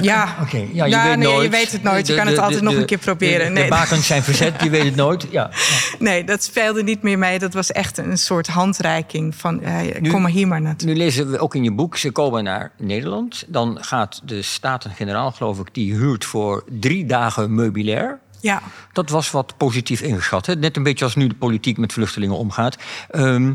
Ja, 0.01 0.35
Oké, 0.43 0.65
ja, 0.73 0.85
je 0.85 0.95
weet 0.95 1.17
nee, 1.17 1.27
nooit. 1.27 1.43
je 1.43 1.49
weet 1.49 1.71
het 1.71 1.83
nooit. 1.83 2.07
Je 2.07 2.13
De- 2.13 2.19
kan 2.19 2.27
het 2.27 2.37
altijd 2.37 2.57
de- 2.59 2.63
nog 2.65 2.73
de- 2.73 2.79
een 2.79 2.85
keer 2.85 2.97
proberen. 2.97 3.45
De, 3.45 3.51
Nee. 3.51 3.63
de 3.63 3.69
bakens 3.69 4.07
zijn 4.07 4.23
verzet, 4.23 4.53
je 4.63 4.69
weet 4.69 4.83
het 4.83 4.95
nooit. 4.95 5.27
Ja. 5.31 5.50
Nee, 5.99 6.23
dat 6.23 6.43
speelde 6.43 6.83
niet 6.83 7.01
meer 7.01 7.17
mee. 7.17 7.39
Dat 7.39 7.53
was 7.53 7.71
echt 7.71 7.97
een 7.97 8.17
soort 8.17 8.47
handreiking 8.47 9.35
van... 9.35 9.61
eh, 9.61 10.01
Nu- 10.01 10.09
kom 10.09 10.21
maar 10.21 10.31
hier 10.31 10.47
maar 10.47 10.61
naartoe. 10.61 10.87
Nu 10.87 10.95
lezen 10.95 11.31
we 11.31 11.39
ook 11.39 11.55
in 11.55 11.63
je 11.63 11.71
boek, 11.71 11.97
ze 11.97 12.11
komen 12.11 12.43
naar 12.43 12.71
Nederland. 12.77 13.43
Dan 13.47 13.77
gaat 13.83 14.21
de 14.23 14.41
Staten-Generaal, 14.41 15.31
geloof 15.31 15.59
ik, 15.59 15.73
die 15.73 15.93
huurt 15.93 16.25
voor 16.25 16.63
drie 16.79 17.05
dagen 17.05 17.55
meubilair. 17.55 18.19
Ja. 18.39 18.61
Dat 18.93 19.09
was 19.09 19.31
wat 19.31 19.57
positief 19.57 20.01
ingeschat. 20.01 20.45
Hè? 20.45 20.55
Net 20.55 20.77
een 20.77 20.83
beetje 20.83 21.05
als 21.05 21.15
nu 21.15 21.27
de 21.27 21.35
politiek 21.35 21.77
met 21.77 21.93
vluchtelingen 21.93 22.35
omgaat. 22.37 22.77
Ehm, 23.09 23.53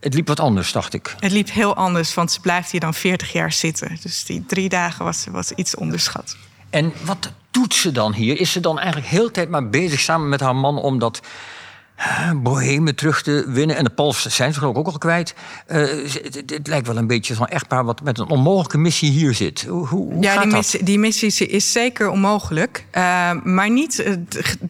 het 0.00 0.14
liep 0.14 0.28
wat 0.28 0.40
anders, 0.40 0.72
dacht 0.72 0.94
ik. 0.94 1.14
Het 1.18 1.32
liep 1.32 1.50
heel 1.50 1.76
anders, 1.76 2.14
want 2.14 2.32
ze 2.32 2.40
blijft 2.40 2.70
hier 2.70 2.80
dan 2.80 2.94
40 2.94 3.32
jaar 3.32 3.52
zitten. 3.52 3.98
Dus 4.02 4.24
die 4.24 4.44
drie 4.46 4.68
dagen 4.68 5.04
was, 5.04 5.26
was 5.30 5.52
iets 5.52 5.74
onderschat. 5.76 6.36
En 6.70 6.92
wat 7.04 7.32
doet 7.52 7.74
ze 7.74 7.92
dan 7.92 8.12
hier? 8.12 8.40
Is 8.40 8.52
ze 8.52 8.60
dan 8.60 8.78
eigenlijk 8.78 9.08
heel 9.08 9.30
tijd 9.30 9.48
maar 9.48 9.68
bezig 9.68 10.00
samen 10.00 10.28
met 10.28 10.40
haar 10.40 10.56
man 10.56 10.78
om 10.78 10.98
dat 10.98 11.20
bohemen 12.42 12.94
terug 12.94 13.22
te 13.22 13.44
winnen? 13.48 13.76
En 13.76 13.84
de 13.84 13.90
Pols 13.90 14.22
zijn 14.26 14.52
ze 14.52 14.58
geloof 14.58 14.74
ik 14.74 14.80
ook 14.80 14.86
al 14.92 14.98
kwijt. 14.98 15.34
Eh, 15.66 15.80
het, 15.80 16.66
lijkt 16.66 16.86
wel 16.86 16.96
een 16.96 17.06
beetje 17.06 17.34
zo'n 17.34 17.46
echtpaar 17.46 17.84
wat 17.84 18.02
met 18.02 18.18
een 18.18 18.28
onmogelijke 18.28 18.78
missie 18.78 19.10
hier 19.10 19.34
zit. 19.34 19.62
Hoe, 19.68 19.86
hoe, 19.86 20.16
ja, 20.20 20.32
gaat 20.32 20.42
die 20.42 20.50
dat? 20.50 20.58
missie, 20.58 20.82
die 20.84 20.98
missie 20.98 21.46
is 21.48 21.72
zeker 21.72 22.10
onmogelijk. 22.10 22.86
eh, 22.90 23.30
maar 23.44 23.70
niet 23.70 24.04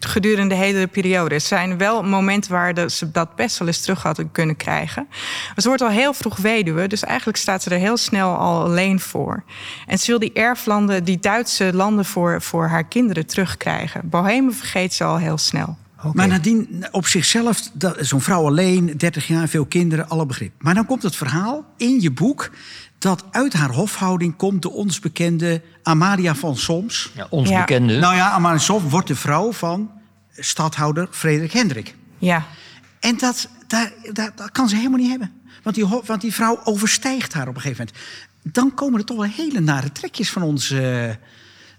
gedurende 0.00 0.54
de 0.54 0.60
hele 0.60 0.86
periode. 0.86 1.34
Er 1.34 1.40
zijn 1.40 1.78
wel 1.78 2.02
momenten 2.02 2.50
waar 2.50 2.74
de- 2.74 2.90
ze 2.90 3.10
dat 3.10 3.34
best 3.36 3.58
wel 3.58 3.68
eens 3.68 3.80
terug 3.80 4.02
hadden 4.02 4.32
kunnen 4.32 4.56
krijgen. 4.56 5.06
Maar 5.46 5.54
ze 5.56 5.68
wordt 5.68 5.82
al 5.82 5.88
heel 5.88 6.14
vroeg 6.14 6.36
weduwe. 6.36 6.86
Dus 6.88 7.02
eigenlijk 7.04 7.38
staat 7.38 7.62
ze 7.62 7.70
er 7.70 7.78
heel 7.78 7.96
snel 7.96 8.36
al 8.36 8.62
alleen 8.64 9.00
voor. 9.00 9.42
En 9.86 9.98
ze 9.98 10.06
wil 10.06 10.18
die 10.18 10.32
erflanden, 10.32 11.04
die 11.04 11.18
Duitse 11.18 11.70
landen 11.74 12.04
voor, 12.04 12.42
voor 12.42 12.66
haar 12.66 12.84
kinderen 12.84 13.26
terugkrijgen. 13.26 14.00
Bohemen 14.04 14.54
vergeet 14.54 14.94
ze 14.94 15.04
al 15.04 15.16
heel 15.18 15.38
snel. 15.38 15.76
Maar 16.12 16.28
nadien, 16.28 16.84
op 16.90 17.06
zichzelf, 17.06 17.70
dat- 17.72 17.96
zo'n 18.00 18.20
vrouw 18.20 18.46
alleen, 18.46 18.96
30 18.96 19.26
jaar, 19.26 19.48
veel 19.48 19.64
kinderen, 19.66 20.08
alle 20.08 20.26
begrip. 20.26 20.52
Maar 20.58 20.74
dan 20.74 20.86
komt 20.86 21.02
het 21.02 21.16
verhaal 21.16 21.64
in 21.76 22.00
je 22.00 22.10
boek 22.10 22.50
dat 22.98 23.24
uit 23.30 23.52
haar 23.52 23.70
hofhouding 23.70 24.36
komt 24.36 24.62
de 24.62 24.70
ons 24.70 25.00
bekende 25.00 25.62
Amalia 25.82 26.34
van 26.34 26.56
Soms. 26.56 27.10
Ja, 27.14 27.26
ons 27.30 27.48
Ja. 27.48 27.58
bekende. 27.60 27.98
Nou 27.98 28.14
ja, 28.14 28.30
Amalia 28.30 28.56
van 28.58 28.66
Soms 28.80 28.90
wordt 28.90 29.08
de 29.08 29.16
vrouw 29.16 29.52
van 29.52 29.90
stadhouder 30.36 31.08
Frederik 31.10 31.52
Hendrik. 31.52 31.94
Ja, 32.18 32.46
En 33.00 33.16
dat, 33.18 33.48
daar, 33.66 33.92
daar, 34.12 34.32
dat 34.36 34.50
kan 34.52 34.68
ze 34.68 34.76
helemaal 34.76 34.98
niet 34.98 35.10
hebben. 35.10 35.32
Want 35.62 35.76
die, 35.76 35.86
want 36.06 36.20
die 36.20 36.32
vrouw 36.34 36.60
overstijgt 36.64 37.32
haar 37.32 37.48
op 37.48 37.54
een 37.54 37.60
gegeven 37.60 37.86
moment. 37.86 38.54
Dan 38.54 38.74
komen 38.74 38.98
er 38.98 39.04
toch 39.06 39.16
wel 39.16 39.26
hele 39.30 39.60
nare 39.60 39.92
trekjes 39.92 40.30
van 40.30 40.42
onze 40.42 41.18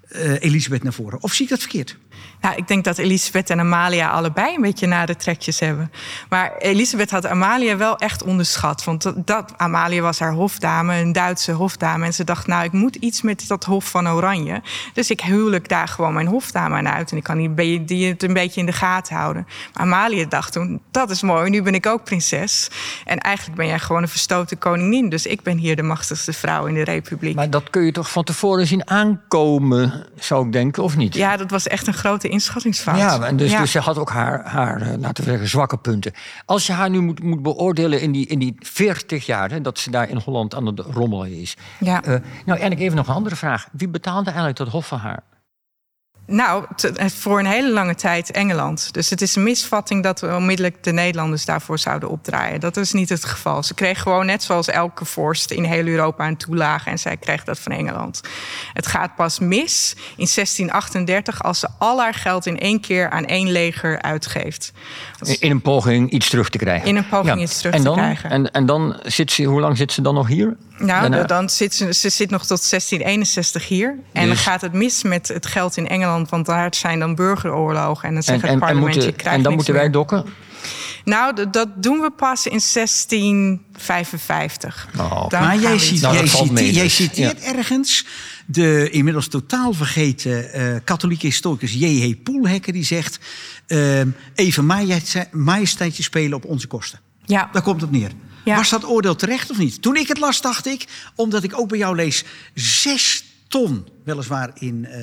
eh, 0.10 0.42
Elisabeth 0.42 0.84
naar 0.84 0.94
voren. 0.94 1.22
Of 1.24 1.34
zie 1.34 1.44
ik 1.44 1.50
dat 1.52 1.60
verkeerd? 1.60 1.98
Ja, 2.42 2.56
ik 2.56 2.68
denk 2.68 2.84
dat 2.84 2.98
Elisabeth 2.98 3.50
en 3.50 3.60
Amalia 3.60 4.10
allebei 4.10 4.56
een 4.56 4.62
beetje 4.62 4.88
nare 4.88 5.16
trekjes 5.16 5.60
hebben. 5.60 5.92
Maar 6.30 6.58
Elisabeth 6.58 7.12
had 7.12 7.26
Amalia 7.26 7.78
wel 7.78 7.98
echt 7.98 8.24
onderschat. 8.24 8.84
Want 8.84 9.14
dat, 9.28 9.54
Amalia 9.58 10.02
was 10.02 10.20
haar 10.20 10.34
hofdame, 10.34 11.00
een 11.00 11.12
Duitse 11.12 11.52
hofdame. 11.52 12.06
En 12.06 12.14
ze 12.14 12.24
dacht, 12.24 12.48
nou, 12.48 12.64
ik 12.64 12.72
moet 12.72 12.96
iets 12.96 13.22
met 13.22 13.48
dat 13.48 13.64
hof 13.64 13.90
van 13.90 14.10
Oranje. 14.10 14.62
Dus 14.94 15.10
ik 15.10 15.22
huwelijk 15.22 15.70
daar 15.70 15.88
gewoon 15.88 16.14
mijn 16.14 16.28
hofdame 16.28 16.76
aan 16.76 16.90
uit. 16.90 17.12
En 17.12 17.18
ik 17.18 17.24
kan 17.24 17.54
die, 17.56 17.86
die 17.86 18.08
het 18.08 18.24
een 18.24 18.34
beetje 18.34 18.60
in 18.60 18.66
de 18.66 18.72
gaten 18.72 19.16
houden. 19.16 19.48
Maar 19.74 19.84
Amalia 19.84 20.26
dacht 20.26 20.54
toen, 20.54 20.82
dat 20.92 21.10
is 21.10 21.22
mooi, 21.22 21.50
nu 21.50 21.62
ben 21.62 21.74
ik 21.74 21.86
ook 21.86 22.04
prinses. 22.04 22.70
En 23.06 23.18
eigenlijk 23.18 23.58
ben 23.58 23.68
jij 23.68 23.80
gewoon 23.80 24.02
een 24.02 24.08
verstoten 24.08 24.58
koningin. 24.58 25.10
Dus 25.10 25.26
ik 25.26 25.42
ben 25.42 25.58
hier 25.58 25.76
de 25.76 25.84
machtigste 25.84 26.34
vrouw 26.34 26.66
in 26.66 26.74
de 26.74 26.84
republiek. 26.84 27.36
Maar 27.36 27.50
dat 27.50 27.70
kun 27.70 27.84
je 27.84 27.92
toch 27.92 28.12
van 28.12 28.24
tevoren 28.24 28.68
zien 28.68 28.90
aankomen, 28.90 30.06
zou 30.16 30.46
ik 30.46 30.52
denken, 30.52 30.84
of 30.84 30.98
niet? 30.98 31.16
Ja, 31.16 31.38
dat 31.38 31.52
was 31.52 31.68
echt 31.68 31.88
een 31.88 31.94
grote 32.14 32.30
inschattingsfout. 32.30 32.98
Ja, 32.98 33.22
en 33.22 33.38
dus, 33.38 33.58
dus 33.58 33.72
ze 33.72 33.80
had 33.80 33.98
ook 33.98 34.10
haar, 34.10 34.46
haar, 34.46 34.82
eh, 34.82 34.98
laten 35.00 35.24
we 35.24 35.30
zeggen, 35.30 35.48
zwakke 35.48 35.78
punten. 35.78 36.12
Als 36.46 36.68
je 36.68 36.74
haar 36.74 36.90
nu 36.90 37.00
moet, 37.00 37.24
moet 37.24 37.42
beoordelen 37.42 38.02
in 38.02 38.12
die, 38.12 38.28
in 38.28 38.40
die 38.40 38.56
40 38.60 39.26
jaar 39.26 39.52
hè, 39.52 39.62
dat 39.62 39.80
ze 39.80 39.92
daar 39.92 40.10
in 40.10 40.22
Holland 40.26 40.56
aan 40.56 40.66
het 40.66 40.80
rommelen 40.80 41.32
is. 41.32 41.58
Ja. 41.80 42.02
Uh, 42.02 42.08
nou, 42.08 42.22
eigenlijk 42.46 42.80
even 42.80 42.96
nog 42.96 43.08
een 43.08 43.14
andere 43.14 43.36
vraag. 43.36 43.68
Wie 43.72 43.88
betaalde 43.88 44.26
eigenlijk 44.26 44.58
dat 44.58 44.68
hof 44.68 44.88
van 44.88 45.00
haar? 45.00 45.24
Nou, 46.26 46.66
voor 46.96 47.40
een 47.40 47.46
hele 47.46 47.72
lange 47.72 47.96
tijd 47.96 48.32
Engeland. 48.32 48.94
Dus 48.94 49.10
het 49.10 49.22
is 49.22 49.36
een 49.36 49.44
misvatting 49.44 50.04
dat 50.04 50.22
we 50.22 50.36
onmiddellijk 50.36 50.84
de 50.84 50.92
Nederlanders 50.92 51.46
daarvoor 51.46 51.80
zouden 51.80 52.10
opdraaien. 52.10 52.60
Dat 52.60 52.78
is 52.78 52.92
niet 52.92 53.10
het 53.10 53.26
geval. 53.26 53.64
Ze 53.64 53.74
kreeg 53.74 54.02
gewoon 54.02 54.26
net 54.26 54.44
zoals 54.44 54.68
elke 54.68 55.06
vorst 55.06 55.52
in 55.52 55.64
heel 55.64 55.86
Europa 55.86 56.28
een 56.28 56.38
toelage 56.38 56.90
en 56.90 57.00
zij 57.00 57.18
kreeg 57.18 57.44
dat 57.44 57.60
van 57.60 57.72
Engeland. 57.72 58.22
Het 58.74 58.88
gaat 58.88 59.16
pas 59.16 59.40
mis 59.40 59.94
in 59.96 60.28
1638 60.36 61.44
als 61.44 61.60
ze 61.60 61.68
al 61.78 62.00
haar 62.00 62.14
geld 62.14 62.46
in 62.46 62.60
één 62.60 62.80
keer 62.80 63.10
aan 63.10 63.26
één 63.26 63.52
leger 63.52 64.02
uitgeeft. 64.02 64.72
In 65.40 65.52
een 65.52 65.62
poging 65.62 66.12
iets 66.12 66.30
terug 66.30 66.50
te 66.50 66.58
krijgen. 66.58 66.88
In 66.88 66.96
een 66.96 67.08
poging 67.08 67.42
iets 67.42 67.58
terug 67.58 67.74
en 67.74 67.84
dan, 67.84 67.94
te 67.94 68.00
krijgen. 68.00 68.30
En, 68.30 68.52
en 68.52 68.66
dan 68.66 69.00
zit 69.04 69.32
ze, 69.32 69.44
hoe 69.44 69.60
lang 69.60 69.78
zit 69.78 69.92
ze 69.92 70.02
dan 70.02 70.14
nog 70.14 70.28
hier? 70.28 70.58
Nou, 70.78 71.26
dan 71.26 71.50
zit 71.50 71.76
ze, 71.76 71.94
ze 71.94 72.10
zit 72.10 72.30
nog 72.30 72.46
tot 72.46 72.70
1661 72.70 73.68
hier. 73.68 73.90
En 73.90 74.04
dan 74.22 74.30
Dus- 74.30 74.40
gaat 74.42 74.62
het 74.62 74.74
mis 74.74 75.04
met 75.04 75.28
het 75.28 75.46
geld 75.46 75.78
in 75.78 75.88
Engeland, 75.88 76.30
want 76.30 76.46
daar 76.46 76.76
zijn 76.76 77.00
dan 77.00 77.16
burgeroorlogen. 77.16 78.08
En 78.08 78.14
dan 78.14 78.24
zegt 78.24 78.44
En, 78.44 78.44
het 78.44 78.54
en, 78.54 78.62
en, 78.62 78.66
parlement, 78.68 78.94
je 78.94 79.00
moeten, 79.00 79.16
krijgt 79.20 79.38
en 79.38 79.44
dan 79.44 79.54
moeten 79.54 79.74
wij 79.74 79.90
dokken? 79.90 80.26
Nou, 81.06 81.50
dat 81.52 81.68
doen 81.76 82.00
we 82.00 82.12
pas 82.12 82.48
in 82.48 82.60
1655. 82.74 84.88
Oh, 84.98 85.30
Dan 85.30 85.42
maar 85.42 85.58
jij, 85.60 85.80
ziet, 85.80 86.02
Nou, 86.02 86.14
jij, 86.14 86.22
dat 86.24 86.32
valt 86.32 86.48
cite- 86.48 86.62
mee 86.62 86.74
jij 86.74 86.84
dus. 86.84 86.96
citeert 86.96 87.40
ergens 87.40 88.06
de 88.46 88.90
inmiddels 88.90 89.28
totaal 89.28 89.74
vergeten 89.74 90.54
eh, 90.54 90.76
katholieke 90.84 91.26
historicus 91.26 91.74
J.H. 91.74 92.14
Poelhekker... 92.24 92.74
die 92.74 92.84
zegt, 92.84 93.20
ehm, 93.68 94.08
even 94.36 94.66
majesteit- 94.66 95.34
majesteitje 95.34 96.04
spelen 96.04 96.34
op 96.38 96.46
onze 96.46 96.68
kosten. 96.68 97.00
Ja. 97.26 97.50
Daar 97.52 97.62
komt 97.62 97.82
het 97.82 97.90
op 97.90 97.96
neer. 97.96 98.12
Ja. 98.44 98.56
Was 98.56 98.70
dat 98.70 98.86
oordeel 98.86 99.16
terecht 99.16 99.52
of 99.52 99.58
niet? 99.58 99.82
Toen 99.82 99.96
ik 99.96 100.08
het 100.08 100.20
las, 100.20 100.42
dacht 100.42 100.66
ik, 100.66 100.86
omdat 101.16 101.44
ik 101.44 101.60
ook 101.60 101.70
bij 101.70 101.78
jou 101.78 101.96
lees... 101.96 102.24
zes 102.54 103.24
ton, 103.48 103.88
weliswaar 104.04 104.52
in 104.54 104.86
eh 104.86 105.02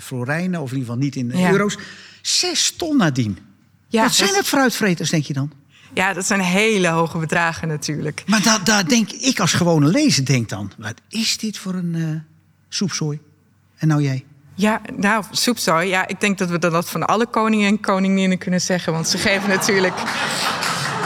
florijnen, 0.00 0.60
of 0.60 0.70
in 0.72 0.76
ieder 0.78 0.92
geval 0.92 1.04
niet 1.04 1.16
in 1.16 1.38
Ja. 1.38 1.50
euro's... 1.50 1.76
zes 2.22 2.70
ton 2.76 2.96
nadien. 2.96 3.38
Ja, 3.88 4.02
Wat 4.02 4.12
zijn 4.14 4.28
dat- 4.28 4.36
dat 4.38 4.46
fruitvreters, 4.46 5.10
denk 5.10 5.24
je 5.24 5.32
dan? 5.32 5.52
Ja, 5.94 6.12
dat 6.12 6.26
zijn 6.26 6.40
hele 6.40 6.88
hoge 6.88 7.18
bedragen 7.18 7.68
natuurlijk. 7.68 8.22
Maar 8.26 8.60
daar 8.64 8.88
denk 8.88 9.10
ik 9.10 9.40
als 9.40 9.52
gewone 9.52 9.86
lezer 9.86 10.24
denk 10.24 10.48
dan... 10.48 10.72
wat 10.78 10.94
is 11.08 11.38
dit 11.38 11.58
voor 11.58 11.74
een 11.74 11.94
eh 11.94 12.34
soepzooi? 12.68 13.18
En 13.76 13.88
nou 13.88 14.02
jij? 14.02 14.24
Ja, 14.54 14.80
nou, 14.96 15.24
soepzooi. 15.30 15.88
Ja, 15.88 16.06
ik 16.08 16.20
denk 16.20 16.38
dat 16.38 16.50
we 16.50 16.58
dat 16.58 16.90
van 16.90 17.06
alle 17.06 17.26
koningen 17.26 17.68
en 17.68 17.80
koninginnen 17.80 18.38
kunnen 18.38 18.60
zeggen. 18.60 18.92
Want 18.92 19.08
ze 19.08 19.18
geven 19.18 19.48
natuurlijk 19.48 19.94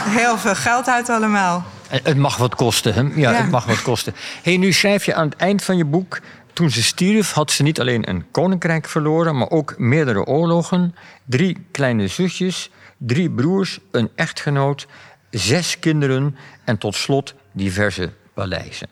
heel 0.03 0.37
veel 0.37 0.55
geld 0.55 0.87
uit 0.87 1.09
allemaal. 1.09 1.63
Eh, 1.89 1.99
Het 2.03 2.17
mag 2.17 2.37
wat 2.37 2.55
kosten, 2.55 2.93
hè? 2.93 3.01
Ja, 3.01 3.31
Ja. 3.31 3.33
het 3.41 3.51
mag 3.51 3.65
wat 3.65 3.81
kosten. 3.81 4.13
Hey, 4.43 4.57
nu 4.57 4.71
schrijf 4.73 5.05
je 5.05 5.13
aan 5.13 5.25
het 5.29 5.35
eind 5.35 5.63
van 5.63 5.77
je 5.77 5.85
boek... 5.85 6.19
toen 6.53 6.69
ze 6.69 6.83
stierf 6.83 7.31
had 7.31 7.51
ze 7.51 7.63
niet 7.63 7.79
alleen 7.79 8.09
een 8.09 8.31
koninkrijk 8.31 8.87
verloren... 8.87 9.37
maar 9.37 9.49
ook 9.49 9.75
meerdere 9.77 10.25
oorlogen, 10.25 10.95
drie 11.25 11.65
kleine 11.71 12.07
zusjes... 12.07 12.69
drie 12.97 13.29
broers, 13.31 13.79
een 13.91 14.09
echtgenoot, 14.15 14.87
zes 15.29 15.79
kinderen... 15.79 16.35
en 16.63 16.77
tot 16.77 16.95
slot 16.95 17.33
diverse 17.51 18.11
paleizen. 18.33 18.87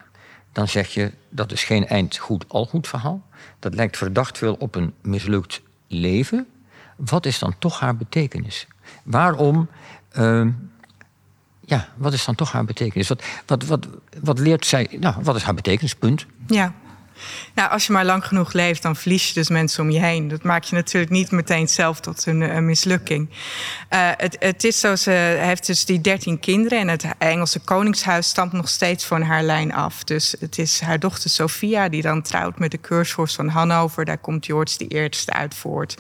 Dan 0.51 0.68
zeg 0.68 0.88
je, 0.93 1.12
dat 1.30 1.51
is 1.51 1.64
geen 1.64 1.88
eind 1.88 2.18
goed 2.18 2.45
al 2.47 2.66
goed 2.66 2.88
verhaal. 2.88 3.22
Dat 3.60 3.74
lijkt 3.76 3.97
verdacht 3.97 4.38
veel 4.38 4.55
op 4.60 4.76
een 4.76 4.93
mislukt 5.01 5.62
leven. 5.88 6.47
Wat 6.95 7.26
is 7.26 7.39
dan 7.39 7.55
toch 7.60 7.80
haar 7.80 7.95
betekenis? 7.95 8.68
Waarom... 9.03 9.70
ehm, 10.12 10.49
ja, 11.70 11.88
wat 11.95 12.13
is 12.13 12.26
dan 12.26 12.36
toch 12.36 12.51
haar 12.51 12.65
betekenis? 12.65 13.07
Wat, 13.07 13.24
wat, 13.45 13.65
wat, 13.65 13.88
wat 14.22 14.39
leert 14.39 14.65
zij? 14.65 14.88
Nou, 14.99 15.15
wat 15.22 15.36
is 15.36 15.43
haar 15.43 15.53
betekenis? 15.53 15.95
Punt. 15.95 16.26
Ja. 16.47 16.74
Nou, 17.53 17.72
als 17.72 17.88
je 17.88 17.93
maar 17.93 18.05
lang 18.05 18.26
genoeg 18.26 18.53
leeft, 18.53 18.82
dan 18.82 18.95
verlies 18.95 19.28
je 19.28 19.34
dus 19.34 19.49
mensen 19.49 19.84
om 19.84 19.89
je 19.89 19.99
heen. 19.99 20.28
Dat 20.28 20.43
maakt 20.43 20.70
je 20.70 20.76
natuurlijk 20.76 21.11
niet 21.11 21.32
meteen 21.32 21.67
zelf 21.67 21.99
tot 21.99 22.26
een, 22.26 22.41
een 22.41 22.65
mislukking. 22.65 23.30
Eh, 23.89 24.09
het, 24.17 24.36
het 24.39 24.63
is 24.63 24.80
zo, 24.80 24.95
ze 24.95 25.11
heeft 25.39 25.65
dus 25.65 25.86
die 25.86 26.01
dertien 26.01 26.39
kinderen... 26.39 26.80
en 26.80 26.88
het 26.88 27.05
Engelse 27.17 27.59
koningshuis 27.59 28.28
stamt 28.28 28.51
nog 28.51 28.70
steeds 28.70 29.05
van 29.05 29.22
haar 29.22 29.43
lijn 29.43 29.74
af. 29.74 30.03
Dus 30.03 30.36
het 30.39 30.57
is 30.57 30.80
haar 30.80 30.99
dochter 30.99 31.30
Sophia 31.30 31.89
die 31.89 32.01
dan 32.01 32.22
trouwt 32.22 32.59
met 32.59 32.72
de 32.72 32.78
keursvorst 32.78 33.36
van 33.36 33.47
Hannover. 33.47 34.05
Daar 34.05 34.17
komt 34.17 34.45
George 34.45 34.78
de 34.78 34.88
Eerste 34.88 35.34
uit 35.34 35.55
voort. 35.55 35.97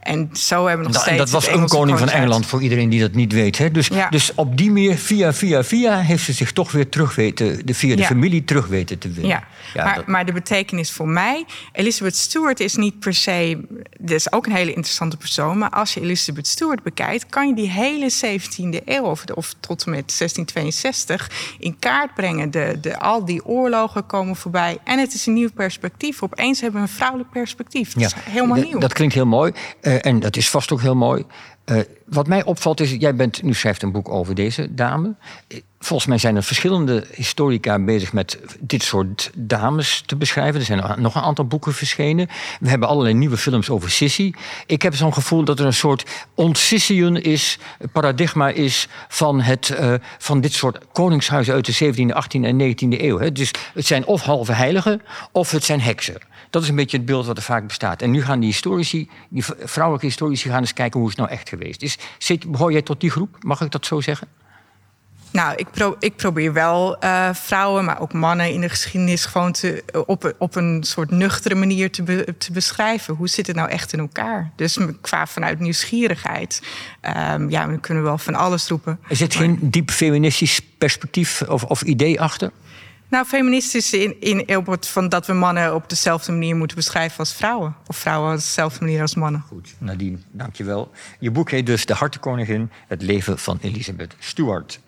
En 0.00 0.30
zo 0.32 0.66
hebben 0.66 0.86
we 0.86 0.92
nog 0.92 1.02
steeds 1.02 1.18
en 1.18 1.24
dat 1.24 1.30
was 1.30 1.48
een 1.48 1.68
koning 1.68 1.98
van. 1.98 2.08
Engeland, 2.08 2.46
voor 2.46 2.62
iedereen 2.62 2.88
die 2.88 3.00
dat 3.00 3.12
niet 3.14 3.32
weet. 3.32 3.58
Hè? 3.58 3.70
Dus, 3.70 3.86
Ja. 3.86 4.08
dus 4.08 4.32
op 4.34 4.56
die 4.56 4.70
manier, 4.70 4.96
via, 4.98 5.32
via, 5.32 5.64
via, 5.64 5.98
heeft 5.98 6.24
ze 6.24 6.32
zich 6.32 6.52
toch 6.52 6.72
weer 6.72 6.88
terug 6.88 7.14
weten... 7.14 7.66
De, 7.66 7.74
via 7.74 7.94
de 7.94 8.00
Ja. 8.00 8.06
familie 8.06 8.44
terug 8.44 8.66
weten 8.66 8.98
te 8.98 9.08
winnen. 9.10 9.30
Ja, 9.30 9.44
maar, 9.74 9.94
dat- 9.94 10.06
maar 10.06 10.26
de 10.26 10.32
betekenis 10.32 10.90
voor 10.92 11.08
mij... 11.08 11.44
Elizabeth 11.72 12.16
Stewart 12.16 12.60
is 12.60 12.74
niet 12.76 12.98
per 12.98 13.14
se... 13.14 13.60
Dat 14.00 14.10
is 14.10 14.32
ook 14.32 14.46
een 14.46 14.52
hele 14.54 14.72
interessante 14.72 15.16
persoon... 15.16 15.58
maar 15.58 15.70
als 15.70 15.94
je 15.94 16.00
Elizabeth 16.00 16.46
Stewart 16.46 16.82
bekijkt... 16.82 17.26
kan 17.26 17.48
je 17.48 17.54
die 17.54 17.70
hele 17.70 18.10
17e 18.24 18.84
eeuw 18.84 19.02
of, 19.04 19.24
of 19.34 19.54
tot 19.60 19.84
en 19.84 19.90
met 19.90 20.18
1662 20.18 21.30
in 21.58 21.78
kaart 21.78 22.14
brengen. 22.14 22.50
De, 22.50 22.78
de, 22.80 22.98
al 22.98 23.24
die 23.24 23.44
oorlogen 23.44 24.06
komen 24.06 24.36
voorbij. 24.36 24.78
En 24.84 24.98
het 24.98 25.14
is 25.14 25.26
een 25.26 25.32
nieuw 25.32 25.50
perspectief. 25.54 26.22
Opeens 26.22 26.60
hebben 26.60 26.80
we 26.82 26.86
een 26.88 26.94
vrouwelijk 26.94 27.30
perspectief. 27.30 27.92
Dat 27.92 28.02
is 28.02 28.14
helemaal 28.24 28.56
nieuw. 28.62 28.78
Dat 28.78 28.92
klinkt 28.92 29.14
heel 29.14 29.26
mooi. 29.26 29.52
eh, 29.80 30.06
en 30.06 30.20
dat 30.20 30.36
is 30.36 30.50
vast 30.50 30.72
ook 30.72 30.80
heel 30.80 30.96
mooi. 30.96 31.24
Eh, 31.64 31.78
wat 32.04 32.26
mij 32.26 32.44
opvalt 32.44 32.80
is, 32.80 32.90
jij 32.90 33.14
bent, 33.14 33.42
nu 33.42 33.54
schrijft 33.54 33.82
een 33.82 33.92
boek 33.92 34.08
over 34.08 34.34
deze 34.34 34.74
dame. 34.74 35.14
Eh, 35.48 35.58
Volgens 35.82 36.08
mij 36.08 36.18
zijn 36.18 36.36
er 36.36 36.42
verschillende 36.42 37.04
historica 37.14 37.78
bezig 37.78 38.12
met 38.12 38.38
dit 38.60 38.82
soort 38.82 39.30
dames 39.34 40.02
te 40.06 40.16
beschrijven. 40.16 40.60
Er 40.60 40.66
zijn 40.66 41.00
nog 41.00 41.14
een 41.14 41.22
aantal 41.22 41.46
boeken 41.46 41.72
verschenen. 41.72 42.28
We 42.60 42.68
hebben 42.68 42.88
allerlei 42.88 43.14
nieuwe 43.14 43.36
films 43.36 43.70
over 43.70 43.90
Sissy. 43.90 44.32
Ik 44.66 44.82
heb 44.82 44.94
zo'n 44.94 45.14
gevoel 45.14 45.44
dat 45.44 45.58
er 45.58 45.66
een 45.66 45.72
soort 45.72 46.04
ontsissien 46.34 47.22
is, 47.22 47.58
paradigma 47.92 48.48
is 48.48 48.88
van, 49.08 49.40
het, 49.40 49.70
eh, 49.70 49.94
van 50.18 50.40
dit 50.40 50.52
soort 50.52 50.78
koningshuizen 50.92 51.54
uit 51.54 51.66
de 51.66 51.72
17e, 51.72 52.14
18e 52.14 52.46
en 52.46 52.56
19e 52.56 53.02
eeuw. 53.04 53.18
Hè. 53.18 53.32
Dus 53.32 53.50
het 53.74 53.86
zijn 53.86 54.06
of 54.06 54.22
halve 54.22 54.52
heiligen 54.52 55.02
of 55.32 55.50
het 55.50 55.64
zijn 55.64 55.80
heksen. 55.80 56.20
Dat 56.50 56.62
is 56.62 56.68
een 56.68 56.74
beetje 56.74 56.96
het 56.96 57.06
beeld 57.06 57.26
wat 57.26 57.36
er 57.36 57.42
vaak 57.42 57.66
bestaat. 57.66 58.02
En 58.02 58.10
nu 58.10 58.22
gaan 58.22 58.40
die 58.40 58.48
historici, 58.48 59.08
die 59.28 59.44
vrouwelijke 59.64 60.06
historici, 60.06 60.48
gaan 60.48 60.60
eens 60.60 60.72
kijken 60.72 61.00
hoe 61.00 61.08
is 61.08 61.16
het 61.16 61.24
nou 61.26 61.38
echt 61.38 61.48
geweest. 61.48 61.82
Is, 61.82 61.98
zit, 62.18 62.50
behoor 62.50 62.72
jij 62.72 62.82
tot 62.82 63.00
die 63.00 63.10
groep? 63.10 63.36
Mag 63.40 63.60
ik 63.60 63.70
dat 63.70 63.86
zo 63.86 64.00
zeggen? 64.00 64.28
Nou, 65.32 65.54
ik, 65.56 65.70
pro- 65.70 65.96
ik 65.98 66.16
probeer 66.16 66.52
wel 66.52 66.98
eh, 66.98 67.28
vrouwen, 67.34 67.84
maar 67.84 68.00
ook 68.00 68.12
mannen 68.12 68.52
in 68.52 68.60
de 68.60 68.68
geschiedenis 68.68 69.24
gewoon 69.24 69.52
te, 69.52 69.84
op, 70.06 70.34
op 70.38 70.54
een 70.56 70.84
soort 70.84 71.10
nuchtere 71.10 71.54
manier 71.54 71.90
te, 71.90 72.02
be- 72.02 72.34
te 72.38 72.52
beschrijven. 72.52 73.14
Hoe 73.14 73.28
zit 73.28 73.46
het 73.46 73.56
nou 73.56 73.68
echt 73.68 73.92
in 73.92 73.98
elkaar? 73.98 74.50
Dus 74.56 74.78
qua 75.00 75.26
vanuit 75.26 75.58
nieuwsgierigheid. 75.60 76.62
ehm, 77.00 77.48
ja, 77.48 77.66
dan 77.66 77.80
kunnen 77.80 78.02
we 78.02 78.08
wel 78.08 78.18
van 78.18 78.34
alles 78.34 78.68
roepen. 78.68 78.98
Er 79.08 79.16
zit 79.16 79.34
geen 79.34 79.58
diep 79.62 79.90
feministisch 79.90 80.60
perspectief 80.78 81.42
of, 81.42 81.64
of 81.64 81.82
idee 81.82 82.20
achter? 82.20 82.50
Nou, 83.10 83.26
feministisch 83.26 83.92
in, 83.92 84.20
in 84.20 84.64
van 84.80 85.08
dat 85.08 85.26
we 85.26 85.32
mannen 85.32 85.74
op 85.74 85.88
dezelfde 85.88 86.32
manier 86.32 86.56
moeten 86.56 86.76
beschrijven 86.76 87.18
als 87.18 87.34
vrouwen. 87.34 87.76
Of 87.86 87.96
vrouwen 87.96 88.30
op 88.30 88.36
dezelfde 88.36 88.84
manier 88.84 89.00
als 89.00 89.14
mannen. 89.14 89.44
Goed, 89.48 89.74
Nadine, 89.78 90.18
dankjewel. 90.30 90.90
Je 91.18 91.30
boek 91.30 91.50
heet 91.50 91.66
dus 91.66 91.86
De 91.86 91.94
Hartenkoningin, 91.94 92.70
het 92.86 93.02
leven 93.02 93.38
van 93.38 93.58
Elizabeth 93.60 94.14
Stuart. 94.18 94.80